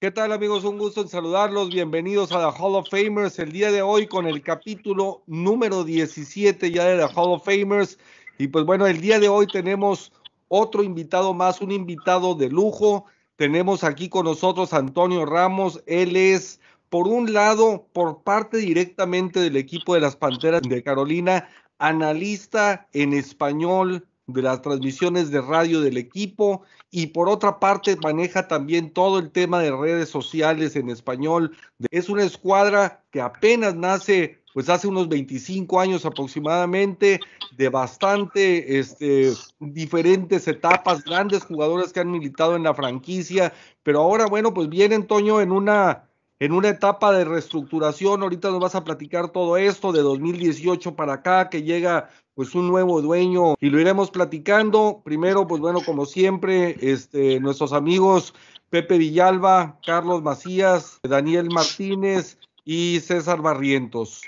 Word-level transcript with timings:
¿Qué 0.00 0.12
tal 0.12 0.32
amigos? 0.32 0.64
Un 0.64 0.78
gusto 0.78 1.00
en 1.00 1.08
saludarlos. 1.08 1.70
Bienvenidos 1.70 2.30
a 2.30 2.38
la 2.38 2.50
Hall 2.50 2.76
of 2.76 2.88
Famers. 2.88 3.40
El 3.40 3.50
día 3.50 3.72
de 3.72 3.82
hoy 3.82 4.06
con 4.06 4.28
el 4.28 4.42
capítulo 4.42 5.24
número 5.26 5.82
17 5.82 6.70
ya 6.70 6.84
de 6.84 6.98
la 6.98 7.08
Hall 7.08 7.32
of 7.32 7.44
Famers. 7.44 7.98
Y 8.38 8.46
pues 8.46 8.64
bueno, 8.64 8.86
el 8.86 9.00
día 9.00 9.18
de 9.18 9.28
hoy 9.28 9.48
tenemos 9.48 10.12
otro 10.46 10.84
invitado 10.84 11.34
más, 11.34 11.60
un 11.60 11.72
invitado 11.72 12.36
de 12.36 12.48
lujo. 12.48 13.06
Tenemos 13.34 13.82
aquí 13.82 14.08
con 14.08 14.26
nosotros 14.26 14.72
a 14.72 14.76
Antonio 14.76 15.26
Ramos. 15.26 15.82
Él 15.86 16.14
es, 16.14 16.60
por 16.90 17.08
un 17.08 17.32
lado, 17.32 17.88
por 17.92 18.22
parte 18.22 18.58
directamente 18.58 19.40
del 19.40 19.56
equipo 19.56 19.94
de 19.94 20.00
las 20.00 20.14
Panteras 20.14 20.62
de 20.62 20.80
Carolina, 20.80 21.48
analista 21.78 22.86
en 22.92 23.14
español 23.14 24.07
de 24.28 24.42
las 24.42 24.62
transmisiones 24.62 25.30
de 25.30 25.40
radio 25.40 25.80
del 25.80 25.96
equipo 25.96 26.62
y 26.90 27.08
por 27.08 27.28
otra 27.28 27.58
parte 27.58 27.96
maneja 27.96 28.46
también 28.46 28.90
todo 28.90 29.18
el 29.18 29.30
tema 29.30 29.60
de 29.60 29.72
redes 29.72 30.10
sociales 30.10 30.76
en 30.76 30.90
español. 30.90 31.56
Es 31.90 32.08
una 32.08 32.24
escuadra 32.24 33.02
que 33.10 33.20
apenas 33.20 33.74
nace 33.74 34.38
pues 34.54 34.68
hace 34.68 34.88
unos 34.88 35.08
25 35.08 35.78
años 35.78 36.04
aproximadamente, 36.04 37.20
de 37.56 37.68
bastante 37.68 38.78
este, 38.78 39.32
diferentes 39.60 40.48
etapas, 40.48 41.04
grandes 41.04 41.44
jugadores 41.44 41.92
que 41.92 42.00
han 42.00 42.10
militado 42.10 42.56
en 42.56 42.64
la 42.64 42.74
franquicia, 42.74 43.52
pero 43.84 44.00
ahora 44.00 44.26
bueno, 44.26 44.52
pues 44.52 44.68
viene 44.68 45.00
Toño 45.02 45.40
en 45.40 45.52
una 45.52 46.08
en 46.40 46.52
una 46.52 46.68
etapa 46.68 47.12
de 47.12 47.24
reestructuración. 47.24 48.22
Ahorita 48.22 48.50
nos 48.50 48.60
vas 48.60 48.74
a 48.74 48.84
platicar 48.84 49.30
todo 49.30 49.56
esto 49.56 49.92
de 49.92 50.02
2018 50.02 50.94
para 50.94 51.14
acá, 51.14 51.48
que 51.50 51.62
llega 51.62 52.10
pues 52.38 52.54
un 52.54 52.68
nuevo 52.68 53.02
dueño 53.02 53.56
y 53.60 53.68
lo 53.68 53.80
iremos 53.80 54.12
platicando. 54.12 55.02
Primero, 55.04 55.48
pues 55.48 55.60
bueno, 55.60 55.80
como 55.84 56.06
siempre, 56.06 56.76
este, 56.80 57.40
nuestros 57.40 57.72
amigos 57.72 58.32
Pepe 58.70 58.96
Villalba, 58.96 59.80
Carlos 59.84 60.22
Macías, 60.22 61.00
Daniel 61.02 61.48
Martínez 61.50 62.38
y 62.64 63.00
César 63.00 63.42
Barrientos. 63.42 64.22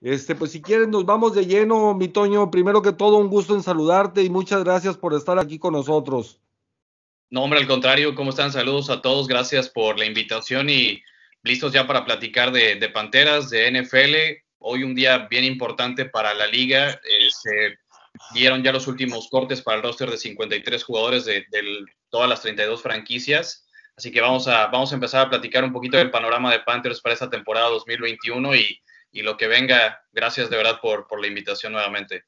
Este, 0.00 0.36
pues 0.36 0.52
si 0.52 0.62
quieren, 0.62 0.92
nos 0.92 1.06
vamos 1.06 1.34
de 1.34 1.44
lleno, 1.44 1.92
mi 1.92 2.06
Toño. 2.06 2.52
Primero 2.52 2.82
que 2.82 2.92
todo, 2.92 3.16
un 3.16 3.26
gusto 3.26 3.56
en 3.56 3.64
saludarte 3.64 4.22
y 4.22 4.30
muchas 4.30 4.62
gracias 4.62 4.96
por 4.96 5.12
estar 5.12 5.36
aquí 5.40 5.58
con 5.58 5.72
nosotros. 5.72 6.38
No, 7.30 7.42
hombre, 7.42 7.58
al 7.58 7.66
contrario, 7.66 8.14
¿cómo 8.14 8.30
están? 8.30 8.52
Saludos 8.52 8.90
a 8.90 9.02
todos, 9.02 9.26
gracias 9.26 9.68
por 9.68 9.98
la 9.98 10.06
invitación 10.06 10.70
y 10.70 11.02
listos 11.42 11.72
ya 11.72 11.84
para 11.88 12.04
platicar 12.04 12.52
de, 12.52 12.88
Panteras, 12.90 13.50
de 13.50 13.72
NFL. 13.72 14.45
Hoy 14.58 14.82
un 14.82 14.94
día 14.94 15.26
bien 15.30 15.44
importante 15.44 16.06
para 16.06 16.34
la 16.34 16.46
liga. 16.46 16.90
Eh, 16.90 17.28
se 17.30 17.78
dieron 18.32 18.62
ya 18.62 18.72
los 18.72 18.86
últimos 18.86 19.28
cortes 19.30 19.62
para 19.62 19.78
el 19.78 19.82
roster 19.82 20.10
de 20.10 20.16
53 20.16 20.84
jugadores 20.84 21.24
de, 21.24 21.44
todas 22.10 22.28
las 22.28 22.42
32 22.42 22.82
franquicias. 22.82 23.66
Así 23.96 24.10
que 24.10 24.20
vamos 24.20 24.46
a, 24.48 24.66
vamos 24.66 24.92
a 24.92 24.94
empezar 24.94 25.26
a 25.26 25.30
platicar 25.30 25.64
un 25.64 25.72
poquito 25.72 25.96
del 25.96 26.10
panorama 26.10 26.52
de 26.52 26.60
Panthers 26.60 27.00
para 27.00 27.14
esta 27.14 27.30
temporada 27.30 27.68
2021 27.68 28.54
y, 28.56 28.80
y 29.12 29.22
lo 29.22 29.36
que 29.36 29.46
venga. 29.46 30.02
Gracias 30.12 30.50
de 30.50 30.56
verdad 30.56 30.80
por, 30.80 31.06
por 31.06 31.20
la 31.20 31.26
invitación 31.26 31.72
nuevamente. 31.72 32.24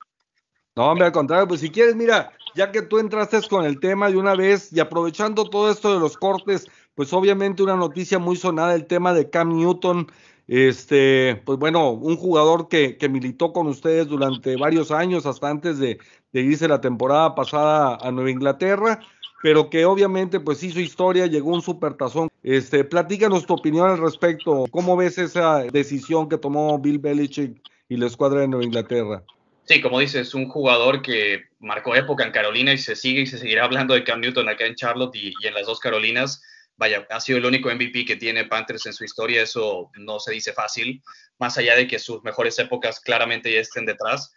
No, 0.78 0.92
hombre, 0.92 1.06
al 1.06 1.12
contrario, 1.12 1.48
pues 1.48 1.60
si 1.60 1.70
quieres, 1.70 1.96
mira, 1.96 2.32
ya 2.54 2.70
que 2.70 2.82
tú 2.82 3.00
entraste 3.00 3.40
con 3.48 3.64
el 3.64 3.80
tema 3.80 4.08
de 4.08 4.16
una 4.16 4.36
vez 4.36 4.72
y 4.72 4.78
aprovechando 4.78 5.44
todo 5.44 5.72
esto 5.72 5.92
de 5.92 5.98
los 5.98 6.16
cortes, 6.16 6.69
pues 6.94 7.12
obviamente 7.12 7.64
una 7.64 7.74
noticia 7.76 8.19
muy 8.19 8.36
sonada, 8.36 8.74
el 8.74 8.86
tema 8.86 9.12
de 9.12 9.28
Cam 9.28 9.56
Newton, 9.56 10.10
este, 10.48 11.42
pues 11.44 11.59
bueno, 11.59 11.91
un 11.91 12.16
jugador 12.16 12.69
que, 12.69 12.97
que 12.97 13.10
militó 13.10 13.53
con 13.53 13.66
ustedes 13.66 14.09
durante 14.09 14.56
varios 14.56 14.91
años, 14.91 15.26
hasta 15.26 15.50
antes 15.50 15.78
de, 15.78 15.98
irse 16.32 16.66
la 16.66 16.81
temporada 16.81 17.34
pasada 17.34 17.98
a 18.00 18.10
Nueva 18.10 18.31
Inglaterra, 18.31 19.00
pero 19.42 19.69
que 19.69 19.84
obviamente 19.84 20.41
pues 20.41 20.62
hizo 20.62 20.81
historia, 20.81 21.26
llegó 21.26 21.53
un 21.53 21.60
supertazón. 21.60 22.28
Este, 22.42 22.82
platícanos 22.82 23.47
tu 23.47 23.54
opinión 23.54 23.91
al 23.91 23.98
respecto, 23.98 24.64
¿cómo 24.70 24.97
ves 24.97 25.19
esa 25.19 25.64
decisión 25.64 26.31
que 26.31 26.38
tomó 26.38 26.78
Bill 26.78 26.98
Belichick 26.98 27.60
y 27.91 27.97
la 27.97 28.06
escuadra 28.06 28.41
de 28.41 28.48
Nueva 28.48 28.65
Inglaterra? 28.65 29.22
Sí, 29.65 29.82
como 29.82 30.00
dices, 30.00 30.34
un 30.34 30.48
jugador 30.48 31.03
que 31.03 31.44
marcó 31.60 31.94
época 31.94 32.25
en 32.25 32.32
Carolina 32.32 32.72
y 32.72 32.78
se 32.78 32.97
sigue 32.97 33.20
y 33.20 33.26
se 33.26 33.36
seguirá 33.36 33.65
hablando 33.65 33.92
de 33.92 34.03
Cam 34.03 34.22
Newton 34.22 34.48
acá 34.48 34.65
en 34.65 34.76
Charlotte 34.76 35.15
y 35.15 35.34
en 35.47 35.53
las 35.53 35.66
dos 35.66 35.78
Carolinas 35.78 36.42
vaya, 36.78 37.06
ha 37.11 37.21
sido 37.21 37.39
el 37.39 37.44
único 37.44 37.69
MVP 37.69 38.05
que 38.05 38.16
tiene 38.16 38.47
Panthers 38.47 38.87
en 38.87 38.94
su 38.94 39.05
historia, 39.05 39.43
eso 39.43 39.91
no 39.99 40.21
se 40.21 40.33
dice 40.33 40.53
fácil, 40.53 41.03
más 41.39 41.59
allá 41.59 41.77
de 41.77 41.87
que 41.87 41.99
sus 41.99 42.22
mejores 42.22 42.59
épocas 42.59 43.00
claramente 43.00 43.53
ya 43.53 43.61
estén 43.61 43.84
detrás. 43.84 44.33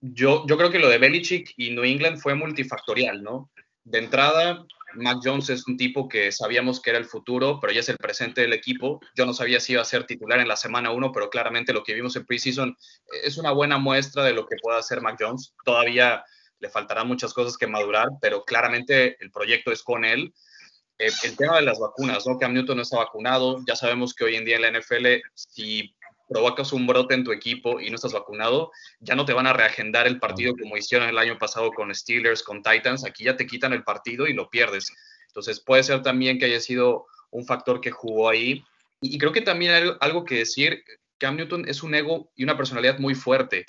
Yo, 0.00 0.46
creo 0.46 0.70
que 0.70 0.78
lo 0.78 0.88
de 0.88 0.98
Belichick 0.98 1.52
y 1.56 1.72
New 1.72 1.84
England 1.84 2.18
fue 2.18 2.34
multifactorial, 2.34 3.22
¿no? 3.22 3.50
De 3.84 3.98
entrada, 3.98 4.64
Mac 4.94 5.18
Jones 5.22 5.50
es 5.50 5.66
un 5.66 5.76
tipo 5.76 6.08
que 6.08 6.32
sabíamos 6.32 6.80
que 6.80 6.90
era 6.90 6.98
el 6.98 7.04
futuro, 7.04 7.58
pero 7.60 7.72
ya 7.72 7.80
es 7.80 7.88
el 7.88 7.98
presente 7.98 8.40
del 8.40 8.52
equipo. 8.52 9.00
Yo 9.16 9.26
no 9.26 9.34
sabía 9.34 9.60
si 9.60 9.72
iba 9.72 9.82
a 9.82 9.84
ser 9.84 10.06
titular 10.06 10.40
en 10.40 10.48
la 10.48 10.56
semana 10.56 10.92
1, 10.92 11.12
pero 11.12 11.28
claramente 11.28 11.72
lo 11.72 11.82
que 11.82 11.94
vimos 11.94 12.16
en 12.16 12.24
preseason 12.24 12.76
es 13.24 13.36
una 13.36 13.50
buena 13.50 13.78
muestra 13.78 14.24
de 14.24 14.32
lo 14.32 14.46
que 14.46 14.56
puede 14.62 14.78
hacer 14.78 15.00
Mac 15.00 15.16
Jones. 15.18 15.54
Todavía 15.64 16.24
le 16.60 16.68
faltarán 16.68 17.08
muchas 17.08 17.34
cosas 17.34 17.56
que 17.56 17.66
madurar, 17.66 18.08
pero 18.20 18.44
claramente 18.44 19.16
el 19.20 19.30
proyecto 19.30 19.72
es 19.72 19.82
con 19.82 20.04
él. 20.04 20.32
Eh, 21.00 21.10
el 21.24 21.34
tema 21.34 21.56
de 21.56 21.62
las 21.62 21.78
vacunas, 21.78 22.26
¿no? 22.26 22.38
Cam 22.38 22.52
Newton 22.52 22.76
no 22.76 22.82
está 22.82 22.98
vacunado. 22.98 23.64
Ya 23.66 23.74
sabemos 23.74 24.12
que 24.12 24.24
hoy 24.24 24.36
en 24.36 24.44
día 24.44 24.56
en 24.56 24.62
la 24.62 24.78
NFL, 24.78 25.06
si 25.34 25.94
provocas 26.28 26.74
un 26.74 26.86
brote 26.86 27.14
en 27.14 27.24
tu 27.24 27.32
equipo 27.32 27.80
y 27.80 27.88
no 27.88 27.96
estás 27.96 28.12
vacunado, 28.12 28.70
ya 29.00 29.14
no 29.14 29.24
te 29.24 29.32
van 29.32 29.46
a 29.46 29.54
reagendar 29.54 30.06
el 30.06 30.20
partido 30.20 30.54
como 30.60 30.76
hicieron 30.76 31.08
el 31.08 31.16
año 31.16 31.38
pasado 31.38 31.72
con 31.72 31.92
Steelers, 31.94 32.42
con 32.42 32.62
Titans. 32.62 33.04
Aquí 33.06 33.24
ya 33.24 33.34
te 33.34 33.46
quitan 33.46 33.72
el 33.72 33.82
partido 33.82 34.26
y 34.26 34.34
lo 34.34 34.50
pierdes. 34.50 34.92
Entonces 35.28 35.58
puede 35.60 35.82
ser 35.82 36.02
también 36.02 36.38
que 36.38 36.44
haya 36.44 36.60
sido 36.60 37.06
un 37.30 37.46
factor 37.46 37.80
que 37.80 37.90
jugó 37.90 38.28
ahí. 38.28 38.62
Y, 39.00 39.16
creo 39.16 39.32
que 39.32 39.40
también 39.40 39.72
hay 39.72 39.90
algo 40.00 40.26
que 40.26 40.36
decir, 40.36 40.84
Cam 41.16 41.36
Newton 41.36 41.66
es 41.66 41.82
un 41.82 41.94
ego 41.94 42.30
y 42.36 42.44
una 42.44 42.58
personalidad 42.58 42.98
muy 42.98 43.14
fuerte. 43.14 43.64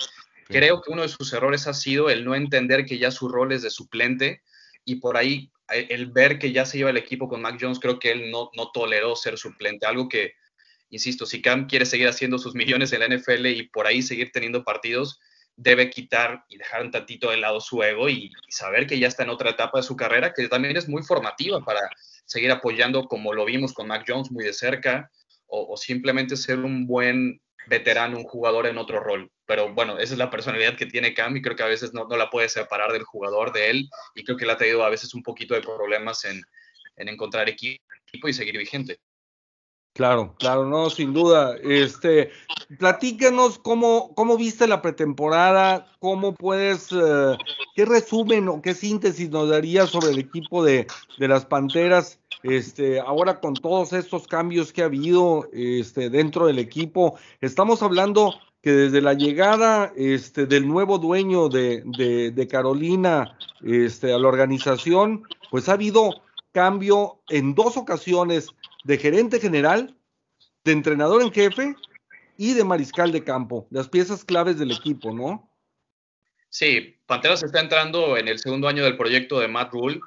Creo 0.48 0.82
que 0.82 0.92
uno 0.92 1.00
de 1.00 1.08
sus 1.08 1.32
errores 1.32 1.66
ha 1.66 1.72
sido 1.72 2.10
el 2.10 2.26
no 2.26 2.34
entender 2.34 2.84
que 2.84 2.98
ya 2.98 3.10
su 3.10 3.30
rol 3.30 3.52
es 3.52 3.62
de 3.62 3.70
suplente 3.70 4.42
y 4.84 4.96
por 4.96 5.16
ahí 5.16 5.50
el 5.74 6.06
ver 6.10 6.38
que 6.38 6.52
ya 6.52 6.64
se 6.64 6.78
lleva 6.78 6.90
el 6.90 6.96
equipo 6.96 7.28
con 7.28 7.42
Mac 7.42 7.58
Jones, 7.60 7.78
creo 7.78 7.98
que 7.98 8.10
él 8.10 8.30
no, 8.30 8.50
no 8.56 8.70
toleró 8.72 9.16
ser 9.16 9.38
suplente, 9.38 9.86
algo 9.86 10.08
que, 10.08 10.34
insisto, 10.90 11.26
si 11.26 11.42
Cam 11.42 11.66
quiere 11.66 11.86
seguir 11.86 12.08
haciendo 12.08 12.38
sus 12.38 12.54
millones 12.54 12.92
en 12.92 13.00
la 13.00 13.08
NFL 13.08 13.46
y 13.46 13.68
por 13.68 13.86
ahí 13.86 14.02
seguir 14.02 14.30
teniendo 14.32 14.64
partidos, 14.64 15.20
debe 15.56 15.90
quitar 15.90 16.44
y 16.48 16.56
dejar 16.56 16.82
un 16.82 16.90
tantito 16.90 17.30
de 17.30 17.36
lado 17.36 17.60
su 17.60 17.82
ego 17.82 18.08
y, 18.08 18.32
saber 18.48 18.86
que 18.86 18.98
ya 18.98 19.08
está 19.08 19.22
en 19.22 19.30
otra 19.30 19.50
etapa 19.50 19.78
de 19.78 19.84
su 19.84 19.96
carrera, 19.96 20.32
que 20.32 20.48
también 20.48 20.76
es 20.76 20.88
muy 20.88 21.02
formativa 21.02 21.60
para 21.60 21.80
seguir 22.24 22.50
apoyando 22.50 23.06
como 23.06 23.32
lo 23.32 23.44
vimos 23.44 23.72
con 23.72 23.88
Mac 23.88 24.04
Jones 24.06 24.30
muy 24.30 24.44
de 24.44 24.52
cerca, 24.52 25.10
o 25.54 25.76
simplemente 25.76 26.34
ser 26.34 26.60
un 26.60 26.86
buen 26.86 27.42
veterano, 27.66 28.16
un 28.18 28.24
jugador 28.24 28.66
en 28.66 28.78
otro 28.78 29.00
rol. 29.00 29.30
Pero 29.46 29.72
bueno, 29.74 29.98
esa 29.98 30.14
es 30.14 30.18
la 30.18 30.30
personalidad 30.30 30.76
que 30.76 30.86
tiene 30.86 31.14
Cam 31.14 31.36
y 31.36 31.42
creo 31.42 31.56
que 31.56 31.62
a 31.62 31.68
veces 31.68 31.92
no, 31.92 32.06
la 32.08 32.30
puede 32.30 32.48
separar 32.48 32.92
del 32.92 33.04
jugador, 33.04 33.52
de 33.52 33.70
él, 33.70 33.88
y 34.14 34.24
creo 34.24 34.36
que 34.36 34.46
le 34.46 34.52
ha 34.52 34.56
tenido 34.56 34.84
a 34.84 34.90
veces 34.90 35.14
un 35.14 35.22
poquito 35.22 35.54
de 35.54 35.60
problemas 35.60 36.24
en 36.24 36.42
encontrar 36.96 37.48
equipo 37.48 38.28
y 38.28 38.32
seguir 38.32 38.58
vigente. 38.58 38.98
Claro, 39.94 40.34
claro, 40.38 40.64
no, 40.64 40.88
sin 40.88 41.12
duda. 41.12 41.54
Este, 41.62 42.30
platícanos 42.78 43.58
cómo, 43.58 44.14
cómo 44.14 44.38
viste 44.38 44.66
la 44.66 44.80
pretemporada, 44.80 45.86
cómo 45.98 46.34
puedes, 46.34 46.90
eh, 46.92 47.36
qué 47.74 47.84
resumen 47.84 48.48
o 48.48 48.62
qué 48.62 48.72
síntesis 48.72 49.28
nos 49.28 49.50
darías 49.50 49.90
sobre 49.90 50.12
el 50.12 50.18
equipo 50.18 50.64
de, 50.64 50.86
de, 51.18 51.28
las 51.28 51.44
Panteras, 51.44 52.18
este, 52.42 53.00
ahora 53.00 53.38
con 53.38 53.52
todos 53.52 53.92
estos 53.92 54.26
cambios 54.26 54.72
que 54.72 54.80
ha 54.80 54.86
habido 54.86 55.46
este, 55.52 56.08
dentro 56.08 56.46
del 56.46 56.58
equipo. 56.58 57.18
Estamos 57.42 57.82
hablando 57.82 58.34
que 58.62 58.72
desde 58.72 59.02
la 59.02 59.12
llegada 59.12 59.92
este, 59.94 60.46
del 60.46 60.66
nuevo 60.66 60.96
dueño 60.96 61.50
de, 61.50 61.82
de, 61.84 62.30
de 62.30 62.48
Carolina 62.48 63.36
este, 63.62 64.14
a 64.14 64.18
la 64.18 64.28
organización, 64.28 65.24
pues 65.50 65.68
ha 65.68 65.72
habido 65.72 66.22
cambio 66.52 67.22
en 67.28 67.54
dos 67.54 67.76
ocasiones 67.76 68.48
de 68.84 68.98
gerente 68.98 69.40
general, 69.40 69.96
de 70.64 70.72
entrenador 70.72 71.22
en 71.22 71.32
jefe 71.32 71.74
y 72.36 72.54
de 72.54 72.64
mariscal 72.64 73.12
de 73.12 73.24
campo, 73.24 73.66
las 73.70 73.88
piezas 73.88 74.24
claves 74.24 74.58
del 74.58 74.72
equipo, 74.72 75.12
¿no? 75.12 75.48
Sí, 76.48 76.96
Panteras 77.06 77.42
está 77.42 77.60
entrando 77.60 78.16
en 78.16 78.28
el 78.28 78.38
segundo 78.38 78.68
año 78.68 78.84
del 78.84 78.96
proyecto 78.96 79.40
de 79.40 79.48
Matt 79.48 79.72
Rule. 79.72 80.00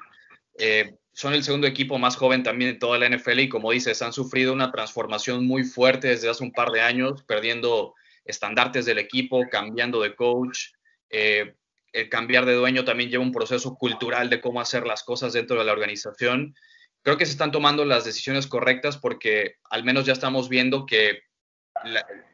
Eh, 0.58 0.96
son 1.12 1.34
el 1.34 1.44
segundo 1.44 1.66
equipo 1.66 1.98
más 1.98 2.16
joven 2.18 2.44
también 2.44 2.74
de 2.74 2.80
toda 2.80 3.00
la 3.00 3.10
NFL 3.10 3.40
y 3.40 3.50
como 3.50 3.72
dices, 3.72 4.02
han 4.02 4.14
sufrido 4.14 4.54
una 4.54 4.72
transformación 4.72 5.48
muy 5.48 5.64
fuerte 5.64 6.10
desde 6.10 6.30
hace 6.30 6.44
un 6.44 6.52
par 6.52 6.70
de 6.72 6.82
años, 6.82 7.24
perdiendo 7.24 7.96
estandartes 8.26 8.86
del 8.86 9.00
equipo, 9.00 9.44
cambiando 9.50 10.02
de 10.02 10.16
coach. 10.16 10.74
Eh, 11.10 11.56
el 11.96 12.10
cambiar 12.10 12.46
de 12.46 12.54
dueño 12.54 12.86
también 12.86 13.10
lleva 13.10 13.24
un 13.24 13.32
proceso 13.32 13.76
cultural 13.76 14.30
de 14.30 14.42
cómo 14.42 14.62
hacer 14.62 14.86
las 14.86 15.04
cosas 15.04 15.34
dentro 15.34 15.58
de 15.58 15.66
la 15.66 15.72
organización 15.72 16.56
creo 17.06 17.18
que 17.18 17.26
se 17.28 17.34
están 17.34 17.52
tomando 17.52 17.86
las 17.86 18.04
decisiones 18.04 18.48
correctas 18.48 18.98
porque 18.98 19.58
al 19.70 19.84
menos 19.84 20.06
ya 20.06 20.14
estamos 20.14 20.50
viendo 20.50 20.88
que 20.88 21.22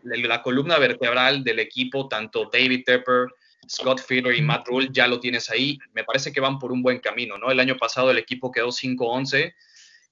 la, 0.03 0.41
columna 0.43 0.77
vertebral 0.77 1.43
del 1.43 1.59
equipo, 1.59 2.07
tanto 2.07 2.49
David 2.51 2.83
Tepper, 2.85 3.27
Scott 3.69 3.99
Fiedler 3.99 4.33
y 4.33 4.41
Matt 4.41 4.67
Rule, 4.67 4.87
ya 4.89 5.07
lo 5.07 5.19
tienes 5.19 5.49
ahí. 5.49 5.77
Me 5.91 6.05
parece 6.05 6.31
que 6.31 6.39
van 6.39 6.57
por 6.57 6.71
un 6.71 6.81
buen 6.81 6.99
camino, 6.99 7.37
¿no? 7.37 7.51
El 7.51 7.59
año 7.59 7.75
pasado 7.75 8.11
el 8.11 8.17
equipo 8.17 8.49
quedó 8.49 8.69
5-11 8.69 9.53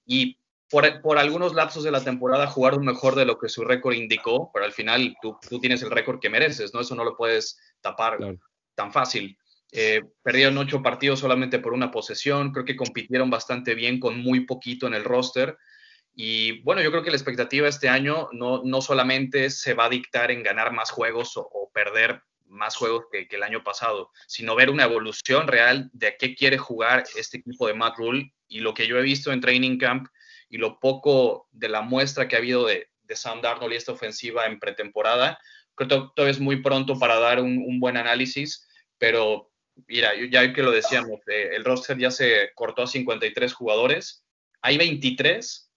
y 0.05 0.37
por, 0.69 1.17
algunos 1.17 1.53
lapsos 1.53 1.85
de 1.85 1.91
la 1.91 2.03
temporada 2.03 2.45
jugaron 2.45 2.83
mejor 2.83 3.15
de 3.15 3.23
lo 3.23 3.39
que 3.39 3.47
su 3.47 3.63
récord 3.63 3.95
indicó, 3.95 4.51
pero 4.53 4.65
al 4.65 4.73
final 4.73 5.15
tú, 5.21 5.39
tienes 5.61 5.81
el 5.83 5.89
récord 5.89 6.19
que 6.19 6.29
mereces, 6.29 6.73
¿no? 6.73 6.81
Eso 6.81 6.95
no 6.95 7.05
lo 7.05 7.15
puedes 7.15 7.57
tapar 7.79 8.17
tan 8.79 8.93
fácil. 8.93 9.37
Eh, 9.73 10.01
perdieron 10.23 10.57
ocho 10.57 10.81
partidos 10.81 11.19
solamente 11.19 11.59
por 11.59 11.73
una 11.73 11.91
posesión, 11.91 12.53
creo 12.53 12.63
que 12.63 12.77
compitieron 12.77 13.29
bastante 13.29 13.75
bien 13.75 13.99
con 13.99 14.17
muy 14.17 14.45
poquito 14.45 14.87
en 14.87 14.93
el 14.93 15.03
roster. 15.03 15.57
Y 16.15 16.61
bueno, 16.61 16.81
yo 16.81 16.89
creo 16.89 17.03
que 17.03 17.11
la 17.11 17.17
expectativa 17.17 17.67
este 17.67 17.89
año 17.89 18.29
no, 18.31 18.61
no 18.63 18.81
solamente 18.81 19.49
se 19.49 19.73
va 19.73 19.85
a 19.85 19.89
dictar 19.89 20.31
en 20.31 20.43
ganar 20.43 20.71
más 20.71 20.91
juegos 20.91 21.33
o, 21.35 21.69
perder 21.73 22.21
más 22.45 22.75
juegos 22.75 23.05
que, 23.11 23.27
que, 23.27 23.35
el 23.35 23.43
año 23.43 23.63
pasado, 23.63 24.09
sino 24.27 24.55
ver 24.55 24.69
una 24.71 24.85
evolución 24.85 25.47
real 25.47 25.89
de 25.93 26.07
a 26.07 26.17
qué 26.17 26.33
quiere 26.35 26.57
jugar 26.57 27.03
este 27.15 27.37
equipo 27.37 27.67
de 27.67 27.75
Matt 27.75 27.97
Rule. 27.97 28.33
Y 28.47 28.61
lo 28.61 28.73
que 28.73 28.87
yo 28.87 28.97
he 28.97 29.03
visto 29.03 29.31
en 29.31 29.41
Training 29.41 29.77
Camp 29.77 30.07
y 30.49 30.57
lo 30.57 30.79
poco 30.79 31.47
de 31.51 31.69
la 31.69 31.81
muestra 31.81 32.27
que 32.27 32.35
ha 32.35 32.39
habido 32.39 32.65
de, 32.65 32.89
de 33.03 33.15
Sam 33.15 33.41
Darnold 33.41 33.73
y 33.73 33.75
esta 33.75 33.91
ofensiva 33.91 34.45
en 34.47 34.59
pretemporada, 34.59 35.37
creo 35.79 36.07
que 36.07 36.11
todavía 36.15 36.31
es 36.31 36.39
muy 36.39 36.61
pronto 36.61 36.99
para 36.99 37.19
dar 37.19 37.41
un, 37.41 37.79
buen 37.79 37.97
análisis, 37.97 38.67
pero 38.99 39.51
mira, 39.87 40.11
ya 40.29 40.53
que 40.53 40.61
lo 40.61 40.71
decíamos, 40.71 41.19
eh, 41.27 41.51
el 41.53 41.65
roster 41.65 41.97
ya 41.97 42.11
se 42.11 42.51
cortó 42.53 42.83
a 42.83 42.87
53 42.87 43.53
jugadores, 43.53 44.25
hay 44.61 44.77
23 44.77 45.71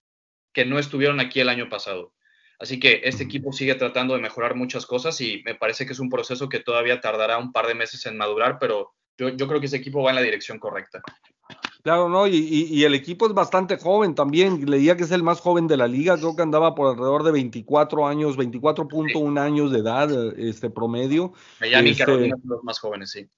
que 0.53 0.65
no 0.67 0.79
estuvieron 0.79 1.21
aquí 1.21 1.41
el 1.41 1.49
año 1.49 1.69
pasado. 1.69 2.13
Así 2.59 2.79
que 2.79 3.01
este 3.05 3.25
equipo 3.25 3.53
sigue 3.53 3.75
tratando 3.75 4.15
de 4.15 4.21
mejorar 4.21 4.55
muchas 4.55 4.87
cosas 4.87 5.21
y 5.21 5.43
me 5.45 5.55
parece 5.55 5.87
que 5.87 5.95
es 5.95 5.99
un 5.99 6.11
proceso 6.11 6.49
que 6.49 6.61
todavía 6.61 7.01
tardará 7.01 7.39
un 7.39 7.53
par 7.53 7.67
de 7.67 7.75
meses 7.75 8.05
en 8.07 8.17
madurar, 8.17 8.59
pero 8.61 8.93
yo, 9.17 9.31
yo 9.31 9.49
creo 9.49 9.61
que 9.61 9.67
ese 9.67 9.79
equipo 9.79 10.03
va 10.03 10.11
en 10.11 10.17
la 10.17 10.23
dirección 10.23 10.59
correcta. 10.59 11.03
Claro, 11.83 12.09
¿no? 12.09 12.29
Y, 12.29 12.85
el 12.85 12.95
equipo 12.95 13.27
es 13.27 13.35
bastante 13.35 13.77
joven 13.77 14.15
también. 14.15 14.71
Leía 14.71 14.97
que 14.97 15.03
es 15.03 15.11
el 15.11 15.25
más 15.25 15.41
joven 15.41 15.67
de 15.67 15.77
la 15.77 15.89
liga. 15.89 16.17
Creo 16.17 16.37
que 16.37 16.43
andaba 16.43 16.77
por 16.77 16.91
alrededor 16.91 17.25
de 17.25 17.33
24 17.33 18.07
años, 18.07 18.37
24.1 18.37 19.41
años 19.41 19.73
de 19.73 19.81
edad, 19.81 20.39
este 20.39 20.71
promedio. 20.71 21.33
Miami 21.61 21.91
este, 21.91 22.05
Carolina 22.05 22.37
son 22.41 22.51
los 22.51 22.65
más 22.65 22.79
jóvenes, 22.79 23.11
sí. 23.11 23.29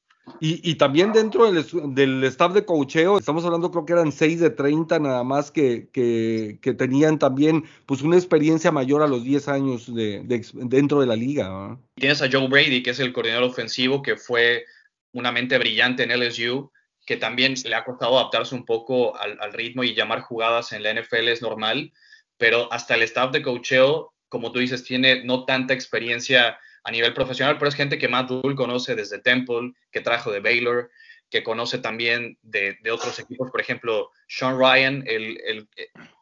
Y, 0.40 0.76
también 0.76 1.12
dentro 1.12 1.52
del, 1.52 2.24
staff 2.24 2.54
de 2.54 2.64
cocheo, 2.64 3.18
estamos 3.18 3.44
hablando 3.44 3.70
creo 3.70 3.84
que 3.84 3.92
eran 3.92 4.10
6 4.10 4.40
de 4.40 4.50
30 4.50 4.98
nada 4.98 5.22
más 5.22 5.50
que, 5.50 5.90
que, 5.92 6.74
tenían 6.74 7.18
también 7.18 7.64
pues 7.84 8.00
una 8.00 8.16
experiencia 8.16 8.72
mayor 8.72 9.02
a 9.02 9.06
los 9.06 9.22
10 9.22 9.48
años 9.48 9.94
de, 9.94 10.22
dentro 10.54 11.00
de 11.00 11.06
la 11.06 11.14
liga. 11.14 11.78
Tienes 11.96 12.22
a 12.22 12.28
Joe 12.32 12.48
Brady, 12.48 12.82
que 12.82 12.90
es 12.90 13.00
el 13.00 13.12
coordinador 13.12 13.44
ofensivo, 13.44 14.00
que 14.00 14.16
fue 14.16 14.64
una 15.12 15.30
mente 15.30 15.58
brillante 15.58 16.04
en 16.04 16.18
LSU 16.18 16.70
que 17.04 17.16
también 17.16 17.54
le 17.64 17.74
ha 17.74 17.84
costado 17.84 18.18
adaptarse 18.18 18.54
un 18.54 18.64
poco 18.64 19.16
al, 19.16 19.52
ritmo 19.52 19.84
y 19.84 19.94
llamar 19.94 20.20
jugadas 20.20 20.72
en 20.72 20.82
la 20.82 20.92
NFL 20.94 21.28
es 21.28 21.42
normal, 21.42 21.92
pero 22.36 22.72
hasta 22.72 22.94
el 22.94 23.02
staff 23.02 23.30
de 23.30 23.42
cocheo, 23.42 24.14
como 24.28 24.52
tú 24.52 24.58
dices, 24.58 24.84
tiene 24.84 25.24
no 25.24 25.44
tanta 25.44 25.74
experiencia 25.74 26.58
a 26.82 26.90
nivel 26.90 27.14
profesional, 27.14 27.56
pero 27.58 27.68
es 27.68 27.74
gente 27.74 27.98
que 27.98 28.08
Matt 28.08 28.30
Rule 28.30 28.54
conoce 28.54 28.94
desde 28.94 29.20
Temple, 29.20 29.72
que 29.90 30.00
trajo 30.00 30.32
de 30.32 30.40
Baylor, 30.40 30.90
que 31.30 31.42
conoce 31.42 31.78
también 31.78 32.38
de, 32.42 32.78
otros 32.90 33.18
equipos, 33.18 33.50
por 33.50 33.60
ejemplo, 33.60 34.10
Sean 34.28 34.58
Ryan, 34.58 35.02
el, 35.06 35.40
el, 35.46 35.68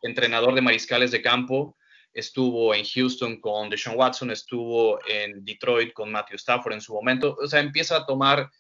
entrenador 0.03 0.55
de 0.55 0.63
mariscales 0.63 1.11
de 1.11 1.23
campo, 1.23 1.77
estuvo 2.13 2.75
en 2.75 2.85
Houston 2.85 3.41
con 3.41 3.71
Deshaun 3.71 3.97
Watson, 3.97 4.31
estuvo 4.31 4.99
en 5.09 5.45
Detroit 5.45 5.93
con 5.93 6.13
Matthew 6.13 6.37
Stafford 6.37 6.75
en 6.75 6.81
su 6.81 6.93
momento, 6.93 7.37
o 7.41 7.47
sea, 7.47 7.61
empieza 7.61 7.97
a 7.97 8.07
tomar 8.07 8.51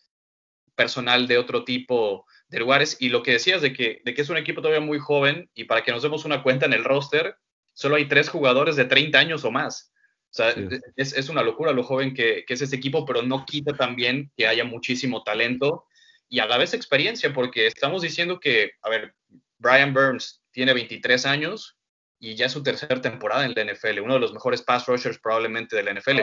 personal 0.74 1.26
de 1.28 1.38
otro 1.38 1.64
tipo 1.64 2.26
de 2.48 2.58
lugares. 2.58 2.96
Y 3.00 3.08
lo 3.08 3.22
que 3.22 3.32
decías 3.32 3.62
de 3.62 3.72
que, 3.72 4.00
de 4.04 4.14
que 4.14 4.22
es 4.22 4.28
un 4.28 4.36
equipo 4.36 4.60
todavía 4.60 4.84
muy 4.84 4.98
joven 4.98 5.50
y 5.54 5.64
para 5.64 5.82
que 5.82 5.92
nos 5.92 6.02
demos 6.02 6.24
una 6.24 6.42
cuenta 6.42 6.66
en 6.66 6.72
el 6.72 6.84
roster, 6.84 7.36
solo 7.72 7.96
hay 7.96 8.06
tres 8.06 8.28
jugadores 8.28 8.76
de 8.76 8.84
30 8.84 9.18
años 9.18 9.44
o 9.44 9.50
más. 9.50 9.92
O 10.30 10.34
sea, 10.34 10.54
es, 10.96 11.12
es, 11.12 11.28
una 11.28 11.42
locura 11.42 11.72
lo 11.72 11.82
joven 11.82 12.14
que, 12.14 12.44
que, 12.46 12.54
es 12.54 12.62
este 12.62 12.76
equipo, 12.76 13.04
pero 13.04 13.20
no 13.20 13.44
quita 13.44 13.74
también 13.74 14.32
que 14.34 14.46
haya 14.46 14.64
muchísimo 14.64 15.22
talento 15.22 15.84
y 16.32 16.38
a 16.38 16.46
la 16.46 16.56
vez 16.56 16.72
experiencia, 16.72 17.30
porque 17.34 17.66
estamos 17.66 18.00
diciendo 18.00 18.40
que, 18.40 18.70
a 18.80 18.88
ver, 18.88 19.14
Brian 19.58 19.92
Burns 19.92 20.42
tiene 20.50 20.72
23 20.72 21.26
años 21.26 21.76
y 22.18 22.36
ya 22.36 22.46
es 22.46 22.52
su 22.52 22.62
tercera 22.62 23.02
temporada 23.02 23.44
en 23.44 23.52
la 23.54 23.70
NFL, 23.70 24.00
uno 24.00 24.14
de 24.14 24.20
los 24.20 24.32
mejores 24.32 24.62
pass 24.62 24.86
rushers 24.86 25.18
probablemente 25.18 25.76
de 25.76 25.82
la 25.82 25.92
NFL. 25.92 26.20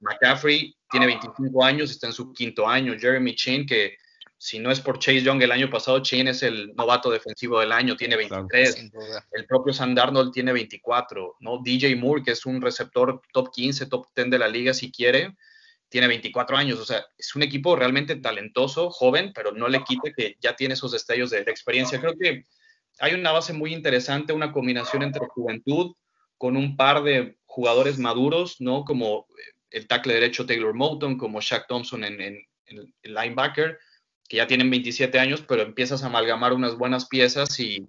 McCaffrey 0.00 0.76
tiene 0.90 1.06
25 1.06 1.64
años, 1.64 1.90
está 1.90 2.06
en 2.08 2.12
su 2.12 2.32
quinto 2.32 2.66
año. 2.68 2.94
Jeremy 2.98 3.34
Chin, 3.34 3.66
que 3.66 3.96
si 4.38 4.58
no 4.58 4.70
es 4.70 4.80
por 4.80 4.98
Chase 4.98 5.22
Young 5.22 5.42
el 5.42 5.52
año 5.52 5.70
pasado, 5.70 6.00
Chin 6.00 6.28
es 6.28 6.42
el 6.42 6.74
novato 6.74 7.10
defensivo 7.10 7.60
del 7.60 7.72
año, 7.72 7.96
tiene 7.96 8.16
23. 8.16 8.90
el 9.32 9.46
propio 9.46 9.72
Sam 9.72 9.94
Darnold 9.94 10.32
tiene 10.32 10.52
24. 10.52 11.36
¿no? 11.40 11.60
DJ 11.62 11.96
Moore, 11.96 12.22
que 12.22 12.32
es 12.32 12.44
un 12.46 12.60
receptor 12.60 13.20
top 13.32 13.50
15, 13.52 13.86
top 13.86 14.06
10 14.14 14.30
de 14.30 14.38
la 14.38 14.48
liga 14.48 14.74
si 14.74 14.92
quiere, 14.92 15.34
tiene 15.88 16.06
24 16.08 16.56
años. 16.56 16.78
O 16.78 16.84
sea, 16.84 17.04
es 17.16 17.34
un 17.34 17.42
equipo 17.42 17.74
realmente 17.76 18.16
talentoso, 18.16 18.90
joven, 18.90 19.32
pero 19.34 19.52
no 19.52 19.68
le 19.68 19.82
quite 19.84 20.12
que 20.12 20.36
ya 20.40 20.54
tiene 20.54 20.74
esos 20.74 20.92
destellos 20.92 21.30
de, 21.30 21.44
de 21.44 21.50
experiencia. 21.50 22.00
Creo 22.00 22.14
que 22.18 22.44
hay 22.98 23.14
una 23.14 23.32
base 23.32 23.52
muy 23.52 23.72
interesante, 23.72 24.32
una 24.32 24.52
combinación 24.52 25.02
entre 25.02 25.26
juventud 25.26 25.94
con 26.38 26.56
un 26.56 26.76
par 26.76 27.02
de 27.02 27.38
jugadores 27.46 27.98
maduros, 27.98 28.60
¿no? 28.60 28.84
Como 28.84 29.26
el 29.70 29.86
tackle 29.86 30.14
derecho 30.14 30.46
Taylor 30.46 30.74
Moulton, 30.74 31.18
como 31.18 31.40
Shaq 31.40 31.66
Thompson 31.66 32.04
en, 32.04 32.20
el 32.20 32.92
linebacker, 33.04 33.78
que 34.28 34.38
ya 34.38 34.46
tienen 34.46 34.70
27 34.70 35.18
años, 35.18 35.44
pero 35.46 35.62
empiezas 35.62 36.02
a 36.02 36.06
amalgamar 36.06 36.52
unas 36.52 36.76
buenas 36.76 37.06
piezas 37.06 37.58
y 37.60 37.86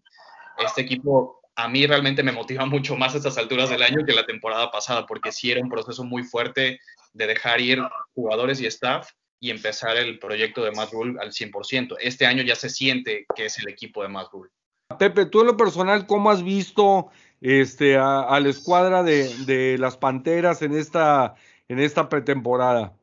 este 0.60 0.82
equipo 0.82 1.42
a 1.56 1.68
mí 1.68 1.86
realmente 1.88 2.24
me 2.24 2.32
motiva 2.32 2.66
mucho 2.68 2.96
más 2.96 3.14
a 3.14 3.18
estas 3.18 3.38
alturas 3.38 3.70
del 3.70 3.84
año 3.84 4.06
que 4.06 4.14
la 4.14 4.26
temporada 4.26 4.72
pasada, 4.72 5.06
porque 5.06 5.32
sí 5.32 5.52
era 5.52 5.62
un 5.62 5.70
proceso 5.70 6.04
muy 6.04 6.24
fuerte 6.24 6.80
de 7.14 7.28
dejar 7.28 7.62
ir 7.62 7.82
jugadores 8.14 8.62
y 8.62 8.68
staff 8.68 9.10
y 9.40 9.52
empezar 9.52 9.98
el 9.98 10.20
proyecto 10.20 10.64
de 10.64 10.72
Matt 10.72 10.92
Rule 10.92 11.20
al 11.20 11.32
100%. 11.32 11.96
Este 12.00 12.26
año 12.26 12.44
ya 12.44 12.56
se 12.56 12.70
siente 12.70 13.26
que 13.36 13.46
es 13.46 13.60
el 13.60 13.70
equipo 13.70 14.02
de 14.02 14.10
Matt 14.10 14.32
Rule. 14.32 14.50
Pepe, 14.98 15.26
tú 15.26 15.42
en 15.42 15.48
lo 15.48 15.58
personal, 15.58 16.08
¿cómo 16.08 16.32
has 16.32 16.44
visto 16.44 17.10
este, 17.42 17.98
a, 17.98 18.40
la 18.40 18.50
escuadra 18.50 19.04
de, 19.04 19.28
de, 19.46 19.78
las 19.78 19.98
Panteras 19.98 20.62
en 20.62 20.76
esta 20.76 21.36
en 21.68 21.80
esta 21.80 22.08
pretemporada? 22.08 22.94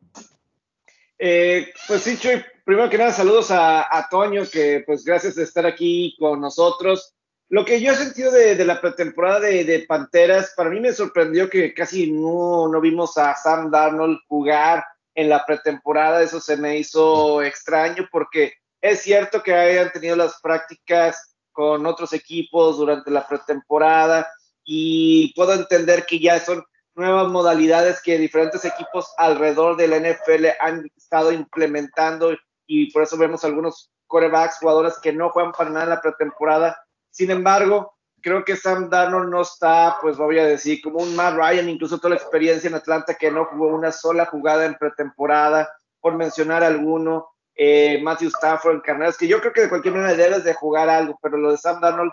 Eh, 1.19 1.73
pues 1.87 2.03
sí, 2.03 2.19
Chuy, 2.19 2.45
primero 2.65 2.91
que 2.91 2.99
nada, 2.99 3.13
saludos 3.13 3.49
a, 3.51 4.07
Toño, 4.11 4.43
que 4.51 4.83
pues 4.87 5.05
gracias 5.05 5.37
de 5.37 5.45
estar 5.45 5.67
aquí 5.67 6.17
con 6.19 6.41
nosotros. 6.41 7.15
Lo 7.49 7.65
que 7.65 7.81
yo 7.81 7.93
he 7.93 7.97
sentido 7.97 8.33
de, 8.33 8.63
la 8.65 8.81
pretemporada 8.81 9.41
de, 9.41 9.85
Panteras, 9.87 10.53
para 10.57 10.71
mí 10.71 10.81
me 10.81 10.93
sorprendió 10.93 11.49
que 11.49 11.75
casi 11.75 12.11
no, 12.11 12.69
no 12.69 12.81
vimos 12.81 13.17
a 13.19 13.35
Sam 13.37 13.71
Darnold 13.71 14.19
jugar 14.29 14.85
en 15.15 15.29
la 15.29 15.45
pretemporada, 15.47 16.23
eso 16.23 16.41
se 16.41 16.57
me 16.57 16.79
hizo 16.79 17.43
extraño 17.43 18.09
porque 18.11 18.55
es 18.81 19.01
cierto 19.01 19.43
que 19.43 19.55
hayan 19.55 19.93
tenido 19.93 20.17
las 20.17 20.41
prácticas 20.41 21.37
con 21.53 21.87
otros 21.87 22.13
equipos 22.13 22.79
durante 22.79 23.11
la 23.13 23.27
pretemporada 23.27 24.29
y 24.65 25.33
puedo 25.35 25.55
entender 25.55 26.05
que 26.05 26.19
ya 26.19 26.41
son 26.41 26.65
nuevas 26.95 27.29
modalidades 27.29 28.01
que 28.03 28.19
diferentes 28.19 28.65
equipos 28.65 29.13
alrededor 29.19 29.77
de 29.77 29.89
la 29.89 29.99
NFL 29.99 30.47
han 30.61 30.87
estado 30.97 31.33
implementando 31.33 32.35
y 32.67 32.93
por 32.93 33.03
eso 33.03 33.17
vemos 33.19 33.45
algunos 33.45 33.91
corebacks, 34.07 34.59
jugadores 34.59 34.99
que 35.03 35.13
no 35.13 35.31
juegan 35.31 35.53
para 35.53 35.71
nada 35.71 35.85
en 35.85 35.91
la 35.91 36.01
pretemporada. 36.01 36.79
Sin 37.11 37.31
embargo, 37.31 37.95
creo 38.21 38.45
que 38.45 38.57
Sam 38.57 38.89
Darnold 38.89 39.31
no 39.31 39.43
está, 39.43 39.99
pues 40.01 40.17
voy 40.17 40.39
a 40.39 40.47
decir, 40.47 40.81
como 40.83 41.01
un 41.01 41.15
Matt 41.15 41.37
Ryan, 41.37 41.69
incluso 41.69 41.99
toda 41.99 42.11
la 42.11 42.21
experiencia 42.21 42.69
en 42.69 42.75
Atlanta 42.75 43.15
que 43.15 43.31
no 43.31 43.45
jugó 43.45 43.69
una 43.69 43.93
sola 43.93 44.27
jugada 44.27 44.65
en 44.65 44.77
pretemporada, 44.77 45.69
por 46.01 46.15
mencionar 46.17 46.63
alguno. 46.63 47.29
Eh, 47.57 48.01
Matthew 48.03 48.29
Stafford 48.29 48.83
en 48.85 49.13
que 49.19 49.29
yo 49.29 49.41
creo 49.41 49.53
que 49.53 49.61
de 49.63 49.69
cualquier 49.69 49.95
manera 49.95 50.15
debes 50.15 50.43
de 50.43 50.55
jugar 50.55 50.89
algo, 50.89 51.19
pero 51.23 51.37
lo 51.37 51.53
de 51.53 51.59
Sam 51.59 51.81
Darnold, 51.81 52.13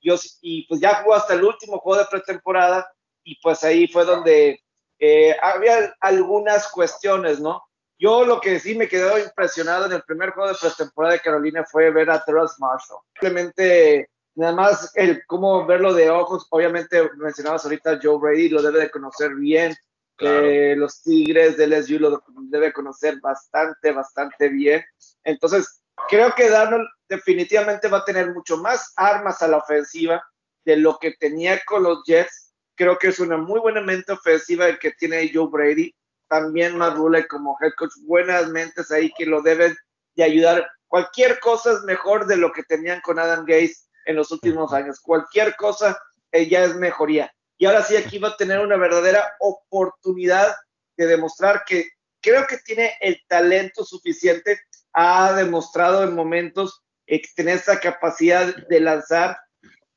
yo, 0.00 0.16
y 0.42 0.66
pues 0.68 0.80
ya 0.80 0.96
jugó 0.96 1.14
hasta 1.14 1.34
el 1.34 1.44
último 1.44 1.78
juego 1.78 2.00
de 2.00 2.08
pretemporada, 2.10 2.86
y 3.24 3.40
pues 3.40 3.62
ahí 3.64 3.88
fue 3.88 4.04
donde 4.04 4.60
eh, 4.98 5.36
había 5.42 5.94
algunas 6.00 6.68
cuestiones, 6.68 7.40
¿no? 7.40 7.62
Yo 7.98 8.24
lo 8.24 8.40
que 8.40 8.58
sí 8.58 8.74
me 8.74 8.88
quedó 8.88 9.18
impresionado 9.18 9.86
en 9.86 9.92
el 9.92 10.02
primer 10.02 10.30
juego 10.30 10.48
de 10.48 10.58
pretemporada 10.60 11.14
de 11.14 11.20
Carolina 11.20 11.64
fue 11.64 11.90
ver 11.90 12.10
a 12.10 12.22
Terrence 12.24 12.54
Marshall. 12.58 13.00
Simplemente, 13.12 14.10
nada 14.34 14.52
más 14.52 14.90
el 14.96 15.24
cómo 15.26 15.64
verlo 15.66 15.94
de 15.94 16.10
ojos, 16.10 16.46
obviamente 16.50 17.10
mencionabas 17.16 17.64
ahorita 17.64 18.00
Joe 18.02 18.18
Brady, 18.18 18.48
lo 18.48 18.62
debe 18.62 18.80
de 18.80 18.90
conocer 18.90 19.34
bien. 19.34 19.74
Eh, 20.18 20.74
los 20.76 21.02
Tigres 21.02 21.56
de 21.56 21.66
LSU 21.66 21.98
lo 21.98 22.22
debe 22.48 22.72
conocer 22.72 23.20
bastante, 23.20 23.92
bastante 23.92 24.48
bien. 24.48 24.84
Entonces, 25.24 25.82
creo 26.08 26.32
que 26.34 26.48
Darnold 26.48 26.88
definitivamente 27.08 27.88
va 27.88 27.98
a 27.98 28.04
tener 28.04 28.32
mucho 28.32 28.56
más 28.56 28.92
armas 28.96 29.42
a 29.42 29.48
la 29.48 29.58
ofensiva 29.58 30.22
de 30.64 30.76
lo 30.76 30.98
que 30.98 31.12
tenía 31.18 31.60
con 31.66 31.82
los 31.82 32.04
Jets 32.04 32.51
Creo 32.74 32.98
que 32.98 33.08
es 33.08 33.18
una 33.20 33.36
muy 33.36 33.60
buena 33.60 33.80
mente 33.80 34.12
ofensiva 34.12 34.68
el 34.68 34.78
que 34.78 34.92
tiene 34.92 35.30
Joe 35.32 35.48
Brady. 35.50 35.94
También 36.28 36.78
Madule 36.78 37.26
como 37.26 37.56
head 37.60 37.72
coach, 37.76 37.92
buenas 38.04 38.48
mentes 38.48 38.90
ahí 38.90 39.12
que 39.16 39.26
lo 39.26 39.42
deben 39.42 39.76
de 40.14 40.24
ayudar. 40.24 40.66
Cualquier 40.88 41.38
cosa 41.40 41.72
es 41.72 41.82
mejor 41.82 42.26
de 42.26 42.36
lo 42.36 42.52
que 42.52 42.62
tenían 42.62 43.00
con 43.02 43.18
Adam 43.18 43.44
Gates 43.44 43.88
en 44.06 44.16
los 44.16 44.30
últimos 44.30 44.72
años. 44.72 45.00
Cualquier 45.00 45.54
cosa 45.56 45.98
eh, 46.32 46.48
ya 46.48 46.64
es 46.64 46.74
mejoría. 46.74 47.32
Y 47.58 47.66
ahora 47.66 47.82
sí, 47.82 47.96
aquí 47.96 48.18
va 48.18 48.28
a 48.28 48.36
tener 48.36 48.60
una 48.60 48.76
verdadera 48.76 49.34
oportunidad 49.40 50.54
de 50.96 51.06
demostrar 51.06 51.64
que 51.66 51.90
creo 52.20 52.46
que 52.46 52.58
tiene 52.58 52.96
el 53.00 53.20
talento 53.28 53.84
suficiente, 53.84 54.60
ha 54.92 55.32
demostrado 55.34 56.02
en 56.04 56.14
momentos 56.14 56.82
eh, 57.06 57.22
tener 57.36 57.58
esa 57.58 57.78
capacidad 57.78 58.54
de 58.68 58.80
lanzar. 58.80 59.38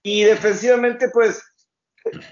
Y 0.03 0.23
defensivamente, 0.23 1.09
pues, 1.09 1.41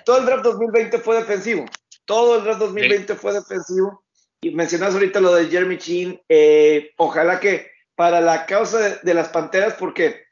todo 0.06 0.18
el 0.20 0.26
draft 0.26 0.44
2020 0.44 1.00
fue 1.00 1.18
defensivo. 1.18 1.66
Todo 2.06 2.38
el 2.38 2.44
draft 2.44 2.60
2020 2.60 3.16
fue 3.16 3.34
defensivo. 3.34 4.04
Y 4.42 4.52
mencionas 4.52 4.94
ahorita 4.94 5.20
lo 5.20 5.34
de 5.34 5.48
Jeremy 5.48 5.78
Chin. 5.78 6.22
Eh, 6.28 6.92
ojalá 6.98 7.40
que 7.40 7.72
para 7.96 8.22
la 8.22 8.46
causa 8.46 9.00
de, 9.02 9.14
las 9.14 9.30
Panteras, 9.30 9.76
porque 9.76 10.26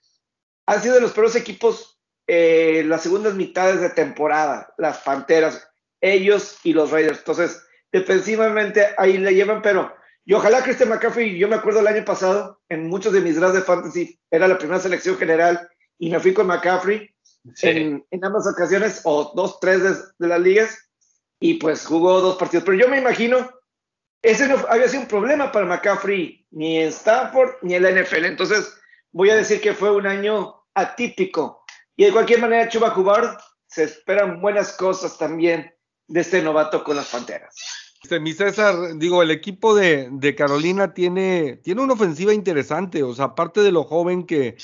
han 0.65 0.81
sido 0.81 0.95
de 0.95 1.01
los 1.01 1.11
peores 1.11 1.35
equipos 1.35 1.99
eh, 2.27 2.83
las 2.85 3.03
segundas 3.03 3.35
mitades 3.35 3.81
de 3.81 3.89
temporada, 3.89 4.73
las 4.77 4.99
Panteras, 4.99 5.69
ellos 6.01 6.57
y 6.63 6.73
los 6.73 6.91
Raiders. 6.91 7.19
Entonces, 7.19 7.63
defensivamente 7.91 8.87
ahí 8.97 9.17
le 9.17 9.33
llevan, 9.33 9.61
pero 9.61 9.93
y 10.23 10.33
ojalá 10.33 10.63
Christian 10.63 10.89
McCaffrey, 10.89 11.37
yo 11.37 11.47
me 11.47 11.55
acuerdo 11.55 11.79
el 11.79 11.87
año 11.87 12.05
pasado, 12.05 12.61
en 12.69 12.87
muchos 12.87 13.11
de 13.11 13.21
mis 13.21 13.35
drafts 13.35 13.55
de 13.55 13.63
fantasy, 13.63 14.19
era 14.29 14.47
la 14.47 14.57
primera 14.57 14.79
selección 14.79 15.17
general 15.17 15.67
y 15.97 16.09
me 16.09 16.19
fui 16.19 16.33
con 16.33 16.47
McCaffrey 16.47 17.09
en, 17.61 18.05
ambas 18.21 18.47
ocasiones, 18.47 19.01
o 19.03 19.31
dos, 19.35 19.59
tres 19.59 19.81
de, 20.17 20.27
las 20.27 20.39
ligas, 20.39 20.89
y 21.39 21.55
pues 21.55 21.85
jugó 21.85 22.21
dos 22.21 22.37
partidos. 22.37 22.65
Pero 22.65 22.77
yo 22.77 22.87
me 22.87 22.99
imagino, 22.99 23.49
ese 24.21 24.47
no 24.47 24.57
había 24.69 24.87
sido 24.87 25.03
un 25.03 25.07
problema 25.07 25.51
para 25.51 25.65
McCaffrey, 25.65 26.45
ni 26.51 26.77
en 26.77 26.89
Stanford, 26.89 27.55
ni 27.61 27.75
en 27.75 27.83
la 27.83 27.91
NFL. 27.91 28.25
Entonces, 28.25 28.73
voy 29.11 29.29
a 29.29 29.35
decir 29.35 29.61
que 29.61 29.73
fue 29.73 29.91
un 29.91 30.07
año 30.07 30.63
atípico. 30.73 31.63
Y 31.95 32.05
de 32.05 32.11
cualquier 32.11 32.39
manera, 32.39 32.69
Chuba 32.69 32.95
Hubbard, 32.95 33.37
se 33.67 33.83
esperan 33.83 34.41
buenas 34.41 34.73
cosas 34.73 35.17
también 35.17 35.73
de 36.07 36.21
este 36.21 36.41
novato 36.41 36.83
con 36.83 36.95
las 36.95 37.09
Panteras. 37.09 37.55
Este, 38.03 38.19
mi 38.19 38.33
César, 38.33 38.97
digo, 38.97 39.21
el 39.21 39.29
equipo 39.29 39.75
de, 39.75 40.35
Carolina 40.35 40.95
tiene, 40.95 41.57
tiene 41.57 41.81
una 41.81 41.93
ofensiva 41.93 42.33
interesante, 42.33 43.03
o 43.03 43.13
sea, 43.13 43.25
aparte 43.25 43.61
de 43.61 43.71
lo 43.71 43.83
joven 43.83 44.23
que, 44.23 44.57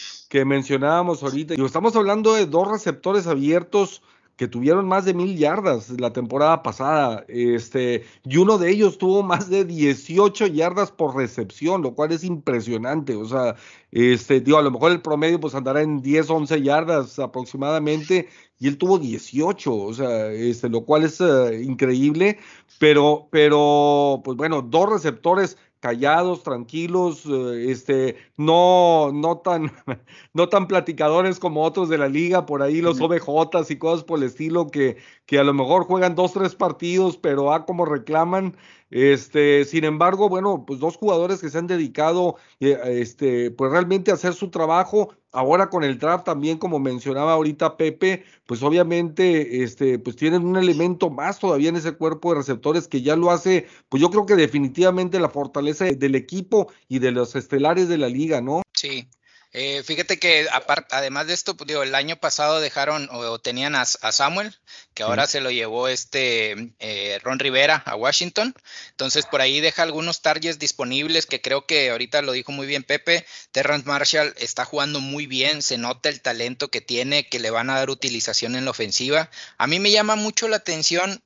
mencionábamos 0.44 1.22
ahorita, 1.22 1.53
estamos 1.53 1.96
hablando 1.96 2.34
de 2.34 2.48
dos 2.48 2.67
receptores 2.67 3.27
abiertos 3.27 4.01
que 4.38 4.48
tuvieron 4.48 4.88
más 4.88 5.06
de 5.06 5.13
mil 5.13 5.38
yardas 5.38 5.89
la 6.00 6.13
temporada 6.13 6.63
pasada, 6.63 7.25
este, 7.27 8.06
y 8.24 8.38
uno 8.38 8.58
de 8.58 8.72
ellos 8.72 8.98
tuvo 8.98 9.22
más 9.22 9.50
de 9.50 9.65
18 9.65 10.48
yardas 10.48 10.91
por 10.91 11.15
recepción, 11.15 11.84
lo 11.84 11.94
cual 11.94 12.12
es 12.13 12.24
impresionante, 12.24 13.15
o 13.15 13.25
sea, 13.25 13.56
este, 13.91 14.41
digo, 14.41 14.58
a 14.58 14.63
lo 14.63 14.72
mejor 14.72 14.91
el 14.91 15.01
promedio 15.01 15.39
pues 15.39 15.53
andará 15.53 15.84
en 15.84 16.01
10, 16.01 16.29
11 16.29 16.62
yardas 16.63 17.20
aproximadamente, 17.20 18.29
y 18.60 18.68
él 18.68 18.78
tuvo 18.78 18.98
18, 18.98 19.76
o 19.76 19.94
sea, 19.94 20.32
este, 20.32 20.70
lo 20.70 20.86
cual 20.86 21.04
es 21.04 21.22
eh, 21.22 21.62
increíble, 21.64 22.40
pero, 22.80 23.28
pero, 23.32 24.22
pues 24.24 24.38
bueno, 24.38 24.62
dos 24.62 24.90
receptores 24.90 25.58
callados, 25.80 26.44
tranquilos, 26.44 27.24
eh, 27.26 27.72
este, 27.72 28.18
no, 28.36 29.12
no 29.14 29.38
tan, 29.38 29.72
no 30.34 30.50
tan 30.50 30.68
platicadores 30.68 31.40
como 31.40 31.64
otros 31.64 31.90
de 31.90 31.98
la 31.98 32.08
liga, 32.08 32.46
por 32.46 32.64
ahí 32.64 32.82
los 32.82 33.00
OBJs 33.00 33.72
y 33.72 33.78
cosas 33.78 34.04
por 34.04 34.20
el 34.20 34.26
estilo 34.26 34.68
que, 34.68 34.98
que 35.26 35.40
a 35.40 35.44
lo 35.44 35.54
mejor 35.54 35.84
juegan 35.84 36.16
dos, 36.16 36.34
tres 36.34 36.56
partidos, 36.56 37.18
pero 37.18 37.54
a 37.54 37.66
como 37.66 37.86
reclaman, 37.86 38.58
este, 38.89 39.65
sin 39.65 39.84
embargo, 39.84 40.29
bueno, 40.29 40.63
pues 40.65 40.79
dos 40.79 40.96
jugadores 40.96 41.41
que 41.41 41.50
se 41.50 41.58
han 41.58 41.67
dedicado, 41.67 42.36
eh, 42.60 42.77
este, 42.86 43.51
pues 43.51 43.72
realmente 43.72 44.12
a 44.12 44.15
hacer 44.15 44.34
su 44.34 44.50
trabajo. 44.50 45.13
Ahora 45.32 45.70
con 45.70 45.84
el 45.84 46.00
draft 46.00 46.25
también, 46.25 46.58
como 46.58 46.79
mencionaba 46.79 47.34
ahorita 47.34 47.77
Pepe, 47.77 48.24
pues 48.46 48.63
obviamente, 48.63 49.63
este, 49.63 50.00
pues 50.00 50.15
tienen 50.15 50.46
un 50.46 50.56
elemento 50.56 51.10
más 51.10 51.38
todavía 51.38 51.70
en 51.70 51.75
ese 51.75 51.91
cuerpo 51.91 52.32
de 52.32 52.39
receptores 52.39 52.88
que 52.88 53.01
ya 53.01 53.15
lo 53.15 53.29
hace, 53.29 53.67
pues 53.89 54.01
yo 54.01 54.10
creo 54.10 54.25
que 54.25 54.36
definitivamente 54.36 55.20
la 55.20 55.29
fortaleza 55.29 55.86
del 55.86 56.15
equipo 56.15 56.72
y 56.88 57.00
de 57.00 57.12
los 57.12 57.36
estelares 57.36 57.89
de 57.89 57.98
la 57.98 58.08
liga, 58.08 58.41
¿no? 58.41 58.62
Sí, 58.74 59.08
eh, 59.54 59.82
fíjate 59.84 60.20
que 60.20 60.48
además 60.92 61.27
de 61.27 61.34
esto, 61.34 61.56
digo, 61.66 61.82
el 61.82 61.96
año 61.96 62.18
pasado 62.18 62.60
dejaron 62.60 63.08
o, 63.12 63.39
tenían 63.39 63.75
a, 63.75 63.86
Samuel, 63.86 64.56
que 64.94 65.04
ahora 65.04 65.25
se 65.25 65.42
lo 65.42 65.51
llevó 65.51 65.88
este 65.88 66.74
eh, 66.80 67.20
Ron 67.24 67.39
Rivera 67.39 67.82
a 67.86 67.96
Washington. 67.96 68.54
Entonces 68.92 69.25
por 69.25 69.42
ahí 69.42 69.60
deja 69.62 69.84
algunos 69.84 70.22
targets 70.22 70.60
disponibles 70.60 71.25
que 71.25 71.42
creo 71.42 71.66
que 71.66 71.89
ahorita 71.89 72.22
lo 72.22 72.34
dijo 72.34 72.51
muy 72.51 72.68
bien 72.68 72.84
Pepe. 72.84 73.25
Terrence 73.51 73.88
Marshall 73.88 74.34
está 74.38 74.66
jugando 74.66 75.00
muy 75.00 75.27
bien, 75.27 75.62
se 75.62 75.77
nota 75.77 76.10
el 76.10 76.22
talento 76.22 76.70
que 76.70 76.82
tiene, 76.82 77.27
que 77.27 77.39
le 77.39 77.50
van 77.50 77.70
a 77.70 77.75
dar 77.75 77.89
utilización 77.89 78.56
en 78.56 78.66
la 78.66 78.72
ofensiva. 78.72 79.30
A 79.58 79.68
mí 79.68 79.80
me 79.80 79.92
llama 79.92 80.16
mucho 80.16 80.48
la 80.48 80.58
atención 80.58 81.24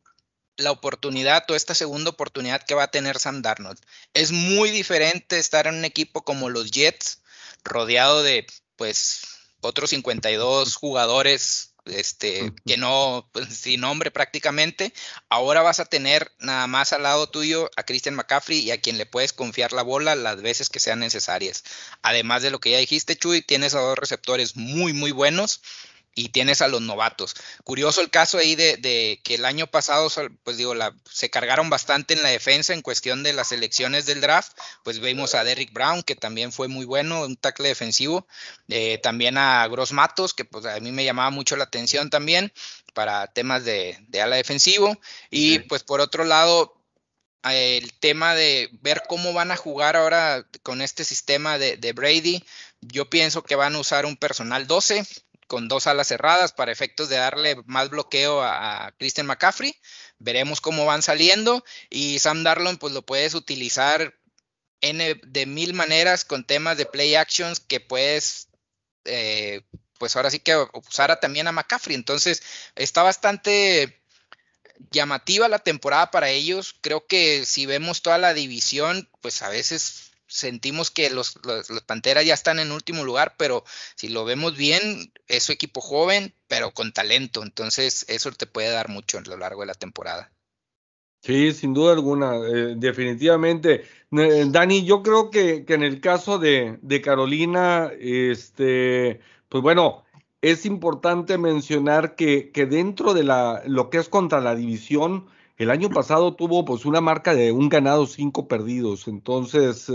la 0.58 0.72
oportunidad 0.72 1.50
o 1.50 1.56
esta 1.56 1.74
segunda 1.76 2.12
oportunidad 2.12 2.62
que 2.62 2.76
va 2.76 2.84
a 2.84 2.92
tener 2.92 3.20
Sam 3.20 3.42
Darnold. 3.42 3.80
Es 4.14 4.32
muy 4.32 4.70
diferente 4.70 5.40
estar 5.40 5.68
en 5.68 5.76
un 5.76 5.86
equipo 5.86 6.24
como 6.24 6.50
los 6.50 6.72
Jets 6.72 7.21
rodeado 7.64 8.24
de 8.24 8.46
pues 8.76 9.22
otros 9.62 9.92
52 9.92 10.76
jugadores 10.76 11.72
este, 11.86 12.54
que 12.66 12.78
no, 12.78 13.28
pues, 13.32 13.50
sin 13.50 13.82
nombre 13.82 14.12
prácticamente. 14.12 14.94
Ahora 15.30 15.62
vas 15.62 15.80
a 15.80 15.86
tener 15.86 16.32
nada 16.40 16.68
más 16.68 16.94
al 16.94 17.04
lado 17.04 17.28
tuyo 17.28 17.70
a 17.76 17.84
Christian 17.84 18.16
McCaffrey 18.16 18.60
y 18.60 18.72
a 18.72 18.80
quien 18.80 18.98
le 18.98 19.06
puedes 19.06 19.34
confiar 19.34 19.74
la 19.74 19.82
bola 19.82 20.16
las 20.16 20.42
veces 20.42 20.70
que 20.70 20.80
sean 20.80 21.00
necesarias. 21.00 21.64
Además 22.02 22.44
de 22.44 22.52
lo 22.52 22.60
que 22.60 22.72
ya 22.72 22.78
dijiste, 22.78 23.16
Chuy, 23.16 23.42
tienes 23.42 23.74
a 23.74 23.80
dos 23.80 23.98
receptores 23.98 24.56
muy, 24.56 24.94
muy 24.94 25.12
buenos 25.12 25.62
y 26.14 26.30
tienes 26.30 26.62
a 26.62 26.68
los 26.68 26.82
novatos. 26.82 27.36
Curioso 27.64 28.02
el 28.02 28.10
caso 28.10 28.38
ahí 28.38 28.56
de, 28.56 29.20
que 29.24 29.36
el 29.36 29.46
año 29.46 29.68
pasado, 29.68 30.10
pues 30.44 30.58
digo, 30.58 30.74
la, 30.74 30.94
se 31.10 31.30
cargaron 31.30 31.70
bastante 31.70 32.14
en 32.14 32.24
la 32.24 32.30
defensa 32.30 32.74
en 32.74 32.82
cuestión 32.82 33.24
de 33.24 33.34
las 33.34 33.52
elecciones 33.52 34.06
del 34.06 34.22
draft. 34.22 34.58
Pues 34.84 35.00
vimos 35.00 35.36
a 35.36 35.44
Derrick 35.44 35.72
Brown, 35.72 36.04
que 36.04 36.16
también 36.16 36.52
fue 36.52 36.68
muy 36.68 36.86
bueno, 36.86 37.24
un 37.24 37.38
tackle 37.38 37.70
defensivo. 37.70 38.28
Eh, 38.68 39.00
también 39.02 39.38
a 39.38 39.66
Gross 39.68 39.94
Matos, 39.94 40.34
que 40.34 40.44
pues 40.46 40.66
a 40.66 40.80
mí 40.80 40.92
me 40.92 41.06
llamaba 41.06 41.30
mucho 41.30 41.56
la 41.56 41.66
atención 41.66 42.10
también 42.10 42.52
para 42.94 43.28
temas 43.28 43.64
de, 43.64 43.98
ala 44.22 44.36
defensivo. 44.36 44.98
Y 45.30 45.60
pues 45.60 45.84
por 45.84 46.02
otro 46.02 46.26
lado, 46.26 46.74
el 47.44 47.94
tema 47.94 48.36
de 48.36 48.70
ver 48.82 49.04
cómo 49.08 49.32
van 49.32 49.52
a 49.52 49.58
jugar 49.58 49.96
ahora 49.96 50.46
con 50.62 50.82
este 50.82 51.06
sistema 51.06 51.58
de, 51.58 51.78
de 51.78 51.94
Brady. 51.94 52.44
Yo 52.82 53.10
pienso 53.10 53.44
que 53.44 53.56
van 53.56 53.76
a 53.76 53.80
usar 53.80 54.06
un 54.06 54.18
personal 54.18 54.68
12 54.68 55.06
con 55.52 55.68
dos 55.68 55.86
alas 55.86 56.08
cerradas 56.08 56.54
para 56.54 56.72
efectos 56.72 57.10
de 57.10 57.18
darle 57.18 57.58
más 57.66 57.90
bloqueo 57.90 58.42
a, 58.42 58.94
Christian 58.98 59.28
McCaffrey. 59.28 59.76
Veremos 60.18 60.62
cómo 60.62 60.86
van 60.86 61.02
saliendo 61.02 61.66
y 61.90 62.20
Sam 62.20 62.44
Darlon 62.44 62.78
pues 62.78 62.94
lo 62.94 63.02
puedes 63.02 63.34
utilizar 63.34 64.18
de 64.80 65.46
mil 65.48 65.74
maneras 65.74 66.24
con 66.24 66.46
temas 66.48 66.78
de 66.78 66.86
play 66.86 67.16
actions 67.16 67.60
que 67.60 67.82
puedes 67.82 68.48
eh, 69.04 69.64
pues 70.00 70.16
ahora 70.16 70.32
sí 70.32 70.40
que 70.40 70.56
usara 70.88 71.20
también 71.20 71.50
a 71.50 71.52
McCaffrey. 71.52 71.98
Entonces 71.98 72.42
está 72.76 73.04
bastante 73.04 74.02
llamativa 74.90 75.50
la 75.50 75.60
temporada 75.60 76.12
para 76.12 76.30
ellos. 76.30 76.76
Creo 76.80 77.08
que 77.08 77.46
si 77.46 77.66
vemos 77.66 78.02
toda 78.02 78.18
la 78.18 78.34
división, 78.34 79.10
pues 79.20 79.42
a 79.42 79.50
veces 79.50 80.11
sentimos 80.32 80.90
que 80.92 81.10
los, 81.10 81.40
Panteras 81.86 82.26
ya 82.26 82.34
están 82.34 82.60
en 82.60 82.72
último 82.72 83.04
lugar, 83.04 83.36
pero 83.38 83.64
si 83.96 84.08
lo 84.08 84.26
vemos 84.26 84.56
bien, 84.56 85.12
es 85.28 85.44
su 85.44 85.52
equipo 85.52 85.82
joven, 85.82 86.34
pero 86.48 86.72
con 86.72 86.94
talento. 86.94 87.44
Entonces, 87.44 88.06
eso 88.08 88.32
te 88.32 88.48
puede 88.48 88.70
dar 88.72 88.90
mucho 88.90 89.18
a 89.18 89.22
lo 89.22 89.38
largo 89.38 89.62
de 89.62 89.68
la 89.68 89.74
temporada. 89.74 90.32
Sí, 91.22 91.52
sin 91.54 91.74
duda 91.74 91.94
alguna, 91.94 92.38
eh, 92.38 92.74
definitivamente. 92.78 93.86
Dani, 94.10 94.84
yo 94.86 95.04
creo 95.04 95.30
que, 95.30 95.66
que 95.66 95.76
en 95.76 95.84
el 95.84 96.02
caso 96.02 96.40
de, 96.40 96.80
de, 96.82 97.02
Carolina, 97.02 97.92
este, 98.00 99.20
pues 99.48 99.62
bueno, 99.62 100.04
es 100.42 100.66
importante 100.66 101.38
mencionar 101.38 102.16
que, 102.16 102.52
que 102.52 102.66
dentro 102.66 103.14
de 103.14 103.24
la, 103.24 103.62
lo 103.68 103.92
que 103.92 104.00
es 104.00 104.10
contra 104.10 104.42
la 104.42 104.56
división, 104.56 105.28
el 105.62 105.70
año 105.70 105.90
pasado 105.90 106.34
tuvo 106.34 106.66
pues 106.66 106.86
una 106.86 107.02
marca 107.02 107.36
de 107.36 107.52
un 107.52 107.70
ganado, 107.70 108.08
cinco 108.08 108.48
perdidos. 108.48 109.08
Entonces, 109.08 109.88
eh, 109.90 109.94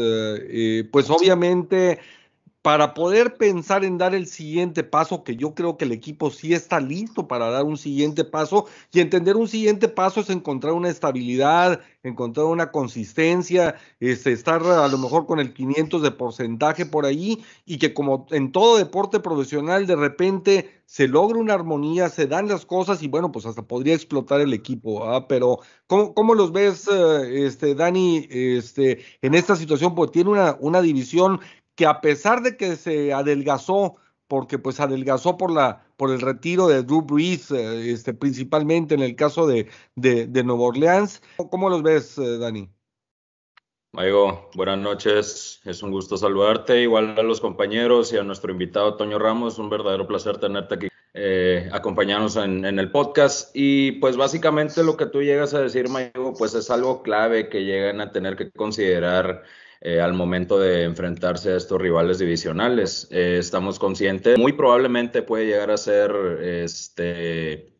eh, 0.49 0.89
pues 0.93 1.11
obviamente 1.11 1.99
para 2.67 2.95
poder 2.95 3.37
pensar 3.37 3.85
en 3.85 3.97
dar 3.97 4.13
el 4.13 4.27
siguiente 4.27 4.83
paso, 4.83 5.23
que 5.23 5.37
yo 5.37 5.55
creo 5.55 5.77
que 5.77 5.85
el 5.85 5.93
equipo 5.93 6.33
sí 6.33 6.53
está 6.53 6.81
listo 6.81 7.29
para 7.29 7.49
dar 7.49 7.63
un 7.63 7.77
siguiente 7.77 8.25
paso, 8.25 8.67
y 8.91 8.99
entender 8.99 9.37
un 9.37 9.47
siguiente 9.47 9.87
paso 9.87 10.19
es 10.19 10.31
encontrar 10.31 10.73
una 10.73 10.89
estabilidad, 10.89 11.81
encontrar 12.03 12.47
una 12.47 12.73
consistencia, 12.73 13.77
este, 14.01 14.33
estar 14.33 14.65
a 14.65 14.89
lo 14.89 14.99
mejor 14.99 15.27
con 15.27 15.39
el 15.39 15.55
500 15.55 16.03
de 16.03 16.11
porcentaje 16.11 16.87
por 16.87 17.07
ahí, 17.07 17.45
y 17.67 17.79
que 17.79 17.95
como 17.95 18.27
en 18.33 18.51
todo 18.51 18.79
deporte 18.79 19.21
profesional, 19.21 19.87
de 19.87 19.95
repente 19.95 20.83
se 20.87 21.07
logra 21.07 21.39
una 21.39 21.55
armonía, 21.55 22.09
se 22.09 22.27
dan 22.27 22.49
las 22.49 22.67
cosas, 22.67 23.01
y 23.01 23.07
bueno, 23.07 23.31
pues 23.31 23.47
hasta 23.47 23.63
podría 23.63 23.95
explotar 23.95 24.41
el 24.41 24.53
equipo, 24.53 25.05
pero 25.29 25.61
¿cómo, 25.87 26.15
¿cómo, 26.15 26.35
los 26.35 26.51
ves, 26.51 26.89
eh, 26.93 27.47
este, 27.47 27.77
Dani, 27.77 28.27
este, 28.29 29.05
en 29.23 29.37
esta 29.37 29.55
situación? 29.55 29.95
Pues 29.95 30.11
tiene 30.11 30.31
una, 30.31 30.57
una 30.59 30.83
división 30.83 31.39
que 31.77 31.87
a 31.87 32.01
pesar 32.01 32.43
de 32.43 32.57
que 32.57 32.75
se 32.77 33.13
adelgazó, 33.13 33.97
porque 34.27 34.59
pues 34.59 34.81
adelgazó 34.81 35.37
por 35.37 35.53
la, 35.53 35.87
por 35.97 36.11
el 36.11 36.21
retiro 36.21 36.67
de 36.67 36.83
Drew 36.83 37.03
Brees, 37.03 37.51
eh, 37.51 37.93
este, 37.93 38.15
principalmente 38.15 38.95
en 38.95 39.03
el 39.03 39.15
caso 39.15 39.47
de, 39.47 39.69
de, 39.95 40.27
de 40.27 40.43
Nueva 40.43 40.65
Orleans. 40.65 41.23
¿Cómo 41.51 41.71
los 41.71 41.83
ves, 41.83 42.19
eh, 42.19 42.39
Dani? 42.39 42.69
Maigo, 43.93 44.51
buenas 44.55 44.79
noches. 44.79 45.61
Es 45.65 45.83
un 45.83 45.91
gusto 45.91 46.17
saludarte, 46.17 46.83
igual 46.83 47.19
a 47.19 47.23
los 47.23 47.41
compañeros 47.41 48.13
y 48.13 48.19
a 48.19 48.25
nuestro 48.25 48.53
invitado 48.53 48.97
Toño 48.97 49.19
Ramos. 49.19 49.59
Un 49.59 49.71
verdadero 49.71 50.07
placer 50.07 50.39
tenerte 50.39 50.75
aquí, 50.75 50.89
eh, 51.15 51.69
acompañarnos 51.73 52.37
en, 52.37 52.65
en, 52.65 52.79
el 52.79 52.91
podcast. 52.91 53.51
Y 53.55 53.93
pues 53.93 54.17
básicamente 54.17 54.83
lo 54.83 54.97
que 54.97 55.07
tú 55.07 55.23
llegas 55.23 55.55
a 55.55 55.61
decir, 55.61 55.89
Maigo, 55.89 56.35
pues 56.35 56.55
es 56.55 56.71
algo 56.71 57.03
clave 57.03 57.49
que 57.49 57.65
llegan 57.65 58.01
a 58.01 58.13
tener 58.13 58.37
que 58.37 58.51
considerar 58.51 59.45
eh, 59.81 60.01
al 60.01 60.15
momento 60.15 60.59
de 60.59 60.85
enfrentarse 60.85 61.53
a 61.53 61.57
estos 61.57 61.81
rivales 61.81 62.19
divisionales. 62.19 63.09
Eh, 63.11 63.37
estamos 63.39 63.79
conscientes, 63.79 64.39
muy 64.39 64.53
probablemente 64.53 65.23
puede 65.23 65.47
llegar 65.47 65.71
a 65.71 65.77
ser 65.77 66.13
este, 66.43 67.73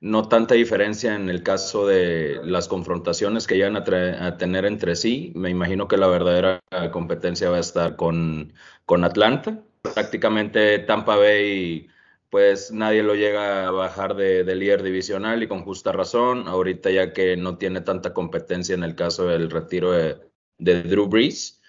no 0.00 0.28
tanta 0.28 0.54
diferencia 0.54 1.14
en 1.14 1.28
el 1.28 1.42
caso 1.42 1.86
de 1.86 2.40
las 2.44 2.68
confrontaciones 2.68 3.46
que 3.46 3.56
llegan 3.56 3.76
a, 3.76 4.36
tener 4.36 4.64
entre 4.64 4.96
sí. 4.96 5.32
Me 5.34 5.50
imagino 5.50 5.88
que 5.88 5.96
la 5.96 6.06
verdadera 6.06 6.60
competencia 6.92 7.50
va 7.50 7.56
a 7.56 7.60
estar 7.60 7.96
con, 7.96 8.52
con 8.86 9.04
Atlanta. 9.04 9.60
Prácticamente 9.82 10.78
Tampa 10.80 11.16
Bay 11.16 11.88
pues 12.30 12.72
nadie 12.72 13.04
lo 13.04 13.14
llega 13.14 13.68
a 13.68 13.70
bajar 13.70 14.16
de, 14.16 14.42
de, 14.42 14.56
líder 14.56 14.82
divisional 14.82 15.42
y 15.42 15.46
con 15.46 15.62
justa 15.62 15.92
razón. 15.92 16.48
Ahorita 16.48 16.90
ya 16.90 17.12
que 17.12 17.36
no 17.36 17.58
tiene 17.58 17.80
tanta 17.80 18.12
competencia 18.12 18.74
en 18.74 18.82
el 18.82 18.96
caso 18.96 19.28
del 19.28 19.50
retiro 19.50 19.92
de, 19.92 20.16
de 20.58 20.82
Drew 20.82 21.06
Brees. 21.06 21.60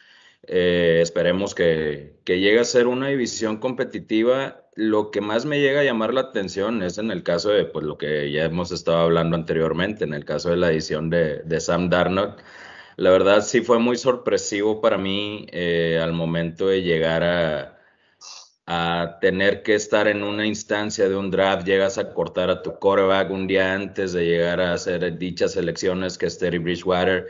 Eh, 0.48 1.00
esperemos 1.02 1.56
que, 1.56 2.20
que, 2.24 2.40
llegue 2.40 2.60
a 2.60 2.66
ser 2.66 2.88
una 2.88 3.08
división 3.08 3.58
competitiva. 3.58 4.62
Lo 4.76 5.12
que 5.12 5.22
más 5.22 5.46
me 5.46 5.60
llega 5.60 5.82
a 5.82 5.84
llamar 5.84 6.14
la 6.14 6.22
atención 6.22 6.84
es 6.84 6.98
en 6.98 7.12
el 7.12 7.24
caso 7.24 7.50
de 7.50 7.66
pues, 7.66 7.86
lo 7.86 7.98
que 7.98 8.32
ya 8.32 8.46
hemos 8.46 8.72
estado 8.72 9.00
hablando 9.00 9.36
anteriormente, 9.36 10.04
en 10.04 10.14
el 10.14 10.26
caso 10.26 10.50
de 10.50 10.58
la 10.58 10.72
edición 10.72 11.10
de, 11.10 11.42
de 11.44 11.60
Sam 11.60 11.90
Darnold. 11.90 12.36
La 12.98 13.10
verdad 13.12 13.42
sí 13.42 13.62
fue 13.62 13.80
muy 13.80 13.98
sorpresivo 13.98 14.82
para 14.82 14.98
mí 14.98 15.48
eh, 15.52 16.00
al 16.02 16.14
momento 16.14 16.68
de 16.68 16.82
llegar 16.82 17.24
a, 17.24 17.76
a 18.68 19.18
tener 19.22 19.64
que 19.64 19.76
estar 19.76 20.08
en 20.08 20.24
una 20.24 20.46
instancia 20.46 21.08
de 21.08 21.16
un 21.16 21.30
draft, 21.30 21.66
llegas 21.66 21.98
a 21.98 22.14
cortar 22.14 22.50
a 22.50 22.62
tu 22.62 22.76
quarterback 22.80 23.30
un 23.32 23.48
día 23.48 23.74
antes 23.74 24.14
de 24.14 24.26
llegar 24.26 24.60
a 24.62 24.74
hacer 24.74 25.18
dichas 25.18 25.56
elecciones 25.56 26.18
que 26.18 26.26
es 26.28 26.38
Terry 26.40 26.58
Bridgewater 26.58 27.28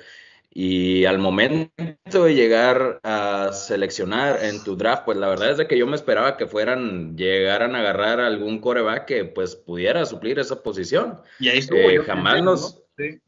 y 0.57 1.03
al 1.03 1.19
momento 1.19 2.23
de 2.23 2.33
llegar 2.33 3.01
a 3.03 3.51
seleccionar 3.51 4.41
en 4.41 4.63
tu 4.63 4.77
draft, 4.77 5.03
pues 5.03 5.17
la 5.17 5.27
verdad 5.27 5.51
es 5.51 5.57
de 5.57 5.67
que 5.67 5.77
yo 5.77 5.85
me 5.85 5.97
esperaba 5.97 6.37
que 6.37 6.47
fueran, 6.47 7.17
llegaran 7.17 7.75
a 7.75 7.79
agarrar 7.81 8.21
algún 8.21 8.59
coreback 8.59 9.03
que 9.03 9.25
pues 9.25 9.57
pudiera 9.57 10.05
suplir 10.05 10.39
esa 10.39 10.63
posición. 10.63 11.19
Y 11.41 11.49
ahí 11.49 11.57
estuvo. 11.57 11.79
Eh, 11.79 11.99
jamás 12.05 12.41
nos, 12.41 12.85
Sí, 12.97 13.19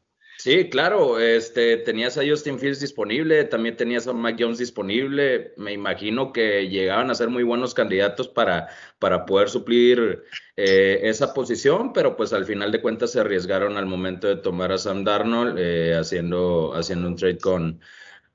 claro, 0.70 1.18
este, 1.18 1.78
tenías 1.78 2.16
a 2.16 2.22
Justin 2.26 2.60
Fields 2.60 2.80
disponible, 2.80 3.44
también 3.44 3.76
tenías 3.76 4.06
a 4.06 4.12
Mac 4.12 4.36
Jones 4.38 4.58
disponible, 4.58 5.52
me 5.56 5.72
imagino 5.72 6.32
que 6.32 6.68
llegaban 6.68 7.10
a 7.10 7.16
ser 7.16 7.28
muy 7.28 7.42
buenos 7.42 7.74
candidatos 7.74 8.28
para, 8.28 8.68
para 9.00 9.26
poder 9.26 9.48
suplir 9.48 10.22
eh, 10.56 11.00
esa 11.02 11.34
posición, 11.34 11.92
pero 11.92 12.16
pues 12.16 12.32
al 12.32 12.44
final 12.44 12.70
de 12.70 12.80
cuentas 12.80 13.10
se 13.12 13.20
arriesgaron 13.20 13.76
al 13.76 13.86
momento 13.86 14.28
de 14.28 14.36
tomar 14.36 14.70
a 14.70 14.78
Sam 14.78 15.02
Darnold, 15.02 15.58
eh, 15.58 15.96
haciendo, 15.96 16.72
haciendo 16.74 17.08
un 17.08 17.16
trade 17.16 17.38
con, 17.38 17.80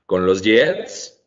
con 0.05 0.25
los 0.25 0.41
Jets. 0.41 1.22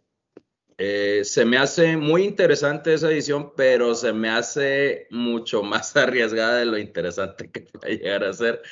Eh, 0.79 1.23
se 1.25 1.47
me 1.47 1.57
hace 1.57 1.97
muy 1.97 2.25
interesante 2.25 2.93
esa 2.93 3.11
edición, 3.11 3.53
pero 3.57 3.95
se 3.95 4.13
me 4.13 4.29
hace 4.29 5.07
mucho 5.11 5.63
más 5.63 5.97
arriesgada 5.97 6.59
de 6.59 6.67
lo 6.67 6.79
interesante 6.79 7.51
que 7.51 7.61
puede 7.61 7.97
llegar 7.99 8.25
a 8.25 8.33
ser. 8.33 8.63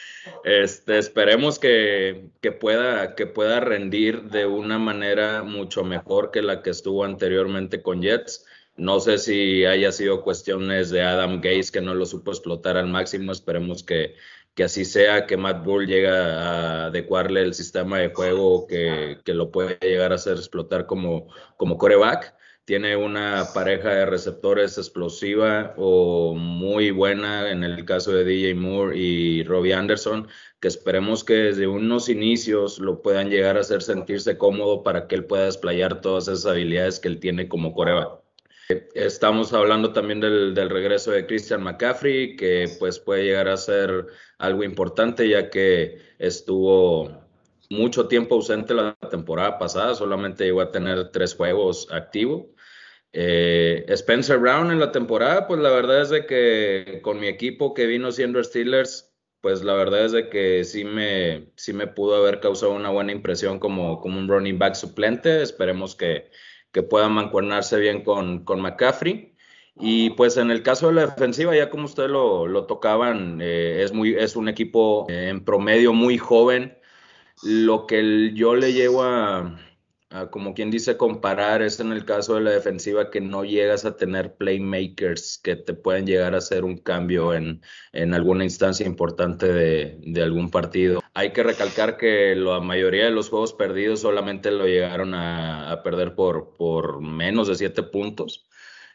Este, 0.45 0.99
esperemos 0.99 1.59
que, 1.59 2.27
que, 2.43 2.53
pueda, 2.53 3.14
que 3.14 3.27
pueda 3.27 3.61
rendir 3.61 4.25
de 4.25 4.45
una 4.47 4.79
manera 4.79 5.43
mucho 5.43 5.83
mejor 5.83 6.31
que 6.31 6.43
la 6.43 6.62
que 6.62 6.71
estuvo 6.71 7.05
anteriormente 7.05 7.83
con 7.83 8.03
Jets. 8.03 8.45
No 8.77 9.01
sé 9.01 9.19
si 9.19 9.64
haya 9.64 9.93
sido 9.93 10.23
cuestiones 10.23 10.90
de 10.90 11.03
Adam 11.03 11.37
Gates 11.37 11.71
que 11.71 11.81
no 11.81 11.95
lo 11.95 12.05
supo 12.07 12.33
explotar 12.33 12.77
al 12.77 12.88
máximo. 12.88 13.33
Esperemos 13.33 13.83
que, 13.85 14.17
que 14.55 14.64
así 14.64 14.85
sea, 14.85 15.27
que 15.27 15.37
Matt 15.37 15.64
Bull 15.64 15.87
llegue 15.87 16.09
a 16.09 16.87
adecuarle 16.87 17.43
el 17.43 17.55
sistema 17.55 17.99
de 17.99 18.14
juego 18.14 18.67
que, 18.67 19.19
que 19.25 19.35
lo 19.35 19.51
puede 19.51 19.79
llegar 19.81 20.12
a 20.12 20.17
hacer 20.17 20.37
explotar 20.37 20.87
como, 20.87 21.29
como 21.57 21.77
coreback. 21.79 22.35
Tiene 22.64 22.97
una 22.97 23.49
pareja 23.53 23.90
de 23.90 24.07
receptores 24.07 24.79
explosiva 24.79 25.75
o 25.77 26.35
muy 26.35 26.93
buena 26.93 27.51
en 27.51 27.62
el 27.62 27.85
caso 27.85 28.12
de 28.12 28.25
DJ 28.25 28.55
Moore 28.55 28.97
y 28.97 29.45
Robbie 29.45 29.75
Anderson, 29.75 30.29
que 30.61 30.69
esperemos 30.69 31.25
que 31.25 31.35
desde 31.35 31.67
unos 31.67 32.09
inicios 32.09 32.79
lo 32.79 33.03
puedan 33.03 33.29
llegar 33.29 33.59
a 33.59 33.61
hacer 33.61 33.83
sentirse 33.83 34.38
cómodo 34.38 34.83
para 34.83 35.09
que 35.09 35.17
él 35.17 35.27
pueda 35.27 35.45
desplayar 35.45 36.01
todas 36.01 36.29
esas 36.29 36.47
habilidades 36.47 37.01
que 37.01 37.09
él 37.09 37.21
tiene 37.21 37.49
como 37.49 37.75
coreback. 37.75 38.23
Estamos 38.94 39.53
hablando 39.53 39.92
también 39.92 40.20
del, 40.20 40.55
del, 40.55 40.70
regreso 40.70 41.11
de 41.11 41.27
Christian 41.27 41.62
McCaffrey, 41.62 42.37
que 42.37 42.68
pues 42.79 42.98
puede 42.98 43.24
llegar 43.24 43.48
a 43.48 43.57
ser 43.57 44.07
algo 44.38 44.64
importante 44.64 45.29
ya 45.29 45.50
que 45.50 45.98
estuvo 46.18 47.24
mucho 47.70 48.09
tiempo 48.09 48.37
ausente 48.37 48.74
la 48.74 48.96
temporada 49.11 49.59
pasada, 49.59 49.94
solamente 49.94 50.44
llegó 50.44 50.61
a 50.61 50.70
tener 50.70 51.11
tres 51.11 51.35
juegos 51.35 51.88
activos. 51.90 52.46
Eh, 53.12 53.85
Spencer 53.88 54.38
Brown 54.38 54.70
en 54.72 54.81
la 54.81 54.92
temporada, 54.92 55.46
pues 55.46 55.61
la 55.61 55.70
verdad 55.70 56.03
es 56.03 56.11
de 56.11 56.27
que 56.27 57.00
con 57.03 57.20
mi 57.20 57.29
equipo 57.29 57.74
que 57.74 57.87
vino 57.87 58.11
siendo 58.11 58.42
Steelers, 58.42 59.14
pues 59.40 59.62
la 59.62 59.74
verdad 59.74 60.07
es 60.07 60.12
de 60.12 60.29
que 60.29 60.64
sí 60.64 60.85
me, 60.85 61.53
sí 61.55 61.72
me 61.72 61.87
pudo 61.87 62.16
haber 62.16 62.40
causado 62.40 62.72
una 62.72 62.90
buena 62.90 63.12
impresión 63.12 63.59
como, 63.59 64.00
como 64.00 64.18
un 64.18 64.27
running 64.27 64.59
back 64.59 64.74
suplente. 64.74 65.42
Esperemos 65.42 65.94
que, 65.94 66.31
que 66.74 66.82
pueda 66.82 67.08
mancuernarse 67.08 67.78
bien 67.78 68.02
con, 68.02 68.44
con 68.44 68.60
McCaffrey. 68.60 69.32
Y 69.76 70.10
pues 70.10 70.37
en 70.37 70.50
el 70.50 70.62
caso 70.62 70.88
de 70.88 70.94
la 70.94 71.06
defensiva, 71.06 71.56
ya 71.56 71.70
como 71.70 71.84
ustedes 71.84 72.10
lo, 72.10 72.46
lo 72.48 72.66
tocaban, 72.66 73.38
eh, 73.40 73.82
es, 73.82 73.92
muy, 73.92 74.14
es 74.14 74.37
un 74.37 74.48
equipo 74.48 75.06
eh, 75.08 75.28
en 75.30 75.44
promedio 75.44 75.92
muy 75.92 76.18
joven. 76.18 76.76
Lo 77.42 77.87
que 77.87 78.32
yo 78.34 78.56
le 78.56 78.72
llevo 78.72 79.04
a, 79.04 79.56
como 80.31 80.55
quien 80.55 80.70
dice, 80.70 80.96
comparar 80.96 81.62
es 81.62 81.81
en 81.81 81.90
el 81.90 82.05
caso 82.05 82.37
de 82.37 82.42
la 82.42 82.50
defensiva 82.53 83.11
que 83.11 83.20
no 83.20 83.44
llegas 83.44 83.85
a 83.85 83.96
tener 83.96 84.35
playmakers 84.37 85.38
que 85.38 85.57
te 85.57 85.74
pueden 85.74 86.07
llegar 86.07 86.35
a 86.35 86.38
hacer 86.38 86.64
un 86.64 86.79
cambio 86.79 87.35
en, 87.35 87.62
en 87.92 88.14
alguna 88.14 88.44
instancia 88.44 88.87
importante 88.87 89.53
de, 89.53 89.98
de, 90.00 90.22
algún 90.22 90.50
partido. 90.50 91.03
Hay 91.14 91.33
que 91.33 91.42
recalcar 91.42 91.96
que 91.96 92.37
la 92.37 92.61
mayoría 92.61 93.07
de 93.07 93.11
los 93.11 93.29
juegos 93.29 93.53
perdidos 93.53 94.00
solamente 94.00 94.50
lo 94.53 94.66
llegaron 94.66 95.14
a, 95.14 95.72
a 95.72 95.83
perder 95.83 96.14
por, 96.14 96.55
por 96.55 97.00
menos 97.00 97.48
de 97.48 97.57
siete 97.57 97.83
puntos. 97.83 98.46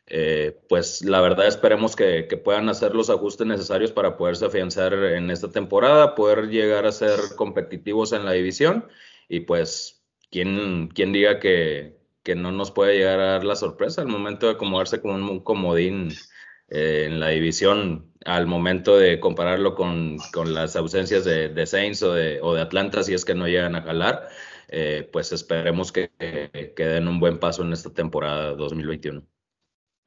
Eh, 0.07 0.57
pues 0.69 1.03
la 1.03 1.21
verdad 1.21 1.47
esperemos 1.47 1.95
que, 1.95 2.27
que, 2.27 2.37
puedan 2.37 2.67
hacer 2.69 2.95
los 2.95 3.11
ajustes 3.11 3.45
necesarios 3.45 3.91
para 3.91 4.17
poderse 4.17 4.45
afianzar 4.45 4.93
en 4.93 5.29
esta 5.29 5.51
temporada, 5.51 6.15
poder 6.15 6.47
llegar 6.47 6.87
a 6.87 6.91
ser 6.91 7.19
competitivos 7.35 8.11
en 8.13 8.25
la 8.25 8.31
división 8.31 8.87
y 9.27 9.41
pues 9.41 9.98
¿quién, 10.29 10.89
quién 10.93 11.11
diga 11.11 11.39
que, 11.39 11.97
que, 12.23 12.35
no 12.35 12.51
nos 12.51 12.71
puede 12.71 12.97
llegar 12.97 13.19
a 13.19 13.31
dar 13.33 13.43
la 13.43 13.55
sorpresa 13.55 14.01
al 14.01 14.07
momento 14.07 14.47
de 14.47 14.53
acomodarse 14.53 15.01
con 15.01 15.23
un 15.23 15.39
comodín 15.41 16.11
eh, 16.69 17.05
en 17.07 17.19
la 17.19 17.29
división, 17.29 18.13
al 18.25 18.47
momento 18.47 18.97
de 18.97 19.19
compararlo 19.19 19.75
con, 19.75 20.17
con 20.33 20.53
las 20.53 20.75
ausencias 20.75 21.25
de, 21.25 21.49
de 21.49 21.65
Saints 21.65 22.03
o 22.03 22.13
de, 22.13 22.39
o 22.41 22.53
de, 22.53 22.61
Atlanta, 22.61 23.03
si 23.03 23.13
es 23.13 23.25
que 23.25 23.35
no 23.35 23.47
llegan 23.47 23.75
a 23.75 23.81
jalar? 23.81 24.29
Eh, 24.69 25.09
pues 25.11 25.31
esperemos 25.31 25.91
que, 25.91 26.11
que 26.19 26.85
den 26.85 27.07
un 27.07 27.19
buen 27.19 27.39
paso 27.39 27.63
en 27.63 27.73
esta 27.73 27.91
temporada 27.91 28.53
2021. 28.53 29.23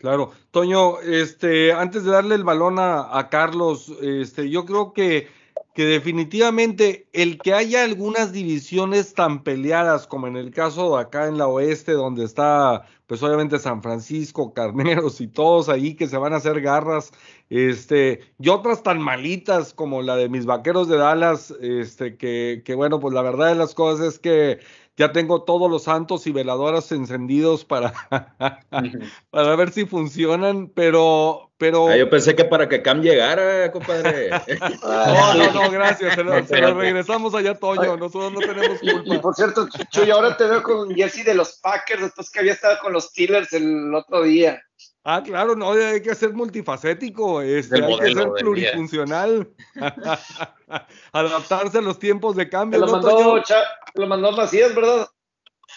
Claro, 0.02 0.32
Toño, 0.50 0.98
este, 1.00 1.72
antes 1.72 2.04
de 2.04 2.11
darle 2.11 2.35
el 2.35 2.42
balón 2.42 2.80
a, 2.80 3.16
a 3.16 3.28
Carlos, 3.28 3.88
este, 4.02 4.50
yo 4.50 4.64
creo 4.66 4.92
que 4.92 5.28
que 5.74 5.87
definitivamente 5.87 7.08
el 7.12 7.38
que 7.38 7.54
haya 7.54 7.85
algunas 7.85 8.32
divisiones 8.32 9.14
tan 9.14 9.42
peleadas 9.42 10.06
como 10.06 10.26
en 10.26 10.37
el 10.37 10.50
caso 10.50 10.96
de 10.96 11.02
acá 11.02 11.28
en 11.28 11.38
la 11.38 11.46
oeste 11.46 11.92
donde 11.92 12.24
está 12.24 12.87
pues 13.06 13.22
obviamente 13.22 13.58
San 13.58 13.82
Francisco, 13.82 14.54
Carneros 14.54 15.20
y 15.20 15.28
todos 15.28 15.68
ahí 15.68 15.94
que 15.94 16.08
se 16.08 16.16
van 16.16 16.32
a 16.32 16.37
hacer 16.37 16.62
garras, 16.62 17.12
este, 17.53 18.21
y 18.38 18.49
otras 18.49 18.83
tan 18.83 18.99
malitas 18.99 19.75
como 19.75 20.01
la 20.01 20.17
de 20.17 20.31
mis 20.31 20.47
vaqueros 20.47 20.88
de 20.88 20.97
Dallas, 20.97 21.55
este, 21.61 22.17
que, 22.17 22.62
que 22.65 22.75
bueno, 22.75 22.99
pues 22.99 23.12
la 23.12 23.21
verdad 23.21 23.49
de 23.49 23.57
las 23.57 23.75
cosas 23.75 24.15
es 24.15 24.19
que 24.19 24.61
ya 24.97 25.12
tengo 25.12 25.43
todos 25.43 25.71
los 25.71 25.85
santos 25.85 26.27
y 26.27 26.33
veladoras 26.33 26.93
encendidos 26.93 27.67
para, 27.67 27.93
para 29.31 29.57
ver 29.57 29.71
si 29.71 29.85
funcionan, 29.85 30.69
pero, 30.69 31.51
pero... 31.59 31.88
Ah, 31.88 31.97
yo 31.99 32.09
pensé 32.09 32.35
que 32.35 32.45
para 32.45 32.71
que 32.71 32.81
Cam 32.81 33.03
llegara, 33.03 33.71
compadre. 33.71 34.31
no, 34.83 35.35
no, 35.35 35.53
no, 35.53 35.71
gracias. 35.71 36.15
Se 36.15 36.25
lo, 36.25 36.75
regresamos 36.75 37.35
allá, 37.35 37.55
Toño. 37.55 37.99
Nosotros 37.99 38.33
no 38.33 38.41
tenemos 38.41 38.81
culpa. 38.81 39.15
Y, 39.15 39.19
por 39.19 39.35
cierto, 39.35 39.69
Chuy, 39.91 40.11
ahora 40.11 40.38
te 40.38 40.45
veo 40.45 40.62
con 40.62 40.95
Jesse 40.95 41.25
de 41.25 41.35
los 41.35 41.59
Packers, 41.61 42.03
después 42.03 42.31
que 42.31 42.41
había 42.41 42.53
estado 42.53 42.79
con 42.83 42.95
los 42.95 43.05
Steelers 43.05 43.53
el 43.53 43.95
otro 43.95 44.23
día. 44.23 44.62
Ah, 45.05 45.21
claro, 45.25 45.57
no, 45.57 45.73
hay 45.73 46.01
que 46.01 46.15
ser 46.15 46.33
multifacético, 46.33 47.43
este, 47.43 47.83
hay 47.83 47.99
que 47.99 48.15
ser 48.15 48.29
plurifuncional, 48.38 49.49
adaptarse 51.12 51.79
a 51.79 51.83
los 51.83 51.99
tiempos 51.99 52.37
de 52.37 52.49
cambio. 52.49 52.79
Lo, 52.79 52.87
mandó, 52.87 53.43
lo 53.95 54.07
mandó 54.07 54.31
Macías, 54.33 54.73
¿verdad? 54.75 55.09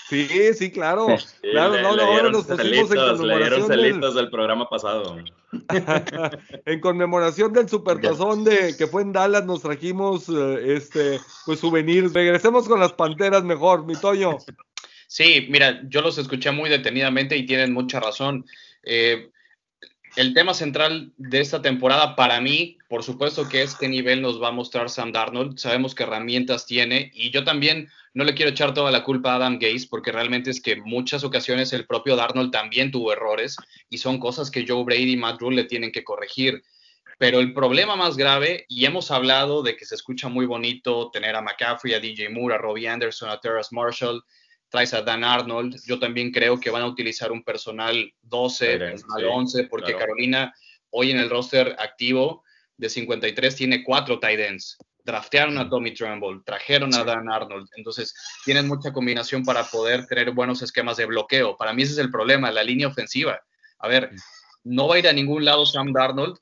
Sí, 0.10 0.28
sí, 0.54 0.72
claro. 0.72 1.08
claro, 1.42 1.82
no, 1.82 1.96
no, 1.96 2.04
ahora 2.04 2.30
nos 2.30 2.46
pusimos 2.46 2.92
en 2.92 2.98
conmemoración. 2.98 3.82
Le 3.82 3.94
del... 3.94 4.30
programa 4.30 4.70
pasado. 4.70 5.18
en 6.66 6.80
conmemoración 6.80 7.54
del 7.54 7.68
supertazón 7.68 8.44
de 8.44 8.76
que 8.78 8.86
fue 8.86 9.02
en 9.02 9.14
Dallas, 9.14 9.46
nos 9.46 9.64
trajimos 9.64 10.30
eh, 10.30 10.76
este 10.76 11.20
pues 11.48 11.60
souvenirs. 11.60 12.14
Regresemos 12.14 12.68
con 12.68 12.80
las 12.80 12.94
panteras 12.94 13.44
mejor, 13.44 13.86
mi 13.86 13.96
Toño. 13.96 14.38
Sí, 15.08 15.48
mira, 15.50 15.82
yo 15.88 16.02
los 16.02 16.20
escuché 16.20 16.52
muy 16.52 16.70
detenidamente 16.70 17.36
y 17.36 17.46
tienen 17.46 17.74
mucha 17.74 18.00
razón. 18.00 18.46
Eh, 18.86 19.30
el 20.16 20.34
tema 20.34 20.54
central 20.54 21.12
de 21.18 21.42
esta 21.42 21.62
temporada 21.62 22.16
para 22.16 22.40
mí, 22.40 22.78
por 22.88 23.04
supuesto 23.04 23.50
que 23.50 23.64
es 23.64 23.76
qué 23.76 23.90
nivel 23.90 24.22
nos 24.22 24.42
va 24.42 24.48
a 24.48 24.52
mostrar 24.52 24.90
Sam 24.90 25.12
Darnold. 25.12 25.58
Sabemos 25.58 25.94
qué 25.94 26.04
herramientas 26.04 26.66
tiene 26.66 27.12
y 27.14 27.32
yo 27.32 27.44
también 27.44 27.90
no 28.14 28.24
le 28.24 28.34
quiero 28.34 28.52
echar 28.52 28.74
toda 28.74 28.92
la 28.92 29.04
culpa 29.04 29.34
a 29.34 29.36
Adam 29.36 29.60
Gaze 29.60 29.88
porque 29.90 30.14
realmente 30.14 30.52
es 30.52 30.62
que 30.62 30.78
muchas 30.78 31.26
ocasiones 31.26 31.74
el 31.74 31.86
propio 31.86 32.16
Darnold 32.16 32.52
también 32.52 32.92
tuvo 32.92 33.12
errores 33.12 33.58
y 33.90 33.98
son 33.98 34.18
cosas 34.18 34.50
que 34.50 34.66
Joe 34.66 34.86
Brady 34.86 35.14
y 35.14 35.18
Matt 35.18 35.42
Rule 35.42 35.58
le 35.58 35.66
tienen 35.66 35.92
que 35.92 36.06
corregir. 36.06 36.64
Pero 37.18 37.40
el 37.40 37.54
problema 37.54 37.96
más 37.96 38.18
grave, 38.18 38.66
y 38.68 38.86
hemos 38.86 39.12
hablado 39.12 39.64
de 39.64 39.76
que 39.76 39.86
se 39.86 39.96
escucha 39.96 40.28
muy 40.28 40.46
bonito 40.46 41.12
tener 41.12 41.36
a 41.36 41.42
McCaffrey, 41.42 41.94
a 41.94 42.00
DJ 42.00 42.30
Moore, 42.30 42.56
a 42.56 42.58
Robbie 42.58 42.88
Anderson, 42.88 43.30
a 43.30 43.40
Terrace 43.40 43.74
Marshall, 43.74 44.24
traes 44.76 44.94
a 44.94 45.02
Dan 45.02 45.24
Arnold. 45.24 45.78
Yo 45.86 46.00
también 46.00 46.32
creo 46.32 46.60
que 46.60 46.70
van 46.70 46.82
a 46.82 46.88
utilizar 46.88 47.32
un 47.32 47.44
personal 47.44 48.14
12, 48.24 48.78
personal 48.78 49.26
11, 49.26 49.68
porque 49.68 49.96
Carolina 49.96 50.54
hoy 50.90 51.12
en 51.12 51.20
el 51.20 51.30
roster 51.30 51.78
activo 51.80 52.44
de 52.76 52.90
53 52.90 53.56
tiene 53.56 53.84
cuatro 53.86 54.20
tight 54.20 54.40
ends. 54.40 54.78
Draftearon 55.06 55.58
a 55.60 55.70
Tommy 55.70 55.94
Tremble, 55.94 56.42
trajeron 56.46 56.94
a 56.94 57.06
Dan 57.06 57.32
Arnold. 57.32 57.70
Entonces, 57.78 58.14
tienen 58.44 58.68
mucha 58.68 58.92
combinación 58.92 59.46
para 59.46 59.64
poder 59.64 60.08
tener 60.08 60.32
buenos 60.32 60.62
esquemas 60.62 60.98
de 60.98 61.06
bloqueo. 61.06 61.56
Para 61.56 61.72
mí 61.72 61.84
ese 61.84 61.94
es 61.94 62.00
el 62.00 62.12
problema, 62.12 62.52
la 62.52 62.64
línea 62.64 62.88
ofensiva. 62.88 63.40
A 63.80 63.88
ver, 63.88 64.12
no 64.64 64.90
va 64.90 64.96
a 64.96 65.00
ir 65.00 65.08
a 65.08 65.14
ningún 65.14 65.46
lado 65.46 65.66
Sam 65.66 65.94
Darnold 65.94 66.38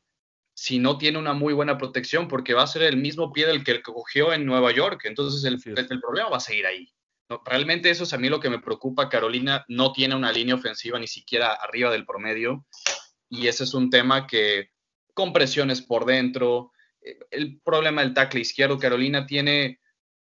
si 0.56 0.80
no 0.80 0.98
tiene 0.98 1.20
una 1.20 1.34
muy 1.34 1.54
buena 1.54 1.78
protección, 1.78 2.28
porque 2.28 2.54
va 2.54 2.64
a 2.64 2.68
ser 2.68 2.84
el 2.84 2.98
mismo 2.98 3.32
pie 3.32 3.46
del 3.46 3.64
que 3.64 3.82
cogió 3.82 4.34
en 4.34 4.46
Nueva 4.46 4.72
York. 4.72 5.02
Entonces, 5.04 5.44
el, 5.44 5.60
el 5.76 6.00
problema 6.00 6.30
va 6.30 6.38
a 6.38 6.40
seguir 6.40 6.66
ahí 6.66 6.92
realmente 7.46 7.90
eso 7.90 8.04
es 8.04 8.14
a 8.14 8.18
mí 8.18 8.30
lo 8.30 8.40
que 8.40 8.50
me 8.50 8.60
preocupa. 8.60 9.10
Carolina 9.10 9.66
no 9.68 9.92
tiene 9.94 10.16
una 10.16 10.32
línea 10.32 10.56
ofensiva 10.56 11.00
ni 11.00 11.08
siquiera 11.08 11.54
arriba 11.54 11.92
del 11.92 12.06
promedio 12.06 12.66
y 13.30 13.48
ese 13.48 13.64
es 13.64 13.74
un 13.74 13.90
tema 13.90 14.28
que 14.28 14.70
con 15.14 15.34
presiones 15.34 15.82
por 15.82 16.06
dentro, 16.06 16.72
eh, 17.02 17.18
el 17.32 17.60
problema 17.62 18.02
del 18.02 18.14
tackle 18.14 18.42
izquierdo, 18.42 18.78
Carolina 18.78 19.26
tiene 19.26 19.80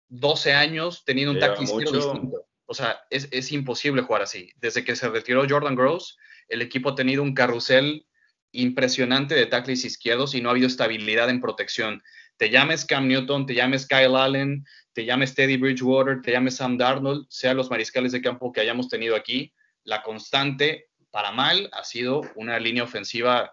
12 0.08 0.54
años 0.54 1.04
teniendo 1.04 1.32
un 1.32 1.38
tackle 1.38 1.64
izquierdo 1.64 1.92
distinto. 1.92 2.46
O 2.66 2.74
sea, 2.74 3.00
es, 3.10 3.28
es, 3.30 3.52
imposible 3.52 4.02
jugar 4.02 4.22
así. 4.22 4.50
Desde 4.56 4.82
que 4.82 4.96
se 4.96 5.08
retiró 5.08 5.46
Jordan 5.46 5.74
Gross, 5.74 6.16
el 6.48 6.62
equipo 6.62 6.90
ha 6.90 6.94
tenido 6.94 7.22
un 7.22 7.34
carrusel 7.34 8.06
impresionante 8.52 9.34
de 9.34 9.46
tackles 9.46 9.84
izquierdos 9.84 10.34
y 10.34 10.40
no 10.40 10.48
ha 10.48 10.52
habido 10.52 10.66
estabilidad 10.66 11.28
en 11.28 11.40
protección. 11.40 12.02
Te 12.36 12.50
llames 12.50 12.84
Cam 12.84 13.08
Newton, 13.08 13.46
te 13.46 13.54
llames 13.54 13.86
Kyle 13.86 14.16
Allen, 14.16 14.64
te 14.92 15.04
llames 15.04 15.34
Teddy 15.34 15.56
Bridgewater, 15.56 16.20
te 16.22 16.32
llames 16.32 16.56
Sam 16.56 16.76
Darnold, 16.76 17.26
sean 17.28 17.56
los 17.56 17.70
mariscales 17.70 18.12
de 18.12 18.22
campo 18.22 18.52
que 18.52 18.60
hayamos 18.60 18.88
tenido 18.88 19.16
aquí, 19.16 19.52
la 19.84 20.02
constante, 20.02 20.88
para 21.10 21.32
mal, 21.32 21.68
ha 21.72 21.84
sido 21.84 22.22
una 22.36 22.58
línea 22.58 22.84
ofensiva 22.84 23.52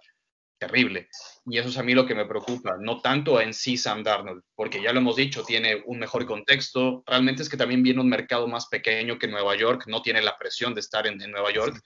terrible. 0.57 1.09
Y 1.45 1.57
eso 1.57 1.69
es 1.69 1.77
a 1.77 1.83
mí 1.83 1.93
lo 1.93 2.05
que 2.05 2.15
me 2.15 2.25
preocupa, 2.25 2.77
no 2.79 3.01
tanto 3.01 3.39
en 3.41 3.53
sí 3.53 3.77
Sam 3.77 4.03
Darnold, 4.03 4.43
porque 4.55 4.81
ya 4.81 4.93
lo 4.93 4.99
hemos 4.99 5.15
dicho, 5.15 5.43
tiene 5.43 5.81
un 5.85 5.99
mejor 5.99 6.25
contexto. 6.25 7.03
Realmente 7.07 7.41
es 7.41 7.49
que 7.49 7.57
también 7.57 7.81
viene 7.81 8.01
un 8.01 8.09
mercado 8.09 8.47
más 8.47 8.67
pequeño 8.67 9.17
que 9.17 9.27
Nueva 9.27 9.55
York, 9.55 9.85
no 9.87 10.01
tiene 10.01 10.21
la 10.21 10.37
presión 10.37 10.73
de 10.73 10.81
estar 10.81 11.07
en, 11.07 11.17
Nueva 11.31 11.51
York. 11.51 11.81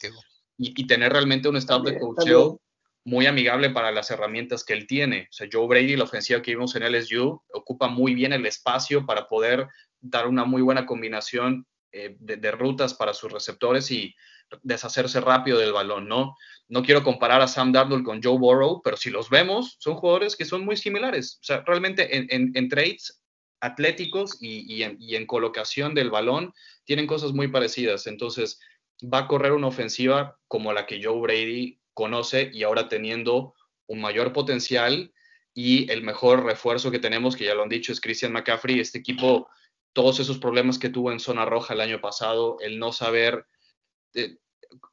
Y, 0.58 0.80
y, 0.80 0.88
tener 0.88 1.12
realmente 1.12 1.50
un 1.50 1.58
estado 1.58 1.84
de 1.84 1.98
coaching 1.98 2.58
muy 3.06 3.26
amigable 3.26 3.70
para 3.70 3.92
las 3.92 4.12
herramientas 4.12 4.64
que 4.64 4.74
él 4.74 4.88
tiene. 4.88 5.28
O 5.30 5.34
sea, 5.34 5.48
Joe 5.52 5.68
Brady, 5.68 5.96
la 5.96 6.06
ofensiva 6.06 6.42
que 6.42 6.52
vimos 6.52 6.76
en 6.76 6.84
LSU, 6.84 7.42
ocupa 7.54 7.88
muy 7.88 8.16
bien 8.16 8.34
el 8.34 8.46
espacio 8.46 9.06
para 9.06 9.28
poder 9.28 9.68
dar 10.00 10.28
una 10.28 10.46
muy 10.46 10.62
buena 10.62 10.86
combinación 10.86 11.66
eh, 11.92 12.16
de, 12.20 12.52
rutas 12.52 12.94
para 12.94 13.14
sus 13.14 13.32
receptores 13.32 13.92
y 13.92 14.16
deshacerse 14.62 15.20
rápido 15.22 15.60
del 15.60 15.74
balón, 15.74 16.08
¿no? 16.08 16.36
No 16.68 16.84
quiero 16.84 17.04
comparar 17.04 17.42
a 17.42 17.48
Sam 17.48 17.72
Darnold 17.72 18.04
con 18.04 18.22
Joe 18.22 18.38
Burrow, 18.38 18.82
pero 18.84 18.98
si 18.98 19.10
los 19.10 19.30
vemos, 19.30 19.76
son 19.80 19.96
jugadores 19.96 20.36
que 20.36 20.46
son 20.46 20.66
muy 20.66 20.78
similares. 20.78 21.38
O 21.42 21.44
sea, 21.44 21.64
realmente 21.66 22.08
en, 22.36 22.70
trades 22.70 23.22
atléticos 23.60 24.38
y, 24.42 24.82
en, 24.84 24.98
y 25.00 25.16
en 25.16 25.26
colocación 25.26 25.94
del 25.94 26.10
balón 26.10 26.54
tienen 26.84 27.08
cosas 27.08 27.34
muy 27.34 27.48
parecidas. 27.50 28.08
Entonces, 28.08 28.60
va 29.02 29.20
a 29.20 29.28
correr 29.28 29.52
una 29.52 29.68
ofensiva 29.68 30.40
como 30.48 30.74
la 30.74 30.86
que 30.86 31.04
Joe 31.04 31.20
Brady 31.20 31.80
conoce 31.94 32.50
y 32.54 32.64
ahora 32.64 32.90
teniendo 32.90 33.54
un 33.88 34.02
mayor 34.02 34.34
potencial 34.34 35.14
y 35.54 35.92
el 35.92 36.02
mejor 36.02 36.44
refuerzo 36.44 36.92
que 36.92 37.00
tenemos, 37.00 37.36
que 37.36 37.46
ya 37.46 37.56
lo 37.56 37.64
han 37.64 37.70
dicho, 37.70 37.92
es 37.92 38.02
Christian 38.02 38.32
McCaffrey. 38.32 38.80
Este 38.80 38.98
equipo, 38.98 39.48
todos 39.94 40.20
esos 40.20 40.40
problemas 40.40 40.80
que 40.80 40.90
tuvo 40.90 41.12
en 41.12 41.20
zona 41.20 41.46
roja 41.46 41.74
el 41.74 41.82
año 41.82 42.02
pasado, 42.02 42.58
el 42.62 42.80
no 42.80 42.92
saber 42.92 43.46
eh, 44.16 44.38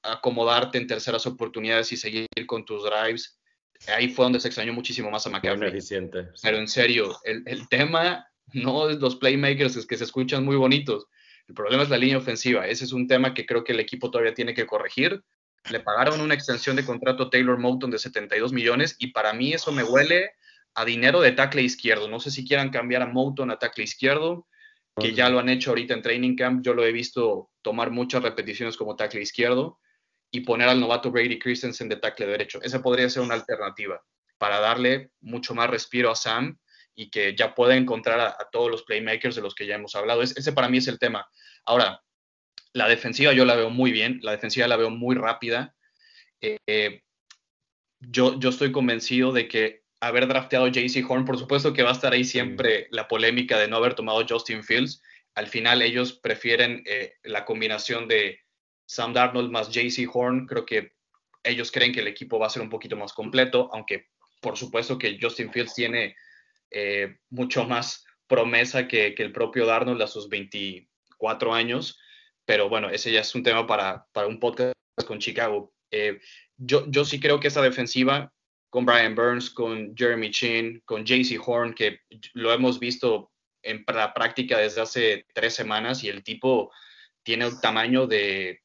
acomodarte 0.03 0.79
en 0.79 0.87
terceras 0.87 1.27
oportunidades 1.27 1.93
y 1.93 1.97
seguir 1.97 2.27
con 2.47 2.65
tus 2.65 2.85
drives, 2.85 3.41
ahí 3.89 4.09
fue 4.09 4.27
donde 4.27 4.41
se 4.41 4.49
extrañó 4.49 4.75
muchísimo 4.75 5.11
más 5.11 5.27
a 5.27 5.31
McCaffrey. 5.31 5.71
Eficiente, 5.71 6.29
Pero 6.43 6.59
en 6.59 6.69
serio, 6.69 7.19
el, 7.25 7.43
el 7.47 7.69
tema 7.69 8.27
no 8.53 8.91
es 8.91 8.99
los 8.99 9.17
playmakers, 9.17 9.77
es 9.77 9.87
que 9.87 9.97
se 9.97 10.05
escuchan 10.05 10.45
muy 10.45 10.57
bonitos. 10.57 11.07
El 11.49 11.55
problema 11.55 11.83
es 11.83 11.89
la 11.89 11.99
línea 11.99 12.19
ofensiva. 12.19 12.67
Ese 12.67 12.85
es 12.85 12.93
un 12.93 13.09
tema 13.09 13.33
que 13.33 13.47
creo 13.47 13.65
que 13.65 13.73
el 13.73 13.81
equipo 13.81 14.11
todavía 14.11 14.35
tiene 14.35 14.55
que 14.55 14.67
corregir 14.67 15.23
le 15.69 15.81
pagaron 15.81 16.21
una 16.21 16.35
extensión 16.35 16.77
de 16.77 16.85
contrato 16.85 17.25
a 17.25 17.31
Taylor 17.31 17.59
Moulton 17.59 17.91
de 17.91 17.99
72 17.99 18.53
millones 18.53 18.97
y 18.99 19.09
para 19.09 19.33
mí 19.33 19.53
eso 19.53 19.73
me 19.73 19.83
huele 19.83 20.33
a 20.75 20.85
dinero 20.85 21.21
de 21.21 21.33
tackle 21.33 21.63
izquierdo. 21.63 22.09
No 22.09 22.21
sé 22.21 22.31
si 22.31 22.47
quieran 22.47 22.71
cambiar 22.71 23.03
a 23.03 23.07
Moulton 23.07 23.51
a 23.51 23.59
tackle 23.59 23.85
izquierdo, 23.85 24.47
que 24.97 25.13
ya 25.15 25.29
lo 25.29 25.39
han 25.39 25.49
hecho 25.49 25.71
ahorita 25.71 25.95
en 25.95 26.03
training 26.03 26.37
camp. 26.37 26.65
Yo 26.65 26.75
lo 26.75 26.85
he 26.85 26.93
visto 26.93 27.51
tomar 27.63 27.91
muchas 27.91 28.23
repeticiones 28.23 28.77
como 28.77 28.97
tackle 28.97 29.23
izquierdo 29.23 29.79
y 30.31 30.41
poner 30.41 30.69
al 30.69 30.81
novato 30.81 31.11
Brady 31.11 31.39
Christensen 31.39 31.89
de 31.89 31.97
tackle 31.97 32.27
derecho. 32.27 32.61
Esa 32.63 32.83
podría 32.83 33.09
ser 33.11 33.23
una 33.23 33.35
alternativa 33.35 34.01
para 34.39 34.61
darle 34.61 35.11
mucho 35.21 35.55
más 35.55 35.69
respiro 35.69 36.11
a 36.11 36.17
Sam 36.17 36.59
y 36.95 37.11
que 37.11 37.35
ya 37.37 37.55
pueda 37.55 37.77
encontrar 37.77 38.21
a, 38.21 38.49
todos 38.51 38.71
los 38.71 38.83
playmakers 38.85 39.37
de 39.37 39.43
los 39.43 39.55
que 39.55 39.67
ya 39.67 39.77
hemos 39.77 39.95
hablado. 39.95 40.23
ese 40.23 40.53
para 40.53 40.69
mí 40.69 40.79
es 40.79 40.89
el 40.89 40.99
tema. 40.99 41.27
Ahora, 41.65 42.03
la 42.73 42.89
defensiva 42.89 43.33
yo 43.33 43.45
la 43.45 43.57
veo 43.57 43.71
muy 43.71 43.93
bien, 43.93 44.21
la 44.23 44.33
defensiva 44.33 44.69
la 44.69 44.77
veo 44.77 44.91
muy 44.91 45.17
rápida. 45.17 45.75
Eh, 46.41 47.03
yo, 48.01 48.39
yo 48.39 48.49
estoy 48.49 48.73
convencido 48.73 49.33
de 49.33 49.49
que 49.49 49.83
haber 50.01 50.27
drafteado 50.27 50.69
JC 50.69 51.05
Horn, 51.07 51.25
por 51.25 51.39
supuesto 51.39 51.73
que 51.73 51.83
va 51.83 51.91
a 51.91 51.95
estar 51.95 52.13
ahí 52.13 52.25
siempre 52.25 52.89
la 52.91 53.07
polémica 53.07 53.59
de 53.59 53.69
no 53.69 53.77
haber 53.77 53.95
tomado 53.95 54.25
Justin 54.27 54.65
Fields. 54.65 55.03
Al 55.35 55.47
final 55.47 55.83
ellos 55.83 56.15
prefieren 56.15 56.83
eh, 56.87 57.15
la 57.23 57.45
combinación 57.45 58.09
de 58.09 58.41
Sam 58.87 59.13
Darnold 59.13 59.51
más 59.51 59.71
JC 59.71 60.09
Horn. 60.13 60.47
Creo 60.47 60.65
que 60.65 60.93
ellos 61.43 61.71
creen 61.71 61.93
que 61.93 62.01
el 62.01 62.09
equipo 62.09 62.39
va 62.39 62.47
a 62.47 62.51
ser 62.51 62.63
un 62.63 62.71
poquito 62.71 62.97
más 62.97 63.13
completo, 63.13 63.69
aunque 63.73 64.09
por 64.41 64.57
supuesto 64.57 64.97
que 64.97 65.19
Justin 65.21 65.53
Fields 65.53 65.75
tiene 65.75 66.17
eh, 66.71 67.19
mucho 67.29 67.65
más 67.65 68.05
promesa 68.27 68.89
que, 68.89 69.15
que, 69.15 69.23
el 69.23 69.33
propio 69.33 69.67
Darnold 69.67 70.01
a 70.03 70.07
sus 70.07 70.29
24 70.29 71.53
años 71.53 71.99
pero 72.51 72.69
bueno, 72.69 72.91
ese 72.91 73.13
ya 73.13 73.21
es 73.21 73.33
un 73.37 73.45
tema 73.45 73.65
para, 73.65 74.09
para 74.11 74.27
un 74.27 74.41
podcast 74.41 74.75
con 75.07 75.21
Chicago. 75.21 75.73
Eh, 75.93 76.19
yo, 76.57 76.85
yo 76.91 77.05
sí 77.05 77.21
creo 77.21 77.39
que 77.39 77.47
esa 77.47 77.63
defensiva 77.63 78.33
con 78.71 78.85
Brian 78.85 79.15
Burns, 79.15 79.51
con 79.51 79.95
Jeremy 79.97 80.33
Chin, 80.33 80.83
con 80.85 81.05
JC 81.05 81.39
Horn, 81.47 81.75
que 81.75 82.01
lo 82.33 82.53
hemos 82.53 82.81
visto 82.81 83.31
en 83.63 83.85
la 83.87 84.13
práctica 84.13 84.59
desde 84.59 84.81
hace 84.81 85.27
tres 85.33 85.55
semanas 85.55 86.03
y 86.03 86.09
el 86.09 86.25
tipo 86.25 86.73
tiene 87.23 87.47
el 87.47 87.61
tamaño 87.61 88.09
de 88.09 88.63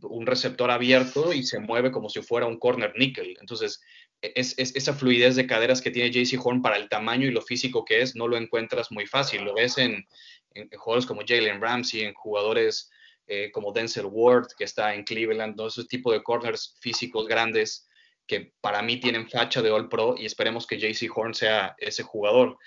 un 0.00 0.24
receptor 0.24 0.70
abierto 0.70 1.34
y 1.34 1.42
se 1.42 1.58
mueve 1.58 1.92
como 1.92 2.08
si 2.08 2.22
fuera 2.22 2.46
un 2.46 2.58
corner 2.58 2.94
nickel. 2.96 3.36
Entonces, 3.38 3.82
es, 4.22 4.58
es, 4.58 4.74
esa 4.74 4.94
fluidez 4.94 5.36
de 5.36 5.46
caderas 5.46 5.82
que 5.82 5.90
tiene 5.90 6.10
JC 6.10 6.40
Horn 6.42 6.62
para 6.62 6.78
el 6.78 6.88
tamaño 6.88 7.26
y 7.26 7.32
lo 7.32 7.42
físico 7.42 7.84
que 7.84 8.00
es, 8.00 8.16
no 8.16 8.28
lo 8.28 8.38
encuentras 8.38 8.90
muy 8.90 9.06
fácil. 9.06 9.44
Lo 9.44 9.52
ves 9.52 9.76
en, 9.76 10.06
en, 10.54 10.68
en 10.70 10.78
jugadores 10.78 11.04
como 11.04 11.20
Jalen 11.20 11.60
Ramsey, 11.60 12.00
en 12.00 12.14
jugadores 12.14 12.90
eh, 13.26 13.50
como 13.50 13.72
Denzel 13.72 14.06
Ward, 14.06 14.48
que 14.56 14.64
está 14.64 14.94
en 14.94 15.04
Cleveland, 15.04 15.56
todos 15.56 15.74
esos 15.74 15.88
tipos 15.88 16.12
de 16.12 16.22
corners 16.22 16.76
físicos 16.80 17.26
grandes 17.26 17.88
que 18.26 18.52
para 18.60 18.82
mí 18.82 18.98
tienen 18.98 19.28
facha 19.28 19.62
de 19.62 19.70
All 19.70 19.88
Pro 19.88 20.14
y 20.18 20.26
esperemos 20.26 20.66
que 20.66 20.78
JC 20.78 21.10
Horn 21.14 21.34
sea 21.34 21.74
ese 21.78 22.02
jugador. 22.02 22.58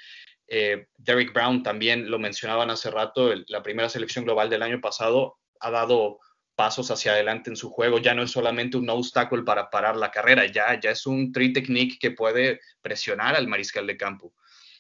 Eh, 0.48 0.88
Derek 0.98 1.34
Brown 1.34 1.64
también 1.64 2.10
lo 2.10 2.18
mencionaban 2.18 2.70
hace 2.70 2.90
rato, 2.90 3.32
la 3.48 3.62
primera 3.62 3.90
selección 3.90 4.26
global 4.26 4.50
del 4.50 4.64
año 4.64 4.82
pasado 4.82 5.38
ha 5.60 5.70
dado 5.70 6.20
pasos 6.56 6.92
hacia 6.92 7.14
adelante 7.14 7.50
en 7.50 7.56
su 7.56 7.70
juego, 7.70 8.00
ya 8.00 8.14
no 8.14 8.24
es 8.24 8.32
solamente 8.32 8.76
un 8.76 8.90
obstáculo 8.90 9.46
para 9.46 9.70
parar 9.70 9.96
la 9.96 10.12
carrera, 10.12 10.46
ya, 10.46 10.78
ya 10.80 10.92
es 10.92 11.06
un 11.06 11.32
tree 11.32 11.54
technique 11.54 11.98
que 12.00 12.12
puede 12.12 12.60
presionar 12.82 13.36
al 13.36 13.48
mariscal 13.48 13.88
de 13.88 13.96
campo. 13.96 14.34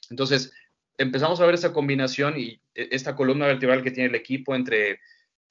Entonces, 0.09 0.51
empezamos 0.97 1.39
a 1.39 1.45
ver 1.45 1.55
esa 1.55 1.71
combinación 1.71 2.37
y 2.37 2.61
e, 2.75 2.89
esta 2.91 3.15
columna 3.15 3.47
vertebral 3.47 3.81
que 3.81 3.91
tiene 3.91 4.09
el 4.09 4.15
equipo 4.15 4.55
entre 4.55 4.99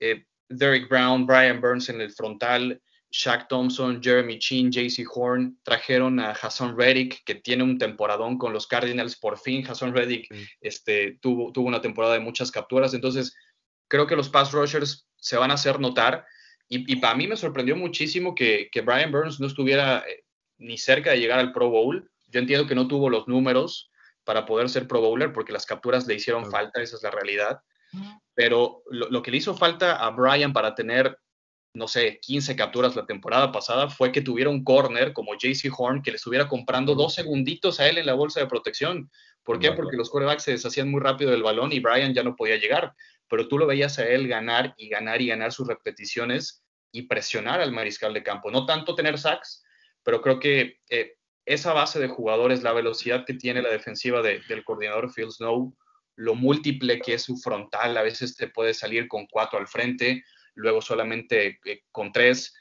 eh, 0.01 0.25
Derek 0.49 0.89
Brown, 0.89 1.27
Brian 1.27 1.61
Burns 1.61 1.89
en 1.89 2.01
el 2.01 2.11
frontal, 2.13 2.81
Shaq 3.11 3.49
Thompson, 3.49 4.03
Jeremy 4.03 4.39
Chin, 4.39 4.71
JC 4.71 5.07
Horn, 5.13 5.59
trajeron 5.63 6.21
a 6.21 6.31
Hassan 6.31 6.77
Reddick, 6.77 7.25
que 7.25 7.37
tiene 7.37 7.65
un 7.65 7.79
temporadón 7.79 8.37
con 8.37 8.53
los 8.53 8.67
Cardinals, 8.67 9.17
por 9.17 9.39
fin 9.39 9.67
Hassan 9.67 9.95
Reddick 9.95 10.29
este, 10.61 11.19
tuvo, 11.23 11.53
tuvo 11.53 11.69
una 11.69 11.81
temporada 11.81 12.15
de 12.15 12.21
muchas 12.21 12.51
capturas, 12.51 12.93
entonces 12.93 13.35
creo 13.89 14.07
que 14.07 14.17
los 14.17 14.29
pass 14.29 14.53
rushers 14.53 15.09
se 15.17 15.37
van 15.37 15.51
a 15.51 15.55
hacer 15.55 15.81
notar. 15.81 16.27
Y, 16.71 16.97
para 16.97 17.15
mí 17.15 17.27
me 17.27 17.37
sorprendió 17.37 17.77
muchísimo 17.77 18.35
que, 18.35 18.69
Brian 18.85 19.11
Burns 19.11 19.41
no 19.41 19.47
estuviera 19.47 20.05
eh, 20.07 20.25
ni 20.59 20.77
cerca 20.77 21.13
de 21.13 21.19
llegar 21.19 21.39
al 21.39 21.53
Pro 21.53 21.71
Bowl. 21.71 22.11
Yo 22.27 22.41
entiendo 22.41 22.67
que 22.67 22.75
no 22.75 22.87
tuvo 22.87 23.09
los 23.09 23.27
números 23.27 23.91
para 24.25 24.45
poder 24.45 24.69
ser 24.69 24.87
Pro 24.87 25.01
Bowler 25.01 25.33
porque 25.33 25.55
las 25.55 25.65
capturas 25.65 26.07
le 26.07 26.15
hicieron 26.15 26.51
falta, 26.51 26.83
esa 26.83 26.97
es 26.97 27.03
la 27.03 27.11
realidad. 27.11 27.63
Pero 28.35 28.83
lo, 28.91 29.23
que 29.23 29.31
le 29.31 29.39
hizo 29.39 29.55
falta 29.55 29.97
a 29.97 30.11
Brian 30.11 30.53
para 30.53 30.75
tener, 30.75 31.19
no 31.75 31.89
sé, 31.89 32.19
15 32.21 32.55
capturas 32.57 32.95
la 32.95 33.07
temporada 33.07 33.51
pasada 33.51 33.89
fue 33.89 34.13
que 34.13 34.21
tuviera 34.21 34.51
un 34.51 34.65
corner 34.65 35.13
como 35.13 35.35
JC 35.35 35.73
Horn 35.77 36.03
que 36.03 36.11
le 36.11 36.17
estuviera 36.17 36.49
comprando 36.49 36.95
dos 36.95 37.15
segunditos 37.15 37.81
a 37.81 37.89
él 37.89 37.99
en 37.99 38.07
la 38.07 38.15
bolsa 38.15 38.41
de 38.41 38.47
protección. 38.47 39.11
¿Por 39.43 39.59
qué? 39.59 39.73
Porque 39.73 39.97
los 39.97 40.11
quarterbacks 40.11 40.43
se 40.43 40.53
deshacían 40.53 40.91
muy 40.91 41.01
rápido 41.01 41.31
del 41.31 41.43
balón 41.43 41.73
y 41.73 41.81
Brian 41.81 42.15
ya 42.15 42.23
no 42.23 42.37
podía 42.37 42.57
llegar 42.57 42.95
pero 43.29 43.49
tú 43.49 43.59
lo 43.59 43.67
veías 43.67 43.99
a 43.99 44.09
él 44.09 44.27
ganar 44.27 44.75
y 44.77 44.89
ganar 44.89 45.21
y 45.21 45.29
ganar 45.29 45.53
sus 45.53 45.69
repeticiones 45.69 46.65
y 46.91 47.03
presionar 47.03 47.61
al 47.61 47.73
mariscal 47.73 48.15
de 48.15 48.23
campo. 48.23 48.51
No 48.51 48.67
tanto 48.67 48.95
tener 48.95 49.19
sacks, 49.19 49.65
pero 50.03 50.23
creo 50.23 50.41
que 50.41 50.79
eh, 50.89 51.17
esa 51.45 51.73
base 51.73 51.99
de 51.99 52.09
jugadores, 52.09 52.63
la 52.63 52.73
velocidad 52.73 53.25
que 53.27 53.35
tiene 53.35 53.63
la 53.63 53.71
defensiva 53.71 54.23
del 54.23 54.65
coordinador 54.65 55.13
Phil 55.13 55.31
Snow, 55.31 55.75
lo 56.19 56.35
múltiple 56.35 56.99
que 56.99 57.15
es 57.15 57.23
su 57.23 57.37
frontal, 57.37 57.97
a 57.97 58.03
veces 58.03 58.37
te 58.37 58.49
puede 58.49 58.75
salir 58.75 59.07
con 59.07 59.27
cuatro 59.27 59.59
al 59.59 59.69
frente, 59.69 60.25
luego 60.55 60.83
solamente 60.83 61.61
eh, 61.65 61.83
con 61.93 62.11
tres, 62.11 62.55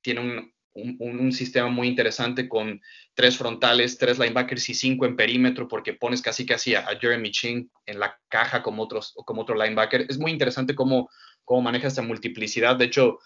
tiene 0.00 0.20
un, 0.20 0.52
un, 0.98 1.32
sistema 1.32 1.68
muy 1.68 1.88
interesante 1.88 2.48
con 2.48 2.80
tres 3.12 3.36
frontales, 3.36 3.98
tres 3.98 4.18
linebackers 4.18 4.70
y 4.70 4.74
cinco 4.74 5.04
en 5.04 5.16
perímetro, 5.16 5.68
porque 5.68 5.92
pones 5.92 6.22
casi 6.22 6.46
casi 6.46 6.74
a, 6.74 6.86
Jeremy 6.98 7.30
Chin 7.30 7.70
en 7.84 7.98
la 7.98 8.18
caja 8.28 8.62
como, 8.62 8.82
otros, 8.82 9.12
como 9.26 9.42
otro 9.42 9.54
linebacker. 9.54 10.06
Es 10.08 10.18
muy 10.18 10.30
interesante 10.30 10.74
cómo, 10.74 11.10
cómo 11.44 11.60
maneja 11.60 11.88
esta 11.88 12.00
multiplicidad. 12.00 12.76
De 12.76 12.86
hecho, 12.86 13.18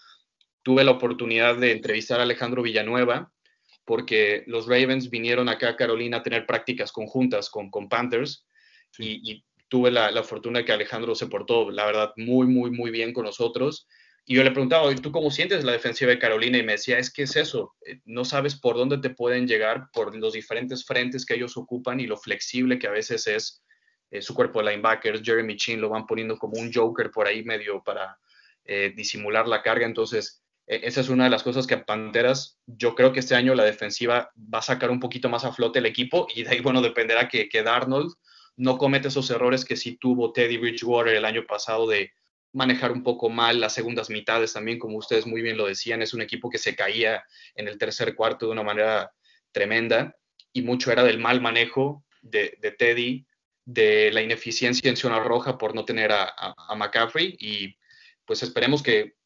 tuve 0.63 0.83
la 0.83 0.91
oportunidad 0.91 1.55
de 1.55 1.71
entrevistar 1.71 2.19
a 2.19 2.23
Alejandro 2.23 2.61
Villanueva, 2.61 3.31
porque 3.85 4.43
los 4.47 4.67
Ravens 4.67 5.09
vinieron 5.09 5.47
acá 5.47 5.69
a 5.69 5.75
Carolina 5.77 6.17
a 6.17 6.23
tener 6.23 6.45
prácticas 6.45 6.91
conjuntas 6.91 7.49
con, 7.49 7.71
con 7.71 7.87
Panthers 7.87 8.45
y, 8.99 9.45
tuve 9.67 9.91
la, 9.91 10.11
la, 10.11 10.23
fortuna 10.23 10.63
que 10.63 10.71
Alejandro 10.71 11.15
se 11.15 11.27
portó, 11.27 11.69
la 11.71 11.85
verdad, 11.85 12.13
muy, 12.15 12.47
muy, 12.47 12.71
muy 12.71 12.91
bien 12.91 13.13
con 13.13 13.25
nosotros 13.25 13.87
y 14.29 14.35
yo 14.35 14.43
le 14.43 14.51
preguntaba, 14.51 14.93
¿tú 14.95 15.13
cómo 15.13 15.31
sientes 15.31 15.63
la 15.63 15.71
defensiva 15.71 16.11
de 16.11 16.19
Carolina? 16.19 16.57
Y 16.57 16.63
me 16.63 16.73
decía, 16.73 16.99
es 16.99 17.09
que 17.09 17.23
es 17.23 17.37
eso, 17.37 17.75
eh, 17.85 18.01
no 18.03 18.25
sabes 18.25 18.59
por 18.59 18.75
dónde 18.75 18.97
te 18.97 19.09
pueden 19.09 19.47
llegar 19.47 19.87
por 19.93 20.13
los 20.17 20.33
diferentes 20.33 20.85
frentes 20.85 21.25
que 21.25 21.35
ellos 21.35 21.55
ocupan 21.55 22.01
y 22.01 22.07
lo 22.07 22.17
flexible 22.17 22.77
que 22.77 22.87
a 22.87 22.91
veces 22.91 23.25
es 23.27 23.63
eh, 24.11 24.21
su 24.21 24.33
cuerpo 24.33 24.61
de 24.61 24.71
linebackers. 24.71 25.21
Jeremy 25.23 25.55
Chin 25.55 25.79
lo 25.79 25.87
van 25.87 26.05
poniendo 26.05 26.37
como 26.37 26.59
un 26.59 26.73
joker 26.73 27.09
por 27.09 27.25
ahí 27.25 27.45
medio 27.45 27.81
para 27.81 28.19
eh, 28.65 28.91
disimular 28.93 29.47
la 29.47 29.61
carga. 29.61 29.85
Entonces, 29.85 30.43
e, 30.67 30.81
esa 30.83 30.99
es 30.99 31.07
una 31.07 31.23
de 31.23 31.29
las 31.29 31.43
cosas 31.43 31.65
que 31.65 31.75
a 31.75 31.85
Panteras, 31.85 32.59
yo 32.65 32.95
creo 32.95 33.13
que 33.13 33.21
este 33.21 33.35
año 33.35 33.55
la 33.55 33.63
defensiva 33.63 34.29
va 34.53 34.59
a 34.59 34.61
sacar 34.61 34.91
un 34.91 34.99
poquito 34.99 35.29
más 35.29 35.45
a 35.45 35.53
flote 35.53 35.79
el 35.79 35.85
equipo 35.85 36.27
y 36.35 36.43
de 36.43 36.49
ahí, 36.49 36.59
bueno, 36.59 36.81
dependerá 36.81 37.29
que, 37.29 37.47
que 37.47 37.63
Darnold 37.63 38.11
no 38.57 38.77
cometa 38.77 39.07
esos 39.07 39.29
errores 39.29 39.63
que 39.63 39.77
sí 39.77 39.97
tuvo 39.97 40.33
Teddy 40.33 40.57
Bridgewater 40.57 41.15
el 41.15 41.25
año 41.25 41.45
pasado 41.45 41.87
de 41.87 42.11
manejar 42.51 42.91
un 42.91 43.03
poco 43.03 43.29
mal 43.29 43.61
las 43.61 43.73
segundas 43.73 44.09
mitades 44.09 44.53
también, 44.53 44.79
como 44.79 44.97
ustedes 44.97 45.27
muy 45.27 45.41
bien 45.41 45.57
lo 45.57 45.67
decían, 45.67 46.01
es 46.01 46.13
un 46.13 46.21
equipo 46.21 46.49
que 46.49 46.57
se 46.57 46.75
caía 46.75 47.23
en 47.55 47.67
el 47.67 47.77
tercer 47.77 48.15
cuarto 48.15 48.47
de 48.47 48.51
una 48.53 48.63
manera 48.63 49.13
tremenda 49.51 50.17
y 50.51 50.63
mucho 50.63 50.91
era 50.91 51.03
del 51.03 51.19
mal 51.19 51.39
manejo 51.39 52.03
de, 52.21 52.57
Teddy, 52.77 53.27
de 53.63 54.11
la 54.11 54.23
ineficiencia 54.23 54.89
en 54.89 54.97
zona 54.97 55.19
roja 55.19 55.57
por 55.57 55.75
no 55.75 55.85
tener 55.85 56.11
a, 56.11 56.55
McCaffrey 56.75 57.37
y 57.39 57.77
pues 58.25 58.41
esperemos 58.41 58.81
que, 58.81 59.17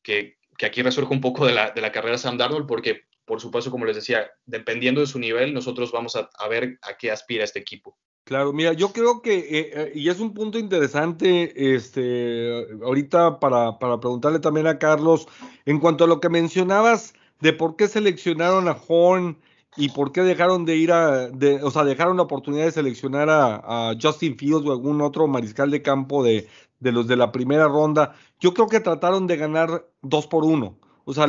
aquí 0.62 0.82
resurja 0.82 1.12
un 1.12 1.22
poco 1.22 1.46
de 1.46 1.54
la, 1.54 1.72
de 1.72 1.82
la 1.82 1.92
carrera 1.92 2.18
Sam 2.18 2.38
Darnold 2.38 2.68
porque 2.68 3.06
por 3.24 3.40
supuesto, 3.40 3.72
como 3.72 3.86
les 3.86 3.96
decía, 3.96 4.30
dependiendo 4.46 5.00
de 5.00 5.08
su 5.08 5.18
nivel, 5.18 5.54
nosotros 5.54 5.92
vamos 5.94 6.18
a 6.18 6.48
ver 6.50 6.78
a 6.82 6.98
qué 6.98 7.12
aspira 7.12 7.46
este 7.46 7.60
equipo. 7.60 7.98
Claro, 8.24 8.54
mira, 8.54 8.74
yo 8.74 8.94
creo 8.94 9.22
que, 9.22 9.40
eh, 9.40 9.72
eh, 9.74 9.92
y 9.96 10.10
es 10.10 10.20
un 10.20 10.34
punto 10.34 10.60
interesante, 10.60 11.76
este, 11.76 12.66
ahorita 12.84 13.40
para, 13.40 13.80
para 13.80 14.00
preguntarle 14.00 14.40
también 14.40 14.68
a 14.68 14.78
Carlos, 14.80 15.28
en 15.66 15.80
cuanto 15.80 16.04
a 16.04 16.08
lo 16.08 16.20
que 16.20 16.30
mencionabas 16.30 17.14
de 17.42 17.52
por 17.52 17.76
qué 17.76 17.88
seleccionaron 17.88 18.68
a 18.68 18.78
Horn 18.88 19.38
y 19.76 19.90
por 19.90 20.12
qué 20.12 20.22
dejaron 20.22 20.66
de 20.66 20.76
ir 20.78 20.92
a, 20.92 21.30
de, 21.30 21.64
o 21.64 21.72
sea, 21.72 21.84
dejaron 21.84 22.18
la 22.18 22.24
oportunidad 22.24 22.66
de 22.66 22.72
seleccionar 22.72 23.28
a, 23.30 23.96
Justin 24.02 24.38
Fields 24.38 24.66
o 24.66 24.72
algún 24.72 25.02
otro 25.02 25.28
mariscal 25.28 25.72
de 25.72 25.82
campo 25.82 26.24
de, 26.24 26.48
de 26.80 26.92
los 26.92 27.08
de 27.08 27.16
la 27.18 27.32
primera 27.32 27.68
ronda, 27.68 28.16
yo 28.40 28.54
creo 28.54 28.68
que 28.68 28.80
trataron 28.80 29.28
de 29.28 29.38
ganar 29.38 29.88
dos 30.02 30.28
por 30.28 30.46
uno. 30.46 30.78
O 31.06 31.14
sea, 31.14 31.28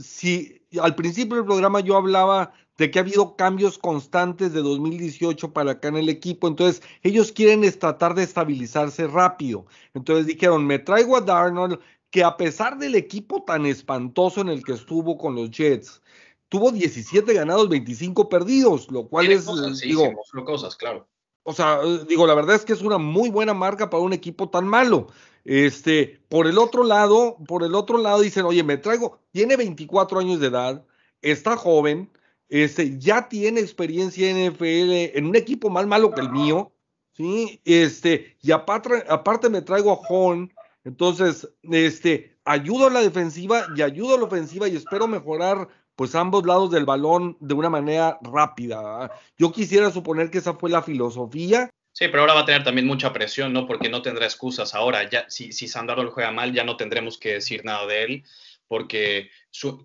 si 0.00 0.62
al 0.80 0.94
principio 0.94 1.36
del 1.36 1.44
programa 1.44 1.80
yo 1.80 1.96
hablaba 1.96 2.52
de 2.78 2.90
que 2.90 2.98
ha 2.98 3.02
habido 3.02 3.36
cambios 3.36 3.78
constantes 3.78 4.52
de 4.52 4.62
2018 4.62 5.52
para 5.52 5.72
acá 5.72 5.88
en 5.88 5.96
el 5.96 6.08
equipo, 6.08 6.48
entonces 6.48 6.82
ellos 7.02 7.32
quieren 7.32 7.62
tratar 7.78 8.14
de 8.14 8.22
estabilizarse 8.22 9.06
rápido. 9.06 9.66
Entonces 9.94 10.26
dijeron, 10.26 10.66
me 10.66 10.78
traigo 10.78 11.16
a 11.16 11.20
Darnold, 11.20 11.78
que 12.10 12.22
a 12.22 12.36
pesar 12.36 12.78
del 12.78 12.94
equipo 12.94 13.42
tan 13.42 13.66
espantoso 13.66 14.42
en 14.42 14.48
el 14.48 14.62
que 14.62 14.72
estuvo 14.72 15.16
con 15.16 15.34
los 15.34 15.50
Jets, 15.50 16.02
tuvo 16.48 16.70
17 16.70 17.32
ganados, 17.32 17.68
25 17.70 18.28
perdidos, 18.28 18.90
lo 18.90 19.08
cual 19.08 19.32
es, 19.32 19.46
digo, 19.80 20.12
cosas, 20.44 20.76
claro. 20.76 21.08
O 21.44 21.52
sea, 21.54 21.80
digo, 22.06 22.26
la 22.26 22.34
verdad 22.34 22.54
es 22.54 22.64
que 22.64 22.74
es 22.74 22.82
una 22.82 22.98
muy 22.98 23.30
buena 23.30 23.54
marca 23.54 23.90
para 23.90 24.02
un 24.02 24.12
equipo 24.12 24.48
tan 24.50 24.66
malo. 24.66 25.08
Este, 25.44 26.20
por 26.28 26.46
el 26.46 26.58
otro 26.58 26.84
lado, 26.84 27.36
por 27.48 27.64
el 27.64 27.74
otro 27.74 27.98
lado 27.98 28.20
dicen, 28.20 28.44
oye, 28.44 28.62
me 28.62 28.76
traigo, 28.76 29.18
tiene 29.32 29.56
24 29.56 30.20
años 30.20 30.38
de 30.38 30.48
edad, 30.48 30.84
está 31.20 31.56
joven, 31.56 32.10
este, 32.52 32.98
ya 32.98 33.30
tiene 33.30 33.60
experiencia 33.60 34.28
en 34.28 34.52
NFL 34.52 35.16
en 35.16 35.24
un 35.24 35.36
equipo 35.36 35.70
más 35.70 35.86
malo 35.86 36.12
que 36.12 36.20
el 36.20 36.28
mío, 36.28 36.70
¿sí? 37.14 37.62
Este, 37.64 38.36
y 38.42 38.52
aparte, 38.52 39.04
aparte 39.08 39.48
me 39.48 39.62
traigo 39.62 39.90
a 39.90 40.00
Horn, 40.06 40.52
entonces, 40.84 41.48
este, 41.62 42.36
ayudo 42.44 42.88
a 42.88 42.90
la 42.90 43.00
defensiva 43.00 43.68
y 43.74 43.80
ayudo 43.80 44.16
a 44.16 44.18
la 44.18 44.24
ofensiva 44.24 44.68
y 44.68 44.76
espero 44.76 45.08
mejorar 45.08 45.66
pues 45.96 46.14
ambos 46.14 46.44
lados 46.44 46.70
del 46.70 46.84
balón 46.84 47.38
de 47.40 47.54
una 47.54 47.70
manera 47.70 48.18
rápida. 48.20 49.10
Yo 49.38 49.50
quisiera 49.50 49.90
suponer 49.90 50.30
que 50.30 50.38
esa 50.38 50.52
fue 50.52 50.68
la 50.68 50.82
filosofía. 50.82 51.70
Sí, 51.92 52.08
pero 52.08 52.20
ahora 52.20 52.34
va 52.34 52.40
a 52.40 52.44
tener 52.44 52.64
también 52.64 52.86
mucha 52.86 53.14
presión, 53.14 53.54
¿no? 53.54 53.66
Porque 53.66 53.88
no 53.88 54.02
tendrá 54.02 54.26
excusas 54.26 54.74
ahora. 54.74 55.08
Ya, 55.08 55.24
si, 55.30 55.52
si 55.52 55.68
Sandaro 55.68 56.10
juega 56.10 56.32
mal, 56.32 56.52
ya 56.52 56.64
no 56.64 56.76
tendremos 56.76 57.16
que 57.16 57.34
decir 57.34 57.64
nada 57.64 57.86
de 57.86 58.04
él 58.04 58.24
porque, 58.72 59.28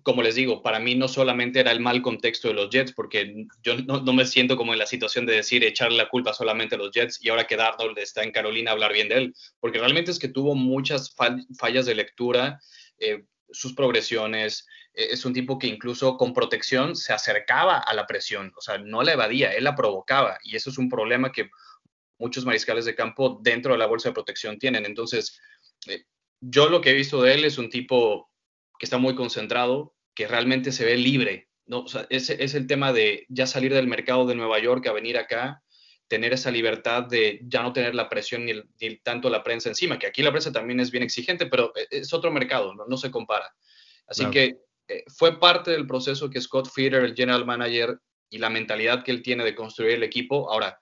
como 0.02 0.22
les 0.22 0.34
digo, 0.34 0.62
para 0.62 0.80
mí 0.80 0.94
no 0.94 1.08
solamente 1.08 1.60
era 1.60 1.72
el 1.72 1.80
mal 1.80 2.00
contexto 2.00 2.48
de 2.48 2.54
los 2.54 2.70
Jets, 2.70 2.92
porque 2.92 3.46
yo 3.62 3.76
no, 3.76 4.12
me 4.12 4.24
siento 4.24 4.56
como 4.56 4.72
en 4.72 4.78
la 4.78 4.86
situación 4.86 5.26
de 5.26 5.34
decir 5.34 5.62
echarle 5.62 5.98
la 5.98 6.08
culpa 6.08 6.32
solamente 6.32 6.74
a 6.74 6.78
los 6.78 6.90
Jets 6.90 7.22
y 7.22 7.28
ahora 7.28 7.46
que 7.46 7.56
Darnold 7.56 7.98
está 7.98 8.22
en 8.22 8.32
Carolina 8.32 8.70
hablar 8.70 8.92
bien 8.92 9.08
de 9.08 9.16
él, 9.16 9.34
porque 9.60 9.78
realmente 9.78 10.10
es 10.10 10.18
que 10.18 10.28
tuvo 10.28 10.54
muchas 10.54 11.14
fallas 11.58 11.86
de 11.86 11.94
lectura, 11.94 12.60
eh, 12.98 13.24
sus 13.50 13.74
progresiones, 13.74 14.66
eh, 14.94 15.08
es 15.10 15.24
un 15.24 15.34
tipo 15.34 15.58
que 15.58 15.66
incluso 15.66 16.16
con 16.16 16.32
protección 16.32 16.96
se 16.96 17.12
acercaba 17.12 17.78
a 17.78 17.94
la 17.94 18.06
presión, 18.06 18.52
o 18.56 18.60
sea, 18.62 18.78
no 18.78 19.02
la 19.02 19.12
evadía, 19.12 19.52
él 19.52 19.64
la 19.64 19.76
provocaba 19.76 20.38
y 20.44 20.56
eso 20.56 20.70
es 20.70 20.78
un 20.78 20.88
problema 20.88 21.30
que 21.30 21.50
muchos 22.18 22.44
mariscales 22.44 22.84
de 22.84 22.94
campo 22.94 23.38
dentro 23.42 23.72
de 23.72 23.78
la 23.78 23.86
bolsa 23.86 24.08
de 24.08 24.14
protección 24.14 24.58
tienen. 24.58 24.84
Entonces, 24.86 25.40
eh, 25.86 26.04
yo 26.40 26.68
lo 26.68 26.80
que 26.80 26.90
he 26.90 26.94
visto 26.94 27.22
de 27.22 27.34
él 27.34 27.44
es 27.44 27.58
un 27.58 27.70
tipo 27.70 28.27
que 28.78 28.86
está 28.86 28.98
muy 28.98 29.14
concentrado, 29.14 29.94
que 30.14 30.26
realmente 30.26 30.72
se 30.72 30.84
ve 30.84 30.96
libre. 30.96 31.48
¿no? 31.66 31.80
O 31.80 31.88
sea, 31.88 32.06
ese 32.10 32.42
es 32.42 32.54
el 32.54 32.66
tema 32.66 32.92
de 32.92 33.26
ya 33.28 33.46
salir 33.46 33.74
del 33.74 33.86
mercado 33.86 34.26
de 34.26 34.34
Nueva 34.34 34.58
York 34.58 34.86
a 34.86 34.92
venir 34.92 35.18
acá, 35.18 35.62
tener 36.08 36.32
esa 36.32 36.50
libertad 36.50 37.04
de 37.04 37.40
ya 37.42 37.62
no 37.62 37.72
tener 37.72 37.94
la 37.94 38.08
presión 38.08 38.46
ni, 38.46 38.96
tanto 39.02 39.28
la 39.28 39.42
prensa 39.42 39.68
encima, 39.68 39.98
que 39.98 40.06
aquí 40.06 40.22
la 40.22 40.30
prensa 40.30 40.50
también 40.50 40.80
es 40.80 40.90
bien 40.90 41.02
exigente, 41.02 41.46
pero 41.46 41.72
e, 41.76 41.86
es 41.90 42.12
otro 42.14 42.30
mercado, 42.30 42.74
no, 42.74 42.86
no 42.86 42.96
se 42.96 43.10
compara. 43.10 43.54
Así 44.06 44.24
que 44.30 44.56
eh, 44.88 45.04
fue 45.08 45.38
parte 45.38 45.70
del 45.70 45.86
proceso 45.86 46.30
que 46.30 46.40
Scott 46.40 46.70
Feeder, 46.70 47.04
el 47.04 47.14
general 47.14 47.44
manager, 47.44 47.98
y 48.30 48.38
la 48.38 48.50
mentalidad 48.50 49.04
que 49.04 49.10
él 49.10 49.22
tiene 49.22 49.44
de 49.44 49.54
construir 49.54 49.92
el 49.92 50.02
equipo. 50.02 50.50
Ahora, 50.50 50.80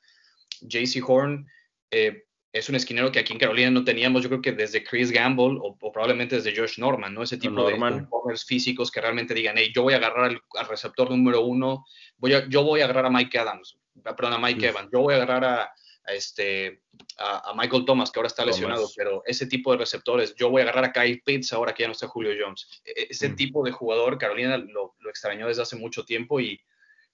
JC 0.61 1.03
Horn, 1.07 1.47
eh, 1.91 2.25
es 2.59 2.69
un 2.71 2.75
esquinero 2.75 3.13
que 3.13 3.19
aquí 3.19 3.35
en 3.35 3.39
Carolina 3.39 3.71
no 3.71 3.85
teníamos, 3.85 4.23
yo 4.23 4.31
creo 4.31 4.41
que 4.41 4.53
desde 4.53 4.83
Chris 4.83 5.11
Gamble 5.11 5.59
o, 5.61 5.77
probablemente 5.77 6.37
desde 6.37 6.57
Josh 6.57 6.79
Norman, 6.79 7.13
¿no? 7.13 7.23
Ese 7.23 7.37
tipo 7.37 7.69
de 7.69 7.77
corners 8.09 8.45
físicos 8.45 8.91
que 8.91 9.01
realmente 9.01 9.35
digan, 9.35 9.57
hey, 9.59 9.71
yo 9.75 9.83
voy 9.83 9.93
a 9.93 9.99
agarrar 9.99 10.31
al, 10.31 10.69
receptor 10.69 11.11
número 11.11 11.43
uno, 11.43 11.85
voy 12.17 12.33
a, 12.33 12.49
yo 12.49 12.63
voy 12.63 12.81
a 12.81 12.85
agarrar 12.85 13.07
a 13.07 13.11
Mike 13.11 13.39
Adams, 13.39 13.77
perdón, 14.03 14.33
a 14.33 14.39
Mike 14.39 14.69
Evans, 14.69 14.89
yo 14.91 15.01
voy 15.01 15.15
a 15.15 15.17
agarrar 15.19 15.45
a, 15.45 15.73
este, 16.15 16.83
a, 17.19 17.53
Michael 17.55 17.85
Thomas, 17.85 18.11
que 18.11 18.19
ahora 18.21 18.29
está 18.29 18.45
lesionado, 18.47 18.89
pero 18.97 19.23
ese 19.27 19.47
tipo 19.47 19.73
de 19.73 19.79
receptores, 19.79 20.35
yo 20.35 20.49
voy 20.49 20.61
a 20.61 20.65
agarrar 20.65 20.87
a 20.87 20.93
Kyle 20.93 21.21
Pitts 21.23 21.53
ahora 21.53 21.75
que 21.75 21.83
ya 21.83 21.89
no 21.89 21.93
está 21.93 22.09
Julio 22.09 22.33
Jones. 22.41 22.81
E, 22.85 22.91
e, 22.91 23.07
ese 23.11 23.29
mm. 23.29 23.37
tipo 23.37 23.65
de 23.65 23.73
jugador, 23.73 24.17
Carolina 24.17 24.57
lo, 24.57 24.95
lo 24.99 25.11
extrañó 25.11 25.47
desde 25.49 25.63
hace 25.63 25.77
mucho 25.77 26.07
tiempo 26.07 26.41
y 26.41 26.59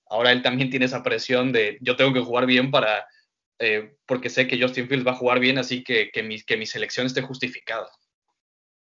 ahora 0.08 0.30
él 0.30 0.42
también 0.42 0.70
tiene 0.70 0.86
esa 0.86 1.02
presión 1.02 1.50
de 1.50 1.78
yo 1.80 1.96
tengo 1.96 2.12
que 2.12 2.20
jugar 2.20 2.46
bien 2.46 2.70
para 2.70 3.06
eh, 3.62 3.96
porque 4.06 4.28
sé 4.28 4.48
que 4.48 4.60
Justin 4.60 4.88
Fields 4.88 5.06
va 5.06 5.12
a 5.12 5.16
jugar 5.16 5.38
bien, 5.38 5.56
así 5.56 5.84
que, 5.84 6.10
que, 6.10 6.24
mi, 6.24 6.42
que 6.42 6.56
mi 6.56 6.66
selección 6.66 7.06
esté 7.06 7.22
justificada. 7.22 7.88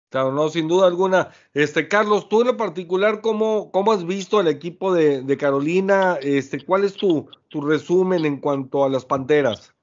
Claro, 0.10 0.34
no, 0.34 0.50
sin 0.50 0.68
duda 0.68 0.88
alguna. 0.88 1.32
Este, 1.54 1.88
Carlos, 1.88 2.28
tú 2.28 2.42
en 2.42 2.48
lo 2.48 2.58
particular, 2.58 3.22
¿cómo, 3.22 3.72
cómo 3.72 3.94
has 3.94 4.06
visto 4.06 4.42
el 4.42 4.50
equipo 4.50 4.94
de, 4.94 5.22
de 5.22 5.38
Carolina? 5.38 6.20
Este, 6.22 6.64
¿Cuál 6.66 6.84
es 6.84 6.94
tu, 6.94 7.30
tu, 7.48 7.62
resumen 7.62 8.26
en 8.26 8.42
cuanto 8.42 8.84
a 8.84 8.90
las 8.90 9.06
Panteras? 9.06 9.74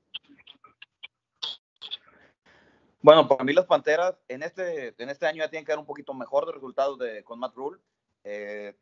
Bueno, 3.00 3.26
para 3.26 3.44
mí 3.44 3.54
las 3.54 3.66
Panteras 3.66 4.14
en 4.28 4.42
este, 4.42 4.94
en 5.02 5.08
este 5.08 5.26
año 5.26 5.38
ya 5.38 5.48
tienen 5.48 5.64
que 5.64 5.72
dar 5.72 5.78
un 5.78 5.86
poquito 5.86 6.12
mejor 6.12 6.44
de 6.44 6.52
resultados 6.52 6.98
de, 6.98 7.24
con 7.24 7.38
Matt 7.38 7.54
Rule. 7.54 7.80
Eh, 8.24 8.74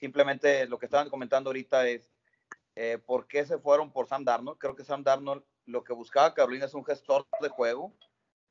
simplemente 0.00 0.66
lo 0.66 0.76
que 0.76 0.86
estaban 0.86 1.08
comentando 1.08 1.50
ahorita 1.50 1.88
es 1.88 2.15
eh, 2.76 2.98
por 2.98 3.26
qué 3.26 3.46
se 3.46 3.58
fueron 3.58 3.90
por 3.90 4.06
Sam 4.06 4.24
Darnold. 4.24 4.58
Creo 4.58 4.76
que 4.76 4.84
Sam 4.84 5.02
Darnold 5.02 5.42
lo 5.64 5.82
que 5.82 5.94
buscaba 5.94 6.34
Carolina 6.34 6.66
es 6.66 6.74
un 6.74 6.84
gestor 6.84 7.26
de 7.40 7.48
juego. 7.48 7.92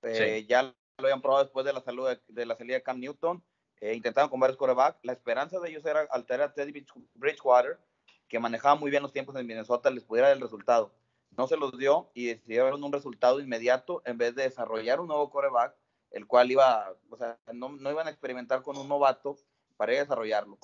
Eh, 0.02 0.46
ya 0.50 0.64
lo 0.64 0.74
habían 0.98 1.22
probado 1.22 1.44
después 1.44 1.66
de 1.66 1.74
la, 1.74 1.82
salud 1.82 2.10
de, 2.28 2.46
la 2.46 2.56
salida 2.56 2.76
de 2.76 2.84
Cam 2.84 3.00
Newton. 3.00 3.44
Eh, 3.82 3.94
intentaron 3.94 4.30
con 4.30 4.40
varios 4.40 4.58
coreback. 4.58 4.98
La 5.04 5.14
esperanza 5.14 5.60
de 5.60 5.70
ellos 5.70 5.86
era 5.86 6.02
alterar 6.10 6.50
a 6.50 6.54
Teddy 6.54 6.86
Bridgewater, 7.14 7.80
que 8.28 8.40
manejaba 8.40 8.76
muy 8.76 8.90
bien 8.90 9.04
los 9.04 9.14
tiempos 9.14 9.36
en 9.36 9.46
Minnesota, 9.46 9.92
les 9.92 10.04
pudiera 10.04 10.30
dar 10.30 10.38
el 10.38 10.42
resultado. 10.42 10.92
No 11.38 11.48
se 11.48 11.58
los 11.58 11.78
dio 11.78 12.10
y 12.16 12.28
decidieron 12.28 12.84
un 12.84 12.92
resultado 12.92 13.40
inmediato 13.40 14.02
en 14.06 14.18
vez 14.18 14.34
de 14.34 14.44
desarrollar 14.44 15.00
un 15.00 15.08
nuevo 15.08 15.30
coreback, 15.30 15.76
el 16.12 16.26
cual 16.26 16.50
iba, 16.50 16.96
o 17.10 17.18
sea, 17.18 17.38
no, 17.54 17.70
no 17.70 17.92
iban 17.92 18.08
a 18.08 18.10
experimentar 18.10 18.64
con 18.64 18.78
un 18.78 18.88
novato 18.88 19.36
para 19.78 19.94
desarrollarlo. 19.94 20.58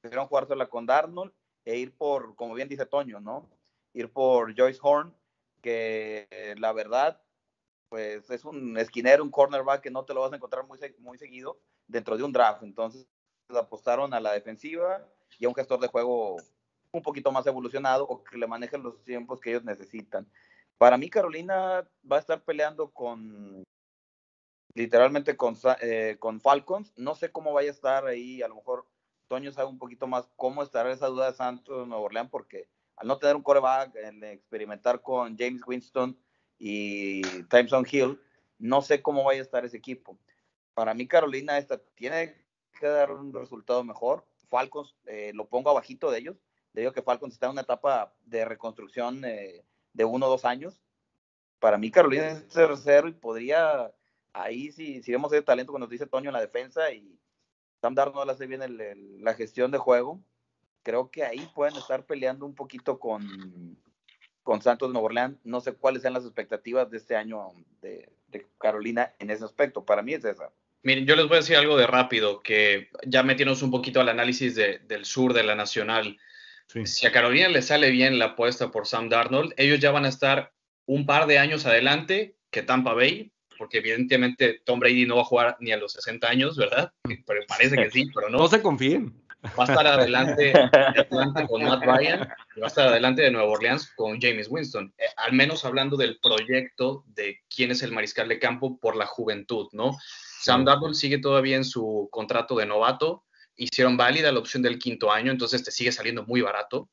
Decidieron 0.00 0.28
jugársela 0.28 0.66
con 0.68 0.86
Darnold 0.86 1.32
e 1.66 1.76
ir 1.76 1.94
por, 1.94 2.34
como 2.36 2.54
bien 2.54 2.68
dice 2.68 2.86
Toño, 2.86 3.20
¿no? 3.20 3.50
Ir 3.92 4.10
por 4.10 4.56
Joyce 4.56 4.78
Horn, 4.80 5.14
que 5.60 6.28
la 6.58 6.72
verdad, 6.72 7.20
pues 7.88 8.30
es 8.30 8.44
un 8.44 8.78
esquinero, 8.78 9.24
un 9.24 9.30
cornerback 9.30 9.82
que 9.82 9.90
no 9.90 10.04
te 10.04 10.14
lo 10.14 10.22
vas 10.22 10.32
a 10.32 10.36
encontrar 10.36 10.64
muy, 10.64 10.78
muy 11.00 11.18
seguido 11.18 11.58
dentro 11.88 12.16
de 12.16 12.22
un 12.22 12.32
draft. 12.32 12.62
Entonces 12.62 13.06
apostaron 13.48 14.14
a 14.14 14.20
la 14.20 14.32
defensiva 14.32 15.04
y 15.38 15.44
a 15.44 15.48
un 15.48 15.54
gestor 15.54 15.80
de 15.80 15.88
juego 15.88 16.36
un 16.92 17.02
poquito 17.02 17.32
más 17.32 17.46
evolucionado 17.46 18.06
o 18.06 18.22
que 18.22 18.38
le 18.38 18.46
manejen 18.46 18.82
los 18.82 19.02
tiempos 19.02 19.40
que 19.40 19.50
ellos 19.50 19.64
necesitan. 19.64 20.30
Para 20.78 20.96
mí, 20.96 21.10
Carolina 21.10 21.88
va 22.10 22.16
a 22.16 22.20
estar 22.20 22.44
peleando 22.44 22.92
con, 22.92 23.64
literalmente 24.74 25.36
con, 25.36 25.56
eh, 25.80 26.16
con 26.20 26.40
Falcons. 26.40 26.92
No 26.96 27.14
sé 27.14 27.32
cómo 27.32 27.52
vaya 27.52 27.70
a 27.70 27.74
estar 27.74 28.06
ahí, 28.06 28.40
a 28.42 28.48
lo 28.48 28.56
mejor 28.56 28.86
Toño 29.28 29.52
sabe 29.52 29.68
un 29.68 29.78
poquito 29.78 30.06
más 30.06 30.28
cómo 30.36 30.62
estará 30.62 30.92
esa 30.92 31.08
duda 31.08 31.30
de 31.30 31.36
Santos 31.36 31.80
de 31.80 31.86
Nueva 31.86 32.04
Orleans, 32.04 32.30
porque 32.30 32.68
al 32.96 33.08
no 33.08 33.18
tener 33.18 33.36
un 33.36 33.42
coreback, 33.42 33.94
en 33.96 34.24
experimentar 34.24 35.02
con 35.02 35.36
James 35.36 35.62
Winston 35.66 36.18
y 36.58 37.22
Timeson 37.44 37.86
Hill, 37.90 38.20
no 38.58 38.80
sé 38.82 39.02
cómo 39.02 39.24
vaya 39.24 39.40
a 39.40 39.44
estar 39.44 39.64
ese 39.64 39.76
equipo. 39.76 40.18
Para 40.74 40.94
mí, 40.94 41.06
Carolina 41.06 41.58
esta 41.58 41.78
tiene 41.94 42.34
que 42.78 42.86
dar 42.86 43.10
un 43.10 43.32
resultado 43.32 43.84
mejor. 43.84 44.24
Falcons, 44.48 44.94
eh, 45.06 45.32
lo 45.34 45.48
pongo 45.48 45.70
abajito 45.70 46.10
de 46.10 46.18
ellos. 46.18 46.36
Digo 46.72 46.92
que 46.92 47.02
Falcons 47.02 47.34
está 47.34 47.46
en 47.46 47.52
una 47.52 47.62
etapa 47.62 48.14
de 48.24 48.44
reconstrucción 48.44 49.24
eh, 49.24 49.64
de 49.92 50.04
uno 50.04 50.26
o 50.26 50.30
dos 50.30 50.44
años. 50.44 50.82
Para 51.58 51.78
mí, 51.78 51.90
Carolina 51.90 52.28
es 52.28 52.48
tercero 52.48 53.08
y 53.08 53.12
podría, 53.12 53.92
ahí 54.32 54.70
si, 54.70 55.02
si 55.02 55.12
vemos 55.12 55.32
ese 55.32 55.42
talento 55.42 55.72
cuando 55.72 55.86
nos 55.86 55.90
dice 55.90 56.06
Toño 56.06 56.28
en 56.28 56.34
la 56.34 56.40
defensa 56.40 56.92
y 56.92 57.18
Sam 57.86 57.94
Darnold 57.94 58.28
hace 58.28 58.48
bien 58.48 58.60
la 59.20 59.34
gestión 59.34 59.70
de 59.70 59.78
juego. 59.78 60.20
Creo 60.82 61.08
que 61.08 61.22
ahí 61.22 61.48
pueden 61.54 61.76
estar 61.76 62.04
peleando 62.04 62.44
un 62.44 62.56
poquito 62.56 62.98
con, 62.98 63.78
con 64.42 64.60
Santos 64.60 64.88
de 64.88 64.92
Nuevo 64.92 65.06
Orleans. 65.06 65.38
No 65.44 65.60
sé 65.60 65.72
cuáles 65.72 66.02
sean 66.02 66.14
las 66.14 66.24
expectativas 66.24 66.90
de 66.90 66.96
este 66.96 67.14
año 67.14 67.52
de, 67.80 68.10
Carolina 68.58 69.14
en 69.20 69.30
ese 69.30 69.44
aspecto. 69.44 69.84
Para 69.84 70.02
mí 70.02 70.14
es 70.14 70.24
esa. 70.24 70.50
Miren, 70.82 71.06
yo 71.06 71.14
les 71.14 71.28
voy 71.28 71.36
a 71.36 71.40
decir 71.40 71.56
algo 71.56 71.76
de 71.76 71.86
rápido, 71.86 72.42
que 72.42 72.88
ya 73.06 73.22
metiéndonos 73.22 73.62
un 73.62 73.70
poquito 73.70 74.00
al 74.00 74.08
análisis 74.08 74.56
del 74.56 75.04
sur 75.04 75.32
de 75.32 75.44
la 75.44 75.54
Nacional. 75.54 76.18
Si 76.66 77.06
a 77.06 77.12
Carolina 77.12 77.48
le 77.48 77.62
sale 77.62 77.92
bien 77.92 78.18
la 78.18 78.24
apuesta 78.26 78.72
por 78.72 78.88
Sam 78.88 79.08
Darnold, 79.08 79.54
ellos 79.56 79.78
ya 79.78 79.92
van 79.92 80.06
a 80.06 80.08
estar 80.08 80.52
un 80.86 81.06
par 81.06 81.28
de 81.28 81.38
años 81.38 81.66
adelante 81.66 82.36
que 82.50 82.62
Tampa 82.62 82.94
Bay, 82.94 83.30
porque 83.58 83.78
evidentemente 83.78 84.62
Tom 84.64 84.80
Brady 84.80 85.06
no 85.06 85.16
va 85.16 85.22
a 85.22 85.26
jugar 85.26 85.56
ni 85.60 85.72
a 85.72 85.76
los 85.76 85.92
60 85.92 86.28
años, 86.28 86.56
¿verdad? 86.56 86.92
Pero 87.26 87.40
parece 87.46 87.76
que 87.76 87.90
sí, 87.90 88.10
pero 88.14 88.28
no. 88.28 88.38
No 88.38 88.48
se 88.48 88.62
confíen. 88.62 89.14
Va 89.58 89.64
a 89.64 89.66
estar 89.66 89.86
adelante 89.86 90.44
de 90.44 90.52
Atlanta 91.00 91.46
con 91.46 91.62
Matt 91.62 91.84
Ryan 91.84 92.28
y 92.56 92.60
va 92.60 92.66
a 92.66 92.68
estar 92.68 92.88
adelante 92.88 93.22
de 93.22 93.30
Nueva 93.30 93.48
Orleans 93.48 93.92
con 93.94 94.20
James 94.20 94.48
Winston. 94.50 94.92
Eh, 94.98 95.04
al 95.16 95.32
menos 95.32 95.64
hablando 95.64 95.96
del 95.96 96.18
proyecto 96.18 97.04
de 97.06 97.40
quién 97.54 97.70
es 97.70 97.82
el 97.82 97.92
mariscal 97.92 98.28
de 98.28 98.38
campo 98.38 98.78
por 98.78 98.96
la 98.96 99.06
juventud, 99.06 99.68
¿no? 99.72 99.96
Sam 100.40 100.64
Darnold 100.64 100.94
sigue 100.94 101.18
todavía 101.18 101.56
en 101.56 101.64
su 101.64 102.08
contrato 102.10 102.56
de 102.56 102.66
novato. 102.66 103.24
Hicieron 103.56 103.96
válida 103.96 104.32
la 104.32 104.40
opción 104.40 104.62
del 104.62 104.78
quinto 104.78 105.12
año, 105.12 105.30
entonces 105.30 105.62
te 105.62 105.70
sigue 105.70 105.92
saliendo 105.92 106.24
muy 106.24 106.40
barato, 106.40 106.90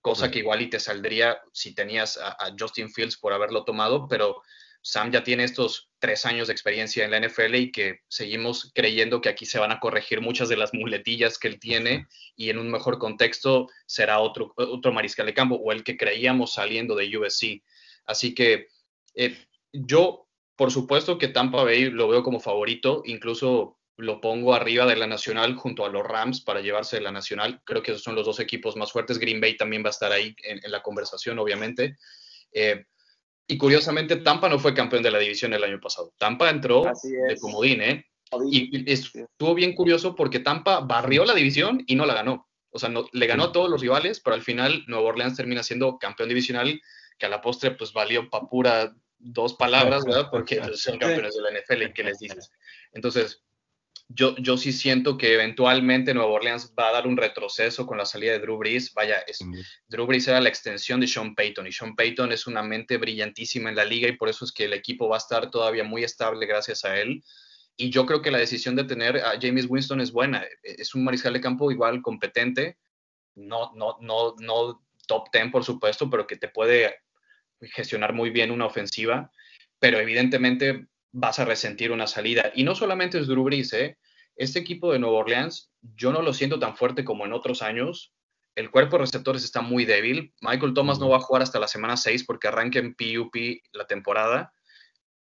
cosa 0.00 0.30
que 0.30 0.40
igual 0.40 0.62
y 0.62 0.70
te 0.70 0.78
saldría 0.78 1.38
si 1.52 1.74
tenías 1.74 2.18
a 2.18 2.36
Justin 2.58 2.90
Fields 2.90 3.16
por 3.16 3.32
haberlo 3.32 3.64
tomado, 3.64 4.06
pero 4.08 4.42
Sam 4.84 5.10
ya 5.10 5.24
tiene 5.24 5.44
estos 5.44 5.90
tres 6.04 6.26
años 6.26 6.48
de 6.48 6.52
experiencia 6.52 7.02
en 7.02 7.12
la 7.12 7.18
NFL 7.18 7.54
y 7.54 7.72
que 7.72 8.00
seguimos 8.08 8.70
creyendo 8.74 9.22
que 9.22 9.30
aquí 9.30 9.46
se 9.46 9.58
van 9.58 9.72
a 9.72 9.80
corregir 9.80 10.20
muchas 10.20 10.50
de 10.50 10.58
las 10.58 10.74
muletillas 10.74 11.38
que 11.38 11.48
él 11.48 11.58
tiene 11.58 12.08
y 12.36 12.50
en 12.50 12.58
un 12.58 12.70
mejor 12.70 12.98
contexto 12.98 13.70
será 13.86 14.18
otro, 14.18 14.52
otro 14.58 14.92
mariscal 14.92 15.24
de 15.24 15.32
campo 15.32 15.54
o 15.54 15.72
el 15.72 15.82
que 15.82 15.96
creíamos 15.96 16.52
saliendo 16.52 16.94
de 16.94 17.16
USC. 17.16 17.62
Así 18.04 18.34
que 18.34 18.68
eh, 19.14 19.34
yo, 19.72 20.28
por 20.56 20.70
supuesto 20.70 21.16
que 21.16 21.28
Tampa 21.28 21.64
Bay 21.64 21.88
lo 21.88 22.06
veo 22.06 22.22
como 22.22 22.38
favorito, 22.38 23.00
incluso 23.06 23.78
lo 23.96 24.20
pongo 24.20 24.52
arriba 24.52 24.84
de 24.84 24.96
la 24.96 25.06
Nacional 25.06 25.56
junto 25.56 25.86
a 25.86 25.88
los 25.88 26.06
Rams 26.06 26.42
para 26.42 26.60
llevarse 26.60 27.00
la 27.00 27.12
Nacional. 27.12 27.62
Creo 27.64 27.82
que 27.82 27.92
esos 27.92 28.02
son 28.02 28.14
los 28.14 28.26
dos 28.26 28.40
equipos 28.40 28.76
más 28.76 28.92
fuertes. 28.92 29.18
Green 29.18 29.40
Bay 29.40 29.56
también 29.56 29.82
va 29.82 29.88
a 29.88 29.96
estar 29.96 30.12
ahí 30.12 30.36
en, 30.42 30.70
la 30.70 30.82
conversación, 30.82 31.38
obviamente. 31.38 31.96
Eh, 32.52 32.84
y 33.46 33.58
curiosamente, 33.58 34.16
Tampa 34.16 34.48
no 34.48 34.58
fue 34.58 34.74
campeón 34.74 35.02
de 35.02 35.10
la 35.10 35.18
división 35.18 35.52
el 35.52 35.64
año 35.64 35.80
pasado. 35.80 36.14
Tampa 36.18 36.48
entró 36.48 36.84
de 36.84 37.36
comodín, 37.38 37.82
¿eh? 37.82 38.06
Y 38.50 38.90
estuvo 38.90 39.54
bien 39.54 39.74
curioso 39.74 40.14
porque 40.14 40.40
Tampa 40.40 40.80
barrió 40.80 41.24
la 41.24 41.34
división 41.34 41.84
y 41.86 41.94
no 41.94 42.06
la 42.06 42.14
ganó. 42.14 42.48
O 42.70 42.78
sea, 42.78 42.88
no, 42.88 43.06
le 43.12 43.26
ganó 43.26 43.44
a 43.44 43.52
todos 43.52 43.70
los 43.70 43.80
rivales, 43.80 44.20
pero 44.20 44.34
al 44.34 44.42
final 44.42 44.82
Nueva 44.88 45.10
Orleans 45.10 45.36
termina 45.36 45.62
siendo 45.62 45.98
campeón 45.98 46.30
divisional, 46.30 46.80
que 47.18 47.26
a 47.26 47.28
la 47.28 47.40
postre 47.40 47.72
pues 47.72 47.92
valió 47.92 48.28
para 48.30 48.46
pura 48.46 48.96
dos 49.18 49.54
palabras, 49.54 50.04
¿verdad? 50.04 50.28
Porque 50.30 50.60
son 50.74 50.98
campeones 50.98 51.34
de 51.34 51.42
la 51.42 51.60
NFL 51.60 51.82
y 51.82 51.92
qué 51.92 52.02
les 52.02 52.18
dices. 52.18 52.50
Entonces, 52.92 53.44
yo, 54.08 54.36
yo 54.36 54.56
sí 54.56 54.72
siento 54.72 55.16
que 55.16 55.34
eventualmente 55.34 56.12
Nueva 56.12 56.32
Orleans 56.32 56.74
va 56.78 56.88
a 56.88 56.92
dar 56.92 57.06
un 57.06 57.16
retroceso 57.16 57.86
con 57.86 57.98
la 57.98 58.06
salida 58.06 58.32
de 58.32 58.38
Drew 58.40 58.58
Brees. 58.58 58.92
Vaya, 58.92 59.20
es, 59.26 59.38
Drew 59.88 60.06
Brees 60.06 60.28
era 60.28 60.40
la 60.40 60.48
extensión 60.48 61.00
de 61.00 61.06
Sean 61.06 61.34
Payton 61.34 61.66
y 61.66 61.72
Sean 61.72 61.96
Payton 61.96 62.32
es 62.32 62.46
una 62.46 62.62
mente 62.62 62.98
brillantísima 62.98 63.70
en 63.70 63.76
la 63.76 63.84
liga 63.84 64.08
y 64.08 64.16
por 64.16 64.28
eso 64.28 64.44
es 64.44 64.52
que 64.52 64.66
el 64.66 64.74
equipo 64.74 65.08
va 65.08 65.16
a 65.16 65.18
estar 65.18 65.50
todavía 65.50 65.84
muy 65.84 66.04
estable 66.04 66.46
gracias 66.46 66.84
a 66.84 66.98
él. 66.98 67.22
Y 67.76 67.90
yo 67.90 68.06
creo 68.06 68.22
que 68.22 68.30
la 68.30 68.38
decisión 68.38 68.76
de 68.76 68.84
tener 68.84 69.16
a 69.16 69.38
James 69.40 69.66
Winston 69.68 70.00
es 70.00 70.12
buena. 70.12 70.44
Es 70.62 70.94
un 70.94 71.04
mariscal 71.04 71.32
de 71.32 71.40
campo 71.40 71.72
igual 71.72 72.02
competente, 72.02 72.78
no, 73.34 73.72
no, 73.74 73.96
no, 74.00 74.34
no 74.38 74.84
top 75.08 75.28
10 75.32 75.50
por 75.50 75.64
supuesto, 75.64 76.08
pero 76.08 76.26
que 76.26 76.36
te 76.36 76.48
puede 76.48 76.94
gestionar 77.60 78.12
muy 78.12 78.30
bien 78.30 78.50
una 78.50 78.66
ofensiva. 78.66 79.32
Pero 79.80 79.98
evidentemente 79.98 80.86
vas 81.14 81.38
a 81.38 81.44
resentir 81.44 81.92
una 81.92 82.08
salida. 82.08 82.50
Y 82.54 82.64
no 82.64 82.74
solamente 82.74 83.18
es 83.18 83.28
Drew 83.28 83.44
Brees, 83.44 83.72
¿eh? 83.72 83.96
Este 84.34 84.58
equipo 84.58 84.92
de 84.92 84.98
Nueva 84.98 85.18
Orleans, 85.18 85.70
yo 85.80 86.12
no 86.12 86.22
lo 86.22 86.34
siento 86.34 86.58
tan 86.58 86.76
fuerte 86.76 87.04
como 87.04 87.24
en 87.24 87.32
otros 87.32 87.62
años. 87.62 88.12
El 88.56 88.72
cuerpo 88.72 88.96
de 88.96 89.02
receptores 89.02 89.44
está 89.44 89.60
muy 89.60 89.84
débil. 89.84 90.34
Michael 90.40 90.74
Thomas 90.74 90.98
no 90.98 91.08
va 91.08 91.18
a 91.18 91.20
jugar 91.20 91.42
hasta 91.42 91.60
la 91.60 91.68
semana 91.68 91.96
6 91.96 92.24
porque 92.24 92.48
arranca 92.48 92.80
en 92.80 92.96
PUP 92.96 93.36
la 93.72 93.86
temporada. 93.86 94.52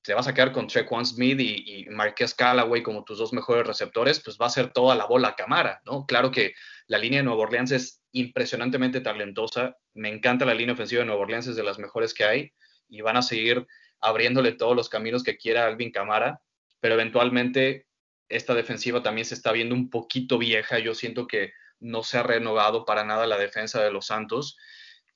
Te 0.03 0.15
vas 0.15 0.29
a 0.29 0.33
quedar 0.33 0.53
con 0.53 0.69
Trequan 0.69 1.05
Smith 1.05 1.41
y, 1.41 1.83
y 1.83 1.87
Marquez 1.87 2.35
Callaway 2.35 2.85
como 2.85 3.03
tus 3.03 3.19
dos 3.19 3.33
mejores 3.33 3.67
receptores, 3.67 4.21
pues 4.25 4.39
va 4.41 4.47
a 4.47 4.51
ser 4.51 4.73
toda 4.73 4.95
la 4.95 5.07
bola 5.07 5.29
a 5.29 5.35
cámara, 5.35 5.81
¿no? 5.85 6.07
Claro 6.07 6.31
que 6.31 6.55
la 6.87 6.99
línea 6.99 7.19
de 7.19 7.25
Nueva 7.25 7.43
Orleans 7.43 7.73
es 7.73 8.01
impresionantemente 8.13 9.01
talentosa. 9.01 9.77
Me 9.95 10.09
encanta 10.09 10.45
la 10.45 10.55
línea 10.55 10.75
ofensiva 10.75 11.01
de 11.01 11.07
Nueva 11.07 11.23
Orleans, 11.23 11.49
es 11.49 11.57
de 11.57 11.65
las 11.65 11.81
mejores 11.81 12.15
que 12.15 12.25
hay 12.25 12.53
y 12.89 13.01
van 13.01 13.17
a 13.17 13.23
seguir 13.23 13.67
abriéndole 14.01 14.53
todos 14.53 14.77
los 14.77 14.89
caminos 14.89 15.23
que 15.23 15.37
quiera 15.37 15.67
Alvin 15.67 15.91
Camara, 15.91 16.41
pero 16.81 16.95
eventualmente 16.95 17.87
esta 18.29 18.55
defensiva 18.55 19.03
también 19.03 19.25
se 19.25 19.35
está 19.35 19.53
viendo 19.53 19.75
un 19.75 19.91
poquito 19.91 20.39
vieja. 20.39 20.79
Yo 20.79 20.95
siento 20.95 21.27
que 21.27 21.53
no 21.81 22.03
se 22.03 22.19
ha 22.19 22.23
renovado 22.23 22.85
para 22.85 23.05
nada 23.05 23.27
la 23.27 23.39
defensa 23.39 23.83
de 23.83 23.91
los 23.91 24.07
Santos 24.07 24.57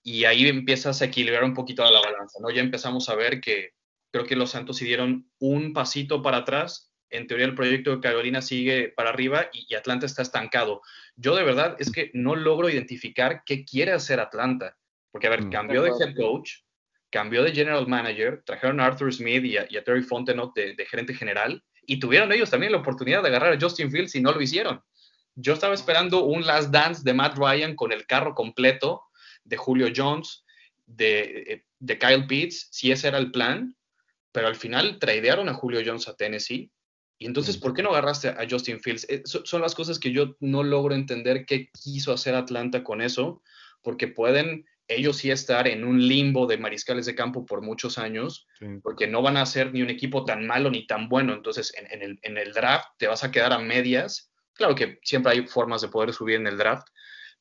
y 0.02 0.24
ahí 0.24 0.46
empiezas 0.48 1.00
a 1.00 1.06
equilibrar 1.06 1.44
un 1.44 1.54
poquito 1.54 1.84
la 1.84 2.00
balanza, 2.00 2.38
¿no? 2.40 2.50
Ya 2.50 2.60
empezamos 2.60 3.08
a 3.08 3.14
ver 3.14 3.40
que 3.40 3.70
creo 4.10 4.26
que 4.26 4.36
los 4.36 4.50
Santos 4.50 4.76
se 4.78 4.84
dieron 4.84 5.30
un 5.38 5.72
pasito 5.72 6.22
para 6.22 6.38
atrás. 6.38 6.92
En 7.10 7.26
teoría 7.26 7.46
el 7.46 7.54
proyecto 7.54 7.90
de 7.92 8.00
Carolina 8.00 8.42
sigue 8.42 8.88
para 8.88 9.10
arriba 9.10 9.48
y, 9.52 9.66
y 9.68 9.74
Atlanta 9.76 10.06
está 10.06 10.22
estancado. 10.22 10.82
Yo 11.16 11.36
de 11.36 11.44
verdad 11.44 11.76
es 11.78 11.92
que 11.92 12.10
no 12.12 12.34
logro 12.34 12.68
identificar 12.68 13.42
qué 13.46 13.64
quiere 13.64 13.92
hacer 13.92 14.20
Atlanta, 14.20 14.76
porque 15.12 15.28
a 15.28 15.30
ver, 15.30 15.44
Mm. 15.44 15.50
cambió 15.50 15.82
de 15.82 15.90
head 15.90 16.16
coach, 16.16 16.63
cambió 17.14 17.44
de 17.44 17.52
general 17.52 17.86
manager, 17.86 18.42
trajeron 18.44 18.80
a 18.80 18.86
Arthur 18.86 19.14
Smith 19.14 19.44
y 19.44 19.56
a, 19.56 19.84
Terry 19.84 20.02
Fontenot 20.02 20.52
de, 20.52 20.84
gerente 20.84 21.14
general 21.14 21.62
y 21.86 22.00
tuvieron 22.00 22.32
ellos 22.32 22.50
también 22.50 22.72
la 22.72 22.78
oportunidad 22.78 23.22
de 23.22 23.28
agarrar 23.28 23.52
a 23.52 23.60
Justin 23.60 23.88
Fields 23.88 24.16
y 24.16 24.20
no 24.20 24.32
lo 24.32 24.42
hicieron. 24.42 24.82
Yo 25.36 25.52
estaba 25.52 25.74
esperando 25.74 26.24
un 26.24 26.44
last 26.44 26.72
dance 26.72 27.02
de 27.04 27.14
Matt 27.14 27.38
Ryan 27.38 27.76
con 27.76 27.92
el 27.92 28.04
carro 28.04 28.34
completo 28.34 29.04
de 29.44 29.56
Julio 29.56 29.92
Jones, 29.94 30.44
de, 30.86 31.62
de 31.78 31.98
Kyle 32.00 32.26
Pitts, 32.26 32.66
si 32.72 32.90
ese 32.90 33.06
era 33.06 33.18
el 33.18 33.30
plan, 33.30 33.76
pero 34.32 34.48
al 34.48 34.56
final 34.56 34.98
tradearon 34.98 35.48
a 35.48 35.54
Julio 35.54 35.82
Jones 35.86 36.08
a 36.08 36.16
Tennessee. 36.16 36.72
Y 37.18 37.26
entonces, 37.26 37.56
¿por 37.56 37.74
qué 37.74 37.84
no 37.84 37.90
agarraste 37.90 38.30
a 38.30 38.44
Justin 38.50 38.80
Fields? 38.80 39.06
Eh, 39.08 39.22
so- 39.24 39.46
son 39.46 39.62
las 39.62 39.76
cosas 39.76 40.00
que 40.00 40.10
yo 40.10 40.34
no 40.40 40.64
logro 40.64 40.96
entender 40.96 41.46
qué 41.46 41.68
quiso 41.80 42.12
hacer 42.12 42.34
Atlanta 42.34 42.82
con 42.82 43.00
eso, 43.00 43.40
porque 43.82 44.08
pueden 44.08 44.66
ellos 44.88 45.16
sí 45.16 45.30
estar 45.30 45.66
en 45.66 45.84
un 45.84 46.06
limbo 46.06 46.46
de 46.46 46.58
mariscales 46.58 47.06
de 47.06 47.14
campo 47.14 47.46
por 47.46 47.62
muchos 47.62 47.96
años, 47.98 48.46
Sí. 48.58 48.66
porque 48.82 49.06
no 49.06 49.22
van 49.22 49.36
a 49.36 49.46
ser 49.46 49.72
ni 49.72 49.82
un 49.82 49.90
equipo 49.90 50.24
tan 50.24 50.46
malo 50.46 50.70
ni 50.70 50.86
tan 50.86 51.08
bueno. 51.08 51.32
Entonces, 51.32 51.72
en, 51.76 51.86
en 51.90 52.02
el, 52.02 52.18
en 52.22 52.36
el 52.38 52.52
draft 52.52 52.86
te 52.98 53.06
vas 53.06 53.24
a 53.24 53.30
quedar 53.30 53.52
a 53.52 53.58
medias. 53.58 54.30
Claro 54.54 54.74
que 54.74 54.98
siempre 55.02 55.32
hay 55.32 55.46
formas 55.46 55.80
de 55.80 55.88
poder 55.88 56.12
subir 56.12 56.36
en 56.36 56.46
el 56.46 56.58
draft, 56.58 56.86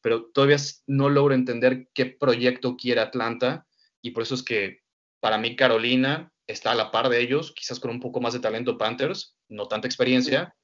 pero 0.01 0.25
todavía 0.33 0.57
no 0.87 1.09
logro 1.09 1.33
entender 1.33 1.87
qué 1.93 2.05
proyecto 2.07 2.75
quiere 2.75 3.01
Atlanta 3.01 3.65
y 4.01 4.11
por 4.11 4.23
eso 4.23 4.35
es 4.35 4.43
que 4.43 4.79
para 5.19 5.37
mí 5.37 5.55
Carolina 5.55 6.31
está 6.47 6.71
a 6.71 6.75
la 6.75 6.91
par 6.91 7.07
de 7.09 7.21
ellos, 7.21 7.53
quizás 7.55 7.79
con 7.79 7.91
un 7.91 7.99
poco 8.01 8.19
más 8.19 8.33
de 8.33 8.39
talento 8.39 8.77
Panthers, 8.77 9.37
no 9.47 9.67
tanta 9.67 9.87
experiencia, 9.87 10.55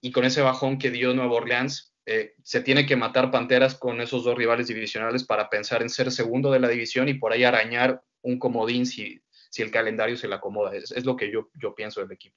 y 0.00 0.10
con 0.12 0.24
ese 0.24 0.40
bajón 0.42 0.78
que 0.78 0.90
dio 0.90 1.14
Nueva 1.14 1.34
Orleans, 1.34 1.94
eh, 2.10 2.34
se 2.42 2.60
tiene 2.62 2.86
que 2.86 2.96
matar 2.96 3.30
Panteras 3.30 3.74
con 3.74 4.00
esos 4.00 4.24
dos 4.24 4.36
rivales 4.36 4.66
divisionales 4.68 5.24
para 5.24 5.48
pensar 5.50 5.82
en 5.82 5.90
ser 5.90 6.10
segundo 6.10 6.50
de 6.50 6.60
la 6.60 6.68
división 6.68 7.08
y 7.08 7.14
por 7.14 7.32
ahí 7.32 7.44
arañar 7.44 8.00
un 8.22 8.38
comodín 8.38 8.86
si, 8.86 9.20
si 9.50 9.62
el 9.62 9.70
calendario 9.70 10.16
se 10.16 10.26
le 10.28 10.34
acomoda. 10.34 10.74
Es, 10.74 10.90
es 10.92 11.04
lo 11.04 11.16
que 11.16 11.30
yo, 11.30 11.50
yo 11.54 11.74
pienso 11.74 12.00
del 12.00 12.10
equipo. 12.12 12.36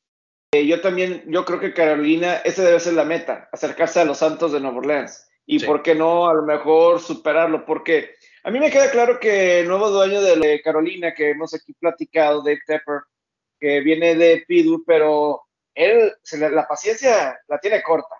Eh, 0.53 0.67
yo 0.67 0.81
también, 0.81 1.23
yo 1.27 1.45
creo 1.45 1.59
que 1.59 1.73
Carolina, 1.73 2.35
esa 2.43 2.63
debe 2.63 2.79
ser 2.81 2.93
la 2.93 3.05
meta, 3.05 3.47
acercarse 3.53 4.01
a 4.01 4.05
los 4.05 4.17
Santos 4.17 4.51
de 4.51 4.59
Nueva 4.59 4.77
Orleans. 4.79 5.27
Y 5.45 5.59
Sí. 5.59 5.65
por 5.65 5.81
qué 5.81 5.95
no, 5.95 6.27
a 6.27 6.33
lo 6.33 6.43
mejor 6.43 6.99
superarlo, 6.99 7.65
porque 7.65 8.11
a 8.43 8.51
mí 8.51 8.59
me 8.59 8.69
queda 8.69 8.91
claro 8.91 9.19
que 9.19 9.61
el 9.61 9.67
nuevo 9.67 9.89
dueño 9.89 10.21
de 10.21 10.61
Carolina, 10.61 11.13
que 11.13 11.31
hemos 11.31 11.53
aquí 11.53 11.73
platicado, 11.73 12.43
Dave 12.43 12.59
Tepper, 12.67 13.01
que 13.59 13.79
viene 13.81 14.15
de 14.15 14.43
Pidu, 14.47 14.83
pero 14.85 15.41
él, 15.73 16.13
se 16.21 16.37
le- 16.37 16.51
la 16.51 16.67
paciencia 16.67 17.39
la 17.47 17.59
tiene 17.59 17.81
corta. 17.81 18.15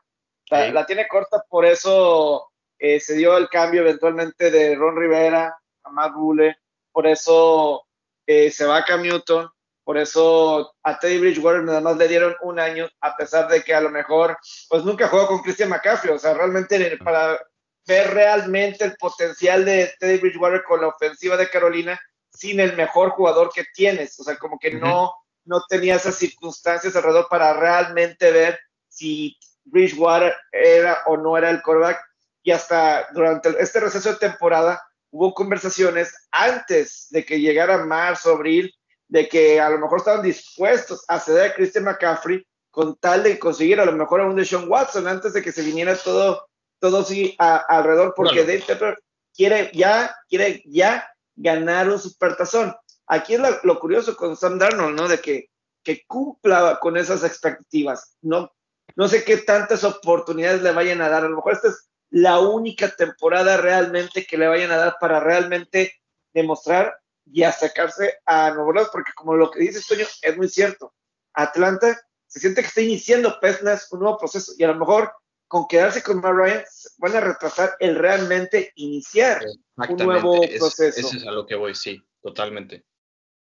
La, 0.52 0.66
Sí. 0.68 0.72
la 0.72 0.86
tiene 0.86 1.08
corta, 1.08 1.44
por 1.50 1.66
eso 1.66 2.52
eh, 2.78 3.00
se 3.00 3.16
dio 3.16 3.38
el 3.38 3.50
cambio 3.50 3.82
eventualmente 3.82 4.52
de 4.52 4.76
Ron 4.76 4.98
Rivera 4.98 5.58
a 5.84 5.90
Matt 5.90 6.12
Rule, 6.14 6.58
por 6.92 7.08
eso 7.08 7.86
eh, 8.28 8.52
se 8.52 8.66
va 8.66 8.78
a 8.78 8.86
Cam 8.86 9.02
Newton, 9.02 9.50
por 9.84 9.98
eso 9.98 10.76
a 10.84 11.00
Teddy 11.00 11.18
Bridgewater 11.20 11.64
nada 11.64 11.82
más 11.82 11.98
le 11.98 12.08
dieron 12.08 12.36
un 12.42 12.60
año, 12.60 12.88
a 13.02 13.16
pesar 13.16 13.48
de 13.48 13.64
que 13.64 13.74
a 13.74 13.82
lo 13.82 13.90
mejor, 13.90 14.38
pues 14.70 14.84
nunca 14.84 15.08
jugó 15.08 15.28
con 15.28 15.42
Christian 15.42 15.70
McCaffrey. 15.70 16.14
O 16.14 16.20
sea, 16.20 16.34
realmente 16.34 16.98
para 17.04 17.40
ver 17.88 18.14
realmente 18.14 18.86
el 18.86 18.96
potencial 18.98 19.66
de 19.66 19.92
Teddy 20.00 20.20
Bridgewater 20.20 20.64
con 20.64 20.82
la 20.82 20.88
ofensiva 20.88 21.36
de 21.36 21.50
Carolina 21.50 22.00
sin 22.30 22.60
el 22.60 22.76
mejor 22.78 23.10
jugador 23.12 23.52
que 23.54 23.66
tienes. 23.74 24.20
O 24.20 24.24
sea, 24.24 24.38
como 24.38 24.60
que 24.60 24.72
no, 24.76 25.14
no 25.46 25.64
tenía 25.68 25.96
esas 25.96 26.16
circunstancias 26.16 26.96
alrededor 26.96 27.28
para 27.30 27.54
realmente 27.54 28.32
ver 28.32 28.60
si 28.88 29.38
Bridgewater 29.66 30.36
era 30.52 31.00
o 31.06 31.18
no 31.18 31.38
era 31.38 31.50
el 31.50 31.62
quarterback. 31.62 32.00
Y 32.44 32.52
hasta 32.52 33.08
durante 33.14 33.50
este 33.62 33.80
receso 33.80 34.10
de 34.14 34.16
temporada 34.20 34.82
hubo 35.12 35.34
conversaciones 35.34 36.14
antes 36.32 37.08
de 37.10 37.26
que 37.26 37.40
llegara 37.40 37.86
marzo, 37.86 38.32
abril, 38.34 38.74
de 39.08 39.28
que 39.28 39.60
a 39.60 39.70
lo 39.70 39.78
mejor 39.78 40.00
estaban 40.00 40.22
dispuestos 40.24 41.04
a 41.08 41.20
ceder 41.20 41.52
a 41.52 41.54
Christian 41.54 41.84
McCaffrey 41.84 42.46
con 42.72 42.96
tal 42.98 43.24
de 43.24 43.38
conseguir 43.38 43.80
a 43.82 43.86
lo 43.86 43.92
mejor 43.92 44.22
a 44.22 44.26
un 44.26 44.36
Deshaun 44.38 44.70
Watson 44.72 45.08
antes 45.08 45.34
de 45.34 45.42
que 45.42 45.52
se 45.52 45.62
viniera 45.62 45.96
todo, 45.98 46.48
todo 46.80 47.00
así 47.00 47.36
a- 47.38 47.58
alrededor, 47.68 48.14
porque. 48.16 48.40
Dave 48.46 48.64
Tepper 48.66 48.98
quiere 49.36 49.70
ya, 49.74 50.16
quiere 50.30 50.64
ya 50.66 51.06
ganar 51.36 51.90
un 51.90 52.00
supertazón. 52.00 52.74
Aquí 53.08 53.34
es 53.34 53.42
la- 53.42 53.60
lo 53.64 53.78
curioso 53.80 54.16
con 54.16 54.38
Sam 54.38 54.58
Darnold, 54.58 54.96
¿no? 54.96 55.08
De 55.10 55.20
que, 55.20 55.50
que 55.84 56.04
cumpla 56.08 56.80
con 56.82 56.96
esas 56.96 57.24
expectativas. 57.26 58.16
No, 58.22 58.50
no 58.96 59.08
sé 59.08 59.24
qué 59.24 59.38
tantas 59.38 59.84
oportunidades 59.84 60.62
le 60.62 60.72
vayan 60.72 61.02
a 61.02 61.10
dar. 61.10 61.24
A 61.26 61.30
lo 61.30 61.36
mejor 61.38 61.54
esta 61.54 61.70
es 61.70 61.90
la 62.10 62.40
única 62.40 62.90
temporada 62.96 63.58
realmente 63.58 64.26
que 64.26 64.38
le 64.38 64.48
vayan 64.48 64.72
a 64.72 64.78
dar 64.78 64.98
para 65.00 65.20
realmente 65.20 65.94
demostrar 66.34 66.98
y 67.26 67.44
acercarse 67.44 68.16
a 68.26 68.50
Nuevo 68.52 68.70
Orleans, 68.70 68.90
porque 68.92 69.12
como 69.16 69.36
lo 69.36 69.50
que 69.52 69.60
dices, 69.62 69.86
Toño, 69.88 70.06
es 70.22 70.38
muy 70.38 70.50
cierto. 70.50 70.94
Atlanta 71.34 72.00
se 72.28 72.40
siente 72.40 72.62
que 72.62 72.68
está 72.68 72.82
iniciando 72.82 73.40
Pesnas 73.40 73.92
un 73.92 74.00
nuevo 74.02 74.18
proceso 74.18 74.54
y 74.58 74.64
a 74.64 74.68
lo 74.68 74.76
mejor 74.76 75.12
con 75.48 75.68
quedarse 75.68 76.02
con 76.02 76.22
Matt 76.22 76.34
Ryan 76.34 76.64
van 76.98 77.16
a 77.16 77.20
retrasar 77.22 77.76
el 77.80 77.96
realmente 77.98 78.72
iniciar 78.76 79.44
un 79.90 79.98
nuevo 79.98 80.42
Es- 80.44 80.60
proceso. 80.60 81.00
ese 81.08 81.18
es 81.18 81.28
a 81.28 81.32
lo 81.32 81.46
que 81.46 81.56
voy, 81.56 81.76
sí, 81.76 82.02
totalmente. 82.22 82.86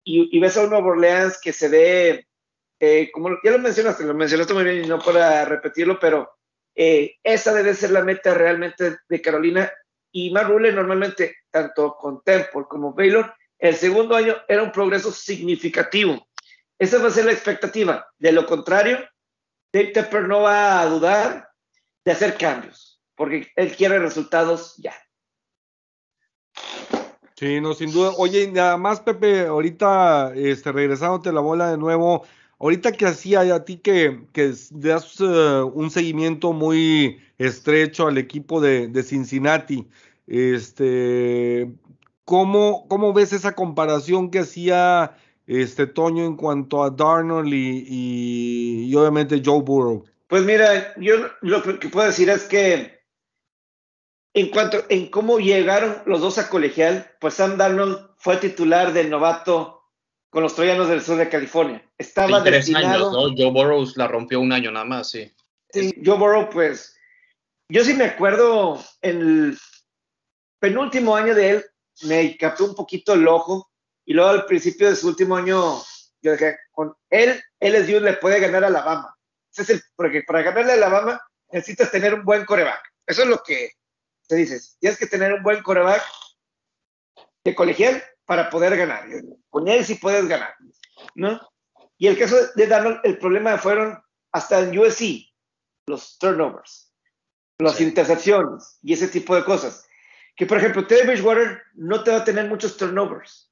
y, 0.05 0.37
y 0.37 0.41
ves 0.41 0.57
a 0.57 0.63
un 0.63 0.71
Nuevo 0.71 0.91
Orleans 0.91 1.39
que 1.43 1.53
se 1.53 1.69
ve, 1.69 2.28
eh, 2.81 3.11
como 3.13 3.31
ya 3.43 3.51
lo 3.51 3.59
mencionaste, 3.59 4.05
lo 4.05 4.15
mencionaste 4.15 4.55
muy 4.55 4.65
bien 4.65 4.85
y 4.85 4.89
no 4.89 4.99
para 4.99 5.45
repetirlo, 5.45 5.99
pero 5.99 6.31
eh, 6.75 7.17
esa 7.23 7.53
debe 7.53 7.75
ser 7.75 7.91
la 7.91 8.03
meta 8.03 8.35
realmente 8.35 8.99
de 9.09 9.21
Carolina. 9.21 9.71
Y 10.13 10.31
Matt 10.31 10.49
normalmente, 10.49 11.37
tanto 11.51 11.97
con 11.97 12.23
Temple 12.23 12.65
como 12.69 12.95
Baylor, 12.95 13.35
el 13.59 13.75
segundo 13.75 14.15
año 14.15 14.37
era 14.47 14.63
un 14.63 14.73
progreso 14.73 15.11
significativo. 15.11 16.29
Esa 16.79 16.99
va 16.99 17.09
a 17.09 17.11
ser 17.11 17.25
la 17.25 17.33
expectativa. 17.33 18.07
De 18.17 18.33
lo 18.33 18.47
contrario, 18.47 18.99
Dave 19.73 19.89
Tepper 19.89 20.29
no 20.29 20.43
va 20.43 20.81
a 20.81 20.87
dudar 20.87 21.49
de 22.05 22.13
hacer 22.13 22.37
cambios, 22.37 23.03
porque 23.17 23.49
él 23.57 23.75
quiere 23.77 23.99
resultados 23.99 24.77
ya. 24.79 24.95
Sí, 27.37 27.61
no, 27.61 27.75
sin 27.75 27.93
duda. 27.93 28.13
Oye, 28.17 28.51
nada 28.51 28.77
más, 28.77 29.01
Pepe, 29.01 29.47
ahorita 29.47 30.33
este, 30.35 30.73
regresándote 30.73 31.33
la 31.33 31.41
bola 31.41 31.71
de 31.71 31.79
nuevo, 31.79 32.25
ahorita 32.59 32.93
que 32.93 33.07
hacía 33.07 33.41
a 33.55 33.65
ti 33.65 33.79
que, 33.79 34.21
que 34.33 34.53
das 34.71 35.21
eh, 35.21 35.63
un 35.75 35.91
seguimiento 35.91 36.53
muy 36.53 37.19
estrecho 37.39 38.07
al 38.07 38.19
equipo 38.19 38.61
de, 38.61 38.89
de 38.89 39.03
Cincinnati, 39.03 39.87
este, 40.27 41.71
¿cómo, 42.25 42.87
¿cómo 42.89 43.13
ves 43.13 43.33
esa 43.33 43.55
comparación 43.55 44.31
que 44.31 44.41
hacía 44.41 45.17
este 45.47 45.87
Toño 45.87 46.25
en 46.25 46.37
cuanto 46.37 46.83
a 46.83 46.91
Darnold 46.91 47.53
y, 47.53 47.85
y, 47.89 48.85
y 48.87 48.95
obviamente 48.95 49.41
Joe 49.45 49.63
Burrow? 49.63 50.05
Pues 50.27 50.45
mira, 50.45 50.95
yo 50.99 51.15
lo 51.41 51.63
que 51.63 51.89
puedo 51.89 52.07
decir 52.07 52.29
es 52.29 52.45
que 52.45 52.99
en 54.35 54.51
cuanto 54.51 54.85
en 54.91 55.11
cómo 55.11 55.39
llegaron 55.39 55.97
los 56.05 56.21
dos 56.21 56.39
a 56.39 56.51
colegial, 56.51 57.11
pues 57.19 57.35
Sam 57.35 57.57
Darnold 57.57 58.11
fue 58.19 58.37
titular 58.37 58.93
del 58.93 59.09
novato 59.09 59.78
con 60.31 60.43
los 60.43 60.55
Troyanos 60.55 60.89
del 60.89 61.03
sur 61.03 61.17
de 61.17 61.29
California. 61.29 61.83
Estaba 61.97 62.43
tres 62.43 62.67
destinado. 62.67 63.11
años, 63.11 63.13
¿no? 63.13 63.37
Joe 63.37 63.51
Burrows 63.51 63.97
la 63.97 64.09
rompió 64.09 64.41
un 64.41 64.53
año 64.53 64.71
nada 64.71 64.85
más, 64.85 65.11
sí. 65.11 65.33
Sí, 65.71 65.95
Joe 66.05 66.19
Burrow, 66.19 66.49
pues, 66.51 66.97
yo 67.69 67.85
sí 67.85 67.95
me 67.95 68.05
acuerdo 68.05 68.83
en 69.03 69.21
el 69.21 69.59
penúltimo 70.61 71.17
año 71.17 71.35
de 71.35 71.51
él, 71.51 71.65
me 72.03 72.37
captó 72.37 72.65
un 72.65 72.75
poquito 72.75 73.15
el 73.15 73.27
ojo, 73.27 73.71
y 74.05 74.15
luego 74.15 74.31
al 74.31 74.47
principio 74.47 74.89
de 74.89 74.97
su 74.97 75.09
último 75.09 75.37
año, 75.37 75.83
yo 76.23 76.33
dije, 76.33 76.57
con 76.73 76.95
él, 77.11 77.41
LSU 77.61 78.01
le 78.01 78.15
puede 78.15 78.41
ganar 78.41 78.65
a 78.65 78.69
Alabama. 78.69 79.15
Ese 79.53 79.63
es 79.63 79.71
el, 79.71 79.83
porque 79.97 80.23
para 80.23 80.43
ganarle 80.43 80.73
a 80.73 80.77
Alabama 80.77 81.21
necesitas 81.51 81.91
tener 81.91 82.15
un 82.15 82.25
buen 82.25 82.45
coreback. 82.45 82.81
Eso 83.07 83.23
es 83.23 83.29
lo 83.29 83.43
que 83.43 83.73
se 84.23 84.37
dice. 84.37 84.61
Tienes 84.81 84.99
que 84.99 85.07
tener 85.07 85.33
un 85.33 85.43
buen 85.43 85.63
coreback 85.63 86.03
de 87.45 87.55
colegial 87.55 88.03
para 88.29 88.51
poder 88.51 88.77
ganar. 88.77 89.09
Con 89.49 89.69
él 89.69 89.83
sí 89.87 89.95
puedes 89.95 90.29
ganar, 90.29 90.55
¿no? 91.15 91.41
Y 91.97 92.09
el 92.09 92.19
caso 92.19 92.37
de 92.55 92.67
Darnold, 92.67 93.01
el 93.03 93.17
problema 93.17 93.57
fueron 93.57 93.99
hasta 94.33 94.61
en 94.61 94.79
USC, 94.79 95.33
los 95.87 96.19
turnovers, 96.19 96.93
las 97.59 97.77
Sí. 97.77 97.85
intercepciones 97.85 98.79
y 98.83 98.93
ese 98.93 99.09
tipo 99.09 99.35
de 99.35 99.45
cosas. 99.45 99.89
Que, 100.37 100.45
por 100.45 100.59
ejemplo, 100.59 100.87
Teddy 100.87 101.07
Bridgewater 101.07 101.63
no 101.73 102.05
te 102.05 102.11
va 102.11 102.19
a 102.19 102.25
tener 102.25 102.47
muchos 102.49 102.77
turnovers, 102.77 103.51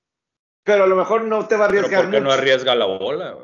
pero 0.62 0.84
a 0.84 0.86
lo 0.86 0.94
mejor 0.94 1.24
no 1.24 1.48
te 1.48 1.56
va 1.56 1.64
a 1.64 1.68
arriesgar 1.68 2.02
¿Por 2.02 2.10
qué 2.10 2.20
no 2.20 2.30
arriesga 2.30 2.74
la 2.74 2.84
bola? 2.84 3.34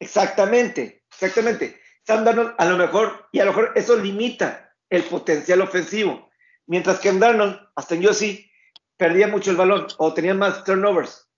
Exactamente, 0.00 1.04
exactamente. 1.08 1.80
Sam 2.02 2.24
Darnold 2.24 2.56
a 2.58 2.64
lo 2.64 2.76
mejor, 2.76 3.28
y 3.30 3.38
a 3.38 3.44
lo 3.44 3.52
mejor 3.52 3.72
eso 3.76 3.94
limita 3.94 4.74
el 4.90 5.04
potencial 5.04 5.60
ofensivo. 5.60 6.30
Mientras 6.66 6.98
que 6.98 7.10
en 7.10 7.20
Darnold, 7.20 7.60
hasta 7.76 7.94
en 7.94 8.12
sí, 8.12 8.50
perdía 8.96 9.28
mucho 9.28 9.50
el 9.50 9.56
balón 9.56 9.86
o 9.98 10.14
tenía 10.14 10.34
más 10.34 10.64
turnovers. 10.64 11.28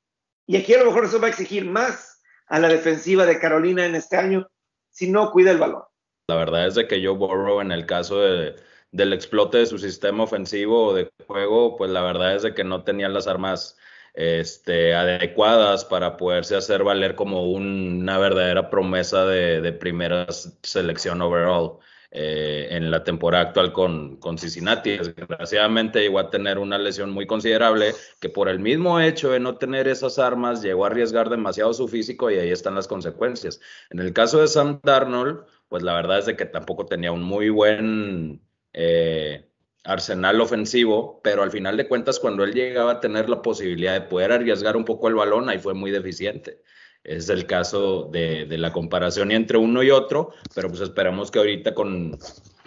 Y 0.47 0.57
aquí 0.57 0.75
a 0.75 0.79
lo 0.79 0.87
mejor 0.87 1.05
eso 1.05 1.21
va 1.21 1.27
a 1.27 1.31
exigir 1.31 1.65
más 1.65 2.23
a 2.47 2.59
la 2.59 2.69
defensiva 2.69 3.27
de 3.27 3.39
Carolina 3.39 3.85
en 3.85 3.95
este 3.95 4.17
año 4.17 4.49
si 4.91 5.11
no 5.11 5.31
cuida 5.31 5.51
el 5.51 5.59
balón. 5.59 5.83
La 6.29 6.37
verdad 6.37 6.67
es 6.67 6.75
de 6.75 6.89
que 6.89 7.05
Joe 7.05 7.17
Burrow 7.17 7.61
en 7.61 7.73
el 7.73 7.87
caso 7.87 8.21
de, 8.21 8.57
del 8.93 9.13
explote 9.13 9.59
de 9.59 9.67
su 9.67 9.79
sistema 9.79 10.25
ofensivo 10.25 10.87
o 10.87 10.95
de 10.95 11.11
juego, 11.27 11.77
pues 11.77 11.91
la 11.91 12.03
verdad 12.03 12.35
es 12.35 12.43
de 12.43 12.55
que 12.55 12.65
no 12.65 12.83
tenía 12.83 13.09
las 13.09 13.27
armas 13.27 13.77
este, 14.15 14.95
adecuadas 14.95 15.85
para 15.85 16.17
poderse 16.17 16.57
hacer 16.57 16.83
valer 16.83 17.15
como 17.15 17.51
una 17.53 18.19
verdadera 18.19 18.71
promesa 18.71 19.27
de, 19.27 19.61
de 19.61 19.73
primera 19.73 20.27
selección 20.63 21.21
overall. 21.21 21.79
Eh, 22.19 22.69
en 22.75 22.91
la 22.91 23.05
temporada 23.05 23.45
actual 23.45 23.75
con, 23.75 24.39
Cincinnati. 24.39 24.97
Desgraciadamente 24.97 26.01
llegó 26.01 26.19
a 26.19 26.31
tener 26.31 26.59
una 26.59 26.79
lesión 26.79 27.11
muy 27.11 27.27
considerable 27.27 27.93
que 28.19 28.31
por 28.31 28.49
el 28.49 28.59
mismo 28.59 28.99
hecho 29.01 29.33
de 29.33 29.39
no 29.39 29.59
tener 29.59 29.87
esas 29.87 30.19
armas 30.19 30.63
llegó 30.63 30.85
a 30.85 30.87
arriesgar 30.87 31.29
demasiado 31.29 31.75
su 31.75 31.89
físico 31.89 32.31
y 32.31 32.39
ahí 32.39 32.51
están 32.51 32.75
las 32.75 32.89
consecuencias. 32.89 33.61
En 33.91 33.99
el 33.99 34.15
caso 34.15 34.41
de 34.41 34.49
Sam 34.49 34.81
Darnold, 34.83 35.45
pues 35.69 35.83
la 35.83 35.93
verdad 35.93 36.21
es 36.21 36.25
de 36.25 36.37
que 36.37 36.47
tampoco 36.47 36.87
tenía 36.87 37.13
un 37.13 37.23
muy 37.23 37.51
buen 37.51 38.41
eh, 38.73 39.51
arsenal 39.85 40.41
ofensivo, 40.41 41.21
pero 41.23 41.43
al 41.43 41.51
final 41.51 41.77
de 41.77 41.87
cuentas 41.87 42.19
cuando 42.19 42.45
él 42.45 42.55
llegaba 42.55 42.93
a 42.93 43.01
tener 43.01 43.29
la 43.29 43.43
posibilidad 43.43 43.93
de 43.93 44.09
poder 44.09 44.33
arriesgar 44.33 44.79
un 44.79 44.87
poco 44.87 45.09
el 45.09 45.17
balón, 45.17 45.51
ahí 45.51 45.59
fue 45.59 45.75
muy 45.75 45.91
deficiente. 45.91 46.63
Es 47.07 47.29
el 47.29 47.47
caso 47.47 48.09
de, 48.11 48.47
la 48.59 48.73
comparación 48.73 49.31
entre 49.31 49.59
uno 49.59 49.81
y 49.85 49.93
otro, 49.93 50.33
pero 50.57 50.69
pues 50.69 50.81
esperamos 50.81 51.31
que 51.31 51.39
ahorita 51.39 51.73
con, 51.73 52.19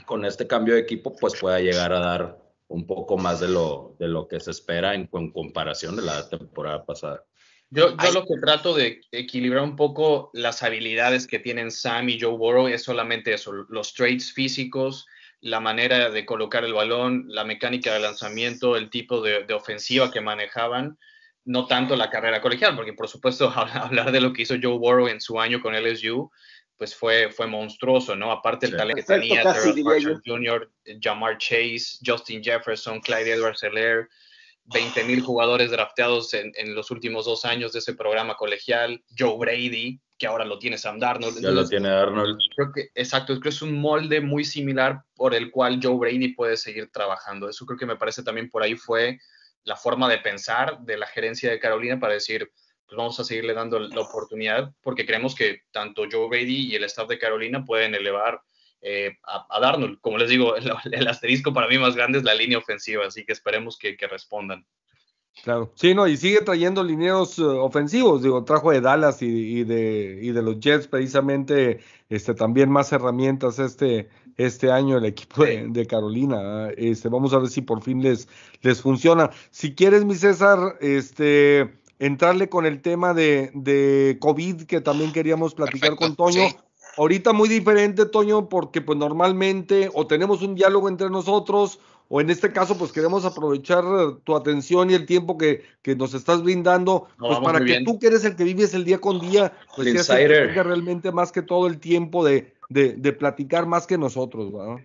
con 0.06 0.24
este 0.24 0.48
cambio 0.48 0.76
de 0.76 0.80
equipo 0.80 1.14
pues 1.14 1.38
pueda 1.38 1.60
llegar 1.60 1.92
a 1.92 2.00
dar 2.00 2.38
un 2.70 2.88
poco 2.88 3.18
más 3.18 3.42
de 3.42 3.50
lo, 3.50 3.98
de 4.00 4.08
lo 4.08 4.30
que 4.30 4.40
se 4.40 4.52
espera 4.52 4.96
en, 4.96 5.08
comparación 5.08 5.98
de 5.98 6.04
la 6.04 6.30
temporada 6.30 6.86
pasada. 6.86 7.26
Yo, 7.70 7.98
yo 7.98 8.12
lo 8.14 8.22
que 8.22 8.40
trato 8.42 8.74
de 8.74 9.02
equilibrar 9.12 9.62
un 9.62 9.76
poco 9.76 10.30
las 10.34 10.64
habilidades 10.64 11.28
que 11.28 11.40
tienen 11.40 11.70
Sam 11.70 12.08
y 12.08 12.18
Joe 12.18 12.38
Burrow 12.38 12.70
es 12.70 12.84
solamente 12.84 13.34
eso, 13.34 13.52
los 13.52 13.94
traits 13.94 14.32
físicos, 14.32 15.06
la 15.42 15.60
manera 15.60 16.10
de 16.10 16.26
colocar 16.26 16.64
el 16.64 16.74
balón, 16.74 17.26
la 17.28 17.44
mecánica 17.44 17.94
de 17.94 18.00
lanzamiento, 18.00 18.78
el 18.78 18.90
tipo 18.90 19.20
de, 19.20 19.44
de 19.44 19.54
ofensiva 19.54 20.12
que 20.12 20.22
manejaban 20.22 20.98
no 21.50 21.66
tanto 21.66 21.95
la 21.95 22.12
carrera 22.12 22.41
colegial, 22.41 22.76
porque 22.76 22.93
por 22.93 23.08
supuesto 23.08 23.50
hablar 23.56 24.12
de 24.12 24.22
lo 24.22 24.32
que 24.32 24.43
hizo 24.43 24.56
Joe 24.62 24.78
Burrow 24.78 25.08
en 25.08 25.20
su 25.20 25.39
año 25.39 25.62
con 25.62 25.74
LSU, 25.74 26.32
pues 26.78 26.95
fue, 26.95 27.32
fue 27.32 27.47
monstruoso, 27.47 28.16
¿no? 28.16 28.32
Aparte 28.32 28.68
el 28.68 28.78
talento 28.78 29.04
que 29.04 29.14
tenía 29.14 29.41
Terrell 29.41 29.84
Marshall 29.84 30.22
Jr., 30.24 30.72
Jamar 31.02 31.38
Chase, 31.39 31.97
Justin 32.06 32.41
Jefferson, 32.41 33.02
Clyde 33.02 33.34
edwards 33.34 33.64
helaire 33.64 34.08
20 34.66 35.04
mil 35.06 35.22
jugadores 35.22 35.72
drafteados 35.72 36.36
en, 36.36 36.54
en, 36.56 36.76
los 36.76 36.91
últimos 36.91 37.26
dos 37.26 37.43
años 37.43 37.74
de 37.74 37.80
ese 37.80 37.95
programa 37.95 38.36
colegial, 38.36 39.04
Joe 39.18 39.36
Brady, 39.38 40.00
que 40.20 40.28
ahora 40.28 40.45
lo 40.45 40.60
tiene 40.60 40.78
Sam 40.78 41.00
Darnold. 41.00 41.41
Ya 41.41 41.50
lo 41.50 41.68
tiene 41.68 41.89
Darnold. 41.89 42.38
Creo 42.56 42.72
que, 42.72 42.89
exacto, 42.93 43.34
creo 43.34 43.41
que 43.41 43.50
es 43.50 43.62
un 43.64 43.82
molde 43.82 44.22
muy 44.22 44.45
similar 44.45 45.02
por 45.16 45.34
el 45.34 45.50
cual 45.50 45.80
Joe 45.82 45.97
Brady 45.97 46.36
puede 46.36 46.56
seguir 46.56 46.91
trabajando. 46.91 47.50
Eso 47.50 47.66
creo 47.66 47.80
que 47.80 47.88
me 47.88 47.95
parece 47.95 48.22
también 48.22 48.52
por 48.52 48.62
ahí 48.62 48.76
fue 48.76 49.18
la 49.70 49.76
forma 49.76 50.09
de 50.09 50.17
pensar 50.17 50.80
de 50.80 50.97
la 50.97 51.05
gerencia 51.05 51.51
de 51.51 51.59
Carolina 51.59 51.99
para 51.99 52.13
decir, 52.13 52.51
pues 52.88 52.97
vamos 52.97 53.20
a 53.20 53.24
seguirle 53.24 53.53
dando 53.53 53.78
la 53.78 54.01
oportunidad 54.01 54.74
porque 54.82 55.05
creemos 55.05 55.36
que 55.36 55.61
tanto 55.72 56.05
Joe 56.11 56.28
Brady 56.28 56.72
y 56.72 56.76
el 56.76 56.86
staff 56.86 57.07
de 57.07 57.20
Carolina 57.20 57.63
pueden 57.63 57.93
elevar 57.93 58.41
eh, 58.82 59.15
a, 59.24 59.45
a, 59.47 59.59
Darnold. 59.59 60.01
Como 60.01 60.17
les 60.17 60.30
digo, 60.30 60.55
el, 60.55 61.07
asterisco 61.07 61.53
para 61.53 61.67
mí 61.67 61.78
más 61.78 61.95
grande 61.95 62.17
es 62.17 62.24
la 62.24 62.34
línea 62.34 62.57
ofensiva, 62.57 63.05
así 63.05 63.26
que 63.26 63.32
esperemos 63.32 63.78
que, 63.78 63.95
respondan. 64.09 64.65
Claro, 65.43 65.71
sí, 65.75 65.95
no, 65.95 66.05
y 66.07 66.17
sigue 66.17 66.41
trayendo 66.41 66.84
lineos 66.84 67.39
eh, 67.39 67.43
ofensivos, 67.43 68.21
digo, 68.21 68.43
trajo 68.43 68.71
de 68.71 68.82
Dallas 68.82 69.21
y, 69.21 69.63
de, 69.63 70.19
y 70.21 70.32
de 70.32 70.41
los 70.41 70.59
Jets 70.59 70.88
precisamente 70.88 71.80
este, 72.09 72.34
también 72.34 72.69
más 72.69 72.91
herramientas 72.91 73.57
este, 73.57 74.09
este 74.36 74.71
año 74.71 74.97
el 74.97 75.05
equipo 75.05 75.43
de, 75.43 75.88
Carolina. 75.88 76.69
Este, 76.75 77.07
vamos 77.07 77.34
a 77.34 77.39
ver 77.39 77.49
si 77.49 77.61
por 77.61 77.82
fin 77.82 78.01
les, 78.01 78.27
les 78.61 78.82
funciona. 78.82 79.30
Si 79.51 79.75
quieres, 79.75 80.03
mi 80.03 80.15
César, 80.15 80.77
este, 80.82 81.73
entrarle 81.99 82.49
con 82.49 82.65
el 82.65 82.82
tema 82.82 83.13
de, 83.13 83.51
de 83.53 84.17
COVID 84.19 84.63
que 84.63 84.82
también 84.82 85.13
queríamos 85.13 85.53
platicar 85.53 85.95
con 85.95 86.15
Toño. 86.15 86.43
Ahorita 86.97 87.32
muy 87.32 87.47
diferente, 87.47 88.05
Toño, 88.05 88.49
porque 88.49 88.82
pues 88.82 88.97
normalmente 88.97 89.89
o 89.93 90.05
tenemos 90.05 90.41
un 90.41 90.55
diálogo 90.55 90.89
entre 90.89 91.09
nosotros 91.09 91.80
o 92.10 92.20
en 92.20 92.30
este 92.30 92.51
caso 92.51 92.78
pues 92.78 92.91
queremos 92.91 93.24
aprovechar 93.24 93.84
tu 94.24 94.36
atención 94.36 94.89
y 94.89 94.95
el 94.95 95.05
tiempo 95.05 95.38
que, 95.38 95.64
que 95.82 95.95
nos 95.95 96.14
estás 96.14 96.43
brindando 96.43 97.07
pues 97.18 97.39
para 97.39 97.64
que 97.64 97.82
tú 97.86 97.99
que 97.99 98.07
eres 98.07 98.26
el 98.26 98.36
que 98.36 98.43
vives 98.43 98.74
el 98.74 98.84
día 98.84 98.99
con 98.99 99.20
día, 99.20 99.53
pues 99.76 99.91
seas 99.91 100.10
el 100.20 100.53
que 100.53 100.64
realmente 100.64 101.12
más 101.12 101.32
que 101.32 101.43
todo 101.43 101.68
el 101.68 101.80
tiempo 101.80 102.26
de, 102.26 102.55
de, 102.68 103.14
platicar 103.14 103.66
más 103.68 103.88
que 103.88 103.97
nosotros, 103.97 104.51
¿verdad? 104.51 104.84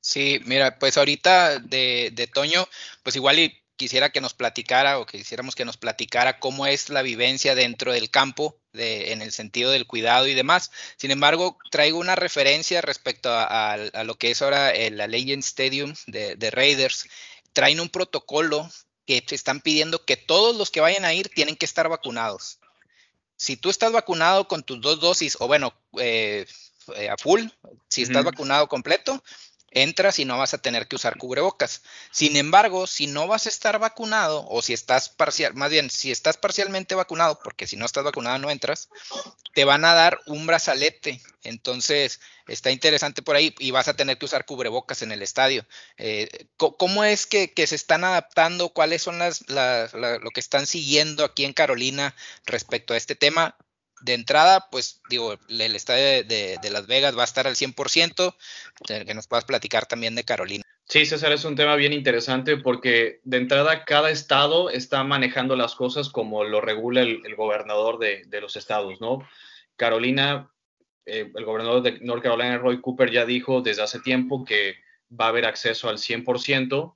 Sí, 0.00 0.40
mira, 0.46 0.78
pues 0.78 0.98
ahorita 0.98 1.58
de, 1.60 2.10
de 2.12 2.26
Toño, 2.26 2.66
pues 3.02 3.14
igual 3.16 3.38
y 3.38 3.62
quisiera 3.76 4.10
que 4.10 4.20
nos 4.20 4.34
platicara 4.34 4.98
o 4.98 5.06
que 5.06 5.18
quisiéramos 5.18 5.54
que 5.54 5.64
nos 5.64 5.76
platicara 5.76 6.38
cómo 6.38 6.66
es 6.66 6.88
la 6.90 7.02
vivencia 7.02 7.54
dentro 7.54 7.92
del 7.92 8.10
campo 8.10 8.58
de, 8.74 9.12
en 9.12 9.22
el 9.22 9.32
sentido 9.32 9.70
del 9.70 9.86
cuidado 9.86 10.26
y 10.26 10.34
demás. 10.34 10.70
Sin 10.96 11.10
embargo, 11.10 11.56
traigo 11.70 11.98
una 11.98 12.16
referencia 12.16 12.82
respecto 12.82 13.30
a, 13.32 13.76
lo 14.04 14.16
que 14.16 14.30
es 14.30 14.42
ahora 14.42 14.72
la 14.90 15.06
Legend 15.06 15.42
Stadium 15.42 15.94
de, 16.06 16.36
de, 16.36 16.50
Raiders. 16.50 17.08
Traen 17.52 17.80
un 17.80 17.88
protocolo 17.88 18.68
que 19.06 19.22
te 19.22 19.34
están 19.34 19.60
pidiendo 19.60 20.04
que 20.04 20.16
todos 20.16 20.56
los 20.56 20.70
que 20.70 20.80
vayan 20.80 21.04
a 21.04 21.14
ir 21.14 21.28
tienen 21.28 21.56
que 21.56 21.66
estar 21.66 21.88
vacunados. 21.88 22.58
Si 23.36 23.56
tú 23.56 23.70
estás 23.70 23.92
vacunado 23.92 24.48
con 24.48 24.62
tus 24.62 24.80
dos 24.80 25.00
dosis, 25.00 25.36
o 25.40 25.46
bueno, 25.46 25.74
eh, 25.98 26.46
eh, 26.96 27.08
a 27.08 27.16
full, 27.16 27.42
si 27.88 28.02
estás 28.02 28.24
vacunado 28.24 28.68
completo, 28.68 29.22
entras 29.74 30.18
y 30.18 30.24
no 30.24 30.38
vas 30.38 30.54
a 30.54 30.58
tener 30.58 30.88
que 30.88 30.96
usar 30.96 31.18
cubrebocas. 31.18 31.82
Sin 32.10 32.36
embargo, 32.36 32.86
si 32.86 33.06
no 33.06 33.26
vas 33.26 33.46
a 33.46 33.48
estar 33.48 33.78
vacunado 33.78 34.46
o 34.48 34.62
si 34.62 34.72
estás 34.72 35.08
parcial, 35.08 35.54
más 35.54 35.70
bien, 35.70 35.90
si 35.90 36.10
estás 36.10 36.36
parcialmente 36.36 36.94
vacunado, 36.94 37.38
porque 37.42 37.66
si 37.66 37.76
no 37.76 37.84
estás 37.84 38.04
vacunado 38.04 38.38
no 38.38 38.50
entras, 38.50 38.88
te 39.52 39.64
van 39.64 39.84
a 39.84 39.94
dar 39.94 40.20
un 40.26 40.46
brazalete. 40.46 41.20
Entonces, 41.42 42.20
está 42.48 42.70
interesante 42.70 43.22
por 43.22 43.36
ahí 43.36 43.54
y 43.58 43.70
vas 43.70 43.88
a 43.88 43.94
tener 43.94 44.16
que 44.18 44.24
usar 44.24 44.46
cubrebocas 44.46 45.02
en 45.02 45.12
el 45.12 45.22
estadio. 45.22 45.66
Eh, 45.98 46.46
¿Cómo 46.56 47.04
es 47.04 47.26
que, 47.26 47.52
se 47.66 47.74
están 47.74 48.04
adaptando? 48.04 48.70
¿Cuáles 48.70 49.02
son 49.02 49.18
las, 49.18 49.42
lo 49.48 50.30
que 50.30 50.40
están 50.40 50.66
siguiendo 50.66 51.24
aquí 51.24 51.44
en 51.44 51.52
Carolina 51.52 52.14
respecto 52.46 52.94
a 52.94 52.96
este 52.96 53.14
tema? 53.14 53.56
De 54.04 54.12
entrada, 54.12 54.68
pues 54.70 55.00
digo, 55.08 55.34
el 55.48 55.74
estadio 55.74 56.24
de, 56.24 56.58
Las 56.70 56.86
Vegas 56.86 57.16
va 57.16 57.22
a 57.22 57.24
estar 57.24 57.46
al 57.46 57.56
100%, 57.56 58.34
que 58.86 59.14
nos 59.14 59.26
puedas 59.26 59.46
platicar 59.46 59.86
también 59.86 60.14
de 60.14 60.24
Carolina. 60.24 60.62
Sí, 60.86 61.06
César, 61.06 61.32
es 61.32 61.46
un 61.46 61.56
tema 61.56 61.74
bien 61.76 61.94
interesante 61.94 62.58
porque 62.58 63.20
de 63.24 63.38
entrada 63.38 63.86
cada 63.86 64.10
estado 64.10 64.68
está 64.68 65.02
manejando 65.04 65.56
las 65.56 65.74
cosas 65.74 66.10
como 66.10 66.44
lo 66.44 66.60
regula 66.60 67.00
el, 67.00 67.34
gobernador 67.34 67.98
de, 67.98 68.40
los 68.42 68.56
estados, 68.56 69.00
¿no? 69.00 69.26
Carolina, 69.76 70.50
eh, 71.06 71.32
el 71.34 71.44
gobernador 71.46 71.82
de 71.82 71.98
North 72.00 72.22
Carolina, 72.22 72.58
Roy 72.58 72.82
Cooper, 72.82 73.10
ya 73.10 73.24
dijo 73.24 73.62
desde 73.62 73.82
hace 73.82 74.00
tiempo 74.00 74.44
que 74.44 74.76
va 75.18 75.26
a 75.26 75.28
haber 75.28 75.46
acceso 75.46 75.88
al 75.88 75.96
100%, 75.96 76.94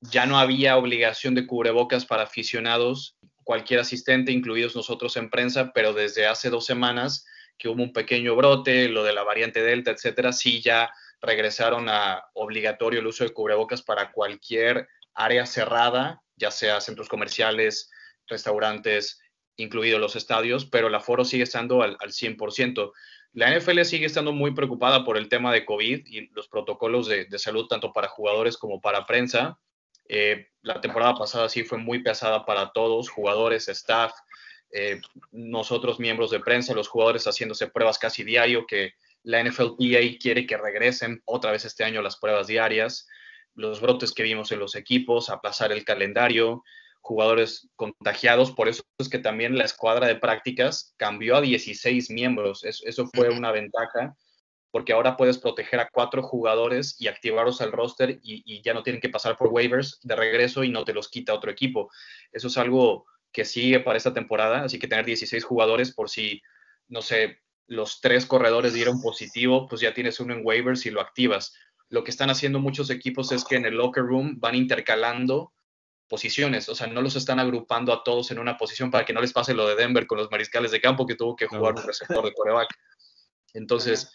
ya 0.00 0.26
no 0.26 0.38
había 0.38 0.76
obligación 0.76 1.34
de 1.34 1.46
cubrebocas 1.46 2.06
para 2.06 2.22
aficionados 2.22 3.16
cualquier 3.46 3.78
asistente, 3.78 4.32
incluidos 4.32 4.74
nosotros 4.74 5.16
en 5.16 5.30
prensa, 5.30 5.70
pero 5.72 5.92
desde 5.92 6.26
hace 6.26 6.50
dos 6.50 6.66
semanas 6.66 7.24
que 7.56 7.68
hubo 7.68 7.80
un 7.80 7.92
pequeño 7.92 8.34
brote, 8.34 8.88
lo 8.88 9.04
de 9.04 9.12
la 9.12 9.22
variante 9.22 9.62
Delta, 9.62 9.92
etcétera, 9.92 10.32
sí 10.32 10.60
ya 10.60 10.90
regresaron 11.20 11.88
a 11.88 12.24
obligatorio 12.34 12.98
el 12.98 13.06
uso 13.06 13.22
de 13.22 13.32
cubrebocas 13.32 13.82
para 13.82 14.10
cualquier 14.10 14.88
área 15.14 15.46
cerrada, 15.46 16.20
ya 16.34 16.50
sea 16.50 16.80
centros 16.80 17.08
comerciales, 17.08 17.88
restaurantes, 18.26 19.20
incluidos 19.54 20.00
los 20.00 20.16
estadios, 20.16 20.66
pero 20.66 20.88
el 20.88 20.94
aforo 20.96 21.24
sigue 21.24 21.44
estando 21.44 21.82
al, 21.82 21.96
100%. 21.98 22.92
La 23.32 23.56
NFL 23.56 23.82
sigue 23.82 24.06
estando 24.06 24.32
muy 24.32 24.54
preocupada 24.54 25.04
por 25.04 25.16
el 25.16 25.28
tema 25.28 25.52
de 25.52 25.64
COVID 25.64 26.04
y 26.04 26.30
los 26.32 26.48
protocolos 26.48 27.06
de 27.06 27.38
salud 27.38 27.68
tanto 27.68 27.92
para 27.92 28.08
jugadores 28.08 28.56
como 28.56 28.80
para 28.80 29.06
prensa. 29.06 29.60
Eh, 30.08 30.48
la 30.62 30.80
temporada 30.80 31.14
pasada 31.14 31.48
sí 31.48 31.64
fue 31.64 31.78
muy 31.78 32.02
pesada 32.02 32.44
para 32.44 32.72
todos, 32.72 33.08
jugadores, 33.08 33.68
staff, 33.68 34.12
eh, 34.72 35.00
nosotros 35.30 36.00
miembros 36.00 36.30
de 36.30 36.40
prensa, 36.40 36.74
los 36.74 36.88
jugadores 36.88 37.24
haciéndose 37.24 37.68
pruebas 37.68 37.98
casi 37.98 38.24
diario, 38.24 38.66
que 38.66 38.94
la 39.22 39.42
NFLPA 39.42 40.18
quiere 40.20 40.46
que 40.46 40.56
regresen 40.56 41.22
otra 41.24 41.50
vez 41.50 41.64
este 41.64 41.84
año 41.84 42.02
las 42.02 42.16
pruebas 42.16 42.46
diarias, 42.46 43.08
los 43.54 43.80
brotes 43.80 44.12
que 44.12 44.22
vimos 44.22 44.52
en 44.52 44.58
los 44.58 44.74
equipos, 44.74 45.30
aplazar 45.30 45.72
el 45.72 45.84
calendario, 45.84 46.62
jugadores 47.00 47.68
contagiados, 47.76 48.50
por 48.50 48.68
eso 48.68 48.82
es 48.98 49.08
que 49.08 49.18
también 49.18 49.56
la 49.56 49.64
escuadra 49.64 50.08
de 50.08 50.16
prácticas 50.16 50.94
cambió 50.96 51.36
a 51.36 51.40
16 51.40 52.10
miembros, 52.10 52.64
eso, 52.64 53.08
fue 53.14 53.30
una 53.30 53.52
ventaja, 53.52 54.16
porque 54.70 54.92
ahora 54.92 55.16
puedes 55.16 55.38
proteger 55.38 55.80
a 55.80 55.88
cuatro 55.90 56.22
jugadores 56.22 56.96
y 57.00 57.08
activarlos 57.08 57.60
al 57.60 57.72
roster 57.72 58.18
y, 58.22 58.60
ya 58.62 58.74
no 58.74 58.82
tienen 58.82 59.00
que 59.00 59.08
pasar 59.08 59.36
por 59.36 59.48
waivers 59.48 60.00
de 60.02 60.16
regreso 60.16 60.64
y 60.64 60.70
no 60.70 60.84
te 60.84 60.92
los 60.92 61.08
quita 61.08 61.34
otro 61.34 61.50
equipo. 61.50 61.90
Eso 62.32 62.48
es 62.48 62.58
algo 62.58 63.06
que 63.32 63.44
sigue 63.44 63.80
para 63.80 63.96
esta 63.96 64.14
temporada, 64.14 64.62
así 64.62 64.78
que 64.78 64.88
tener 64.88 65.04
16 65.04 65.44
jugadores 65.44 65.94
por 65.94 66.10
si, 66.10 66.42
no 66.88 67.02
sé, 67.02 67.42
los 67.66 68.00
tres 68.00 68.26
corredores 68.26 68.74
dieron 68.74 69.00
positivo, 69.00 69.66
pues 69.68 69.80
ya 69.80 69.94
tienes 69.94 70.20
uno 70.20 70.34
en 70.34 70.40
waivers 70.44 70.86
y 70.86 70.90
lo 70.90 71.00
activas. 71.00 71.54
Lo 71.88 72.04
que 72.04 72.10
están 72.10 72.30
haciendo 72.30 72.60
muchos 72.60 72.90
equipos 72.90 73.32
es 73.32 73.44
que 73.44 73.56
en 73.56 73.66
el 73.66 73.74
locker 73.74 74.04
room 74.04 74.38
van 74.38 74.54
intercalando 74.54 75.52
posiciones, 76.08 76.68
o 76.68 76.74
sea, 76.74 76.86
no 76.86 77.02
los 77.02 77.16
están 77.16 77.40
agrupando 77.40 77.92
a 77.92 78.04
todos 78.04 78.30
en 78.30 78.38
una 78.38 78.56
posición 78.56 78.90
para 78.90 79.04
que 79.04 79.12
no 79.12 79.20
les 79.20 79.32
pase 79.32 79.54
lo 79.54 79.66
de 79.66 79.74
Denver 79.74 80.06
con 80.06 80.18
los 80.18 80.30
mariscales 80.30 80.70
de 80.70 80.80
campo 80.80 81.06
que 81.06 81.16
tuvo 81.16 81.34
que 81.34 81.46
jugar 81.46 81.74
un 81.74 81.82
receptor 81.82 82.24
de 82.24 82.32
coreback. 82.32 82.68
Entonces, 83.54 84.12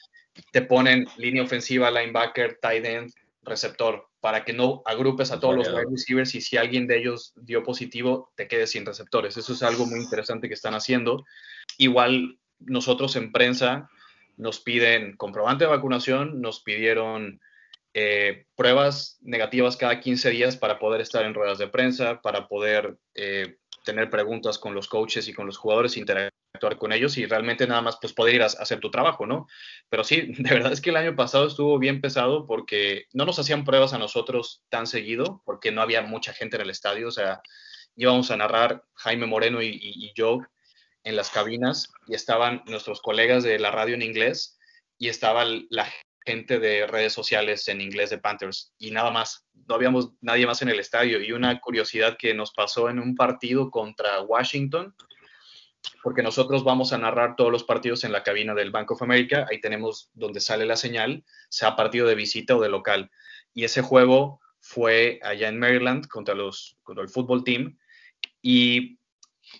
te 0.52 0.62
ponen 0.62 1.08
línea 1.18 1.44
ofensiva, 1.44 1.92
linebacker, 1.92 2.60
tight 2.62 2.86
end, 2.86 3.14
receptor, 3.44 4.08
para 4.20 4.46
que 4.46 4.54
no 4.54 4.82
agrupes 4.86 5.32
a 5.32 5.40
todos 5.40 5.56
los 5.56 5.68
wide 5.68 5.88
receivers 5.90 6.36
y 6.36 6.42
si 6.42 6.58
alguien 6.58 6.88
de 6.88 7.00
ellos 7.00 7.34
dio 7.36 7.64
positivo, 7.64 8.32
te 8.36 8.48
quedes 8.48 8.72
sin 8.72 8.86
receptores. 8.86 9.36
Eso 9.38 9.54
es 9.54 9.64
algo 9.64 9.86
muy 9.86 10.00
interesante 10.00 10.48
que 10.48 10.54
están 10.54 10.74
haciendo. 10.74 11.26
Igual 11.78 12.38
nosotros 12.60 13.16
en 13.16 13.32
prensa 13.32 13.90
nos 14.38 14.60
piden 14.60 15.18
comprobante 15.18 15.66
de 15.66 15.72
vacunación, 15.72 16.42
nos 16.42 16.62
pidieron 16.62 17.42
eh, 17.94 18.46
pruebas 18.56 19.18
negativas 19.22 19.76
cada 19.76 20.00
15 20.00 20.30
días 20.30 20.56
para 20.56 20.80
poder 20.80 21.02
estar 21.02 21.26
en 21.26 21.34
ruedas 21.34 21.58
de 21.58 21.68
prensa, 21.68 22.22
para 22.22 22.48
poder 22.48 22.98
eh, 23.16 23.58
tener 23.84 24.10
preguntas 24.10 24.58
con 24.58 24.74
los 24.74 24.88
coaches 24.88 25.28
y 25.28 25.34
con 25.34 25.46
los 25.48 25.58
jugadores, 25.58 25.98
interactuar 25.98 26.31
con 26.78 26.92
ellos 26.92 27.18
y 27.18 27.26
realmente 27.26 27.66
nada 27.66 27.82
más 27.82 27.98
pues 28.00 28.14
poder 28.14 28.36
ir 28.36 28.42
a, 28.44 28.46
hacer 28.46 28.80
tu 28.80 28.92
trabajo, 28.92 29.26
¿no? 29.26 29.48
Pero 29.90 30.04
sí, 30.04 30.22
de 30.38 30.54
verdad 30.54 30.72
es 30.72 30.82
que 30.82 30.90
el 30.90 30.98
año 30.98 31.16
pasado 31.16 31.48
estuvo 31.48 31.80
bien 31.80 32.02
pesado 32.02 32.46
porque 32.46 33.06
no 33.14 33.26
nos 33.26 33.40
hacían 33.40 33.66
pruebas 33.66 33.94
a 33.94 33.98
nosotros 33.98 34.64
tan 34.70 34.88
seguido, 34.88 35.42
porque 35.46 35.72
no 35.72 35.82
había 35.82 36.02
mucha 36.02 36.34
gente 36.34 36.58
en 36.58 36.64
el 36.64 36.70
estadio, 36.70 37.08
o 37.08 37.12
sea, 37.12 37.42
íbamos 37.96 38.32
a 38.32 38.38
narrar 38.38 38.84
Jaime 38.96 39.26
Moreno 39.26 39.62
y, 39.62 39.80
y 39.82 40.14
yo 40.16 40.40
en 41.04 41.16
las 41.16 41.30
cabinas 41.30 41.92
y 42.08 42.16
estaban 42.16 42.64
nuestros 42.68 43.02
colegas 43.02 43.44
de 43.44 43.60
la 43.60 43.72
radio 43.72 43.96
en 43.96 44.02
inglés 44.02 44.60
y 44.98 45.10
estaba 45.10 45.46
la 45.70 45.92
gente 46.26 46.60
de 46.60 46.86
redes 46.86 47.14
sociales 47.14 47.68
en 47.68 47.82
inglés 47.82 48.12
de 48.12 48.20
Panthers 48.20 48.74
y 48.78 48.92
nada 48.92 49.12
más. 49.12 49.46
No 49.68 49.76
habíamos 49.76 50.12
nadie 50.22 50.46
más 50.46 50.62
en 50.62 50.70
el 50.70 50.80
estadio. 50.80 51.22
Y 51.22 51.32
una 51.32 51.60
curiosidad 51.60 52.18
que 52.18 52.34
nos 52.34 52.54
pasó 52.54 52.90
en 52.90 53.00
un 53.00 53.16
partido 53.16 53.72
contra 53.72 54.22
Washington, 54.22 54.96
porque 56.04 56.24
nosotros 56.24 56.64
vamos 56.64 56.94
a 56.94 56.98
narrar 56.98 57.36
todos 57.36 57.52
los 57.52 57.64
partidos 57.64 58.04
en 58.04 58.12
la 58.12 58.24
cabina 58.24 58.54
del 58.54 58.72
Bank 58.72 58.92
of 58.92 59.02
America. 59.02 59.46
Ahí 59.50 59.62
tenemos 59.62 60.10
donde 60.14 60.40
sale 60.40 60.66
la 60.66 60.78
señal, 60.78 61.24
sea 61.50 61.76
partido 61.76 62.08
de 62.08 62.16
visita 62.16 62.56
o 62.56 62.62
de 62.62 62.70
local. 62.70 63.12
Y 63.54 63.64
ese 63.64 63.82
juego 63.82 64.40
fue 64.60 65.20
allá 65.24 65.50
en 65.50 65.60
Maryland 65.60 66.08
contra, 66.08 66.36
los, 66.36 66.78
contra 66.84 67.04
el 67.04 67.10
fútbol 67.10 67.44
team. 67.44 67.78
Y 68.42 69.00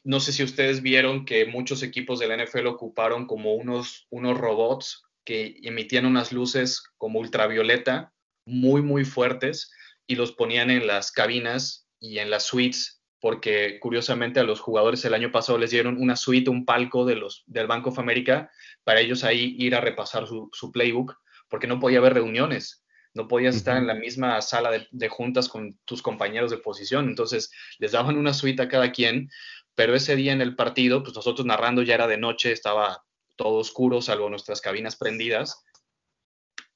no 0.04 0.20
sé 0.20 0.32
si 0.32 0.44
ustedes 0.44 0.82
vieron 0.82 1.26
que 1.26 1.46
muchos 1.46 1.84
equipos 1.84 2.20
de 2.20 2.28
la 2.28 2.44
NFL 2.44 2.68
ocuparon 2.68 3.26
como 3.26 3.56
unos, 3.56 4.08
unos 4.10 4.38
robots 4.38 5.04
que 5.24 5.58
emitían 5.64 6.06
unas 6.06 6.32
luces 6.32 6.84
como 6.98 7.20
ultravioleta 7.20 8.14
muy, 8.46 8.82
muy 8.82 9.06
fuertes 9.06 9.72
y 10.08 10.16
los 10.16 10.32
ponían 10.32 10.70
en 10.70 10.88
las 10.88 11.12
cabinas 11.12 11.88
y 12.00 12.20
en 12.20 12.30
las 12.32 12.44
suites, 12.44 13.01
porque 13.22 13.80
curiosamente 13.80 14.40
a 14.40 14.44
los 14.44 14.60
jugadores 14.60 15.06
el 15.06 15.14
año 15.14 15.32
pasado 15.32 15.60
les 15.60 15.70
dieron 15.70 16.02
una 16.02 16.16
suite, 16.16 16.50
un 16.50 16.66
palco 16.66 17.06
de 17.06 17.16
los, 17.16 17.44
del 17.46 17.68
Bank 17.68 17.86
of 17.88 18.00
America 18.00 18.52
para 18.84 19.00
ellos 19.00 19.24
ahí 19.24 19.56
ir 19.60 19.76
a 19.76 19.80
repasar 19.80 20.26
su, 20.28 20.72
playbook, 20.74 21.16
porque 21.48 21.68
no 21.68 21.80
podía 21.80 22.00
haber 22.00 22.16
reuniones, 22.16 22.84
no 23.14 23.28
podías 23.28 23.56
estar 23.56 23.78
en 23.78 23.86
la 23.86 23.94
misma 23.94 24.42
sala 24.42 24.72
de, 24.72 24.88
de, 24.90 25.08
juntas 25.08 25.48
con 25.48 25.78
tus 25.86 26.02
compañeros 26.02 26.50
de 26.50 26.58
posición, 26.58 27.08
entonces 27.08 27.52
les 27.78 27.92
daban 27.92 28.18
una 28.18 28.34
suite 28.34 28.64
a 28.64 28.68
cada 28.68 28.92
quien, 28.92 29.30
pero 29.76 29.94
ese 29.96 30.16
día 30.16 30.34
en 30.34 30.42
el 30.42 30.56
partido, 30.56 31.04
pues 31.04 31.16
nosotros 31.16 31.46
narrando 31.46 31.84
ya 31.84 31.94
era 31.94 32.08
de 32.08 32.18
noche, 32.18 32.52
estaba 32.52 33.04
todo 33.36 33.60
oscuro, 33.60 34.02
salvo 34.02 34.30
nuestras 34.30 34.62
cabinas 34.62 34.96
prendidas. 34.96 35.64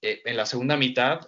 Eh, 0.01 0.21
en 0.25 0.37
la 0.37 0.45
segunda 0.45 0.77
mitad 0.77 1.21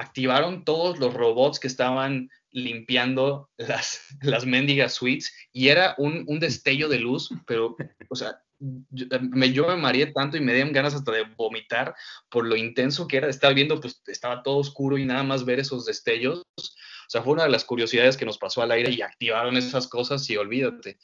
activaron 0.00 0.64
todos 0.64 0.98
los 0.98 1.14
robots 1.14 1.60
que 1.60 1.68
estaban 1.68 2.30
limpiando 2.50 3.50
las, 3.56 4.00
las 4.22 4.46
mendigas 4.46 4.94
suites 4.94 5.32
y 5.52 5.68
era 5.68 5.94
un, 5.98 6.24
un 6.26 6.40
destello 6.40 6.88
de 6.88 6.98
luz, 6.98 7.30
pero, 7.46 7.76
o 8.08 8.16
sea, 8.16 8.40
yo 8.90 9.06
me, 9.20 9.52
yo 9.52 9.66
me 9.68 9.76
mareé 9.76 10.06
tanto 10.12 10.36
y 10.36 10.40
me 10.40 10.52
dieron 10.52 10.72
ganas 10.72 10.94
hasta 10.94 11.12
de 11.12 11.24
vomitar 11.36 11.94
por 12.28 12.46
lo 12.46 12.56
intenso 12.56 13.08
que 13.08 13.16
era. 13.16 13.28
Estaba 13.28 13.54
viendo, 13.54 13.80
pues 13.80 14.02
estaba 14.06 14.42
todo 14.42 14.58
oscuro 14.58 14.98
y 14.98 15.06
nada 15.06 15.22
más 15.22 15.46
ver 15.46 15.60
esos 15.60 15.86
destellos. 15.86 16.42
O 16.58 17.08
sea, 17.08 17.22
fue 17.22 17.32
una 17.32 17.44
de 17.44 17.48
las 17.48 17.64
curiosidades 17.64 18.18
que 18.18 18.26
nos 18.26 18.36
pasó 18.36 18.60
al 18.60 18.70
aire 18.70 18.90
y 18.92 19.00
activaron 19.00 19.56
esas 19.56 19.88
cosas 19.88 20.28
y 20.28 20.36
olvídate. 20.36 20.98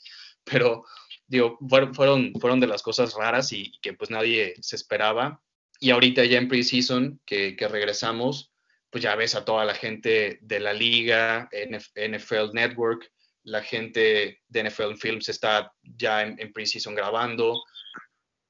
Pero 0.45 0.85
digo, 1.27 1.59
fueron, 1.95 2.35
fueron 2.39 2.61
de 2.61 2.67
las 2.67 2.83
cosas 2.83 3.15
raras 3.15 3.51
y 3.53 3.73
que 3.81 3.95
pues 3.95 4.11
nadie 4.11 4.55
se 4.61 4.77
esperaba. 4.77 5.43
Y 5.81 5.91
ahorita 5.91 6.27
ya 6.27 6.37
en 6.37 6.49
preseason 6.49 7.21
que 7.25 7.57
regresamos, 7.71 8.53
pues 8.97 9.03
ya 9.03 9.15
ves 9.15 9.35
a 9.35 9.45
toda 9.45 9.67
la 9.67 9.75
gente 9.75 10.39
de 10.41 10.59
la 10.59 10.73
liga, 10.73 11.51
NFL 11.53 12.55
Network, 12.55 13.13
la 13.43 13.63
gente 13.63 14.41
de 14.49 14.65
NFL 14.65 14.95
Films 14.95 15.29
está 15.29 15.71
ya 15.83 16.23
en, 16.23 16.41
en 16.41 16.51
preseason 16.51 16.95
grabando. 16.95 17.63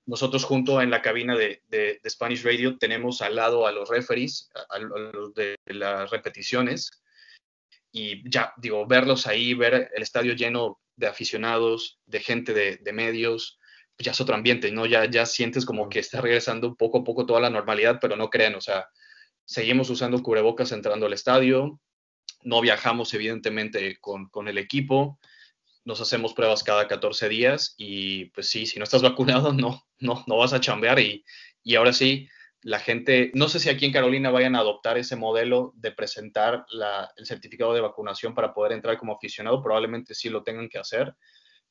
Nosotros 0.06 0.44
junto 0.44 0.80
en 0.80 0.92
la 0.92 1.02
cabina 1.02 1.34
de, 1.34 1.64
de, 1.66 2.00
Spanish 2.08 2.44
Radio 2.44 2.78
tenemos 2.78 3.22
al 3.22 3.34
lado 3.34 3.66
a 3.66 3.72
los 3.72 3.88
referees, 3.88 4.48
a, 4.70 4.78
los 4.78 5.34
de 5.34 5.56
las 5.64 6.08
repeticiones, 6.10 6.92
y 7.90 8.22
ya 8.30 8.52
digo, 8.56 8.86
verlos 8.86 9.26
ahí, 9.26 9.52
ver 9.52 9.90
el 9.96 10.02
estadio 10.04 10.34
lleno 10.34 10.80
de 10.94 11.08
aficionados, 11.08 11.98
de 12.06 12.20
gente 12.20 12.54
de, 12.54 12.92
medios, 12.92 13.58
ya 13.98 14.12
es 14.12 14.20
otro 14.20 14.36
ambiente, 14.36 14.70
¿no? 14.70 14.86
Ya, 14.86 15.06
ya 15.06 15.26
sientes 15.26 15.66
como 15.66 15.88
que 15.88 15.98
está 15.98 16.20
regresando 16.20 16.76
poco 16.76 16.98
a 16.98 17.04
poco 17.04 17.26
toda 17.26 17.40
la 17.40 17.50
normalidad, 17.50 17.98
pero 18.00 18.14
no 18.14 18.30
crean, 18.30 18.54
o 18.54 18.60
sea, 18.60 18.86
seguimos 19.46 19.88
usando 19.88 20.22
cubrebocas 20.22 20.72
entrando 20.72 21.06
al 21.06 21.14
estadio, 21.14 21.80
no 22.42 22.60
viajamos 22.60 23.14
evidentemente 23.14 23.98
con, 24.00 24.48
el 24.48 24.58
equipo, 24.58 25.18
nos 25.84 26.00
hacemos 26.00 26.34
pruebas 26.34 26.62
cada 26.62 26.88
14 26.88 27.28
días 27.28 27.74
y 27.78 28.26
pues 28.26 28.48
sí, 28.48 28.66
si 28.66 28.78
no 28.78 28.84
estás 28.84 29.02
vacunado, 29.10 29.52
no, 29.52 29.86
no, 29.98 30.24
no 30.26 30.36
vas 30.36 30.52
a 30.52 30.60
chambear. 30.60 30.98
Y, 30.98 31.24
y 31.62 31.76
ahora 31.76 31.92
sí, 31.92 32.28
la 32.62 32.80
gente, 32.80 33.30
no 33.34 33.48
sé 33.48 33.60
si 33.60 33.68
aquí 33.68 33.86
en 33.86 33.92
Carolina 33.92 34.30
vayan 34.30 34.56
a 34.56 34.60
adoptar 34.60 34.98
ese 34.98 35.14
modelo 35.14 35.72
de 35.76 35.92
presentar 35.92 36.66
el 37.16 37.26
certificado 37.26 37.72
de 37.72 37.80
vacunación 37.80 38.34
para 38.34 38.52
poder 38.52 38.72
entrar 38.72 38.98
como 38.98 39.14
aficionado, 39.14 39.62
probablemente 39.62 40.14
sí 40.14 40.28
lo 40.28 40.42
tengan 40.42 40.68
que 40.68 40.78
hacer, 40.78 41.14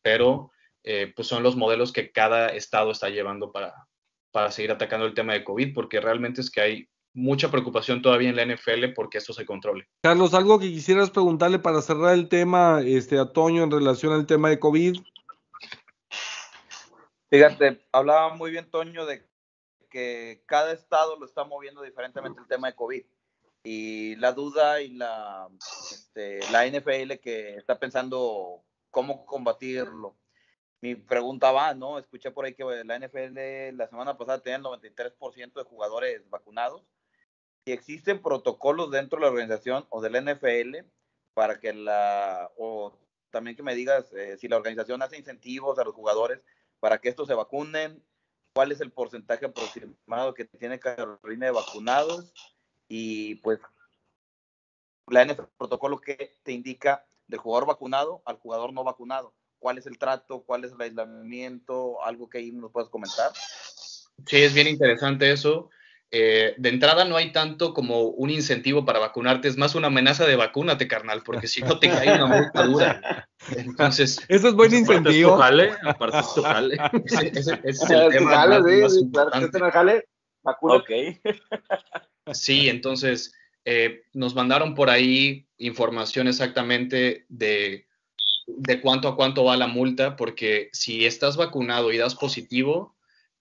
pero 0.02 0.52
eh, 0.84 1.12
pues 1.14 1.28
son 1.28 1.44
los 1.44 1.58
modelos 1.58 1.92
que 1.92 2.12
cada 2.12 2.48
estado 2.50 2.92
está 2.92 3.10
llevando 3.10 3.52
para, 3.52 3.74
para 4.32 4.52
seguir 4.52 4.72
atacando 4.72 5.06
el 5.06 5.14
tema 5.14 5.34
de 5.34 5.44
COVID, 5.44 5.74
porque 5.74 6.00
realmente 6.00 6.40
es 6.40 6.50
que 6.50 6.62
hay 6.62 6.90
mucha 7.16 7.50
preocupación 7.50 8.02
todavía 8.02 8.30
en 8.30 8.36
la 8.36 8.46
NFL 8.46 8.94
porque 8.94 9.18
esto 9.18 9.34
se 9.34 9.46
controle. 9.46 9.88
Carlos, 10.04 10.34
algo 10.34 10.60
que 10.60 10.68
quisieras 10.68 11.10
preguntarle 11.10 11.58
para 11.60 11.82
cerrar 11.82 12.14
el 12.14 12.28
tema 12.28 12.82
este, 12.86 13.18
a 13.18 13.26
Toño 13.26 13.64
en 13.64 13.72
relación 13.72 14.14
al 14.14 14.28
tema 14.28 14.50
de 14.50 14.60
COVID. 14.60 14.98
Fíjate, 17.30 17.86
hablaba 17.92 18.36
muy 18.36 18.52
bien 18.52 18.70
Toño 18.70 19.06
de 19.06 19.26
que 19.90 20.44
cada 20.46 20.74
estado 20.74 21.18
lo 21.18 21.26
está 21.26 21.46
moviendo 21.46 21.82
diferentemente 21.82 22.42
el 22.42 22.48
tema 22.48 22.68
de 22.68 22.76
COVID. 22.76 23.04
Y 23.64 24.16
la 24.18 24.34
duda 24.34 24.82
y 24.82 24.90
la, 24.90 25.48
este, 25.92 26.40
la 26.52 26.68
NFL 26.68 27.14
que 27.22 27.56
está 27.56 27.80
pensando 27.80 28.62
cómo 28.92 29.26
combatirlo. 29.26 30.16
Mi 30.82 30.96
pregunta 30.96 31.52
va, 31.52 31.74
¿no? 31.74 31.98
Escuché 31.98 32.30
por 32.30 32.46
ahí 32.46 32.54
que 32.54 32.64
la 32.86 33.00
NFL 33.00 33.76
la 33.76 33.88
semana 33.88 34.18
pasada 34.18 34.44
tenía 34.44 34.58
el 34.58 34.64
93% 34.64 35.54
de 35.54 35.64
jugadores 35.64 36.30
vacunados. 36.30 36.84
¿Y 37.66 37.72
existen 37.72 38.22
protocolos 38.22 38.92
dentro 38.92 39.18
de 39.18 39.26
la 39.26 39.32
organización 39.32 39.86
o 39.90 40.02
del 40.02 40.24
NFL 40.24 40.86
para 41.34 41.60
que 41.60 41.74
la, 41.74 42.52
o 42.58 42.98
también 43.32 43.58
que 43.58 43.64
me 43.64 43.76
digas 43.76 44.14
eh, 44.14 44.38
si 44.38 44.48
la 44.48 44.58
organización 44.58 45.02
hace 45.02 45.18
incentivos 45.18 45.80
a 45.80 45.84
los 45.84 45.96
jugadores 45.96 46.42
para 46.80 47.00
que 47.00 47.10
estos 47.10 47.28
se 47.28 47.34
vacunen 47.34 48.04
cuál 48.54 48.72
es 48.72 48.80
el 48.82 48.92
porcentaje 48.92 49.46
aproximado 49.46 50.34
que 50.34 50.46
tiene 50.46 50.80
Carolina 50.80 51.48
de 51.48 51.52
vacunados 51.52 52.32
y 52.88 53.36
pues 53.36 53.60
la 55.08 55.26
NFL 55.26 55.44
protocolo 55.58 56.00
que 56.00 56.38
te 56.44 56.52
indica 56.52 57.06
del 57.28 57.40
jugador 57.40 57.68
vacunado 57.68 58.22
al 58.26 58.38
jugador 58.38 58.74
no 58.74 58.84
vacunado. 58.84 59.34
¿Cuál 59.60 59.78
es 59.80 59.88
el 59.88 59.98
trato? 59.98 60.44
¿Cuál 60.44 60.64
es 60.66 60.72
el 60.72 60.82
aislamiento? 60.82 62.04
¿Algo 62.04 62.30
que 62.30 62.38
ahí 62.38 62.52
nos 62.52 62.72
puedas 62.72 62.90
comentar? 62.90 63.32
Sí, 63.34 64.44
es 64.44 64.54
bien 64.54 64.68
interesante 64.68 65.32
eso. 65.32 65.70
Eh, 66.12 66.54
de 66.58 66.70
entrada 66.70 67.06
no 67.06 67.18
hay 67.18 67.32
tanto 67.32 67.74
como 67.74 68.04
un 68.04 68.30
incentivo 68.30 68.86
para 68.86 69.00
vacunarte, 69.00 69.48
es 69.48 69.58
más 69.58 69.76
una 69.76 69.88
amenaza 69.88 70.26
de 70.26 70.36
vacúnate, 70.36 70.88
carnal, 70.88 71.24
porque 71.24 71.48
si 71.48 71.62
no 71.62 71.80
te 71.80 71.90
cae 71.90 72.14
una 72.14 72.26
multa 72.28 72.64
dura. 72.64 73.30
Entonces, 73.56 74.20
eso 74.28 74.48
es 74.48 74.54
buen 74.54 74.74
incentivo. 74.74 75.38
Jale, 75.38 75.72
aparte 75.84 76.20
es 76.20 76.34
tu 76.34 76.42
jale. 76.42 76.78
Ese, 77.06 77.28
ese, 77.28 77.60
ese 77.64 77.84
es 77.84 77.90
el 77.90 78.12
tema 78.12 78.32
jale, 78.32 78.60
más, 78.60 78.72
sí, 78.72 78.82
más 78.82 78.98
importante. 78.98 79.50
Claro, 79.50 79.72
jale, 79.72 80.08
vacuna. 80.44 80.76
Ok. 80.76 80.90
Sí, 82.34 82.70
entonces 82.70 83.36
eh, 83.66 84.04
nos 84.14 84.34
mandaron 84.34 84.74
por 84.74 84.90
ahí 84.90 85.48
información 85.58 86.28
exactamente 86.28 87.26
de, 87.30 87.88
de 88.48 88.82
cuánto 88.82 89.08
a 89.08 89.16
cuánto 89.16 89.44
va 89.44 89.58
la 89.58 89.68
multa, 89.68 90.16
porque 90.16 90.70
si 90.74 91.06
estás 91.06 91.38
vacunado 91.38 91.92
y 91.92 91.98
das 91.98 92.16
positivo 92.16 92.96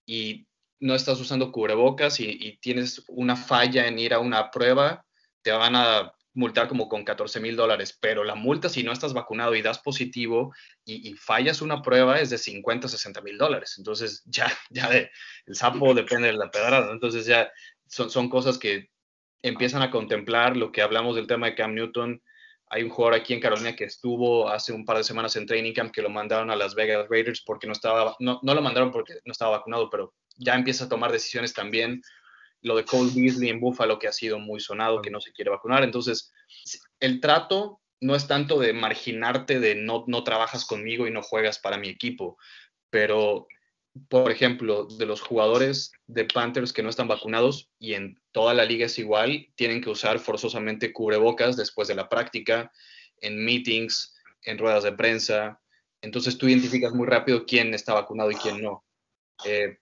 y 0.04 0.46
no 0.80 0.94
estás 0.94 1.20
usando 1.20 1.52
cubrebocas 1.52 2.20
y, 2.20 2.58
tienes 2.60 3.04
una 3.08 3.36
falla 3.36 3.86
en 3.86 3.98
ir 3.98 4.14
a 4.14 4.18
una 4.18 4.50
prueba, 4.50 5.04
te 5.42 5.52
van 5.52 5.76
a 5.76 6.12
multar 6.34 6.66
como 6.66 6.88
con 6.88 7.04
14 7.04 7.38
mil 7.40 7.54
dólares, 7.54 7.96
pero 8.00 8.24
la 8.24 8.34
multa 8.34 8.68
si 8.68 8.82
no 8.82 8.92
estás 8.92 9.12
vacunado 9.12 9.54
y 9.54 9.62
das 9.62 9.78
positivo 9.78 10.52
y, 10.84 11.14
fallas 11.14 11.62
una 11.62 11.80
prueba 11.80 12.18
es 12.20 12.30
de 12.30 12.38
50, 12.38 12.88
60 12.88 13.20
mil 13.20 13.38
dólares. 13.38 13.74
Entonces 13.78 14.22
ya, 14.26 14.52
ya 14.70 14.90
de, 14.90 15.10
el 15.46 15.54
sapo 15.54 15.94
depende 15.94 16.28
de 16.28 16.34
la 16.34 16.50
pedrada. 16.50 16.90
Entonces 16.92 17.26
ya 17.26 17.50
son, 17.86 18.10
son 18.10 18.28
cosas 18.28 18.58
que 18.58 18.90
empiezan 19.42 19.82
a 19.82 19.90
contemplar 19.90 20.56
lo 20.56 20.72
que 20.72 20.82
hablamos 20.82 21.16
del 21.16 21.26
tema 21.26 21.46
de 21.46 21.54
Cam 21.54 21.74
Newton. 21.74 22.22
Hay 22.74 22.82
un 22.82 22.90
jugador 22.90 23.14
aquí 23.14 23.32
en 23.32 23.38
Carolina 23.38 23.76
que 23.76 23.84
estuvo 23.84 24.48
hace 24.48 24.72
un 24.72 24.84
par 24.84 24.96
de 24.96 25.04
semanas 25.04 25.36
en 25.36 25.46
training 25.46 25.72
camp 25.72 25.92
que 25.92 26.02
lo 26.02 26.10
mandaron 26.10 26.50
a 26.50 26.56
Las 26.56 26.74
Vegas 26.74 27.06
Raiders 27.08 27.40
porque 27.40 27.68
no 27.68 27.72
estaba, 27.72 28.16
no, 28.18 28.40
no 28.42 28.52
lo 28.52 28.62
mandaron 28.62 28.90
porque 28.90 29.14
no 29.24 29.30
estaba 29.30 29.58
vacunado, 29.58 29.88
pero 29.90 30.12
ya 30.38 30.56
empieza 30.56 30.86
a 30.86 30.88
tomar 30.88 31.12
decisiones 31.12 31.54
también. 31.54 32.02
Lo 32.62 32.74
de 32.74 32.84
Cole 32.84 33.12
Beasley 33.14 33.50
en 33.50 33.60
Buffalo, 33.60 34.00
que 34.00 34.08
ha 34.08 34.12
sido 34.12 34.40
muy 34.40 34.58
sonado, 34.58 35.02
que 35.02 35.12
no 35.12 35.20
se 35.20 35.30
quiere 35.30 35.52
vacunar. 35.52 35.84
Entonces, 35.84 36.32
el 36.98 37.20
trato 37.20 37.80
no 38.00 38.16
es 38.16 38.26
tanto 38.26 38.58
de 38.58 38.72
marginarte 38.72 39.60
de 39.60 39.76
no, 39.76 40.02
no 40.08 40.24
trabajas 40.24 40.64
conmigo 40.64 41.06
y 41.06 41.12
no 41.12 41.22
juegas 41.22 41.60
para 41.60 41.78
mi 41.78 41.88
equipo, 41.88 42.38
pero, 42.90 43.46
por 44.08 44.30
ejemplo, 44.30 44.86
de 44.86 45.06
los 45.06 45.20
jugadores 45.20 45.92
de 46.06 46.24
Panthers 46.24 46.72
que 46.72 46.82
no 46.82 46.90
están 46.90 47.08
vacunados 47.08 47.70
y 47.78 47.94
en 47.94 48.20
toda 48.32 48.52
la 48.52 48.64
liga 48.64 48.86
es 48.86 48.98
igual, 48.98 49.48
tienen 49.54 49.80
que 49.80 49.90
usar 49.90 50.18
forzosamente 50.18 50.92
cubrebocas 50.92 51.56
después 51.56 51.86
de 51.86 51.94
la 51.94 52.08
práctica, 52.08 52.72
en 53.20 53.44
meetings, 53.44 54.14
en 54.42 54.58
ruedas 54.58 54.82
de 54.82 54.92
prensa. 54.92 55.60
Entonces 56.00 56.36
tú 56.36 56.48
identificas 56.48 56.92
muy 56.92 57.06
rápido 57.06 57.46
quién 57.46 57.72
está 57.72 57.94
vacunado 57.94 58.30
y 58.30 58.34
quién 58.34 58.62
no. 58.62 58.84
Eh, 59.44 59.78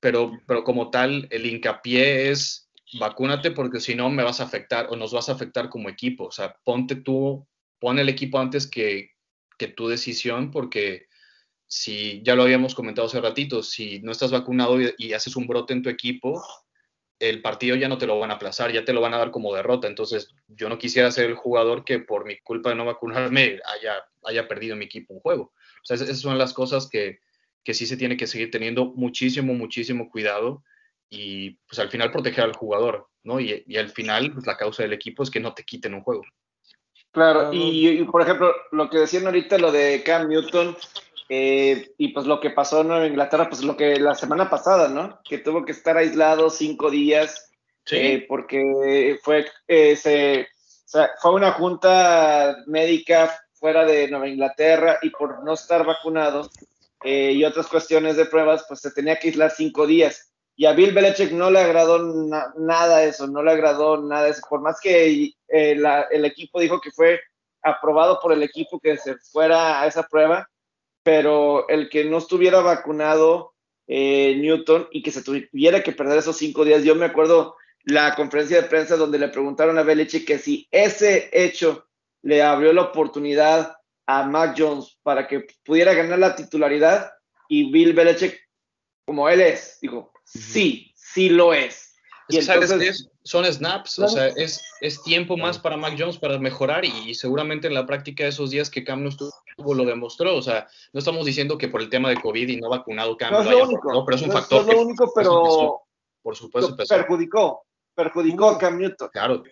pero, 0.00 0.32
pero 0.46 0.62
como 0.62 0.90
tal, 0.90 1.26
el 1.30 1.46
hincapié 1.46 2.30
es 2.30 2.70
vacúnate 2.98 3.52
porque 3.52 3.80
si 3.80 3.94
no 3.94 4.10
me 4.10 4.24
vas 4.24 4.40
a 4.40 4.44
afectar 4.44 4.88
o 4.90 4.96
nos 4.96 5.12
vas 5.12 5.28
a 5.28 5.32
afectar 5.32 5.68
como 5.70 5.88
equipo. 5.88 6.24
O 6.26 6.30
sea, 6.30 6.56
ponte 6.64 6.96
tú, 6.96 7.46
pon 7.78 7.98
el 7.98 8.08
equipo 8.08 8.38
antes 8.38 8.66
que, 8.66 9.12
que 9.58 9.68
tu 9.68 9.88
decisión 9.88 10.50
porque 10.50 11.06
si 11.70 12.20
ya 12.24 12.34
lo 12.34 12.42
habíamos 12.42 12.74
comentado 12.74 13.06
hace 13.06 13.20
ratito, 13.20 13.62
si 13.62 14.00
no 14.00 14.10
estás 14.10 14.32
vacunado 14.32 14.76
y, 14.80 15.12
haces 15.12 15.36
un 15.36 15.46
brote 15.46 15.72
en 15.72 15.82
tu 15.82 15.88
equipo, 15.88 16.42
el 17.20 17.42
partido 17.42 17.76
ya 17.76 17.88
no 17.88 17.96
te 17.96 18.08
lo 18.08 18.18
van 18.18 18.32
a 18.32 18.34
aplazar, 18.34 18.72
ya 18.72 18.84
te 18.84 18.92
lo 18.92 19.00
van 19.00 19.14
a 19.14 19.18
dar 19.18 19.30
como 19.30 19.54
derrota. 19.54 19.86
Entonces, 19.86 20.34
yo 20.48 20.68
no 20.68 20.78
quisiera 20.78 21.12
ser 21.12 21.26
el 21.26 21.36
jugador 21.36 21.84
que 21.84 22.00
por 22.00 22.26
mi 22.26 22.38
culpa 22.40 22.70
de 22.70 22.74
no 22.74 22.86
vacunarme 22.86 23.60
haya, 23.64 24.04
haya 24.24 24.48
perdido 24.48 24.74
mi 24.74 24.86
equipo 24.86 25.14
un 25.14 25.20
juego. 25.20 25.42
O 25.44 25.84
sea, 25.84 25.94
esas 25.94 26.18
son 26.18 26.38
las 26.38 26.52
cosas 26.52 26.88
que, 26.90 27.20
que 27.62 27.72
sí 27.72 27.86
se 27.86 27.96
tiene 27.96 28.16
que 28.16 28.26
seguir 28.26 28.50
teniendo 28.50 28.86
muchísimo, 28.86 29.54
muchísimo 29.54 30.10
cuidado 30.10 30.64
y 31.08 31.50
pues 31.68 31.78
al 31.78 31.88
final 31.88 32.10
proteger 32.10 32.42
al 32.42 32.56
jugador, 32.56 33.06
¿no? 33.22 33.38
Y, 33.38 33.62
y 33.64 33.76
al 33.76 33.90
final 33.90 34.32
pues, 34.32 34.44
la 34.44 34.56
causa 34.56 34.82
del 34.82 34.92
equipo 34.92 35.22
es 35.22 35.30
que 35.30 35.38
no 35.38 35.54
te 35.54 35.62
quiten 35.62 35.94
un 35.94 36.02
juego. 36.02 36.24
Claro, 37.12 37.50
y, 37.52 38.04
por 38.04 38.22
ejemplo, 38.22 38.54
lo 38.70 38.88
que 38.88 38.98
decían 38.98 39.26
ahorita, 39.26 39.58
lo 39.58 39.72
de 39.72 40.02
Cam 40.04 40.28
Newton, 40.28 40.76
eh, 41.32 41.92
y 41.96 42.08
pues 42.08 42.26
lo 42.26 42.40
que 42.40 42.50
pasó 42.50 42.80
en 42.80 43.12
Inglaterra, 43.12 43.48
pues 43.48 43.62
lo 43.62 43.76
que 43.76 44.00
la 44.00 44.16
semana 44.16 44.50
pasada, 44.50 44.88
¿no? 44.88 45.20
Que 45.22 45.38
tuvo 45.38 45.64
que 45.64 45.70
estar 45.70 45.96
aislado 45.96 46.50
cinco 46.50 46.90
días, 46.90 47.52
¿Sí? 47.84 47.96
eh, 47.96 48.26
porque 48.28 49.16
fue, 49.22 49.46
eh, 49.68 49.94
se, 49.94 50.42
o 50.42 50.88
sea, 50.88 51.10
fue 51.22 51.34
una 51.34 51.52
junta 51.52 52.56
médica 52.66 53.32
fuera 53.52 53.84
de 53.84 54.08
Nueva 54.08 54.28
Inglaterra 54.28 54.98
y 55.02 55.10
por 55.10 55.44
no 55.44 55.52
estar 55.52 55.86
vacunado, 55.86 56.50
eh, 57.04 57.30
y 57.32 57.44
otras 57.44 57.68
cuestiones 57.68 58.16
de 58.16 58.26
pruebas, 58.26 58.64
pues 58.66 58.80
se 58.80 58.90
tenía 58.90 59.16
que 59.16 59.28
aislar 59.28 59.52
cinco 59.52 59.86
días. 59.86 60.32
Y 60.56 60.66
a 60.66 60.72
Bill 60.72 60.92
Belichick 60.92 61.30
no 61.30 61.48
le 61.48 61.60
agradó 61.60 62.02
nada 62.56 63.04
eso, 63.04 63.28
no 63.28 63.40
le 63.40 63.52
agradó 63.52 64.02
nada 64.02 64.26
eso. 64.26 64.42
Por 64.50 64.60
más 64.60 64.80
que 64.80 65.32
eh, 65.46 65.74
la, 65.76 66.02
el 66.10 66.24
equipo 66.24 66.58
dijo 66.60 66.80
que 66.80 66.90
fue 66.90 67.20
aprobado 67.62 68.18
por 68.20 68.32
el 68.32 68.42
equipo 68.42 68.80
que 68.80 68.96
se 68.96 69.16
fuera 69.16 69.80
a 69.80 69.86
esa 69.86 70.02
prueba, 70.02 70.46
pero 71.10 71.68
el 71.68 71.88
que 71.88 72.04
no 72.04 72.18
estuviera 72.18 72.60
vacunado 72.60 73.56
eh, 73.88 74.36
Newton 74.36 74.86
y 74.92 75.02
que 75.02 75.10
se 75.10 75.24
tuviera 75.24 75.82
que 75.82 75.90
perder 75.90 76.18
esos 76.18 76.36
cinco 76.36 76.64
días, 76.64 76.84
yo 76.84 76.94
me 76.94 77.06
acuerdo 77.06 77.56
la 77.82 78.14
conferencia 78.14 78.62
de 78.62 78.68
prensa 78.68 78.96
donde 78.96 79.18
le 79.18 79.26
preguntaron 79.26 79.76
a 79.76 79.82
Belichick 79.82 80.24
que 80.24 80.38
si 80.38 80.68
ese 80.70 81.28
hecho 81.32 81.88
le 82.22 82.44
abrió 82.44 82.72
la 82.72 82.82
oportunidad 82.82 83.76
a 84.06 84.22
Mac 84.22 84.54
Jones 84.56 84.98
para 85.02 85.26
que 85.26 85.48
pudiera 85.64 85.94
ganar 85.94 86.20
la 86.20 86.36
titularidad 86.36 87.10
y 87.48 87.72
Bill 87.72 87.92
Belichick, 87.92 88.38
como 89.04 89.28
él 89.28 89.40
es, 89.40 89.78
dijo, 89.82 90.12
sí, 90.24 90.92
sí 90.94 91.28
lo 91.28 91.52
es. 91.52 91.96
Y 92.28 92.38
entonces, 92.38 93.10
Son 93.24 93.44
snaps, 93.44 93.98
o 93.98 94.06
sea, 94.06 94.28
es, 94.28 94.62
es 94.80 95.02
tiempo 95.02 95.36
más 95.36 95.58
para 95.58 95.76
Mac 95.76 95.96
Jones 95.98 96.18
para 96.18 96.38
mejorar 96.38 96.84
y, 96.84 97.16
seguramente 97.16 97.66
en 97.66 97.74
la 97.74 97.84
práctica 97.84 98.22
de 98.22 98.30
esos 98.30 98.52
días 98.52 98.70
que 98.70 98.84
Cam 98.84 99.02
no 99.02 99.08
estuvo 99.08 99.32
lo 99.74 99.84
demostró, 99.84 100.36
o 100.36 100.42
sea, 100.42 100.66
no 100.92 100.98
estamos 100.98 101.24
diciendo 101.24 101.56
que 101.56 101.68
por 101.68 101.80
el 101.80 101.88
tema 101.88 102.08
de 102.08 102.20
COVID 102.20 102.48
y 102.48 102.56
no 102.56 102.68
vacunado 102.68 103.16
Cam 103.16 103.32
no, 103.32 103.40
es 103.40 103.50
lo 103.50 103.64
único, 103.64 103.92
no, 103.92 104.04
pero 104.04 104.16
es 104.16 104.22
un 104.22 104.32
factor. 104.32 104.64
No 104.64 104.70
es 104.70 104.76
lo 104.76 104.82
único, 104.82 105.12
pero 105.14 105.82
por 106.22 106.36
supuesto, 106.36 106.76
perjudicó, 106.76 107.66
perjudicó 107.94 108.50
a 108.50 108.58
Cam 108.58 108.78
Newton. 108.78 109.08
Claro, 109.12 109.42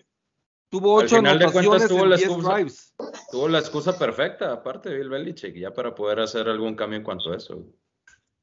Tuvo 0.69 0.93
ocho 0.93 1.17
anotaciones 1.17 1.87
tuvo 1.87 2.03
en 2.03 2.09
la 2.11 2.15
excusa, 2.15 2.53
drives. 2.53 2.93
Tuvo 3.31 3.47
la 3.47 3.59
excusa 3.59 3.97
perfecta, 3.97 4.53
aparte 4.53 4.89
de 4.89 4.97
Bill 4.97 5.09
Belichick, 5.09 5.55
ya 5.55 5.73
para 5.73 5.95
poder 5.95 6.19
hacer 6.19 6.47
algún 6.47 6.75
cambio 6.75 6.97
en 6.97 7.03
cuanto 7.03 7.31
a 7.31 7.37
eso. 7.37 7.65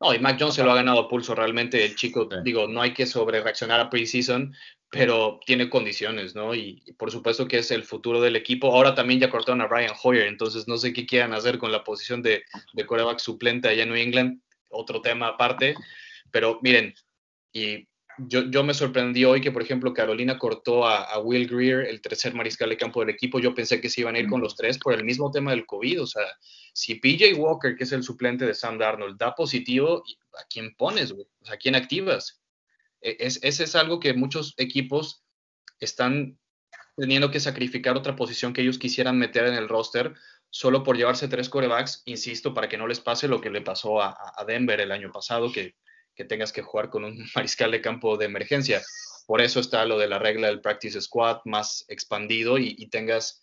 No, 0.01 0.13
y 0.13 0.19
Mac 0.19 0.37
Jones 0.39 0.55
se 0.55 0.63
lo 0.63 0.73
ha 0.73 0.77
ganado 0.77 1.09
pulso 1.09 1.35
realmente. 1.35 1.85
El 1.85 1.97
chico, 1.97 2.29
sí. 2.31 2.37
digo, 2.45 2.69
no 2.69 2.83
hay 2.83 2.93
que 2.93 3.07
sobre 3.07 3.41
reaccionar 3.41 3.81
a 3.81 3.89
preseason, 3.89 4.55
pero 4.91 5.41
tiene 5.47 5.71
condiciones, 5.71 6.35
¿no? 6.35 6.55
Y, 6.55 6.83
y, 6.85 6.93
por 6.93 7.11
supuesto 7.11 7.49
que 7.49 7.59
es 7.59 7.71
el 7.71 7.85
futuro 7.85 8.21
del 8.21 8.37
equipo. 8.37 8.75
Ahora 8.75 8.95
también 8.95 9.21
ya 9.21 9.31
cortaron 9.31 9.63
a 9.63 9.67
Brian 9.67 9.95
Hoyer, 10.03 10.27
entonces 10.27 10.69
no 10.69 10.77
sé 10.77 10.93
qué 10.93 11.07
quieran 11.07 11.33
hacer 11.33 11.59
con 11.59 11.73
la 11.73 11.83
posición 11.83 12.23
de, 12.23 12.45
de 12.75 12.87
coreback 12.87 13.19
suplente 13.19 13.69
allá 13.69 13.85
en 13.85 13.89
New 13.89 13.99
England. 13.99 14.41
Otro 14.69 15.01
tema 15.01 15.29
aparte. 15.29 15.75
Pero 16.31 16.59
miren, 16.63 16.95
y 17.53 17.89
yo, 18.19 18.51
yo, 18.51 18.64
me 18.64 18.75
sorprendí 18.75 19.25
hoy 19.25 19.41
que, 19.41 19.53
por 19.53 19.62
ejemplo, 19.62 19.93
Carolina 19.93 20.39
cortó 20.39 20.87
a, 20.87 21.05
a, 21.05 21.19
Will 21.19 21.47
Greer, 21.49 21.87
el 21.87 22.01
tercer 22.01 22.35
mariscal 22.35 22.71
de 22.71 22.77
campo 22.77 23.01
del 23.01 23.11
equipo. 23.11 23.39
Yo 23.39 23.55
pensé 23.55 23.81
que 23.81 23.91
se 23.91 24.01
iban 24.01 24.17
a 24.17 24.19
ir 24.19 24.29
con 24.29 24.41
los 24.41 24.57
tres 24.57 24.79
por 24.79 24.95
el 24.95 25.05
mismo 25.05 25.31
tema 25.31 25.51
del 25.51 25.67
COVID. 25.67 26.03
O 26.03 26.07
sea, 26.07 26.23
si 26.73 26.97
PJ 26.97 27.35
Walker, 27.35 27.77
que 27.77 27.85
es 27.85 27.93
el 27.93 28.03
suplente 28.03 28.47
de 28.47 28.55
Sam 28.55 28.79
Darnold, 28.79 29.19
da 29.19 29.35
positivo, 29.35 30.03
¿a 30.39 30.45
quién 30.49 30.75
pones, 30.77 31.12
güey? 31.12 31.27
O 31.41 31.45
sea, 31.45 31.55
¿a 31.55 31.59
quién 31.59 31.75
activas? 31.75 32.43
E, 33.01 33.17
es, 33.21 33.39
ese 33.43 33.64
es 33.64 33.77
algo 33.77 34.01
que 34.01 34.14
muchos 34.14 34.55
equipos 34.57 35.23
están 35.79 36.39
teniendo 36.97 37.31
que 37.31 37.41
sacrificar 37.41 37.97
otra 37.97 38.17
posición 38.17 38.53
que 38.53 38.62
ellos 38.62 38.79
quisieran 38.79 39.19
meter 39.19 39.47
en 39.47 39.55
el 39.55 39.69
roster 39.69 40.14
solo 40.49 40.83
por 40.83 40.97
llevarse 40.97 41.29
tres 41.29 41.51
corebacks, 41.51 42.03
insisto, 42.07 42.55
para 42.55 42.69
que 42.69 42.79
no 42.79 42.87
les 42.87 43.01
pase 43.01 43.29
lo 43.29 43.41
que 43.41 43.51
le 43.51 43.61
pasó 43.61 44.01
a, 44.01 44.17
a 44.37 44.45
Denver 44.47 44.81
el 44.81 44.93
año 44.93 45.12
pasado, 45.12 45.53
que 45.53 45.75
que 46.17 46.25
tengas 46.25 46.53
que 46.53 46.62
jugar 46.62 46.91
con 46.91 47.05
un 47.05 47.19
mariscal 47.37 47.71
de 47.71 47.81
campo 47.81 48.17
de 48.17 48.25
emergencia. 48.25 48.83
Por 49.27 49.41
eso 49.41 49.61
está 49.61 49.85
lo 49.85 49.99
de 49.99 50.09
la 50.09 50.19
regla 50.19 50.49
del 50.49 50.61
practice 50.61 51.01
squad 51.01 51.39
más 51.45 51.85
expandido 51.89 52.59
y, 52.59 52.75
y 52.79 52.89
tengas 52.89 53.43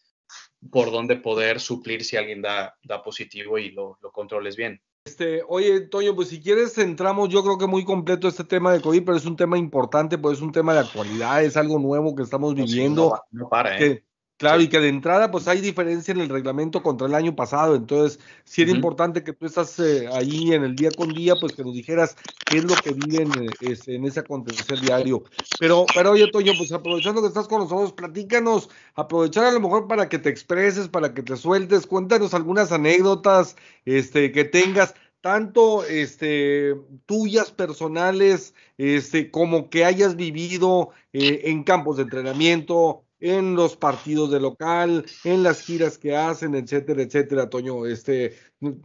por 0.71 0.91
dónde 0.91 1.17
poder 1.17 1.59
suplir 1.59 2.03
si 2.03 2.17
alguien 2.17 2.41
da, 2.41 2.75
da 2.83 3.03
positivo 3.03 3.57
y 3.57 3.71
lo, 3.71 3.97
lo, 4.01 4.11
controles 4.11 4.55
bien. 4.55 4.81
Este, 5.05 5.43
oye, 5.47 5.81
Toño, 5.81 6.15
pues 6.15 6.29
si 6.29 6.41
quieres 6.41 6.77
entramos, 6.77 7.27
yo 7.27 7.43
creo 7.43 7.57
que 7.57 7.67
muy 7.67 7.83
completo 7.83 8.29
este 8.29 8.45
tema 8.45 8.71
de 8.71 8.81
COVID, 8.81 9.03
pero 9.03 9.17
es 9.17 9.25
un 9.25 9.35
tema 9.35 9.57
importante, 9.57 10.17
pues 10.17 10.37
es 10.37 10.41
un 10.41 10.53
tema 10.53 10.73
de 10.73 10.79
actualidad, 10.79 11.43
es 11.43 11.57
algo 11.57 11.77
nuevo 11.77 12.15
que 12.15 12.23
estamos 12.23 12.55
viviendo. 12.55 13.19
No, 13.31 13.43
no 13.43 13.49
para, 13.49 13.75
¿eh? 13.75 13.79
Que, 13.79 14.05
Claro, 14.37 14.59
sí. 14.59 14.65
y 14.65 14.69
que 14.69 14.79
de 14.79 14.89
entrada 14.89 15.31
pues 15.31 15.47
hay 15.47 15.61
diferencia 15.61 16.11
en 16.11 16.19
el 16.19 16.29
reglamento 16.29 16.83
contra 16.83 17.07
el 17.07 17.15
año 17.15 17.35
pasado, 17.35 17.75
entonces 17.75 18.19
sí 18.43 18.61
era 18.63 18.71
uh 18.71 18.73
-huh. 18.73 18.77
importante 18.77 19.23
que 19.23 19.33
tú 19.33 19.45
estás 19.45 19.79
eh, 19.79 20.07
ahí 20.11 20.53
en 20.53 20.63
el 20.63 20.75
día 20.75 20.91
con 20.91 21.13
día, 21.13 21.35
pues 21.39 21.53
que 21.53 21.63
nos 21.63 21.73
dijeras 21.73 22.15
qué 22.45 22.57
es 22.57 22.63
lo 22.65 22.75
que 22.75 22.93
viven 22.93 23.31
eh, 23.41 23.57
es, 23.61 23.87
en 23.87 24.05
ese 24.05 24.19
acontecer 24.21 24.79
diario. 24.79 25.23
Pero, 25.59 25.85
pero 25.93 26.11
oye 26.11 26.27
Toño, 26.31 26.53
pues 26.57 26.71
aprovechando 26.71 27.21
que 27.21 27.27
estás 27.27 27.47
con 27.47 27.59
nosotros, 27.61 27.93
platícanos, 27.93 28.69
aprovechar 28.95 29.45
a 29.45 29.51
lo 29.51 29.59
mejor 29.59 29.87
para 29.87 30.09
que 30.09 30.19
te 30.19 30.29
expreses, 30.29 30.87
para 30.89 31.13
que 31.13 31.23
te 31.23 31.37
sueltes, 31.37 31.87
cuéntanos 31.87 32.33
algunas 32.33 32.71
anécdotas 32.71 33.55
este, 33.85 34.31
que 34.31 34.43
tengas, 34.45 34.93
tanto 35.21 35.85
este, 35.85 36.75
tuyas 37.05 37.51
personales, 37.51 38.53
este, 38.77 39.31
como 39.31 39.69
que 39.69 39.85
hayas 39.85 40.17
vivido 40.17 40.89
eh, 41.13 41.41
en 41.45 41.63
campos 41.63 41.95
de 41.97 42.03
entrenamiento, 42.03 43.02
en 43.23 43.55
los 43.55 43.77
partidos 43.77 44.31
de 44.31 44.41
local, 44.41 45.05
en 45.23 45.43
las 45.43 45.61
giras 45.61 45.97
que 45.97 46.15
hacen, 46.15 46.55
etcétera, 46.55 47.01
etcétera, 47.01 47.49
Toño. 47.49 47.85
Este, 47.85 48.37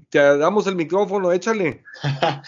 te 0.08 0.18
damos 0.18 0.68
el 0.68 0.76
micrófono, 0.76 1.32
échale. 1.32 1.82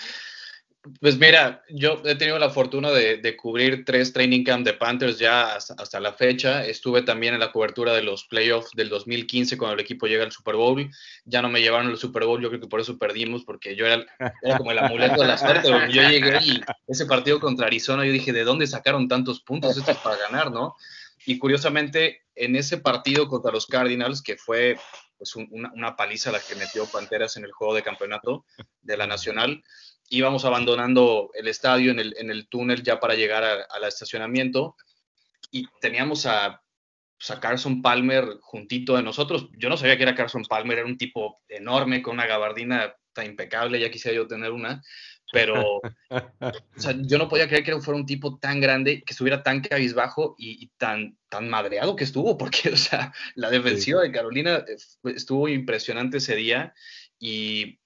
Pues 0.98 1.18
mira, 1.18 1.62
yo 1.68 2.00
he 2.06 2.14
tenido 2.14 2.38
la 2.38 2.48
fortuna 2.48 2.90
de, 2.90 3.36
cubrir 3.36 3.84
tres 3.84 4.14
training 4.14 4.44
camp 4.44 4.64
de 4.64 4.72
Panthers 4.72 5.18
ya 5.18 5.54
hasta, 5.54 6.00
la 6.00 6.14
fecha. 6.14 6.64
Estuve 6.64 7.02
también 7.02 7.34
en 7.34 7.40
la 7.40 7.52
cobertura 7.52 7.92
de 7.92 8.02
los 8.02 8.24
playoffs 8.24 8.70
del 8.74 8.88
2015 8.88 9.58
cuando 9.58 9.74
el 9.74 9.80
equipo 9.80 10.06
llega 10.06 10.24
al 10.24 10.32
Super 10.32 10.56
Bowl. 10.56 10.90
Ya 11.26 11.42
no 11.42 11.50
me 11.50 11.60
llevaron 11.60 11.88
al 11.88 11.98
Super 11.98 12.24
Bowl, 12.24 12.40
yo 12.40 12.48
creo 12.48 12.62
que 12.62 12.66
por 12.66 12.80
eso 12.80 12.96
perdimos, 12.96 13.44
porque 13.44 13.76
yo 13.76 13.86
era, 13.86 14.06
como 14.56 14.70
el 14.70 14.78
amuleto 14.78 15.20
de 15.20 15.28
la 15.28 15.36
suerte. 15.36 15.68
Yo 15.68 16.08
llegué 16.08 16.38
y 16.42 16.62
ese 16.88 17.04
partido 17.04 17.40
contra 17.40 17.66
Arizona, 17.66 18.06
yo 18.06 18.12
dije, 18.12 18.32
¿de 18.32 18.44
dónde 18.44 18.66
sacaron 18.66 19.06
tantos 19.06 19.42
puntos? 19.42 19.76
Esto 19.76 19.90
es 19.90 19.98
para 19.98 20.16
ganar, 20.16 20.50
¿no? 20.50 20.76
Y 21.26 21.38
curiosamente, 21.38 22.22
en 22.34 22.56
ese 22.56 22.78
partido 22.78 23.28
contra 23.28 23.52
los 23.52 23.66
Cardinals, 23.66 24.22
que 24.22 24.36
fue 24.36 24.78
pues, 25.18 25.36
una, 25.36 25.70
una 25.74 25.96
paliza 25.96 26.32
la 26.32 26.40
que 26.40 26.54
metió 26.54 26.86
Panteras 26.86 27.36
en 27.36 27.44
el 27.44 27.52
juego 27.52 27.74
de 27.74 27.82
campeonato 27.82 28.44
de 28.82 28.96
la 28.96 29.06
Nacional, 29.06 29.62
íbamos 30.10 30.44
abandonando 30.44 31.30
el 31.34 31.48
estadio 31.48 31.92
en 31.92 32.00
el, 32.00 32.14
en 32.18 32.30
el 32.30 32.48
túnel 32.48 32.82
ya 32.82 33.00
para 33.00 33.14
llegar 33.14 33.44
al 33.44 33.84
estacionamiento 33.84 34.76
y 35.50 35.66
teníamos 35.80 36.26
a, 36.26 36.62
pues, 37.16 37.30
a, 37.30 37.40
Carson 37.40 37.80
Palmer 37.80 38.38
juntito 38.40 38.96
de 38.96 39.02
nosotros. 39.02 39.48
Yo 39.56 39.68
no 39.68 39.76
sabía 39.76 39.96
que 39.96 40.02
era 40.02 40.14
Carson 40.14 40.44
Palmer, 40.44 40.78
era 40.78 40.86
un 40.86 40.98
tipo 40.98 41.40
enorme 41.48 42.02
con 42.02 42.14
una 42.14 42.26
gabardina 42.26 42.94
tan 43.12 43.26
impecable, 43.26 43.80
ya 43.80 43.90
quisiera 43.90 44.16
yo 44.16 44.26
tener 44.26 44.50
una, 44.50 44.82
pero 45.32 45.80
o 46.10 46.80
sea, 46.80 46.94
yo 47.02 47.18
no 47.18 47.28
podía 47.28 47.48
creer 47.48 47.64
que 47.64 47.80
fuera 47.80 47.98
un 47.98 48.06
tipo 48.06 48.38
tan 48.38 48.60
grande, 48.60 49.02
que 49.02 49.12
estuviera 49.12 49.42
tan 49.42 49.60
cabizbajo 49.60 50.34
y, 50.38 50.64
y 50.64 50.68
tan, 50.76 51.16
tan 51.28 51.48
madreado 51.48 51.96
que 51.96 52.04
estuvo, 52.04 52.36
porque 52.38 52.70
o 52.70 52.76
sea, 52.76 53.12
la 53.34 53.50
defensiva 53.50 54.02
de 54.02 54.12
Carolina 54.12 54.64
eh, 54.66 54.76
estuvo 55.14 55.48
impresionante 55.48 56.18
ese 56.18 56.36
día 56.36 56.74
y 57.18 57.78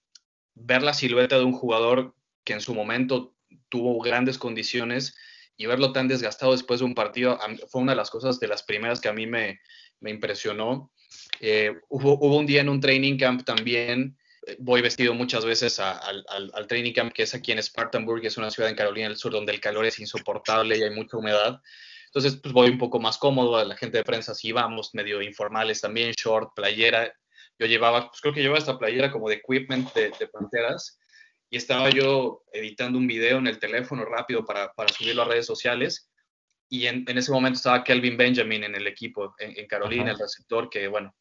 ver 0.54 0.82
la 0.82 0.94
silueta 0.94 1.38
de 1.38 1.44
un 1.44 1.52
jugador 1.52 2.14
que 2.44 2.52
en 2.52 2.60
su 2.60 2.74
momento 2.74 3.34
tuvo 3.68 4.00
grandes 4.00 4.38
condiciones 4.38 5.16
y 5.56 5.66
verlo 5.66 5.92
tan 5.92 6.08
desgastado 6.08 6.52
después 6.52 6.80
de 6.80 6.86
un 6.86 6.94
partido 6.94 7.38
fue 7.68 7.82
una 7.82 7.92
de 7.92 7.96
las 7.96 8.10
cosas 8.10 8.40
de 8.40 8.48
las 8.48 8.62
primeras 8.62 9.00
que 9.00 9.08
a 9.08 9.12
mí 9.12 9.26
me, 9.26 9.60
impresionó. 10.00 10.92
Eh, 11.40 11.72
hubo, 11.88 12.18
un 12.36 12.44
día 12.46 12.60
en 12.60 12.68
un 12.68 12.80
training 12.80 13.16
camp 13.16 13.44
también, 13.44 14.18
voy 14.58 14.82
vestido 14.82 15.14
muchas 15.14 15.44
veces 15.44 15.78
al, 15.80 16.66
training 16.68 16.92
camp 16.92 17.12
que 17.12 17.22
es 17.22 17.34
aquí 17.34 17.52
en 17.52 17.58
Spartanburg, 17.62 18.20
que 18.20 18.28
es 18.28 18.36
una 18.36 18.50
ciudad 18.50 18.70
en 18.70 18.76
Carolina 18.76 19.08
del 19.08 19.16
Sur 19.16 19.32
donde 19.32 19.52
el 19.52 19.60
calor 19.60 19.86
es 19.86 19.98
insoportable 19.98 20.76
y 20.76 20.82
hay 20.82 20.90
mucha 20.90 21.16
humedad. 21.16 21.60
Entonces, 22.06 22.36
pues 22.40 22.52
voy 22.52 22.70
un 22.70 22.78
poco 22.78 23.00
más 23.00 23.18
cómodo, 23.18 23.62
la 23.64 23.76
gente 23.76 23.98
de 23.98 24.04
prensa 24.04 24.34
sí 24.34 24.52
vamos, 24.52 24.94
medio 24.94 25.20
informales 25.20 25.80
también, 25.80 26.12
short, 26.12 26.54
playera, 26.54 27.12
yo 27.58 27.66
llevaba, 27.66 28.08
pues 28.08 28.20
creo 28.20 28.34
que 28.34 28.40
llevaba 28.40 28.58
esta 28.58 28.78
playera 28.78 29.10
como 29.10 29.28
de 29.28 29.36
equipment 29.36 29.92
de, 29.94 30.28
Panteras 30.32 30.98
y 31.50 31.56
estaba 31.56 31.90
yo 31.90 32.44
editando 32.52 32.98
un 32.98 33.06
video 33.06 33.38
en 33.38 33.46
el 33.46 33.58
teléfono 33.58 34.04
rápido 34.04 34.44
para, 34.44 34.72
para 34.72 34.92
subirlo 34.92 35.22
a 35.22 35.26
redes 35.26 35.46
sociales 35.46 36.10
y 36.68 36.86
en, 36.86 37.04
en, 37.08 37.18
ese 37.18 37.30
momento 37.32 37.56
estaba 37.56 37.84
Kelvin 37.84 38.16
Benjamin 38.16 38.64
en 38.64 38.74
el 38.74 38.86
equipo 38.86 39.34
en, 39.38 39.66
Carolina, 39.66 40.12
el 40.12 40.18
receptor, 40.18 40.68
que 40.70 40.88
bueno, 40.88 41.14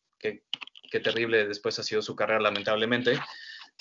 qué 0.94 1.00
terrible 1.00 1.48
después 1.48 1.80
ha 1.80 1.84
sido 1.84 2.04
su 2.04 2.16
carrera 2.16 2.40
lamentablemente, 2.40 3.20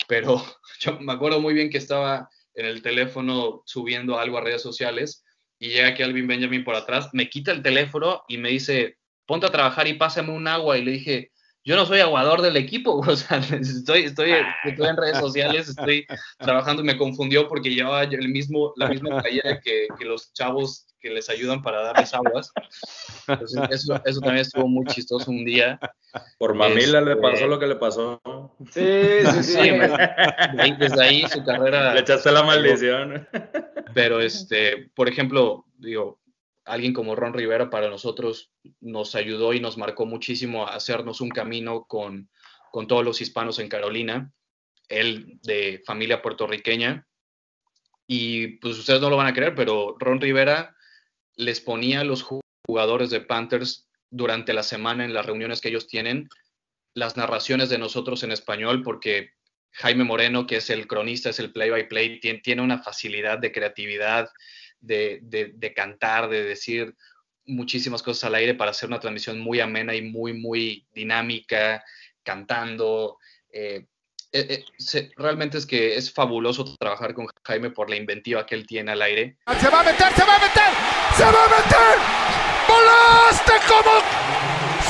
pero 0.07 0.43
yo 0.79 0.99
me 0.99 1.13
acuerdo 1.13 1.39
muy 1.39 1.53
bien 1.53 1.69
que 1.69 1.77
estaba 1.77 2.27
en 2.55 2.65
el 2.65 2.81
teléfono 2.81 3.61
subiendo 3.67 4.17
algo 4.17 4.39
a 4.39 4.41
redes 4.41 4.63
sociales 4.63 5.23
y 5.59 5.69
llega 5.69 5.93
Kelvin 5.93 6.25
Benjamin 6.25 6.63
por 6.63 6.75
atrás, 6.75 7.09
me 7.13 7.29
quita 7.29 7.51
el 7.51 7.61
teléfono 7.61 8.23
y 8.27 8.39
me 8.39 8.49
dice, 8.49 8.97
ponte 9.27 9.45
a 9.45 9.51
trabajar 9.51 9.87
y 9.87 9.93
pásame 9.93 10.31
un 10.31 10.47
agua 10.47 10.75
y 10.79 10.83
le 10.83 10.91
dije, 10.91 11.31
yo 11.63 11.75
no 11.75 11.85
soy 11.85 11.99
aguador 11.99 12.41
del 12.41 12.57
equipo, 12.57 12.97
o 13.07 13.15
sea, 13.15 13.37
estoy, 13.37 14.05
estoy, 14.05 14.33
estoy 14.63 14.87
en 14.87 14.97
redes 14.97 15.19
sociales, 15.19 15.69
estoy 15.69 16.07
trabajando 16.39 16.81
y 16.81 16.85
me 16.85 16.97
confundió 16.97 17.47
porque 17.47 17.69
llevaba 17.69 18.03
el 18.03 18.29
mismo, 18.29 18.73
la 18.75 18.89
misma 18.89 19.21
playera 19.21 19.61
que, 19.61 19.85
que 19.99 20.05
los 20.05 20.33
chavos 20.33 20.87
que 21.03 21.09
les 21.09 21.29
ayudan 21.29 21.61
para 21.61 21.81
darles 21.81 22.13
aguas. 22.13 22.51
Entonces, 23.27 23.61
eso, 23.69 24.01
eso, 24.05 24.19
también 24.21 24.41
estuvo 24.41 24.67
muy 24.67 24.85
chistoso 24.85 25.29
un 25.29 25.43
día. 25.43 25.77
Por 26.37 26.55
mamila 26.55 27.01
le 27.01 27.11
este, 27.11 27.21
pasó 27.21 27.47
lo 27.47 27.59
que 27.59 27.67
le 27.67 27.75
pasó. 27.75 28.21
Sí, 28.71 29.19
sí, 29.33 29.43
sí. 29.43 29.69
desde 30.79 31.03
ahí 31.03 31.27
su 31.27 31.43
carrera. 31.43 31.93
Le 31.93 31.99
echaste 31.99 32.31
la 32.31 32.43
maldición. 32.43 33.27
Pero, 33.93 34.21
este, 34.21 34.89
por 34.95 35.09
ejemplo, 35.09 35.65
digo, 35.77 36.21
alguien 36.63 36.93
como 36.93 37.15
Ron 37.15 37.33
Rivera 37.33 37.69
para 37.69 37.89
nosotros 37.89 38.53
nos 38.79 39.13
ayudó 39.15 39.53
y 39.53 39.59
nos 39.59 39.77
marcó 39.77 40.05
muchísimo 40.05 40.65
a 40.65 40.75
hacernos 40.75 41.19
un 41.19 41.29
camino 41.29 41.83
con, 41.83 42.29
con 42.71 42.87
todos 42.87 43.03
los 43.03 43.19
hispanos 43.19 43.59
en 43.59 43.67
Carolina, 43.67 44.31
él 44.87 45.37
de 45.43 45.83
familia 45.85 46.21
puertorriqueña. 46.21 47.05
Y 48.07 48.59
pues 48.59 48.77
ustedes 48.77 49.01
no 49.01 49.09
lo 49.09 49.17
van 49.17 49.27
a 49.27 49.33
creer, 49.33 49.53
pero 49.53 49.97
Ron 49.99 50.21
Rivera 50.21 50.75
les 51.35 51.61
ponía 51.61 52.01
a 52.01 52.03
los 52.03 52.25
jugadores 52.67 53.09
de 53.09 53.21
Panthers 53.21 53.87
durante 54.09 54.53
la 54.53 54.63
semana 54.63 55.05
en 55.05 55.13
las 55.13 55.25
reuniones 55.25 55.61
que 55.61 55.69
ellos 55.69 55.87
tienen 55.87 56.29
las 56.93 57.17
narraciones 57.17 57.69
de 57.69 57.77
nosotros 57.77 58.23
en 58.23 58.31
español 58.31 58.83
porque 58.83 59.31
Jaime 59.71 60.03
Moreno, 60.03 60.45
que 60.45 60.57
es 60.57 60.69
el 60.69 60.87
cronista, 60.87 61.29
es 61.29 61.39
el 61.39 61.51
play-by-play, 61.51 62.19
tiene, 62.19 62.39
tiene 62.39 62.61
una 62.61 62.81
facilidad 62.83 63.39
de 63.39 63.51
creatividad, 63.51 64.29
de, 64.79 65.73
cantar, 65.75 66.29
de 66.29 66.43
decir 66.43 66.93
muchísimas 67.45 68.03
cosas 68.03 68.25
al 68.25 68.35
aire 68.35 68.53
para 68.53 68.71
hacer 68.71 68.87
una 68.87 68.99
transmisión 68.99 69.39
muy 69.39 69.59
amena 69.59 69.95
y 69.95 70.03
muy, 70.03 70.33
muy 70.33 70.85
dinámica, 70.93 71.83
cantando. 72.21 73.17
Eh, 73.49 73.87
eh, 74.33 74.65
eh, 74.93 75.11
realmente 75.15 75.59
es 75.59 75.65
que 75.65 75.95
es 75.95 76.11
fabuloso 76.11 76.65
trabajar 76.77 77.13
con 77.13 77.27
Jaime 77.43 77.69
por 77.69 77.89
la 77.89 77.95
inventiva 77.95 78.45
que 78.45 78.55
él 78.55 78.65
tiene 78.65 78.91
al 78.91 79.01
aire. 79.01 79.37
Se 79.59 79.69
va 79.69 79.81
a 79.81 79.83
meter, 79.83 80.11
se 80.13 80.23
va 80.23 80.35
a 80.35 80.39
meter, 80.39 80.73
se 81.15 81.23
va 81.23 81.29
a 81.29 81.47
meter. 81.47 82.23
¡Volaste 82.67 83.53
como 83.67 83.93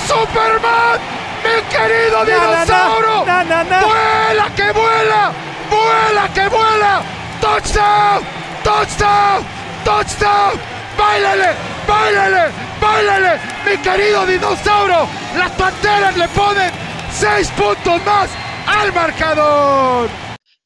Superman! 0.07 0.99
¡Mi 1.43 1.61
querido 1.69 2.25
dinosaurio! 2.25 3.25
¡Vuela 3.25 4.55
que 4.55 4.71
vuela! 4.71 5.33
¡Vuela 5.69 6.33
que 6.33 6.47
vuela! 6.47 7.03
¡Touchdown! 7.41 8.23
¡Touchdown! 8.63 9.63
touchdown. 9.83 10.59
¡Báilale! 10.97 11.49
¡Báilale! 11.87 12.51
¡Báilale! 12.79 13.39
¡Mi 13.65 13.77
querido 13.77 14.25
dinosaurio! 14.25 15.07
Las 15.37 15.51
panteras 15.51 16.15
le 16.15 16.27
ponen 16.29 16.71
seis 17.11 17.49
puntos 17.51 18.05
más 18.05 18.29
al 18.67 18.93
marcador. 18.93 20.09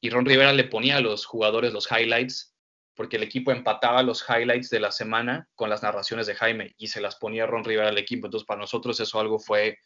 Y 0.00 0.10
Ron 0.10 0.24
Rivera 0.24 0.52
le 0.52 0.64
ponía 0.64 0.96
a 0.96 1.00
los 1.00 1.26
jugadores 1.26 1.72
los 1.72 1.90
highlights 1.90 2.54
porque 2.98 3.16
el 3.16 3.22
equipo 3.22 3.52
empataba 3.52 4.02
los 4.02 4.24
highlights 4.28 4.70
de 4.70 4.80
la 4.80 4.90
semana 4.90 5.48
con 5.54 5.70
las 5.70 5.84
narraciones 5.84 6.26
de 6.26 6.34
Jaime 6.34 6.74
y 6.78 6.88
se 6.88 7.00
las 7.00 7.14
ponía 7.14 7.46
Ron 7.46 7.62
Rivera 7.62 7.90
al 7.90 7.98
equipo. 7.98 8.26
Entonces, 8.26 8.44
para 8.44 8.60
nosotros 8.60 8.98
eso 8.98 9.20
algo 9.20 9.38
fue 9.38 9.78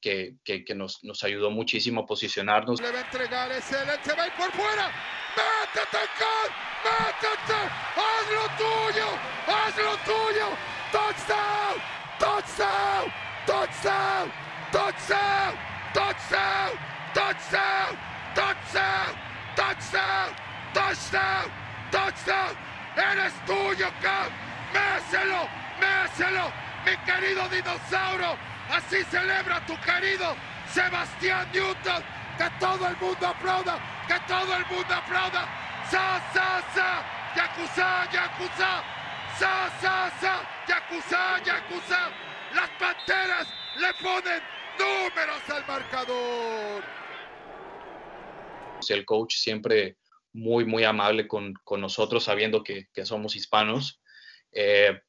que, 0.00 0.36
que, 0.42 0.64
que 0.64 0.74
nos, 0.74 1.04
nos, 1.04 1.22
ayudó 1.24 1.50
muchísimo 1.50 2.00
a 2.00 2.06
posicionarnos. 2.06 2.80
Le 2.80 2.90
va 2.90 3.00
a 3.00 3.02
entregar 3.02 3.52
ese, 3.52 3.76
se 4.02 4.14
va 4.14 4.26
por 4.38 4.50
fuera. 4.52 4.90
¡Métete, 5.36 6.04
Car! 6.18 6.50
¡Métete! 6.84 7.60
¡Haz 8.00 8.26
lo 8.32 8.46
tuyo! 8.56 9.08
¡Haz 9.46 9.76
lo 9.76 9.96
tuyo! 10.04 10.48
¡Touchdown! 10.90 11.82
¡Touchdown! 12.18 13.12
¡Touchdown! 13.46 14.32
¡Touchdown! 14.72 15.54
¡Touchdown! 15.92 16.93
¡Touchdown! 17.14 17.96
¡Touchdown! 18.34 19.14
¡Touchdown! 19.54 20.34
¡Touchdown! 20.74 21.50
¡Touchdown! 21.92 22.56
¡Eres 22.96 23.32
tuyo, 23.46 23.88
Cam! 24.02 24.30
¡Méselo! 24.74 25.48
¡Méselo! 25.80 26.52
¡Mi 26.84 26.96
querido 27.06 27.48
dinosaurio! 27.48 28.36
Así 28.68 29.04
celebra 29.04 29.60
tu 29.66 29.78
querido 29.80 30.34
Sebastián 30.72 31.48
Newton. 31.52 32.02
Que 32.36 32.50
todo 32.58 32.88
el 32.88 32.96
mundo 32.96 33.28
aplauda. 33.28 33.78
Que 34.08 34.18
todo 34.26 34.56
el 34.56 34.66
mundo 34.66 34.94
aplauda. 34.94 35.46
Sa, 35.88 36.20
sa, 36.32 36.60
sa. 36.74 37.04
Yakuza, 37.36 38.10
Yakuza. 38.10 38.82
Sa, 39.38 39.70
sa, 39.80 40.10
sa. 40.20 40.40
Yakuza, 40.66 41.38
Yakuza. 41.44 42.10
Las 42.54 42.70
panteras 42.70 43.46
le 43.76 43.94
ponen 43.94 44.42
números 44.78 45.42
al 45.48 45.64
marcador. 45.66 47.03
El 48.90 49.04
coach 49.04 49.36
siempre 49.36 49.96
muy, 50.32 50.64
muy 50.64 50.84
amable 50.84 51.26
con, 51.28 51.54
con 51.64 51.80
nosotros, 51.80 52.24
sabiendo 52.24 52.62
que, 52.62 52.88
que 52.92 53.06
somos 53.06 53.36
hispanos. 53.36 54.00
Eh, 54.52 55.00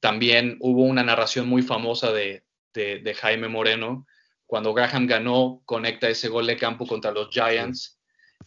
también 0.00 0.56
hubo 0.60 0.82
una 0.82 1.04
narración 1.04 1.48
muy 1.48 1.62
famosa 1.62 2.12
de, 2.12 2.44
de, 2.72 3.14
Jaime 3.14 3.48
Moreno. 3.48 4.06
Cuando 4.46 4.74
Graham 4.74 5.06
ganó, 5.06 5.62
conecta 5.64 6.08
ese 6.08 6.28
gol 6.28 6.46
de 6.46 6.56
campo 6.56 6.86
contra 6.86 7.10
los 7.10 7.30
Giants. 7.30 8.00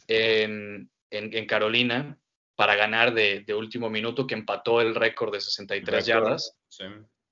en, 0.07 0.89
en, 1.11 1.45
Carolina 1.45 2.17
para 2.55 2.75
ganar 2.75 3.13
de, 3.13 3.41
de, 3.41 3.53
último 3.53 3.89
minuto, 3.89 4.27
que 4.27 4.35
empató 4.35 4.81
el 4.81 4.93
récord 4.93 5.31
de 5.31 5.41
63 5.41 6.05
yardas. 6.05 6.57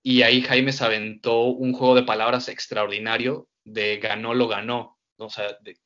Y 0.01 0.21
ahí 0.21 0.41
Jaime 0.41 0.71
se 0.71 0.85
aventó 0.85 1.41
un 1.41 1.73
juego 1.73 1.95
de 1.95 2.03
palabras 2.03 2.47
extraordinario 2.47 3.49
de 3.65 3.97
ganó, 3.97 4.33
lo 4.33 4.47
ganó. 4.47 4.97
O 5.17 5.29
sea, 5.29 5.57
de, 5.61 5.77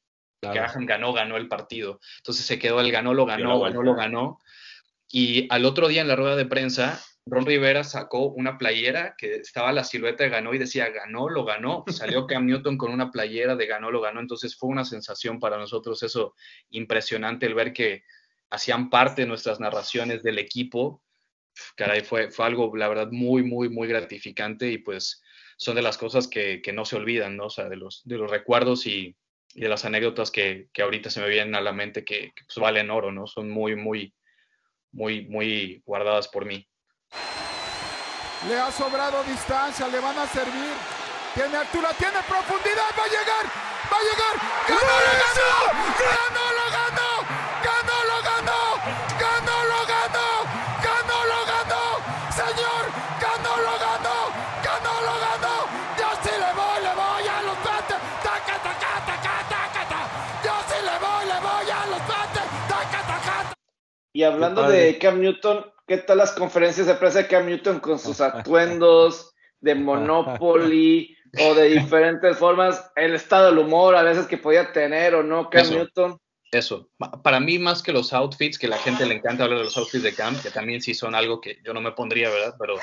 Graham 0.42 0.86
ganó, 0.86 1.14
ganó 1.14 1.38
el 1.38 1.48
partido. 1.48 2.00
Entonces 2.18 2.46
se 2.46 2.58
quedó 2.58 2.82
el 2.82 2.92
ganó, 2.92 3.14
lo 3.14 3.26
ganó, 3.26 3.60
ganó, 3.60 3.84
lo 3.84 3.96
ganó. 3.96 4.40
Y 5.08 5.48
al 5.52 5.66
otro 5.66 5.88
día 5.88 6.02
en 6.02 6.08
la 6.08 6.16
rueda 6.16 6.36
de 6.36 6.46
prensa, 6.46 7.00
Ron 7.26 7.46
Rivera 7.46 7.84
sacó 7.84 8.28
una 8.28 8.58
playera 8.58 9.16
que 9.18 9.36
estaba 9.36 9.72
la 9.72 9.84
silueta 9.84 10.24
de 10.24 10.30
ganó 10.30 10.54
y 10.54 10.58
decía 10.58 10.90
ganó, 10.90 11.30
lo 11.30 11.46
ganó. 11.46 11.84
Salió 11.88 12.26
Cam 12.26 12.48
Newton 12.48 12.78
con 12.78 12.92
una 12.92 13.12
playera 13.12 13.56
de 13.56 13.68
ganó, 13.68 13.92
lo 13.92 14.02
ganó. 14.02 14.20
Entonces 14.20 14.56
fue 14.56 14.70
una 14.70 14.86
sensación 14.86 15.40
para 15.40 15.58
nosotros 15.58 16.02
eso 16.02 16.34
impresionante 16.72 17.46
el 17.46 17.54
ver 17.54 17.74
que 17.74 18.04
hacían 18.50 18.90
parte 18.90 19.22
de 19.22 19.28
nuestras 19.28 19.60
narraciones 19.60 20.24
del 20.24 20.40
equipo. 20.40 21.04
Caray, 21.76 22.02
fue, 22.02 22.32
fue 22.32 22.46
algo, 22.46 22.76
la 22.76 22.88
verdad, 22.88 23.10
muy, 23.12 23.44
muy, 23.44 23.70
muy 23.70 23.88
gratificante 23.88 24.72
y 24.72 24.80
pues 24.80 25.22
son 25.58 25.76
de 25.76 25.82
las 25.82 25.98
cosas 25.98 26.28
que, 26.28 26.62
que 26.62 26.74
no 26.74 26.86
se 26.86 26.96
olvidan, 26.96 27.38
¿no? 27.38 27.46
O 27.46 27.50
sea, 27.50 27.70
de 27.70 27.76
los, 27.76 28.02
de 28.06 28.18
los 28.18 28.32
recuerdos 28.32 28.88
y, 28.88 29.16
y 29.54 29.62
de 29.62 29.70
las 29.70 29.86
anécdotas 29.86 30.32
que, 30.32 30.68
que, 30.74 30.82
ahorita 30.82 31.10
se 31.10 31.22
me 31.22 31.28
vienen 31.30 31.56
a 31.56 31.62
la 31.62 31.74
mente 31.74 32.04
que, 32.06 32.32
pues 32.46 32.58
valen 32.58 32.90
oro, 32.90 33.12
¿no? 33.12 33.28
Son 33.28 33.50
muy, 33.50 33.76
muy, 33.76 34.14
muy, 34.92 35.28
muy 35.28 35.82
guardadas 35.86 36.28
por 36.28 36.46
mí. 36.46 36.68
Le 38.48 38.58
ha 38.58 38.72
sobrado 38.72 39.24
distancia, 39.24 39.88
le 39.88 40.00
van 40.00 40.18
a 40.18 40.28
servir. 40.28 40.74
Tiene 41.34 41.58
altura, 41.58 41.94
tiene 41.98 42.20
profundidad, 42.28 42.90
va 42.98 43.04
a 43.04 43.08
llegar, 43.08 43.46
va 43.92 43.98
a 43.98 44.04
llegar. 44.04 44.36
¡Ganó, 44.68 44.82
ganó! 45.22 45.52
¡Ganó, 46.00 46.32
lo 46.32 46.36
ganó! 46.36 46.51
Y 64.14 64.24
hablando 64.24 64.70
de 64.70 64.98
Cam 64.98 65.22
Newton, 65.22 65.66
¿Qué 65.92 65.98
tal 65.98 66.20
las 66.20 66.32
conferencias 66.32 66.88
de 66.88 66.94
prensa 66.94 67.20
de 67.20 67.28
Cam 67.28 67.48
Newton 67.48 67.82
con 67.82 68.00
sus 68.00 68.22
atuendos 68.22 69.36
de 69.60 69.76
Monopoly 69.76 71.18
o 71.38 71.54
de 71.54 71.66
diferentes 71.66 72.38
formas? 72.38 72.90
El 72.96 73.14
estado 73.14 73.48
del 73.48 73.58
humor 73.58 73.98
a 73.98 74.02
veces 74.02 74.26
que 74.26 74.38
podía 74.38 74.72
tener 74.72 75.16
o 75.16 75.22
no 75.22 75.50
Cam 75.50 75.70
Newton. 75.70 76.18
Eso, 76.52 76.90
para 77.24 77.40
mí 77.40 77.60
más 77.60 77.82
que 77.82 77.94
los 77.94 78.12
outfits, 78.12 78.60
que 78.60 78.68
la 78.68 78.78
gente 78.78 79.06
le 79.06 79.16
encanta 79.16 79.46
hablar 79.46 79.60
de 79.60 79.64
los 79.64 79.78
outfits 79.78 80.04
de 80.04 80.14
Cam, 80.14 80.38
que 80.42 80.52
también 80.52 80.82
sí 80.82 80.94
son 80.94 81.16
algo 81.16 81.40
que 81.40 81.62
yo 81.64 81.74
no 81.74 81.80
me 81.80 81.94
pondría, 81.94 82.30
¿verdad? 82.30 82.56
Pero 82.60 82.76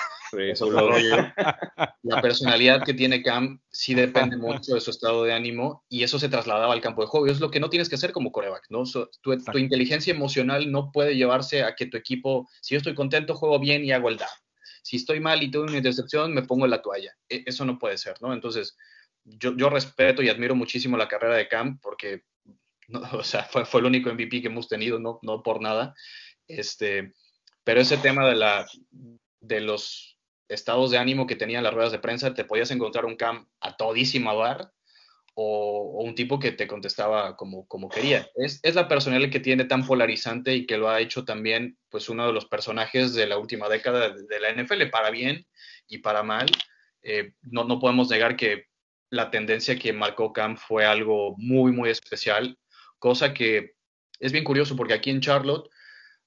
eso 0.50 0.70
La 2.02 2.22
personalidad 2.22 2.82
que 2.82 2.94
tiene 2.94 3.22
Cam 3.22 3.60
sí 3.70 3.92
depende 3.92 4.38
mucho 4.38 4.72
de 4.72 4.80
su 4.80 4.90
estado 4.90 5.22
de 5.24 5.34
ánimo 5.34 5.84
y 5.90 6.02
eso 6.02 6.18
se 6.18 6.30
trasladaba 6.30 6.72
al 6.72 6.80
campo 6.80 7.02
de 7.02 7.08
juego. 7.08 7.26
Es 7.26 7.40
lo 7.40 7.50
que 7.50 7.60
no 7.60 7.68
tienes 7.68 7.90
que 7.90 7.96
hacer 7.96 8.12
como 8.12 8.32
coreback, 8.32 8.64
¿no? 8.70 8.84
tu, 9.20 9.58
inteligencia 9.58 10.14
emocional 10.14 10.72
no 10.72 10.90
puede 10.90 11.14
llevarse 11.14 11.62
a 11.62 11.74
que 11.74 11.84
tu 11.84 11.98
equipo, 11.98 12.48
si 12.62 12.74
yo 12.74 12.78
estoy 12.78 12.94
contento, 12.94 13.34
juego 13.34 13.58
bien 13.58 13.84
y 13.84 13.92
hago 13.92 14.08
el 14.08 14.16
down. 14.16 14.30
Si 14.82 14.96
estoy 14.96 15.20
mal 15.20 15.42
y 15.42 15.50
tengo 15.50 15.66
una 15.66 15.76
intercepción, 15.76 16.32
me 16.32 16.40
pongo 16.40 16.64
en 16.64 16.70
la 16.70 16.80
toalla. 16.80 17.14
E, 17.28 17.42
eso 17.44 17.66
no 17.66 17.78
puede 17.78 17.98
ser, 17.98 18.16
¿no? 18.22 18.32
Entonces, 18.32 18.78
yo, 19.24 19.54
yo 19.54 19.68
respeto 19.68 20.22
y 20.22 20.30
admiro 20.30 20.54
muchísimo 20.54 20.96
la 20.96 21.08
carrera 21.08 21.36
de 21.36 21.48
Cam 21.48 21.78
porque 21.80 22.22
o 23.12 23.22
sea, 23.22 23.44
fue, 23.44 23.64
fue, 23.64 23.80
el 23.80 23.86
único 23.86 24.12
MVP 24.12 24.42
que 24.42 24.48
hemos 24.48 24.68
tenido, 24.68 24.98
no, 24.98 25.18
no 25.22 25.42
por 25.42 25.60
nada. 25.60 25.94
Este, 26.46 27.12
pero 27.64 27.80
ese 27.80 27.98
tema 27.98 28.26
de, 28.26 28.34
la, 28.34 28.66
de 29.40 29.60
los 29.60 30.18
estados 30.48 30.90
de 30.90 30.98
ánimo 30.98 31.26
que 31.26 31.36
tenían 31.36 31.62
las 31.62 31.74
ruedas 31.74 31.92
de 31.92 31.98
prensa, 31.98 32.34
te 32.34 32.44
podías 32.44 32.70
encontrar 32.70 33.04
un 33.04 33.16
Cam 33.16 33.46
a 33.60 33.76
todísima 33.76 34.32
bar 34.32 34.72
o, 35.34 36.02
un 36.02 36.14
tipo 36.14 36.38
que 36.38 36.52
te 36.52 36.66
contestaba 36.66 37.36
como, 37.36 37.66
como 37.68 37.88
quería. 37.88 38.26
Es, 38.34 38.58
es, 38.62 38.74
la 38.74 38.88
personalidad 38.88 39.30
que 39.30 39.40
tiene 39.40 39.66
tan 39.66 39.86
polarizante 39.86 40.54
y 40.54 40.66
que 40.66 40.78
lo 40.78 40.88
ha 40.88 41.00
hecho 41.00 41.24
también 41.24 41.78
pues 41.90 42.08
uno 42.08 42.26
de 42.26 42.32
los 42.32 42.46
personajes 42.46 43.14
de 43.14 43.26
la 43.26 43.36
última 43.36 43.68
década 43.68 44.10
de, 44.10 44.40
la 44.40 44.50
NFL, 44.50 44.88
para 44.90 45.10
bien 45.10 45.46
y 45.86 45.98
para 45.98 46.22
mal. 46.22 46.46
Eh, 47.02 47.32
no, 47.42 47.64
no 47.64 47.78
podemos 47.78 48.08
negar 48.08 48.36
que 48.36 48.64
la 49.10 49.30
tendencia 49.30 49.78
que 49.78 49.92
marcó 49.92 50.32
Cam 50.32 50.56
fue 50.56 50.84
algo 50.84 51.34
muy, 51.36 51.72
muy 51.72 51.90
especial 51.90 52.58
cosa 52.98 53.34
que 53.34 53.74
es 54.20 54.32
bien 54.32 54.44
curioso 54.44 54.76
porque 54.76 54.94
aquí 54.94 55.10
en 55.10 55.20
Charlotte 55.20 55.68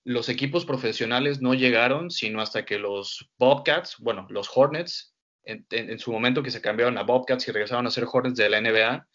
los 0.03 0.29
equipos 0.29 0.65
profesionales 0.65 1.41
no 1.41 1.53
llegaron 1.53 2.09
sino 2.09 2.41
hasta 2.41 2.65
que 2.65 2.79
los 2.79 3.29
Bobcats, 3.37 3.97
bueno, 3.99 4.27
los 4.29 4.49
Hornets, 4.53 5.15
en, 5.43 5.99
su 5.99 6.11
momento 6.11 6.43
que 6.43 6.51
se 6.51 6.61
cambiaron 6.61 6.97
a 6.97 7.03
Bobcats 7.03 7.47
y 7.47 7.51
regresaron 7.51 7.87
a 7.87 7.91
ser 7.91 8.05
Hornets 8.11 8.37
de 8.37 8.49
la 8.49 8.61
NBA, 8.61 9.07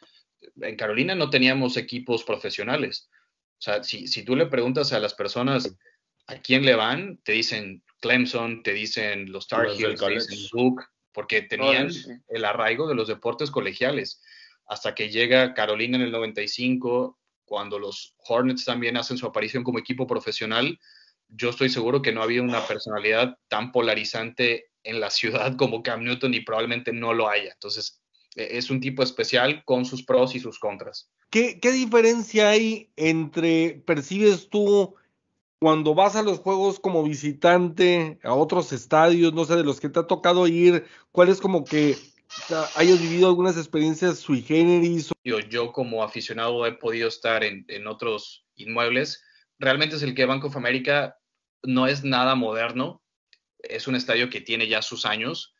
en 0.62 0.76
Carolina 0.76 1.14
no 1.14 1.30
teníamos 1.30 1.76
equipos 1.76 2.24
profesionales. 2.24 3.08
O 3.58 3.62
sea, 3.62 3.82
si, 3.82 4.06
si 4.06 4.24
tú 4.24 4.36
le 4.36 4.46
preguntas 4.46 4.92
a 4.92 5.00
las 5.00 5.14
personas 5.14 5.76
a 6.26 6.40
quién 6.40 6.64
le 6.64 6.74
van, 6.74 7.18
te 7.22 7.32
dicen 7.32 7.82
Clemson, 8.00 8.62
te 8.62 8.72
dicen 8.72 9.30
los 9.32 9.48
Tar 9.48 9.66
Heels, 9.66 10.00
te 10.00 10.10
dicen 10.10 10.38
Duke, 10.52 10.84
porque 11.12 11.42
tenían 11.42 11.88
el 12.28 12.44
arraigo 12.44 12.88
de 12.88 12.94
los 12.94 13.08
deportes 13.08 13.50
colegiales. 13.50 14.22
Hasta 14.66 14.94
que 14.94 15.10
llega 15.10 15.54
Carolina 15.54 15.96
en 15.96 16.02
el 16.02 16.12
95, 16.12 17.18
cuando 17.46 17.78
los 17.78 18.14
Hornets 18.28 18.64
también 18.64 18.96
hacen 18.96 19.16
su 19.16 19.26
aparición 19.26 19.64
como 19.64 19.78
equipo 19.78 20.06
profesional, 20.06 20.78
yo 21.28 21.50
estoy 21.50 21.70
seguro 21.70 22.02
que 22.02 22.12
no 22.12 22.22
había 22.22 22.42
una 22.42 22.66
personalidad 22.66 23.38
tan 23.48 23.72
polarizante 23.72 24.66
en 24.82 25.00
la 25.00 25.10
ciudad 25.10 25.56
como 25.56 25.82
Cam 25.82 26.04
Newton 26.04 26.34
y 26.34 26.40
probablemente 26.40 26.92
no 26.92 27.14
lo 27.14 27.28
haya. 27.28 27.52
Entonces, 27.52 28.00
e, 28.34 28.58
es 28.58 28.70
un 28.70 28.80
tipo 28.80 29.02
especial 29.02 29.64
con 29.64 29.84
sus 29.84 30.04
pros 30.04 30.34
y 30.34 30.40
sus 30.40 30.58
contras. 30.58 31.10
¿Qué, 31.30 31.58
qué 31.60 31.72
diferencia 31.72 32.50
hay 32.50 32.92
entre, 32.96 33.82
percibes 33.86 34.48
tú, 34.48 34.94
cuando 35.58 35.94
vas 35.94 36.16
a 36.16 36.22
los 36.22 36.38
juegos 36.38 36.78
como 36.78 37.02
visitante 37.02 38.18
a 38.22 38.34
otros 38.34 38.72
estadios, 38.72 39.32
no 39.32 39.44
sé, 39.44 39.56
de 39.56 39.64
los 39.64 39.80
que 39.80 39.88
te 39.88 39.98
ha 39.98 40.06
tocado 40.06 40.46
ir, 40.46 40.84
cuál 41.12 41.28
es 41.28 41.40
como 41.40 41.64
que 41.64 41.96
hayas 42.74 43.00
vivido 43.00 43.28
algunas 43.28 43.56
experiencias 43.56 44.18
sui 44.18 44.42
generis. 44.42 45.10
Yo, 45.24 45.40
yo 45.40 45.72
como 45.72 46.02
aficionado 46.02 46.66
he 46.66 46.72
podido 46.72 47.08
estar 47.08 47.44
en, 47.44 47.64
en, 47.68 47.86
otros 47.86 48.44
inmuebles. 48.56 49.22
Realmente 49.58 49.96
es 49.96 50.02
el 50.02 50.14
que 50.14 50.26
Bank 50.26 50.44
of 50.44 50.56
America 50.56 51.16
no 51.62 51.86
es 51.86 52.04
nada 52.04 52.34
moderno. 52.34 53.02
Es 53.58 53.86
un 53.86 53.94
estadio 53.94 54.30
que 54.30 54.40
tiene 54.40 54.68
ya 54.68 54.82
sus 54.82 55.06
años 55.06 55.54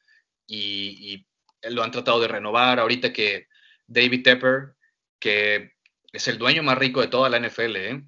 y, 0.46 1.14
y 1.62 1.70
lo 1.70 1.82
han 1.82 1.90
tratado 1.90 2.20
de 2.20 2.28
renovar. 2.28 2.78
Ahorita 2.78 3.12
que 3.12 3.46
David 3.86 4.22
Tepper, 4.22 4.74
que 5.18 5.72
es 6.12 6.28
el 6.28 6.38
dueño 6.38 6.62
más 6.62 6.78
rico 6.78 7.00
de 7.00 7.08
toda 7.08 7.28
la 7.28 7.38
NFL, 7.38 7.76
¿eh? 7.76 8.02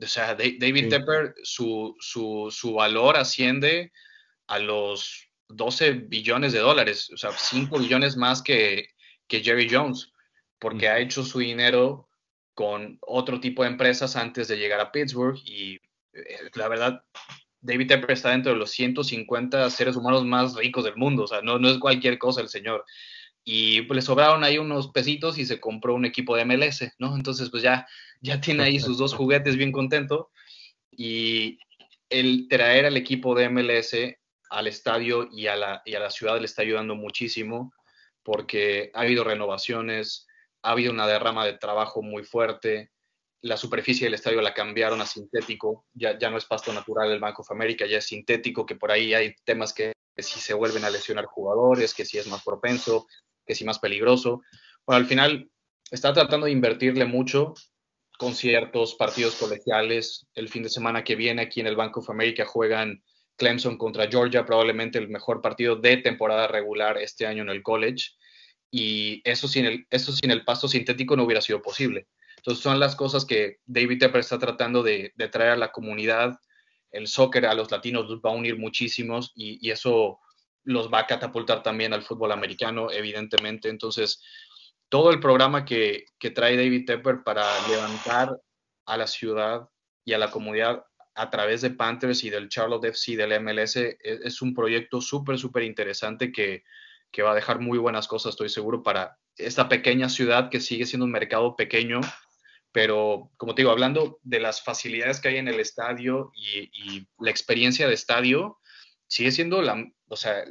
o 0.00 0.06
sea, 0.06 0.34
David 0.34 0.88
Tepper, 0.88 1.34
su, 1.42 1.94
su, 2.00 2.48
su 2.50 2.74
valor 2.74 3.16
asciende 3.16 3.92
a 4.46 4.58
los 4.58 5.28
12 5.54 5.92
billones 5.92 6.52
de 6.52 6.60
dólares, 6.60 7.10
o 7.12 7.16
sea, 7.16 7.32
5 7.32 7.78
billones 7.78 8.16
más 8.16 8.42
que, 8.42 8.88
que 9.26 9.42
Jerry 9.42 9.68
Jones, 9.70 10.12
porque 10.58 10.88
ha 10.88 10.98
hecho 10.98 11.24
su 11.24 11.38
dinero 11.40 12.08
con 12.54 12.98
otro 13.00 13.40
tipo 13.40 13.62
de 13.62 13.70
empresas 13.70 14.16
antes 14.16 14.48
de 14.48 14.58
llegar 14.58 14.80
a 14.80 14.92
Pittsburgh 14.92 15.38
y 15.44 15.80
eh, 16.12 16.50
la 16.54 16.68
verdad, 16.68 17.04
David 17.60 17.88
Tepper 17.88 18.10
está 18.10 18.30
dentro 18.30 18.52
de 18.52 18.58
los 18.58 18.70
150 18.70 19.70
seres 19.70 19.96
humanos 19.96 20.24
más 20.24 20.54
ricos 20.54 20.84
del 20.84 20.96
mundo, 20.96 21.24
o 21.24 21.26
sea, 21.26 21.40
no, 21.42 21.58
no 21.58 21.70
es 21.70 21.78
cualquier 21.78 22.18
cosa 22.18 22.40
el 22.40 22.48
señor. 22.48 22.84
Y 23.44 23.82
pues 23.82 23.96
le 23.96 24.02
sobraron 24.02 24.44
ahí 24.44 24.58
unos 24.58 24.92
pesitos 24.92 25.38
y 25.38 25.46
se 25.46 25.58
compró 25.58 25.94
un 25.94 26.04
equipo 26.04 26.36
de 26.36 26.44
MLS, 26.44 26.92
¿no? 26.98 27.16
Entonces, 27.16 27.50
pues 27.50 27.62
ya, 27.62 27.86
ya 28.20 28.40
tiene 28.40 28.62
ahí 28.64 28.78
sus 28.78 28.98
dos 28.98 29.14
juguetes 29.14 29.56
bien 29.56 29.72
contento. 29.72 30.30
Y 30.92 31.58
el 32.08 32.46
traer 32.48 32.86
al 32.86 32.96
equipo 32.96 33.34
de 33.34 33.48
MLS 33.48 33.96
al 34.52 34.66
estadio 34.66 35.28
y 35.32 35.46
a, 35.46 35.56
la, 35.56 35.82
y 35.84 35.94
a 35.94 36.00
la 36.00 36.10
ciudad 36.10 36.38
le 36.38 36.44
está 36.44 36.62
ayudando 36.62 36.94
muchísimo 36.94 37.72
porque 38.22 38.90
ha 38.94 39.00
habido 39.00 39.24
renovaciones, 39.24 40.26
ha 40.62 40.72
habido 40.72 40.92
una 40.92 41.06
derrama 41.06 41.44
de 41.44 41.54
trabajo 41.54 42.02
muy 42.02 42.22
fuerte, 42.22 42.92
la 43.42 43.56
superficie 43.56 44.06
del 44.06 44.14
estadio 44.14 44.40
la 44.40 44.54
cambiaron 44.54 45.00
a 45.00 45.06
sintético, 45.06 45.86
ya, 45.92 46.16
ya 46.16 46.30
no 46.30 46.38
es 46.38 46.44
pasto 46.44 46.72
natural 46.72 47.10
el 47.10 47.18
Banco 47.18 47.42
of 47.42 47.50
America, 47.50 47.86
ya 47.86 47.98
es 47.98 48.06
sintético, 48.06 48.64
que 48.64 48.76
por 48.76 48.92
ahí 48.92 49.14
hay 49.14 49.34
temas 49.44 49.72
que, 49.72 49.92
si 50.16 50.38
se 50.38 50.54
vuelven 50.54 50.84
a 50.84 50.90
lesionar 50.90 51.24
jugadores, 51.24 51.94
que 51.94 52.04
si 52.04 52.18
es 52.18 52.28
más 52.28 52.44
propenso, 52.44 53.06
que 53.44 53.56
si 53.56 53.64
más 53.64 53.80
peligroso. 53.80 54.42
Bueno, 54.86 54.98
al 54.98 55.06
final 55.06 55.50
está 55.90 56.12
tratando 56.12 56.46
de 56.46 56.52
invertirle 56.52 57.04
mucho, 57.04 57.54
conciertos, 58.16 58.94
partidos 58.94 59.34
colegiales. 59.34 60.26
El 60.34 60.48
fin 60.48 60.62
de 60.62 60.68
semana 60.68 61.02
que 61.02 61.16
viene 61.16 61.42
aquí 61.42 61.60
en 61.60 61.66
el 61.66 61.74
Banco 61.74 61.98
of 62.00 62.10
America 62.10 62.44
juegan 62.44 63.02
Clemson 63.36 63.76
contra 63.76 64.08
Georgia, 64.08 64.44
probablemente 64.44 64.98
el 64.98 65.08
mejor 65.08 65.40
partido 65.40 65.76
de 65.76 65.98
temporada 65.98 66.46
regular 66.46 66.98
este 66.98 67.26
año 67.26 67.42
en 67.42 67.50
el 67.50 67.62
college. 67.62 68.10
Y 68.70 69.20
eso 69.24 69.48
sin 69.48 69.66
el, 69.66 69.86
eso 69.90 70.12
sin 70.12 70.30
el 70.30 70.44
pasto 70.44 70.68
sintético 70.68 71.16
no 71.16 71.24
hubiera 71.24 71.40
sido 71.40 71.60
posible. 71.60 72.08
Entonces 72.36 72.62
son 72.62 72.80
las 72.80 72.96
cosas 72.96 73.24
que 73.24 73.58
David 73.66 73.98
Tepper 74.00 74.20
está 74.20 74.38
tratando 74.38 74.82
de, 74.82 75.12
traer 75.30 75.52
a 75.52 75.56
la 75.56 75.70
comunidad. 75.70 76.38
El 76.90 77.06
soccer 77.06 77.46
a 77.46 77.54
los 77.54 77.70
latinos 77.70 78.08
los 78.08 78.20
va 78.20 78.30
a 78.30 78.34
unir 78.34 78.58
muchísimos 78.58 79.32
y, 79.34 79.70
eso 79.70 80.18
los 80.64 80.90
va 80.92 81.00
a 81.00 81.06
catapultar 81.06 81.62
también 81.62 81.92
al 81.92 82.02
fútbol 82.02 82.32
americano, 82.32 82.90
evidentemente. 82.90 83.68
Entonces, 83.68 84.22
todo 84.88 85.10
el 85.10 85.20
programa 85.20 85.64
que, 85.64 86.04
que 86.18 86.30
trae 86.30 86.56
David 86.56 86.84
Tepper 86.86 87.22
para 87.24 87.44
levantar 87.68 88.36
a 88.86 88.96
la 88.96 89.06
ciudad 89.06 89.68
y 90.04 90.12
a 90.12 90.18
la 90.18 90.30
comunidad 90.30 90.84
a 91.14 91.30
través 91.30 91.60
de 91.60 91.70
Panthers 91.70 92.24
y 92.24 92.30
del 92.30 92.48
Charlotte 92.48 92.86
FC, 92.86 93.16
del 93.16 93.40
MLS, 93.40 93.76
es, 93.76 93.98
es 94.02 94.42
un 94.42 94.54
proyecto 94.54 95.00
súper, 95.00 95.38
súper 95.38 95.64
interesante 95.64 96.32
que, 96.32 96.64
que 97.12 97.22
va 97.22 97.32
a 97.32 97.34
dejar 97.34 97.60
muy 97.60 97.78
buenas 97.78 98.08
cosas, 98.08 98.30
estoy 98.30 98.48
seguro, 98.48 98.82
para 98.82 99.18
esta 99.36 99.68
pequeña 99.68 100.08
ciudad 100.08 100.50
que 100.50 100.60
sigue 100.60 100.86
siendo 100.86 101.04
un 101.04 101.12
mercado 101.12 101.54
pequeño, 101.56 102.00
pero 102.72 103.30
como 103.36 103.54
te 103.54 103.62
digo, 103.62 103.70
hablando 103.70 104.18
de 104.22 104.40
las 104.40 104.62
facilidades 104.62 105.20
que 105.20 105.28
hay 105.28 105.36
en 105.36 105.48
el 105.48 105.60
estadio 105.60 106.32
y, 106.34 107.06
la 107.18 107.30
experiencia 107.30 107.86
de 107.86 107.94
estadio, 107.94 108.58
sigue 109.06 109.30
siendo 109.30 109.60
la, 109.60 109.84
o 110.08 110.16
sea, 110.16 110.44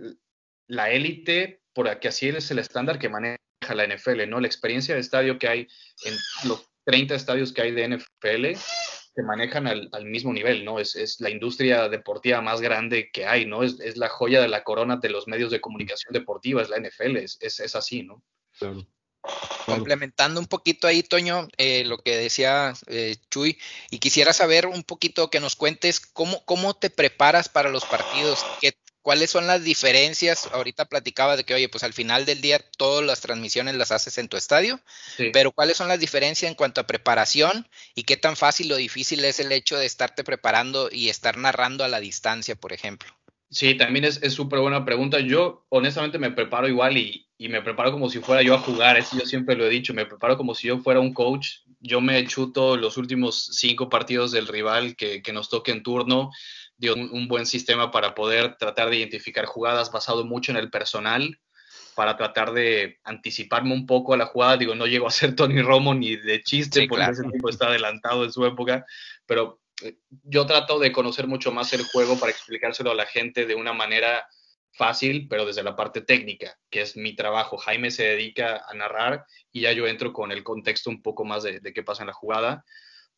la 0.68 0.92
élite, 0.92 1.62
porque 1.74 2.08
así 2.08 2.30
es 2.30 2.52
el 2.52 2.60
estándar 2.60 3.00
que 3.00 3.10
maneja 3.10 3.40
la 3.74 3.88
NFL, 3.88 4.30
¿no? 4.30 4.40
La 4.40 4.48
experiencia 4.48 4.94
de 4.94 5.02
estadio 5.02 5.40
que 5.40 5.48
hay 5.48 5.68
en 6.06 6.14
los 6.48 6.70
30 6.86 7.16
estadios 7.16 7.52
que 7.54 7.62
hay 7.62 7.72
de 7.72 7.98
NFL 7.98 8.60
se 9.14 9.24
manejan 9.24 9.68
al, 9.68 10.06
mismo 10.06 10.32
nivel, 10.32 10.64
¿no? 10.64 10.80
Es, 10.80 10.96
es, 10.96 11.20
la 11.20 11.30
industria 11.30 11.90
deportiva 11.90 12.42
más 12.42 12.62
grande 12.62 13.12
que 13.12 13.26
hay, 13.26 13.46
¿no? 13.46 13.64
Es, 13.64 13.80
es, 13.80 13.98
la 13.98 14.10
joya 14.10 14.42
de 14.42 14.48
la 14.48 14.64
corona 14.64 14.98
de 14.98 15.10
los 15.10 15.28
medios 15.28 15.52
de 15.52 15.62
comunicación 15.62 16.14
deportiva, 16.14 16.62
es 16.62 16.70
la 16.70 16.80
NFL, 16.80 17.18
es, 17.18 17.38
es 17.42 17.76
así, 17.76 18.04
¿no? 18.04 18.24
Claro. 18.58 18.86
Complementando 19.66 20.40
un 20.40 20.48
poquito 20.48 20.88
ahí, 20.88 21.04
Toño, 21.04 21.48
eh, 21.58 21.84
lo 21.86 22.00
que 22.00 22.18
decía 22.18 22.74
eh, 22.88 23.18
Chuy, 23.30 23.58
y 23.92 24.00
quisiera 24.00 24.34
saber 24.34 24.66
un 24.66 24.84
poquito 24.84 25.30
que 25.30 25.40
nos 25.40 25.56
cuentes 25.56 26.00
cómo, 26.00 26.44
cómo 26.46 26.74
te 26.74 26.90
preparas 26.90 27.48
para 27.48 27.70
los 27.70 27.86
partidos, 27.86 28.44
qué, 28.60 28.74
¿Cuáles 29.02 29.32
son 29.32 29.48
las 29.48 29.64
diferencias? 29.64 30.48
Ahorita 30.54 30.86
platicaba 30.86 31.36
de 31.36 31.44
que, 31.44 31.56
oye, 31.56 31.70
pues 31.70 31.84
al 31.84 31.94
final 31.94 32.26
del 32.26 32.40
día 32.40 32.60
todas 32.78 33.04
las 33.04 33.22
transmisiones 33.22 33.76
las 33.76 33.92
haces 33.92 34.20
en 34.20 34.28
tu 34.28 34.38
estadio, 34.38 34.80
pero 35.34 35.52
¿cuáles 35.52 35.78
son 35.78 35.88
las 35.88 36.00
diferencias 36.00 36.50
en 36.50 36.56
cuanto 36.56 36.82
a 36.82 36.88
preparación 36.88 37.68
y 37.96 38.04
qué 38.04 38.16
tan 38.16 38.36
fácil 38.36 38.72
o 38.72 38.76
difícil 38.76 39.26
es 39.26 39.40
el 39.40 39.52
hecho 39.52 39.78
de 39.78 39.88
estarte 39.88 40.24
preparando 40.24 40.90
y 40.92 41.10
estar 41.10 41.38
narrando 41.38 41.84
a 41.84 41.88
la 41.88 42.00
distancia, 42.00 42.56
por 42.56 42.74
ejemplo? 42.74 43.10
Sí, 43.50 43.76
también 43.76 44.06
es 44.06 44.20
súper 44.34 44.60
buena 44.60 44.86
pregunta. 44.86 45.20
Yo 45.20 45.66
honestamente 45.70 46.20
me 46.20 46.32
preparo 46.32 46.68
igual 46.68 46.98
y, 46.98 47.28
me 47.40 47.62
preparo 47.64 47.92
como 47.92 48.08
si 48.08 48.20
fuera 48.20 48.44
yo 48.44 48.54
a 48.54 48.60
jugar, 48.60 48.98
eso 48.98 49.18
yo 49.18 49.26
siempre 49.26 49.56
lo 49.56 49.66
he 49.66 49.70
dicho, 49.70 49.96
me 49.96 50.06
preparo 50.06 50.38
como 50.38 50.54
si 50.54 50.68
yo 50.68 50.78
fuera 50.78 51.00
un 51.00 51.14
coach. 51.14 51.58
Yo 51.80 52.00
me 52.00 52.24
chuto 52.28 52.78
los 52.78 52.98
últimos 52.98 53.50
cinco 53.54 53.90
partidos 53.90 54.32
del 54.32 54.48
rival 54.48 54.96
que, 54.96 55.24
que 55.24 55.34
nos 55.34 55.50
toque 55.50 55.72
en 55.72 55.82
turno 55.82 56.30
dio 56.82 56.96
un, 56.96 57.28
buen 57.28 57.46
sistema 57.46 57.92
para 57.92 58.16
poder 58.16 58.58
tratar 58.58 58.90
de 58.90 58.98
identificar 58.98 59.46
jugadas 59.46 59.92
basado 59.92 60.26
mucho 60.26 60.52
en 60.52 60.58
el 60.58 60.72
personal, 60.72 61.40
para 61.96 62.18
tratar 62.18 62.54
de 62.54 62.98
anticiparme 63.04 63.72
un 63.74 63.86
poco 63.86 64.16
a 64.16 64.18
la 64.18 64.26
jugada. 64.26 64.58
Digo, 64.58 64.74
no 64.74 64.88
llego 64.88 65.08
a 65.08 65.12
ser 65.12 65.36
Tony 65.36 65.62
Romo 65.62 65.94
ni 65.94 66.16
de 66.16 66.42
chiste, 66.42 66.88
porque 66.90 67.06
ese 67.06 67.24
tipo 67.32 67.50
está 67.50 67.68
adelantado 67.68 68.24
en 68.24 68.32
su 68.32 68.44
época, 68.48 68.84
pero 69.28 69.62
eh, 69.84 69.98
yo 70.24 70.48
trato 70.48 70.80
de 70.80 70.92
conocer 70.92 71.28
mucho 71.28 71.52
más 71.52 71.72
el 71.74 71.84
juego 71.84 72.20
para 72.20 72.32
explicárselo 72.32 72.90
a 72.90 72.96
la 72.96 73.06
gente 73.06 73.46
de 73.46 73.54
una 73.54 73.74
manera 73.74 74.26
fácil, 74.74 75.28
pero 75.30 75.46
desde 75.46 75.62
la 75.62 75.76
parte 75.76 76.02
técnica, 76.02 76.58
que 76.72 76.82
es 76.82 76.98
mi 76.98 77.16
trabajo. 77.16 77.58
Jaime 77.58 77.92
se 77.92 78.06
dedica 78.06 78.66
a 78.68 78.74
narrar 78.74 79.26
y 79.52 79.62
ya 79.62 79.72
yo 79.72 79.86
entro 79.86 80.14
con 80.14 80.32
el 80.32 80.44
contexto 80.44 80.90
un 80.90 81.04
poco 81.04 81.26
más 81.26 81.44
de, 81.44 81.60
de 81.60 81.74
qué 81.74 81.84
pasa 81.84 82.02
en 82.02 82.08
la 82.08 82.14
jugada, 82.14 82.66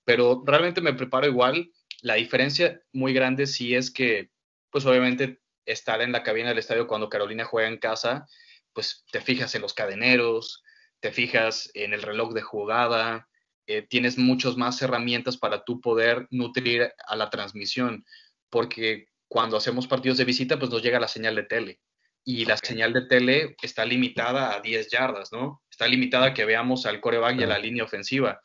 pero 0.03 0.43
realmente 0.45 0.82
me 0.82 0.93
preparo 0.93 1.28
igual 1.28 1.72
la 2.04 2.16
diferencia 2.16 2.82
muy 2.91 3.14
grande 3.14 3.47
sí 3.47 3.76
es 3.76 3.89
que, 3.89 4.30
pues 4.70 4.86
obviamente, 4.86 5.39
estar 5.66 6.01
en 6.01 6.12
la 6.12 6.22
cabina 6.22 6.49
del 6.49 6.58
estadio 6.58 6.86
cuando 6.86 7.08
Carolina 7.08 7.45
juega 7.45 7.70
en 7.70 7.78
casa, 7.78 8.28
pues 8.74 9.06
te 9.10 9.22
fijas 9.22 9.56
en 9.56 9.62
los 9.62 9.74
cadeneros, 9.74 10.64
te 10.99 11.14
fijas 11.14 11.72
en 11.74 11.93
el 11.93 12.01
reloj 12.01 12.34
de 12.34 12.41
jugada, 12.41 13.30
eh, 13.68 13.84
tienes 13.84 14.18
muchas 14.18 14.58
más 14.58 14.82
herramientas 14.82 15.38
para 15.38 15.64
tú 15.64 15.80
poder 15.80 16.28
nutrir 16.30 16.91
a 17.08 17.16
la 17.16 17.30
transmisión, 17.30 18.04
porque 18.49 19.08
cuando 19.30 19.56
hacemos 19.56 19.88
partidos 19.88 20.18
de 20.18 20.26
visita, 20.26 20.60
pues 20.60 20.70
nos 20.70 20.84
llega 20.84 20.99
la 20.99 21.08
señal 21.08 21.36
de 21.36 21.43
tele. 21.43 21.80
Y 22.26 22.43
la 22.43 22.58
señal 22.58 22.91
de 22.91 23.06
tele 23.06 23.56
está 23.62 23.86
limitada 23.86 24.54
a 24.54 24.60
10 24.60 24.89
yardas, 24.91 25.32
¿no? 25.32 25.62
Está 25.72 25.88
limitada 25.88 26.28
a 26.28 26.34
que 26.34 26.43
veamos 26.43 26.86
al 26.86 26.99
coreback 26.99 27.39
y 27.39 27.43
a 27.43 27.47
la 27.47 27.60
línea 27.60 27.86
ofensiva. 27.86 28.41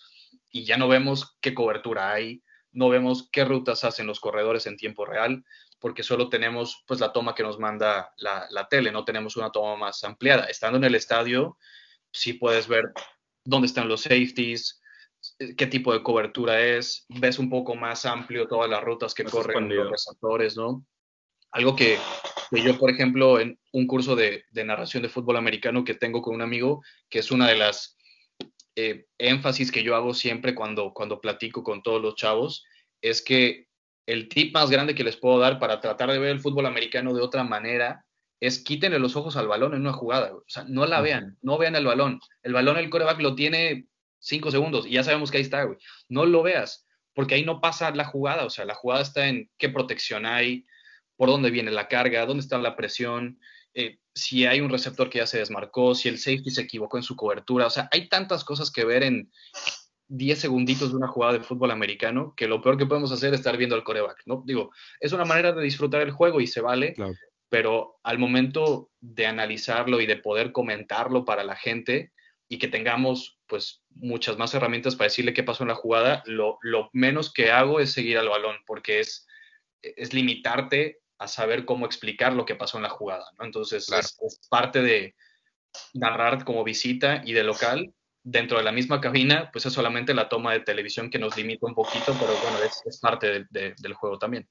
Y 0.53 0.65
ya 0.65 0.77
no 0.77 0.87
vemos 0.87 1.37
qué 1.41 1.55
cobertura 1.55 2.13
hay, 2.13 2.43
no 2.73 2.89
vemos 2.89 3.29
qué 3.31 3.45
rutas 3.45 3.85
hacen 3.85 4.07
los 4.07 4.21
corredores 4.21 4.67
en 4.67 4.77
tiempo 4.77 5.05
real, 5.05 5.45
porque 5.79 6.03
solo 6.03 6.29
tenemos 6.29 6.85
pues 6.87 7.01
la 7.01 7.13
toma 7.13 7.35
que 7.35 7.43
nos 7.43 7.59
manda 7.59 8.13
la, 8.19 8.69
tele, 8.69 8.93
no 8.93 9.05
tenemos 9.05 9.37
una 9.37 9.51
toma 9.51 9.77
más 9.77 10.05
ampliada. 10.05 10.45
Estando 10.47 10.79
en 10.79 10.85
el 10.85 10.95
estadio, 10.95 11.57
sí 12.11 12.35
puedes 12.35 12.69
ver 12.69 12.93
dónde 13.45 13.67
están 13.67 13.89
los 13.89 14.03
safeties, 14.03 14.81
qué 15.57 15.67
tipo 15.67 15.93
de 15.93 16.03
cobertura 16.03 16.61
es, 16.61 17.07
ves 17.09 17.39
un 17.39 17.51
poco 17.51 17.75
más 17.75 18.07
amplio 18.07 18.47
todas 18.47 18.69
las 18.71 18.83
rutas 18.83 19.15
que 19.15 19.25
corren 19.25 19.75
los 19.75 19.91
receptores, 19.91 20.57
¿no? 20.57 20.85
Algo 21.51 21.75
que, 21.75 21.99
yo, 22.53 22.79
por 22.79 22.91
ejemplo, 22.91 23.41
en 23.41 23.59
un 23.73 23.87
curso 23.87 24.15
de, 24.15 24.45
de 24.51 24.65
narración 24.65 25.03
de 25.03 25.09
fútbol 25.09 25.39
americano 25.39 25.83
que 25.83 25.95
tengo 25.95 26.21
con 26.21 26.35
un 26.35 26.43
amigo, 26.43 26.83
que 27.09 27.21
es 27.21 27.31
una 27.31 27.49
de 27.49 27.57
las 27.57 27.98
eh, 28.81 29.07
énfasis 29.19 29.73
que 29.73 29.83
yo 29.83 29.97
hago 29.97 30.15
siempre 30.15 30.55
cuando, 30.55 30.93
cuando 30.95 31.21
platico 31.21 31.65
con 31.65 31.83
todos 31.83 32.01
los 32.01 32.15
chavos 32.15 32.65
es 33.03 33.23
que 33.23 33.67
el 34.07 34.29
tip 34.29 34.55
más 34.55 34.71
grande 34.71 34.95
que 34.95 35.03
les 35.03 35.17
puedo 35.17 35.41
dar 35.41 35.59
para 35.59 35.81
tratar 35.81 36.13
de 36.13 36.21
ver 36.21 36.31
el 36.31 36.39
fútbol 36.39 36.65
americano 36.65 37.13
de 37.13 37.21
otra 37.21 37.43
manera 37.43 38.07
es 38.39 38.63
quítenle 38.63 39.01
los 39.01 39.17
ojos 39.17 39.37
al 39.37 39.49
balón 39.49 39.75
en 39.75 39.81
una 39.81 39.93
jugada. 39.93 40.33
O 40.33 40.45
sea, 40.47 40.63
no 40.69 40.87
la 40.87 41.01
vean, 41.01 41.37
no 41.43 41.59
vean 41.59 41.75
el 41.75 41.87
balón. 41.87 42.21
El 42.45 42.53
balón, 42.53 42.77
el 42.77 42.89
coreback 42.89 43.21
lo 43.21 43.35
tiene 43.35 43.87
cinco 44.21 44.53
segundos 44.53 44.87
y 44.87 44.91
ya 44.93 45.03
sabemos 45.03 45.33
que 45.33 45.39
ahí 45.39 45.43
está, 45.43 45.65
güey. 45.65 45.79
No 46.09 46.25
lo 46.25 46.45
veas, 46.45 46.87
porque 47.15 47.35
ahí 47.35 47.45
no 47.45 47.61
pasa 47.61 47.91
la 47.91 48.05
jugada. 48.05 48.45
O 48.45 48.51
sea, 48.51 48.65
la 48.65 48.77
jugada 48.77 49.03
está 49.03 49.27
en 49.27 49.51
qué 49.59 49.71
protección 49.71 50.25
hay, 50.25 50.67
por 51.17 51.31
dónde 51.31 51.51
viene 51.51 51.73
la 51.73 51.89
carga, 51.89 52.27
dónde 52.27 52.43
está 52.43 52.59
la 52.59 52.77
presión. 52.77 53.41
Eh, 53.75 53.99
si 54.19 54.47
hay 54.47 54.61
un 54.61 54.71
receptor 54.71 55.09
que 55.09 55.19
ya 55.19 55.27
se 55.27 55.39
desmarcó, 55.39 55.95
si 55.95 56.09
el 56.09 56.19
safety 56.19 56.51
se 56.51 56.63
equivocó 56.63 56.97
en 56.97 57.03
su 57.03 57.17
cobertura. 57.17 57.67
O 57.67 57.71
sea, 57.71 57.89
hay 57.93 58.09
tantas 58.09 58.45
cosas 58.45 58.71
que 58.71 58.85
ver 58.85 59.03
en 59.03 59.31
10 60.09 60.39
segunditos 60.39 60.91
de 60.91 60.97
una 60.97 61.09
jugada 61.09 61.35
de 61.35 61.45
fútbol 61.45 61.71
americano 61.71 62.35
que 62.37 62.49
lo 62.49 62.61
peor 62.61 62.77
que 62.77 62.87
podemos 62.87 63.13
hacer 63.13 63.33
es 63.33 63.41
estar 63.41 63.57
viendo 63.57 63.77
al 63.77 63.85
coreback, 63.85 64.23
¿no? 64.27 64.43
Digo, 64.47 64.73
es 65.01 65.13
una 65.13 65.25
manera 65.25 65.53
de 65.53 65.63
disfrutar 65.63 66.03
el 66.03 66.11
juego 66.11 66.41
y 66.41 66.47
se 66.47 66.61
vale, 66.61 66.95
pero 67.49 67.99
al 68.03 68.19
momento 68.19 68.91
de 69.01 69.27
analizarlo 69.27 70.01
y 70.01 70.07
de 70.07 70.17
poder 70.17 70.53
comentarlo 70.53 71.25
para 71.25 71.45
la 71.45 71.57
gente 71.57 72.13
y 72.49 72.59
que 72.59 72.69
tengamos 72.69 73.39
pues 73.47 73.83
muchas 73.91 74.39
más 74.39 74.55
herramientas 74.55 74.97
para 74.97 75.07
decirle 75.07 75.35
qué 75.35 75.43
pasó 75.43 75.65
en 75.65 75.69
la 75.69 75.75
jugada, 75.75 76.23
lo, 76.27 76.59
lo 76.63 76.89
menos 76.93 77.33
que 77.33 77.51
hago 77.51 77.79
es 77.79 77.93
seguir 77.93 78.19
al 78.19 78.29
balón 78.29 78.57
porque 78.67 79.01
es, 79.01 79.27
es 79.83 80.15
limitarte 80.15 81.01
a 81.19 81.29
saber 81.29 81.65
cómo 81.65 81.87
explicar 81.87 82.33
lo 82.33 82.45
que 82.45 82.55
pasó 82.55 82.79
en 82.79 82.85
la 82.85 82.91
jugada, 82.91 83.25
¿no? 83.39 83.45
Entonces 83.45 83.91
es, 83.91 84.49
parte 84.49 84.83
de 84.83 85.15
narrar 85.95 86.45
como 86.45 86.65
visita 86.65 87.23
y 87.25 87.33
de 87.33 87.45
local. 87.45 87.93
Dentro 88.23 88.59
de 88.59 88.65
la 88.65 88.73
misma 88.73 89.01
cabina, 89.01 89.49
pues 89.53 89.65
es 89.65 89.73
solamente 89.73 90.13
la 90.13 90.29
toma 90.29 90.53
de 90.53 90.61
televisión 90.61 91.09
que 91.09 91.19
nos 91.19 91.37
limita 91.37 91.67
un 91.67 91.75
poquito, 91.75 92.15
pero 92.19 92.33
bueno, 92.43 92.59
es, 92.63 92.99
parte 93.01 93.47
del 93.51 93.95
juego 93.95 94.19
también. 94.19 94.47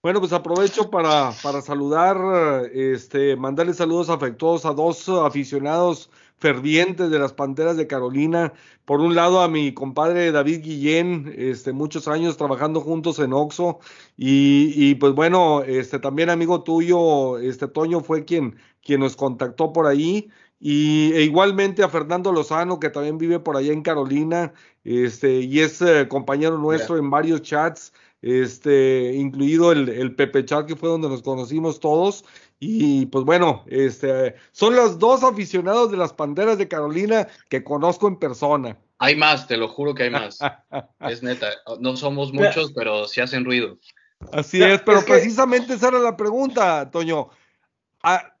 Bueno, 0.00 0.20
pues 0.20 0.32
aprovecho 0.32 0.90
para, 0.90 1.32
para 1.42 1.60
saludar, 1.60 2.16
este, 2.72 3.34
mandarle 3.34 3.74
saludos 3.74 4.10
afectuosos 4.10 4.64
a 4.64 4.72
dos 4.72 5.08
aficionados 5.08 6.08
fervientes 6.36 7.10
de 7.10 7.18
las 7.18 7.32
Panteras 7.32 7.76
de 7.76 7.88
Carolina. 7.88 8.52
Por 8.84 9.00
un 9.00 9.16
lado 9.16 9.40
a 9.40 9.48
mi 9.48 9.74
compadre 9.74 10.30
David 10.30 10.62
Guillén, 10.62 11.34
este, 11.36 11.72
muchos 11.72 12.06
años 12.06 12.36
trabajando 12.36 12.80
juntos 12.80 13.18
en 13.18 13.32
Oxo 13.32 13.80
y, 14.16 14.72
y, 14.76 14.94
pues 14.94 15.14
bueno, 15.14 15.62
este, 15.64 15.98
también 15.98 16.30
amigo 16.30 16.62
tuyo, 16.62 17.38
este 17.38 17.66
Toño 17.66 17.98
fue 17.98 18.24
quien, 18.24 18.56
quien 18.84 19.00
nos 19.00 19.16
contactó 19.16 19.72
por 19.72 19.86
ahí. 19.86 20.30
Y 20.60 21.12
e 21.14 21.22
igualmente 21.22 21.82
a 21.82 21.88
Fernando 21.88 22.32
Lozano, 22.32 22.80
que 22.80 22.90
también 22.90 23.18
vive 23.18 23.38
por 23.40 23.56
allá 23.56 23.72
en 23.72 23.82
Carolina, 23.82 24.52
este, 24.84 25.40
y 25.40 25.60
es 25.60 25.80
eh, 25.82 26.08
compañero 26.08 26.58
nuestro 26.58 26.96
en 26.98 27.10
varios 27.10 27.42
chats 27.42 27.92
este, 28.22 29.14
incluido 29.14 29.72
el, 29.72 29.88
el 29.88 30.14
Pepe 30.14 30.44
Char, 30.44 30.66
que 30.66 30.76
fue 30.76 30.88
donde 30.88 31.08
nos 31.08 31.22
conocimos 31.22 31.80
todos. 31.80 32.24
Y 32.60 33.06
pues 33.06 33.24
bueno, 33.24 33.64
este, 33.68 34.34
son 34.52 34.74
los 34.74 34.98
dos 34.98 35.22
aficionados 35.22 35.90
de 35.90 35.96
las 35.96 36.12
Panderas 36.12 36.58
de 36.58 36.66
Carolina 36.66 37.28
que 37.48 37.62
conozco 37.62 38.08
en 38.08 38.16
persona. 38.16 38.76
Hay 38.98 39.14
más, 39.14 39.46
te 39.46 39.56
lo 39.56 39.68
juro 39.68 39.94
que 39.94 40.04
hay 40.04 40.10
más. 40.10 40.38
es 41.00 41.22
neta, 41.22 41.50
no 41.80 41.96
somos 41.96 42.32
muchos, 42.32 42.72
pero 42.72 43.06
sí 43.06 43.20
hacen 43.20 43.44
ruido. 43.44 43.78
Así 44.32 44.60
es, 44.60 44.82
pero 44.82 45.04
precisamente 45.04 45.74
esa 45.74 45.88
era 45.88 46.00
la 46.00 46.16
pregunta, 46.16 46.90
Toño. 46.90 47.28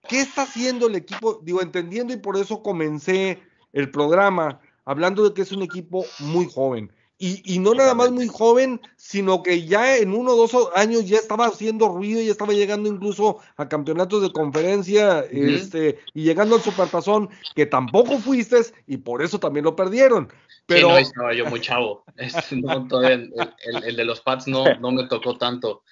¿Qué 0.08 0.20
está 0.20 0.42
haciendo 0.42 0.88
el 0.88 0.96
equipo? 0.96 1.40
Digo, 1.42 1.62
entendiendo 1.62 2.12
y 2.12 2.16
por 2.16 2.36
eso 2.36 2.62
comencé 2.62 3.40
el 3.72 3.90
programa 3.90 4.60
hablando 4.84 5.28
de 5.28 5.34
que 5.34 5.42
es 5.42 5.52
un 5.52 5.62
equipo 5.62 6.04
muy 6.18 6.50
joven. 6.50 6.92
Y, 7.20 7.58
no 7.58 7.74
nada 7.74 7.94
más 7.94 8.12
muy 8.12 8.28
joven, 8.28 8.80
sino 8.96 9.42
que 9.42 9.66
ya 9.66 9.96
en 9.96 10.12
uno 10.12 10.34
o 10.34 10.46
dos 10.46 10.68
años 10.76 11.04
ya 11.04 11.18
estaba 11.18 11.46
haciendo 11.46 11.88
ruido, 11.88 12.22
ya 12.22 12.30
estaba 12.30 12.52
llegando 12.52 12.88
incluso 12.88 13.38
a 13.56 13.68
campeonatos 13.68 14.22
de 14.22 14.30
conferencia, 14.30 15.24
este, 15.32 15.98
y 16.14 16.22
llegando 16.22 16.54
al 16.54 16.62
supertazón, 16.62 17.28
que 17.56 17.66
tampoco 17.66 18.18
fuiste, 18.18 18.58
y 18.86 18.98
por 18.98 19.20
eso 19.20 19.40
también 19.40 19.64
lo 19.64 19.74
perdieron. 19.74 20.32
Pero... 20.66 20.88
Sí, 20.88 20.92
no, 20.92 20.98
estaba 20.98 21.34
yo 21.34 21.46
muy 21.46 21.60
chavo. 21.60 22.04
el, 22.16 23.96
de 23.96 24.04
los 24.04 24.20
Pats 24.20 24.46
no, 24.46 24.64
no 24.78 24.92
me 24.92 25.08
tocó 25.08 25.36
tanto. 25.36 25.82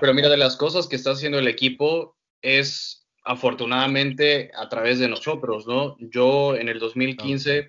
Pero 0.00 0.14
mira, 0.14 0.28
de 0.28 0.36
las 0.36 0.56
cosas 0.56 0.88
que 0.88 0.96
está 0.96 1.12
haciendo 1.12 1.38
el 1.38 1.46
equipo 1.46 2.16
es 2.42 3.06
afortunadamente 3.22 4.50
a 4.56 4.68
través 4.68 4.98
de 4.98 5.08
nosotros, 5.08 5.66
¿no? 5.68 5.96
Yo 6.00 6.56
en 6.56 6.68
el 6.68 6.80
2015 6.80 7.68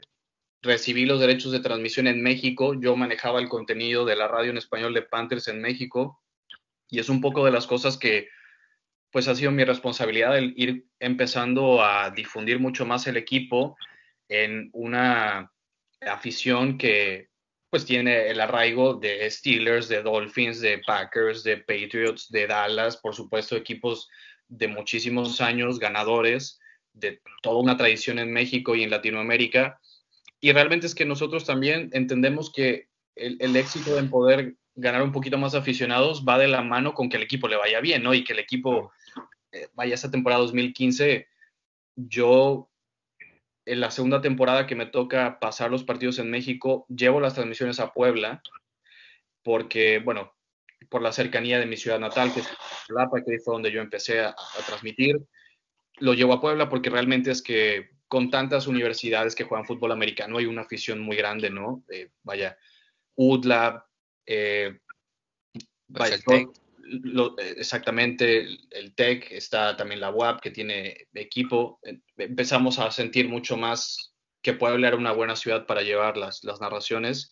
recibí 0.61 1.05
los 1.05 1.19
derechos 1.19 1.51
de 1.51 1.59
transmisión 1.59 2.07
en 2.07 2.21
México, 2.21 2.73
yo 2.73 2.95
manejaba 2.95 3.39
el 3.39 3.49
contenido 3.49 4.05
de 4.05 4.15
la 4.15 4.27
radio 4.27 4.51
en 4.51 4.57
español 4.57 4.93
de 4.93 5.03
Panthers 5.03 5.47
en 5.47 5.61
México 5.61 6.21
y 6.89 6.99
es 6.99 7.09
un 7.09 7.21
poco 7.21 7.45
de 7.45 7.51
las 7.51 7.67
cosas 7.67 7.97
que 7.97 8.27
pues 9.11 9.27
ha 9.27 9.35
sido 9.35 9.51
mi 9.51 9.63
responsabilidad 9.63 10.37
el 10.37 10.53
ir 10.55 10.85
empezando 10.99 11.83
a 11.83 12.11
difundir 12.11 12.59
mucho 12.59 12.85
más 12.85 13.07
el 13.07 13.17
equipo 13.17 13.77
en 14.27 14.69
una 14.73 15.51
afición 16.01 16.77
que 16.77 17.29
pues 17.69 17.85
tiene 17.85 18.29
el 18.29 18.41
arraigo 18.41 18.95
de 18.95 19.29
Steelers, 19.29 19.87
de 19.89 20.01
Dolphins, 20.01 20.59
de 20.59 20.79
Packers, 20.85 21.43
de 21.43 21.57
Patriots, 21.57 22.29
de 22.29 22.47
Dallas, 22.47 22.97
por 22.97 23.15
supuesto 23.15 23.55
equipos 23.55 24.09
de 24.47 24.67
muchísimos 24.67 25.39
años 25.39 25.79
ganadores, 25.79 26.59
de 26.93 27.21
toda 27.43 27.61
una 27.61 27.77
tradición 27.77 28.17
en 28.17 28.33
México 28.33 28.75
y 28.75 28.83
en 28.83 28.89
Latinoamérica 28.89 29.79
y 30.41 30.51
realmente 30.51 30.87
es 30.87 30.95
que 30.95 31.05
nosotros 31.05 31.45
también 31.45 31.89
entendemos 31.93 32.51
que 32.51 32.87
el, 33.15 33.55
éxito 33.55 33.99
en 33.99 34.09
poder 34.09 34.55
ganar 34.75 35.01
un 35.01 35.11
poquito 35.11 35.37
más 35.37 35.55
aficionados 35.55 36.23
va 36.27 36.37
de 36.37 36.47
la 36.47 36.61
mano 36.61 36.93
con 36.93 37.09
que 37.09 37.17
el 37.17 37.23
equipo 37.23 37.47
le 37.47 37.57
vaya 37.57 37.81
bien, 37.81 38.03
¿no? 38.03 38.13
Y 38.13 38.23
que 38.23 38.33
el 38.33 38.39
equipo 38.39 38.93
eh, 39.51 39.67
vaya 39.73 39.95
esta 39.95 40.09
temporada 40.09 40.41
2015. 40.41 41.27
Yo, 41.97 42.69
en 43.65 43.81
la 43.81 43.91
segunda 43.91 44.21
temporada 44.21 44.65
que 44.65 44.75
me 44.75 44.85
toca 44.85 45.39
pasar 45.39 45.69
los 45.69 45.83
partidos 45.83 46.19
en 46.19 46.31
México, 46.31 46.85
llevo 46.87 47.19
las 47.19 47.33
transmisiones 47.33 47.81
a 47.81 47.91
Puebla, 47.91 48.41
porque, 49.43 49.99
bueno, 49.99 50.33
por 50.87 51.01
la 51.01 51.11
cercanía 51.11 51.59
de 51.59 51.65
mi 51.65 51.75
ciudad 51.75 51.99
natal, 51.99 52.33
que 52.33 52.39
es 52.39 52.49
Lapa, 52.87 53.21
que 53.25 53.39
fue 53.39 53.53
donde 53.53 53.71
yo 53.71 53.81
empecé 53.81 54.21
a, 54.21 54.29
a 54.29 54.65
transmitir. 54.65 55.19
Lo 55.97 56.13
llevo 56.13 56.31
a 56.31 56.39
Puebla 56.39 56.69
porque 56.69 56.89
realmente 56.89 57.31
es 57.31 57.41
que 57.41 57.98
con 58.09 58.31
tantas 58.31 58.67
universidades 58.67 59.35
que 59.35 59.43
juegan 59.43 59.67
fútbol 59.67 59.91
americano 59.91 60.39
hay 60.39 60.47
una 60.47 60.63
afición 60.63 60.99
muy 60.99 61.15
grande, 61.15 61.51
¿no? 61.51 61.83
Eh, 61.89 62.09
vaya, 62.23 62.57
UDLA, 63.15 63.85
eh, 64.25 64.79
pues 65.93 66.23
exactamente, 67.55 68.47
el, 68.71 68.95
TEC, 68.95 69.31
está 69.31 69.77
también 69.77 70.01
la 70.01 70.09
UAP 70.09 70.41
que 70.41 70.49
tiene 70.49 71.07
equipo. 71.13 71.79
Eh, 71.83 71.99
empezamos 72.17 72.79
a 72.79 72.89
sentir 72.89 73.29
mucho 73.29 73.57
más 73.57 74.11
que 74.41 74.53
Puebla 74.53 74.87
era 74.87 74.97
una 74.97 75.11
buena 75.11 75.35
ciudad 75.35 75.67
para 75.67 75.83
llevar 75.83 76.17
las, 76.17 76.43
las 76.43 76.59
narraciones. 76.59 77.31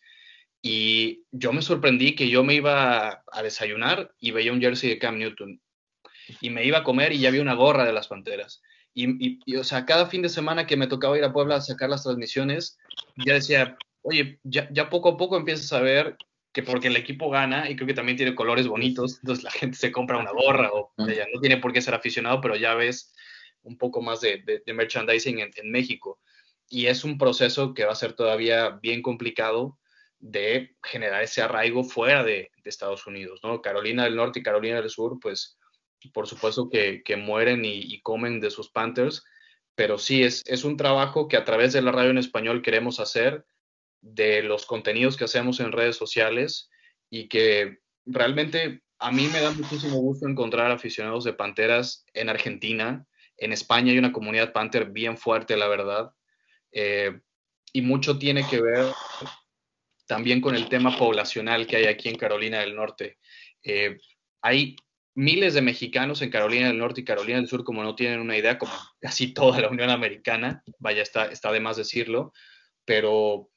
Y 0.61 1.23
yo 1.31 1.53
me 1.53 1.63
sorprendí 1.63 2.13
que 2.13 2.29
yo 2.29 2.43
me 2.43 2.53
iba 2.53 3.23
a 3.31 3.43
desayunar 3.43 4.13
y 4.19 4.29
veía 4.29 4.53
un 4.53 4.61
jersey 4.61 4.89
de 4.89 4.99
Cam 4.99 5.17
Newton. 5.17 5.59
Y 6.41 6.51
me 6.51 6.65
iba 6.65 6.79
a 6.79 6.83
comer 6.83 7.13
y 7.13 7.19
ya 7.19 7.29
había 7.29 7.41
una 7.41 7.55
gorra 7.55 7.83
de 7.83 7.93
las 7.93 8.07
Panteras. 8.07 8.61
Y, 8.99 9.55
o 9.55 9.63
sea, 9.63 9.85
cada 9.85 10.07
fin 10.07 10.23
de 10.23 10.29
semana 10.29 10.65
que 10.65 10.75
me 10.75 10.87
tocaba 10.87 11.15
ir 11.19 11.23
a 11.23 11.31
Puebla 11.31 11.57
a 11.57 11.61
sacar 11.61 11.87
las 11.87 12.01
transmisiones, 12.01 12.79
ya 13.23 13.35
decía, 13.35 13.77
oye, 14.01 14.39
ya, 14.41 14.67
ya 14.71 14.89
poco 14.89 15.09
a 15.09 15.17
poco 15.17 15.37
empiezas 15.37 15.71
a 15.71 15.81
ver 15.81 16.17
que 16.51 16.63
porque 16.63 16.87
el 16.87 16.95
equipo 16.95 17.29
gana 17.29 17.69
y 17.69 17.75
creo 17.75 17.85
que 17.85 17.93
también 17.93 18.17
tiene 18.17 18.33
colores 18.33 18.67
bonitos, 18.67 19.19
entonces 19.19 19.43
la 19.43 19.51
gente 19.51 19.77
se 19.77 19.91
compra 19.91 20.17
una 20.17 20.31
gorra 20.31 20.71
o 20.73 20.91
ya 20.97 21.27
no 21.31 21.39
tiene 21.39 21.57
por 21.57 21.73
qué 21.73 21.81
ser 21.81 21.93
aficionado, 21.93 22.41
pero 22.41 22.55
ya 22.55 22.73
ves 22.73 23.13
un 23.61 23.77
poco 23.77 24.01
más 24.01 24.19
de, 24.19 24.41
de, 24.65 24.73
merchandising 24.73 25.41
en, 25.41 25.51
en, 25.55 25.71
México. 25.71 26.19
Y 26.67 26.87
es 26.87 27.03
un 27.03 27.19
proceso 27.19 27.75
que 27.75 27.85
va 27.85 27.91
a 27.91 27.95
ser 27.95 28.13
todavía 28.13 28.79
bien 28.81 29.03
complicado 29.03 29.77
de 30.17 30.75
generar 30.81 31.21
ese 31.21 31.43
arraigo 31.43 31.83
fuera 31.83 32.23
de, 32.23 32.49
de 32.63 32.69
Estados 32.69 33.05
Unidos, 33.05 33.41
¿no? 33.43 33.61
Carolina 33.61 34.05
del 34.05 34.15
Norte 34.15 34.39
y 34.39 34.43
Carolina 34.43 34.81
del 34.81 34.89
Sur, 34.89 35.19
pues 35.21 35.56
por 36.13 36.27
supuesto 36.27 36.69
que, 36.69 37.03
mueren 37.17 37.63
y, 37.65 38.01
comen 38.01 38.39
de 38.39 38.51
sus 38.51 38.69
Panthers, 38.69 39.23
pero 39.75 39.97
sí 39.97 40.23
es, 40.23 40.43
es 40.47 40.63
un 40.63 40.77
trabajo 40.77 41.27
que 41.27 41.37
a 41.37 41.43
través 41.43 41.73
de 41.73 41.81
la 41.81 41.91
radio 41.91 42.11
en 42.11 42.17
español 42.17 42.61
queremos 42.61 42.99
hacer, 42.99 43.45
de 44.01 44.43
los 44.43 44.65
contenidos 44.65 45.17
que 45.17 45.25
hacemos 45.25 45.59
en 45.59 45.71
redes 45.71 45.95
sociales 45.95 46.69
y 47.09 47.27
que 47.27 47.79
realmente 48.05 48.83
a 48.99 49.11
mí 49.11 49.27
me 49.27 49.41
da 49.41 49.51
muchísimo 49.51 49.97
gusto 49.97 50.27
encontrar 50.27 50.71
aficionados 50.71 51.23
de 51.23 51.33
Panteras 51.33 52.05
en 52.13 52.29
Argentina. 52.29 53.05
En 53.37 53.53
España 53.53 53.91
hay 53.91 53.97
una 53.97 54.11
comunidad 54.11 54.53
Panther 54.53 54.85
bien 54.85 55.17
fuerte, 55.17 55.55
la 55.57 55.67
verdad. 55.67 56.11
Eh, 56.71 57.19
y 57.73 57.81
mucho 57.81 58.17
tiene 58.17 58.47
que 58.47 58.61
ver 58.61 58.85
también 60.07 60.41
con 60.41 60.55
el 60.55 60.69
tema 60.69 60.97
poblacional 60.97 61.67
que 61.67 61.77
hay 61.77 61.85
aquí 61.85 62.09
en 62.09 62.17
Carolina 62.17 62.59
del 62.59 62.75
Norte. 62.75 63.19
Eh, 63.61 63.97
hay 64.41 64.75
miles 65.17 65.55
de 65.55 65.63
mexicanos 65.63 66.21
en 66.21 66.29
Carolina 66.29 66.67
del 66.67 66.77
Norte 66.77 67.01
y 67.01 67.03
Carolina 67.03 67.39
del 67.39 67.47
Sur, 67.47 67.63
como 67.63 67.81
no 67.81 67.95
tienen 67.95 68.19
una 68.19 68.37
idea, 68.37 68.59
como 68.59 68.71
casi 69.01 69.33
toda 69.33 69.59
la 69.59 69.69
Unión 69.69 69.89
Americana, 69.89 70.63
vaya, 70.77 71.01
está, 71.01 71.25
está 71.25 71.51
de 71.51 71.59
más 71.59 71.75
decirlo, 71.75 72.33
pero 72.85 73.49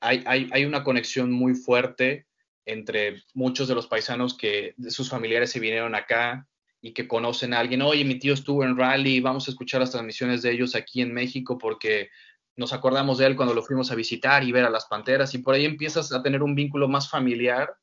hay, 0.00 0.22
hay, 0.26 0.48
hay 0.52 0.64
una 0.64 0.84
conexión 0.84 1.32
muy 1.32 1.54
fuerte 1.54 2.28
entre 2.66 3.24
muchos 3.34 3.66
de 3.66 3.74
los 3.74 3.88
paisanos 3.88 4.36
que 4.36 4.74
sus 4.88 5.10
familiares 5.10 5.50
se 5.50 5.58
vinieron 5.58 5.96
acá 5.96 6.46
y 6.80 6.92
que 6.92 7.08
conocen 7.08 7.52
a 7.52 7.58
alguien, 7.58 7.82
oye, 7.82 8.04
mi 8.04 8.20
tío 8.20 8.34
estuvo 8.34 8.62
en 8.62 8.76
Rally, 8.76 9.20
vamos 9.20 9.48
a 9.48 9.50
escuchar 9.50 9.80
las 9.80 9.90
transmisiones 9.90 10.42
de 10.42 10.52
ellos 10.52 10.76
aquí 10.76 11.00
en 11.02 11.12
México 11.12 11.58
porque 11.58 12.10
nos 12.54 12.72
acordamos 12.72 13.18
de 13.18 13.26
él 13.26 13.34
cuando 13.34 13.54
lo 13.54 13.64
fuimos 13.64 13.90
a 13.90 13.96
visitar 13.96 14.44
y 14.44 14.52
ver 14.52 14.64
a 14.64 14.70
las 14.70 14.86
Panteras 14.86 15.34
y 15.34 15.38
por 15.38 15.54
ahí 15.54 15.64
empiezas 15.64 16.12
a 16.12 16.22
tener 16.22 16.44
un 16.44 16.54
vínculo 16.54 16.86
más 16.86 17.10
familiar 17.10 17.74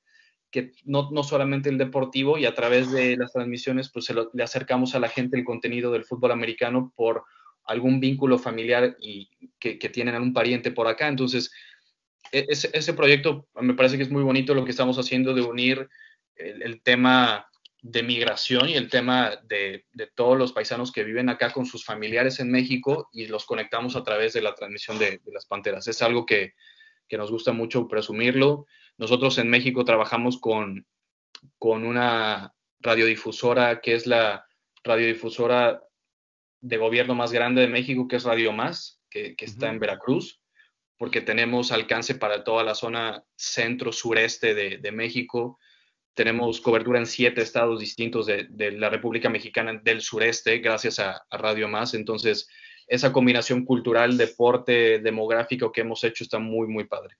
que 0.55 0.71
no, 0.85 1.09
no, 1.11 1.21
solamente 1.21 1.67
el 1.67 1.77
deportivo 1.77 2.37
y 2.37 2.45
a 2.45 2.55
través 2.55 2.89
de 2.89 3.17
las 3.17 3.33
transmisiones 3.33 3.89
pues 3.89 4.07
le 4.33 4.41
acercamos 4.41 4.95
a 4.95 5.01
la 5.01 5.09
gente 5.09 5.35
el 5.35 5.43
contenido 5.43 5.91
del 5.91 6.05
fútbol 6.05 6.31
americano 6.31 6.93
por 6.95 7.25
algún 7.65 7.99
vínculo 7.99 8.39
familiar 8.39 8.95
y 9.01 9.29
que, 9.59 9.77
que 9.77 9.89
tienen 9.89 10.15
algún 10.15 10.31
pariente 10.31 10.71
por 10.71 10.87
acá. 10.87 11.09
Entonces, 11.09 11.51
e, 12.31 12.45
ese, 12.47 12.69
ese, 12.71 12.93
proyecto 12.93 13.49
me 13.55 13.73
parece 13.73 13.97
que 13.97 14.03
es 14.03 14.09
muy 14.09 14.23
bonito 14.23 14.53
lo 14.53 14.63
que 14.63 14.71
estamos 14.71 14.97
haciendo 14.97 15.33
de 15.33 15.41
unir 15.41 15.89
el, 16.37 16.81
tema 16.81 17.49
de 17.81 18.01
migración 18.01 18.69
y 18.69 18.75
el 18.75 18.89
tema 18.89 19.37
de, 19.43 19.83
de, 19.91 20.07
todos 20.07 20.37
los 20.37 20.53
paisanos 20.53 20.93
que 20.93 21.03
viven 21.03 21.27
acá 21.27 21.51
con 21.51 21.65
sus 21.65 21.83
familiares 21.83 22.39
en 22.39 22.49
México 22.49 23.09
y 23.11 23.27
los 23.27 23.45
conectamos 23.45 23.97
a 23.97 24.03
través 24.03 24.31
de 24.31 24.41
la 24.41 24.55
transmisión 24.55 24.97
de, 24.99 25.19
de 25.21 25.31
las 25.33 25.47
Panteras. 25.47 25.85
Es 25.89 26.01
algo 26.01 26.25
que, 26.25 26.53
que 27.09 27.17
nos 27.17 27.29
gusta 27.29 27.51
mucho 27.51 27.89
presumirlo. 27.89 28.67
Nosotros 28.97 29.37
en 29.37 29.49
México 29.49 29.83
trabajamos 29.83 30.39
con, 30.39 30.85
con 31.57 31.85
una 31.85 32.53
radiodifusora 32.79 33.81
que 33.81 33.95
es 33.95 34.07
la 34.07 34.45
radiodifusora 34.83 35.81
de 36.61 36.77
gobierno 36.77 37.15
más 37.15 37.31
grande 37.31 37.61
de 37.61 37.67
México, 37.67 38.07
que 38.07 38.15
es 38.15 38.23
Radio 38.23 38.51
Más, 38.51 39.01
que, 39.09 39.35
está 39.37 39.69
en 39.69 39.79
Veracruz, 39.79 40.41
porque 40.97 41.21
tenemos 41.21 41.71
alcance 41.71 42.15
para 42.15 42.43
toda 42.43 42.63
la 42.63 42.75
zona 42.75 43.23
centro-sureste 43.35 44.53
de, 44.55 44.91
México. 44.91 45.59
Tenemos 46.13 46.61
cobertura 46.61 46.99
en 46.99 47.05
siete 47.05 47.41
estados 47.41 47.79
distintos 47.79 48.25
de, 48.25 48.71
la 48.71 48.89
República 48.89 49.29
Mexicana 49.29 49.79
del 49.83 50.01
sureste, 50.01 50.59
gracias 50.59 50.99
a, 50.99 51.25
a 51.29 51.37
Radio 51.37 51.67
Más. 51.67 51.93
Entonces, 51.93 52.47
esa 52.87 53.11
combinación 53.11 53.65
cultural, 53.65 54.17
deporte, 54.17 54.99
demográfico 54.99 55.71
que 55.71 55.81
hemos 55.81 56.03
hecho 56.03 56.23
está 56.23 56.39
muy, 56.39 56.67
muy 56.67 56.85
padre. 56.85 57.15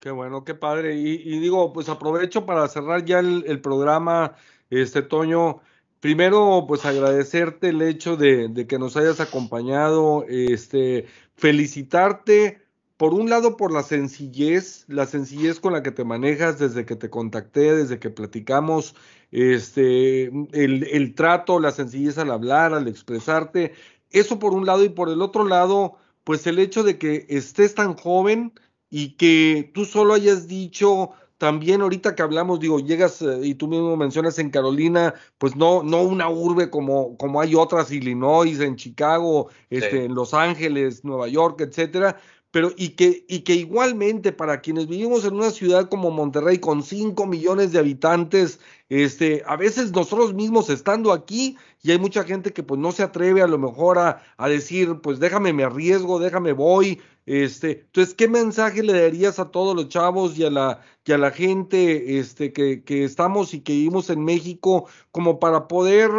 Qué 0.00 0.10
bueno, 0.10 0.44
qué 0.44 0.54
padre. 0.54 0.96
Y, 0.96 1.38
digo, 1.40 1.74
pues 1.74 1.90
aprovecho 1.90 2.46
para 2.46 2.66
cerrar 2.68 3.04
ya 3.04 3.18
el, 3.18 3.60
programa, 3.60 4.34
este 4.70 5.02
Toño. 5.02 5.60
Primero, 6.00 6.64
pues 6.66 6.86
agradecerte 6.86 7.68
el 7.68 7.82
hecho 7.82 8.16
de, 8.16 8.66
que 8.66 8.78
nos 8.78 8.96
hayas 8.96 9.20
acompañado, 9.20 10.24
este, 10.26 11.06
felicitarte, 11.36 12.62
por 12.96 13.12
un 13.12 13.28
lado, 13.28 13.58
por 13.58 13.72
la 13.72 13.82
sencillez, 13.82 14.86
la 14.88 15.04
sencillez 15.06 15.60
con 15.60 15.74
la 15.74 15.82
que 15.82 15.90
te 15.90 16.04
manejas 16.04 16.58
desde 16.58 16.86
que 16.86 16.96
te 16.96 17.10
contacté, 17.10 17.74
desde 17.74 17.98
que 17.98 18.08
platicamos, 18.08 18.94
este, 19.32 20.24
el, 20.52 20.84
el 20.90 21.14
trato, 21.14 21.60
la 21.60 21.72
sencillez 21.72 22.16
al 22.16 22.30
hablar, 22.30 22.72
al 22.72 22.88
expresarte, 22.88 23.74
eso 24.10 24.38
por 24.38 24.54
un 24.54 24.64
lado, 24.64 24.82
y 24.82 24.88
por 24.88 25.10
el 25.10 25.20
otro 25.20 25.44
lado, 25.44 25.96
pues 26.24 26.46
el 26.46 26.58
hecho 26.58 26.82
de 26.84 26.98
que 26.98 27.26
estés 27.28 27.74
tan 27.74 27.94
joven, 27.94 28.54
y 28.90 29.16
que 29.16 29.70
tú 29.72 29.84
solo 29.84 30.14
hayas 30.14 30.48
dicho 30.48 31.12
también 31.40 31.80
ahorita 31.80 32.14
que 32.14 32.22
hablamos, 32.22 32.60
digo, 32.60 32.80
llegas 32.80 33.22
eh, 33.22 33.40
y 33.42 33.54
tú 33.54 33.66
mismo 33.66 33.96
mencionas 33.96 34.38
en 34.38 34.50
Carolina, 34.50 35.14
pues 35.38 35.56
no, 35.56 35.82
no 35.82 36.02
una 36.02 36.28
urbe 36.28 36.68
como, 36.68 37.16
como 37.16 37.40
hay 37.40 37.54
otras, 37.54 37.90
Illinois, 37.90 38.60
en 38.60 38.76
Chicago, 38.76 39.48
este, 39.70 40.04
en 40.04 40.14
Los 40.14 40.34
Ángeles, 40.34 41.02
Nueva 41.02 41.28
York, 41.28 41.62
etcétera, 41.62 42.20
pero 42.50 42.72
y 42.76 42.90
que, 42.90 43.24
y 43.28 43.40
que 43.40 43.54
igualmente 43.54 44.32
para 44.32 44.60
quienes 44.60 44.86
vivimos 44.88 45.24
en 45.24 45.34
una 45.34 45.50
ciudad 45.50 45.88
como 45.88 46.10
Monterrey 46.10 46.58
con 46.58 46.82
5 46.82 47.26
millones 47.26 47.72
de 47.72 47.78
habitantes, 47.78 48.60
este, 48.88 49.42
a 49.46 49.56
veces 49.56 49.92
nosotros 49.92 50.34
mismos 50.34 50.70
estando 50.70 51.12
aquí 51.12 51.56
y 51.82 51.92
hay 51.92 51.98
mucha 51.98 52.24
gente 52.24 52.52
que 52.52 52.62
pues 52.62 52.80
no 52.80 52.92
se 52.92 53.02
atreve 53.02 53.42
a 53.42 53.46
lo 53.46 53.58
mejor 53.58 53.98
a, 53.98 54.22
a 54.36 54.48
decir, 54.48 55.00
pues 55.02 55.20
déjame 55.20 55.52
me 55.52 55.64
arriesgo, 55.64 56.18
déjame 56.18 56.52
voy, 56.52 57.00
este, 57.26 57.82
entonces, 57.82 58.14
¿qué 58.14 58.26
mensaje 58.26 58.82
le 58.82 58.92
darías 58.92 59.38
a 59.38 59.50
todos 59.50 59.76
los 59.76 59.88
chavos 59.88 60.36
y 60.36 60.44
a 60.44 60.50
la, 60.50 60.80
y 61.04 61.12
a 61.12 61.18
la 61.18 61.30
gente 61.30 62.18
este, 62.18 62.52
que, 62.52 62.82
que 62.82 63.04
estamos 63.04 63.54
y 63.54 63.60
que 63.60 63.72
vivimos 63.72 64.10
en 64.10 64.24
México 64.24 64.88
como 65.12 65.38
para 65.38 65.68
poder 65.68 66.10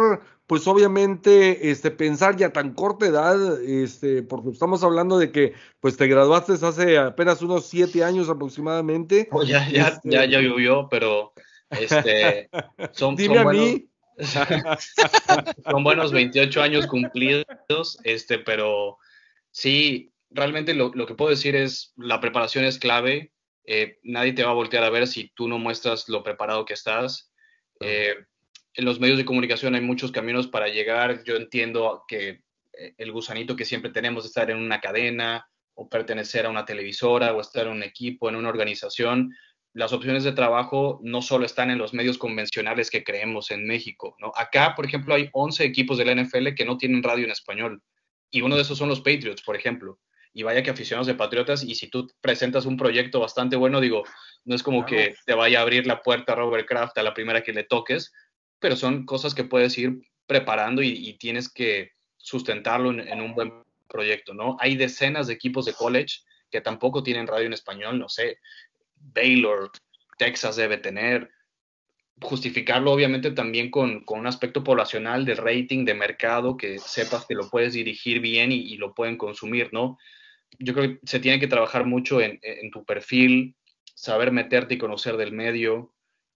pues 0.46 0.66
obviamente 0.66 1.70
este, 1.70 1.90
pensar 1.90 2.36
ya 2.36 2.50
tan 2.52 2.74
corta 2.74 3.06
edad, 3.06 3.62
este, 3.62 4.22
porque 4.22 4.50
estamos 4.50 4.82
hablando 4.82 5.18
de 5.18 5.30
que 5.32 5.54
pues 5.80 5.96
te 5.96 6.06
graduaste 6.08 6.54
hace 6.64 6.98
apenas 6.98 7.42
unos 7.42 7.66
siete 7.66 8.04
años 8.04 8.28
aproximadamente. 8.28 9.28
Oh, 9.30 9.42
ya, 9.44 9.68
ya, 9.70 9.88
Este- 9.88 10.10
ya, 10.10 10.24
ya 10.24 10.40
llovió, 10.40 10.88
pero 10.90 11.32
este, 11.70 12.50
son, 12.92 13.16
Dime 13.16 13.34
son 13.36 13.38
a 13.38 13.42
buenos, 13.44 13.64
mí. 13.64 13.88
son 15.70 15.84
buenos 15.84 16.12
28 16.12 16.62
años 16.62 16.86
cumplidos, 16.86 17.46
este, 18.04 18.38
pero 18.38 18.98
sí, 19.50 20.12
realmente 20.30 20.74
lo, 20.74 20.90
lo 20.94 21.06
que 21.06 21.14
puedo 21.14 21.30
decir 21.30 21.56
es, 21.56 21.92
la 21.96 22.20
preparación 22.20 22.64
es 22.64 22.78
clave, 22.78 23.32
eh, 23.64 23.98
nadie 24.02 24.32
te 24.32 24.44
va 24.44 24.50
a 24.50 24.54
voltear 24.54 24.84
a 24.84 24.90
ver 24.90 25.06
si 25.06 25.30
tú 25.34 25.48
no 25.48 25.58
muestras 25.58 26.08
lo 26.08 26.22
preparado 26.22 26.64
que 26.64 26.74
estás. 26.74 27.32
Eh, 27.80 28.14
en 28.74 28.84
los 28.84 29.00
medios 29.00 29.18
de 29.18 29.24
comunicación 29.24 29.74
hay 29.74 29.80
muchos 29.80 30.12
caminos 30.12 30.46
para 30.46 30.68
llegar, 30.68 31.22
yo 31.24 31.36
entiendo 31.36 32.04
que 32.08 32.42
eh, 32.72 32.94
el 32.96 33.12
gusanito 33.12 33.56
que 33.56 33.64
siempre 33.64 33.90
tenemos 33.90 34.24
de 34.24 34.28
estar 34.28 34.50
en 34.50 34.58
una 34.58 34.80
cadena 34.80 35.46
o 35.74 35.88
pertenecer 35.88 36.46
a 36.46 36.50
una 36.50 36.64
televisora 36.64 37.32
o 37.34 37.40
estar 37.40 37.66
en 37.66 37.72
un 37.72 37.82
equipo, 37.82 38.28
en 38.28 38.36
una 38.36 38.48
organización, 38.48 39.34
las 39.74 39.92
opciones 39.92 40.22
de 40.24 40.32
trabajo 40.32 41.00
no 41.02 41.22
solo 41.22 41.46
están 41.46 41.70
en 41.70 41.78
los 41.78 41.94
medios 41.94 42.18
convencionales 42.18 42.90
que 42.90 43.04
creemos 43.04 43.50
en 43.50 43.66
México, 43.66 44.16
¿no? 44.18 44.32
Acá, 44.36 44.74
por 44.74 44.84
ejemplo, 44.84 45.14
hay 45.14 45.30
11 45.32 45.64
equipos 45.64 45.96
de 45.96 46.04
la 46.04 46.14
NFL 46.14 46.54
que 46.54 46.66
no 46.66 46.76
tienen 46.76 47.02
radio 47.02 47.24
en 47.24 47.30
español 47.30 47.82
y 48.30 48.42
uno 48.42 48.56
de 48.56 48.62
esos 48.62 48.76
son 48.76 48.88
los 48.88 49.00
Patriots, 49.00 49.42
por 49.42 49.56
ejemplo. 49.56 49.98
Y 50.34 50.42
vaya 50.42 50.62
que 50.62 50.70
aficionados 50.70 51.06
de 51.06 51.14
Patriotas 51.14 51.62
y 51.62 51.74
si 51.74 51.88
tú 51.88 52.10
presentas 52.20 52.64
un 52.64 52.78
proyecto 52.78 53.20
bastante 53.20 53.56
bueno, 53.56 53.80
digo, 53.80 54.04
no 54.44 54.54
es 54.54 54.62
como 54.62 54.84
que 54.86 55.14
te 55.26 55.34
vaya 55.34 55.58
a 55.58 55.62
abrir 55.62 55.86
la 55.86 56.02
puerta 56.02 56.34
Robert 56.34 56.66
Kraft 56.66 56.96
a 56.96 57.02
la 57.02 57.12
primera 57.12 57.42
que 57.42 57.52
le 57.52 57.64
toques, 57.64 58.12
pero 58.62 58.76
son 58.76 59.04
cosas 59.04 59.34
que 59.34 59.44
puedes 59.44 59.76
ir 59.76 60.00
preparando 60.26 60.82
y, 60.82 61.12
tienes 61.18 61.52
que 61.52 61.90
sustentarlo 62.16 62.90
en, 62.90 63.20
un 63.20 63.34
buen 63.34 63.52
proyecto, 63.88 64.32
¿no? 64.32 64.56
Hay 64.60 64.76
decenas 64.76 65.26
de 65.26 65.34
equipos 65.34 65.66
de 65.66 65.74
college 65.74 66.20
que 66.50 66.60
tampoco 66.60 67.02
tienen 67.02 67.26
radio 67.26 67.46
en 67.46 67.52
español, 67.52 67.98
no 67.98 68.08
sé, 68.08 68.38
Baylor, 68.96 69.70
Texas 70.16 70.56
debe 70.56 70.78
tener. 70.78 71.30
Justificarlo 72.20 72.92
obviamente 72.92 73.32
también 73.32 73.70
con, 73.70 74.04
con 74.04 74.20
un 74.20 74.28
aspecto 74.28 74.62
poblacional 74.62 75.24
de 75.24 75.34
rating, 75.34 75.84
de 75.84 75.94
mercado, 75.94 76.56
que 76.56 76.78
sepas 76.78 77.26
que 77.26 77.34
lo 77.34 77.50
puedes 77.50 77.72
dirigir 77.72 78.20
bien 78.20 78.52
y, 78.52 78.76
lo 78.76 78.94
pueden 78.94 79.18
consumir, 79.18 79.70
¿no? 79.72 79.98
Yo 80.58 80.72
creo 80.72 80.90
que 80.90 81.00
se 81.04 81.18
tiene 81.18 81.40
que 81.40 81.48
trabajar 81.48 81.84
mucho 81.84 82.20
en 82.20 82.70
tu 82.70 82.84
perfil, 82.84 83.56
saber 83.94 84.30
meterte 84.30 84.74
y 84.74 84.78
conocer 84.78 85.16
del 85.16 85.32
medio. 85.32 85.91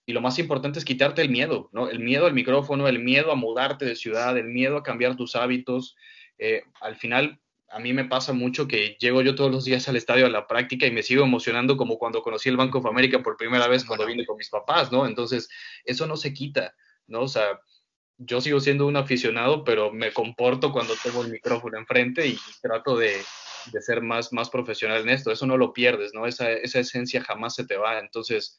Y 0.07 0.13
lo 0.13 0.21
más 0.21 0.39
importante 0.39 0.79
es 0.79 0.85
quitarte 0.85 1.21
el 1.21 1.29
miedo, 1.29 1.69
¿no? 1.73 1.91
El 1.91 1.99
miedo 1.99 2.27
al 2.27 2.33
micrófono, 2.33 2.87
el 2.87 3.01
miedo 3.01 3.33
a 3.33 3.35
mudarte 3.35 3.85
de 3.85 3.97
ciudad, 3.97 4.39
el 4.39 4.47
miedo 4.47 4.77
a 4.77 4.83
cambiar 4.85 5.17
tus 5.17 5.35
hábitos. 5.35 5.97
Eh, 6.39 6.63
al 6.81 6.95
final, 6.95 7.41
a 7.69 7.81
mí 7.81 7.93
me 7.93 8.05
pasa 8.05 8.33
mucho 8.33 8.69
que 8.69 8.97
llego 9.01 9.21
yo 9.23 9.35
todos 9.35 9.51
los 9.51 9.65
días 9.65 9.89
al 9.89 9.97
estadio 9.97 10.27
a 10.27 10.31
la 10.31 10.47
práctica 10.47 10.87
y 10.87 10.93
me 10.93 11.03
sigo 11.03 11.25
emocionando 11.25 11.77
como 11.77 11.99
cuando 11.99 12.23
conocí 12.23 12.49
el 12.49 12.57
Banco 12.57 12.79
of 12.79 12.87
America 12.87 13.21
por 13.21 13.37
primera 13.37 13.67
vez 13.67 13.85
cuando 13.85 14.07
vine 14.07 14.25
con 14.25 14.37
mis 14.37 14.49
papás, 14.49 14.93
¿no? 14.93 15.07
Entonces, 15.07 15.49
eso 15.85 16.07
no 16.07 16.17
se 16.17 16.33
quita, 16.33 16.75
¿no? 17.09 17.23
O 17.23 17.29
sea, 17.29 17.61
yo 18.19 18.41
sigo 18.41 18.61
siendo 18.61 18.87
un 18.87 18.97
aficionado, 18.97 19.65
pero 19.65 19.93
me 19.93 20.13
comporto 20.13 20.73
cuando 20.73 20.95
tengo 21.03 21.23
el 21.23 21.33
micrófono 21.33 21.79
enfrente 21.79 22.27
y, 22.27 22.33
y 22.33 22.61
trato 22.63 22.97
de, 22.97 23.17
de, 23.73 23.83
ser 23.83 24.03
más, 24.03 24.33
más 24.33 24.51
profesional 24.51 25.03
en 25.03 25.11
esto. 25.11 25.33
Eso 25.33 25.47
no 25.47 25.57
lo 25.57 25.73
pierdes, 25.73 26.15
¿no? 26.15 26.27
Esa, 26.27 26.53
esa 26.53 26.79
esencia 26.79 27.23
jamás 27.23 27.57
se 27.57 27.67
te 27.67 27.77
va. 27.77 27.99
Entonces, 27.99 28.59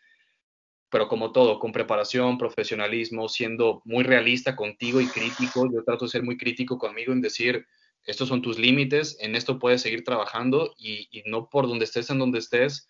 pero 0.89 1.07
como 1.07 1.31
todo, 1.31 1.59
con 1.59 1.71
preparación, 1.71 2.37
profesionalismo, 2.37 3.27
siendo 3.27 3.81
muy 3.85 4.03
realista 4.03 4.55
contigo 4.55 5.01
y 5.01 5.07
crítico, 5.07 5.69
yo 5.71 5.83
trato 5.83 6.05
de 6.05 6.11
ser 6.11 6.23
muy 6.23 6.37
crítico 6.37 6.77
conmigo 6.77 7.11
en 7.11 7.21
decir, 7.21 7.65
estos 8.05 8.29
son 8.29 8.41
tus 8.41 8.57
límites, 8.57 9.17
en 9.19 9.35
esto 9.35 9.59
puedes 9.59 9.81
seguir 9.81 10.03
trabajando 10.03 10.73
y, 10.77 11.09
y, 11.11 11.23
no 11.29 11.49
por 11.49 11.67
donde 11.67 11.85
estés, 11.85 12.09
en 12.09 12.19
donde 12.19 12.39
estés, 12.39 12.87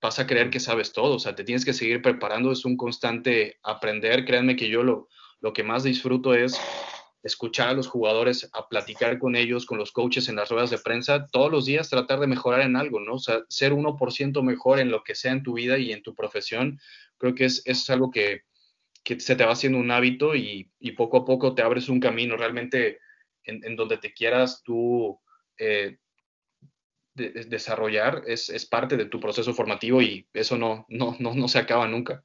vas 0.00 0.18
a 0.18 0.26
creer 0.26 0.50
que 0.50 0.58
sabes 0.58 0.92
todo, 0.92 1.16
o 1.16 1.18
sea, 1.18 1.34
te 1.34 1.44
tienes 1.44 1.64
que 1.64 1.74
seguir 1.74 2.00
preparando, 2.00 2.50
es 2.50 2.64
un 2.64 2.76
constante 2.76 3.58
aprender, 3.62 4.24
créanme 4.24 4.56
que 4.56 4.68
yo 4.68 4.82
lo, 4.82 5.08
lo 5.40 5.52
que 5.52 5.62
más 5.62 5.84
disfruto 5.84 6.34
es 6.34 6.58
escuchar 7.22 7.68
a 7.68 7.74
los 7.74 7.86
jugadores, 7.86 8.50
a 8.52 8.68
platicar 8.68 9.18
con 9.18 9.36
ellos, 9.36 9.66
con 9.66 9.78
los 9.78 9.92
coaches 9.92 10.28
en 10.28 10.36
las 10.36 10.48
ruedas 10.48 10.70
de 10.70 10.78
prensa, 10.78 11.26
todos 11.28 11.50
los 11.50 11.64
días 11.64 11.88
tratar 11.88 12.20
de 12.20 12.26
mejorar 12.26 12.62
en 12.62 12.76
algo, 12.76 13.00
¿no? 13.00 13.14
O 13.14 13.18
sea, 13.18 13.42
ser 13.48 13.72
1% 13.72 14.42
mejor 14.42 14.80
en 14.80 14.90
lo 14.90 15.04
que 15.04 15.14
sea 15.14 15.32
en 15.32 15.42
tu 15.42 15.54
vida 15.54 15.78
y 15.78 15.92
en 15.92 16.02
tu 16.02 16.14
profesión, 16.14 16.80
creo 17.18 17.34
que 17.34 17.44
es, 17.44 17.62
es 17.64 17.88
algo 17.90 18.10
que, 18.10 18.42
que 19.04 19.20
se 19.20 19.36
te 19.36 19.44
va 19.44 19.52
haciendo 19.52 19.78
un 19.78 19.90
hábito 19.90 20.34
y, 20.34 20.70
y 20.80 20.92
poco 20.92 21.18
a 21.18 21.24
poco 21.24 21.54
te 21.54 21.62
abres 21.62 21.88
un 21.88 22.00
camino 22.00 22.36
realmente 22.36 22.98
en, 23.44 23.76
donde 23.76 23.98
te 23.98 24.12
quieras 24.12 24.62
tú 24.64 25.18
eh, 25.58 25.98
de, 27.14 27.30
de 27.30 27.44
desarrollar, 27.44 28.22
es, 28.26 28.48
es, 28.48 28.66
parte 28.66 28.96
de 28.96 29.06
tu 29.06 29.20
proceso 29.20 29.52
formativo 29.52 30.00
y 30.00 30.26
eso 30.32 30.56
no, 30.56 30.86
no, 30.88 31.16
no, 31.18 31.34
no 31.34 31.48
se 31.48 31.58
acaba 31.58 31.86
nunca. 31.88 32.24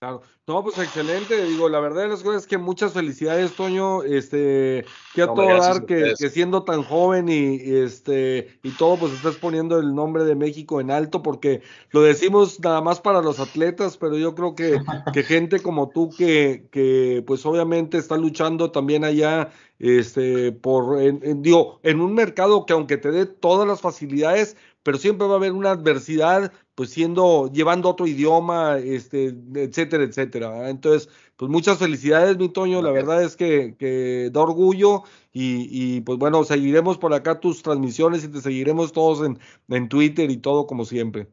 Claro. 0.00 0.22
No, 0.46 0.64
pues 0.64 0.78
excelente. 0.78 1.44
Digo, 1.44 1.68
la 1.68 1.78
verdad 1.78 2.02
de 2.02 2.08
las 2.08 2.22
cosas 2.22 2.42
es 2.42 2.48
que 2.48 2.56
muchas 2.56 2.94
felicidades, 2.94 3.54
Toño. 3.54 4.02
Este, 4.02 4.86
que 5.14 5.22
a 5.22 5.26
no, 5.26 5.34
todo 5.34 5.46
dar 5.46 5.84
que, 5.84 6.14
que, 6.18 6.30
siendo 6.30 6.62
tan 6.62 6.82
joven 6.82 7.28
y, 7.28 7.60
este 7.60 8.58
y 8.62 8.70
todo, 8.70 8.96
pues 8.96 9.12
estás 9.12 9.36
poniendo 9.36 9.78
el 9.78 9.94
nombre 9.94 10.24
de 10.24 10.34
México 10.34 10.80
en 10.80 10.90
alto, 10.90 11.22
porque 11.22 11.60
lo 11.90 12.00
decimos 12.00 12.58
nada 12.60 12.80
más 12.80 12.98
para 12.98 13.20
los 13.20 13.40
atletas, 13.40 13.98
pero 13.98 14.16
yo 14.16 14.34
creo 14.34 14.54
que, 14.54 14.80
que 15.12 15.22
gente 15.22 15.60
como 15.60 15.90
tú 15.90 16.08
que, 16.16 16.66
que 16.72 17.22
pues 17.26 17.44
obviamente 17.44 17.98
está 17.98 18.16
luchando 18.16 18.70
también 18.70 19.04
allá, 19.04 19.50
este, 19.78 20.50
por 20.50 21.00
en, 21.02 21.20
en, 21.22 21.42
digo, 21.42 21.78
en 21.82 22.00
un 22.00 22.14
mercado 22.14 22.64
que 22.64 22.72
aunque 22.72 22.96
te 22.96 23.10
dé 23.10 23.26
todas 23.26 23.68
las 23.68 23.82
facilidades, 23.82 24.56
pero 24.82 24.98
siempre 24.98 25.26
va 25.26 25.34
a 25.34 25.36
haber 25.36 25.52
una 25.52 25.70
adversidad, 25.72 26.52
pues 26.74 26.90
siendo, 26.90 27.50
llevando 27.52 27.88
otro 27.90 28.06
idioma, 28.06 28.78
este, 28.78 29.34
etcétera, 29.54 30.04
etcétera. 30.04 30.70
Entonces, 30.70 31.08
pues 31.36 31.50
muchas 31.50 31.78
felicidades, 31.78 32.38
mi 32.38 32.48
Toño, 32.48 32.82
la 32.82 32.90
verdad 32.90 33.22
es 33.22 33.36
que, 33.36 33.76
que 33.78 34.30
da 34.32 34.40
orgullo 34.40 35.02
y, 35.32 35.68
y, 35.70 36.00
pues 36.00 36.18
bueno, 36.18 36.44
seguiremos 36.44 36.98
por 36.98 37.14
acá 37.14 37.40
tus 37.40 37.62
transmisiones 37.62 38.24
y 38.24 38.28
te 38.28 38.40
seguiremos 38.40 38.92
todos 38.92 39.26
en, 39.26 39.38
en 39.68 39.88
Twitter 39.88 40.30
y 40.30 40.38
todo 40.38 40.66
como 40.66 40.84
siempre. 40.84 41.28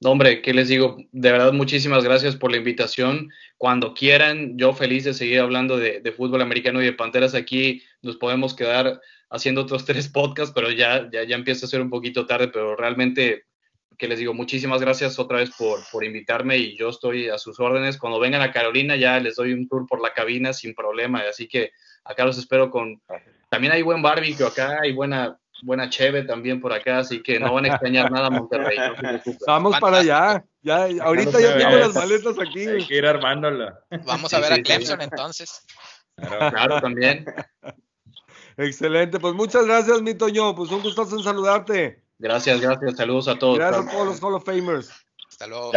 No, 0.00 0.12
hombre, 0.12 0.42
¿qué 0.42 0.54
les 0.54 0.68
digo? 0.68 0.96
De 1.10 1.32
verdad, 1.32 1.52
muchísimas 1.52 2.04
gracias 2.04 2.36
por 2.36 2.52
la 2.52 2.58
invitación. 2.58 3.30
Cuando 3.56 3.94
quieran, 3.94 4.56
yo 4.56 4.72
feliz 4.72 5.02
de 5.04 5.12
seguir 5.12 5.40
hablando 5.40 5.76
de, 5.76 6.00
de 6.00 6.12
fútbol 6.12 6.40
americano 6.40 6.80
y 6.80 6.84
de 6.84 6.92
Panteras 6.92 7.34
aquí, 7.34 7.82
nos 8.00 8.16
podemos 8.16 8.54
quedar 8.54 9.00
haciendo 9.30 9.62
otros 9.62 9.84
tres 9.86 10.08
podcasts, 10.08 10.52
pero 10.54 10.70
ya, 10.70 11.08
ya, 11.10 11.24
ya 11.24 11.36
empieza 11.36 11.66
a 11.66 11.68
ser 11.68 11.80
un 11.80 11.90
poquito 11.90 12.26
tarde, 12.26 12.48
pero 12.48 12.76
realmente, 12.76 13.44
que 13.96 14.08
les 14.08 14.18
digo, 14.18 14.34
muchísimas 14.34 14.80
gracias 14.80 15.18
otra 15.18 15.38
vez 15.38 15.50
por, 15.56 15.80
por 15.90 16.04
invitarme 16.04 16.56
y 16.56 16.76
yo 16.76 16.88
estoy 16.88 17.28
a 17.28 17.38
sus 17.38 17.58
órdenes. 17.58 17.98
Cuando 17.98 18.20
vengan 18.20 18.42
a 18.42 18.52
Carolina 18.52 18.96
ya 18.96 19.18
les 19.18 19.36
doy 19.36 19.52
un 19.52 19.68
tour 19.68 19.86
por 19.86 20.00
la 20.00 20.12
cabina 20.12 20.52
sin 20.52 20.74
problema, 20.74 21.22
así 21.28 21.48
que 21.48 21.72
acá 22.04 22.24
los 22.24 22.38
espero 22.38 22.70
con... 22.70 23.00
También 23.50 23.72
hay 23.72 23.82
buen 23.82 24.02
barbecue 24.02 24.46
acá, 24.46 24.80
hay 24.82 24.92
buena, 24.92 25.38
buena 25.62 25.88
cheve 25.88 26.22
también 26.22 26.60
por 26.60 26.72
acá, 26.72 26.98
así 26.98 27.22
que 27.22 27.40
no 27.40 27.52
van 27.54 27.64
a 27.64 27.68
extrañar 27.68 28.10
nada 28.10 28.30
Monterrey. 28.30 28.78
No 28.78 29.20
Vamos 29.46 29.78
para 29.80 29.98
allá. 29.98 30.44
Ya, 30.62 30.86
ahorita 31.02 31.40
ya 31.40 31.56
tengo 31.56 31.76
las 31.76 31.94
maletas 31.94 32.36
aquí. 32.38 32.66
Hay 32.66 32.86
que 32.86 32.96
ir 32.96 33.06
armándola. 33.06 33.80
Vamos 34.04 34.32
a 34.34 34.40
ver 34.40 34.54
sí, 34.54 34.60
a 34.60 34.62
Clemson 34.62 34.98
sí. 34.98 35.04
entonces. 35.10 35.66
Claro, 36.16 36.50
claro 36.50 36.80
también. 36.80 37.24
Excelente, 38.58 39.20
pues 39.20 39.34
muchas 39.34 39.64
gracias, 39.66 40.02
mi 40.02 40.14
Toño. 40.14 40.54
Pues 40.54 40.70
un 40.72 40.82
gusto 40.82 41.02
en 41.02 41.22
saludarte. 41.22 42.02
Gracias, 42.18 42.60
gracias. 42.60 42.96
Saludos 42.96 43.28
a 43.28 43.38
todos. 43.38 43.56
Gracias 43.56 43.86
a 43.86 43.90
todos 43.90 44.06
los 44.06 44.22
Hall 44.22 44.34
of 44.34 44.44
Famers. 44.44 44.90
Hasta 45.28 45.46
luego. 45.46 45.70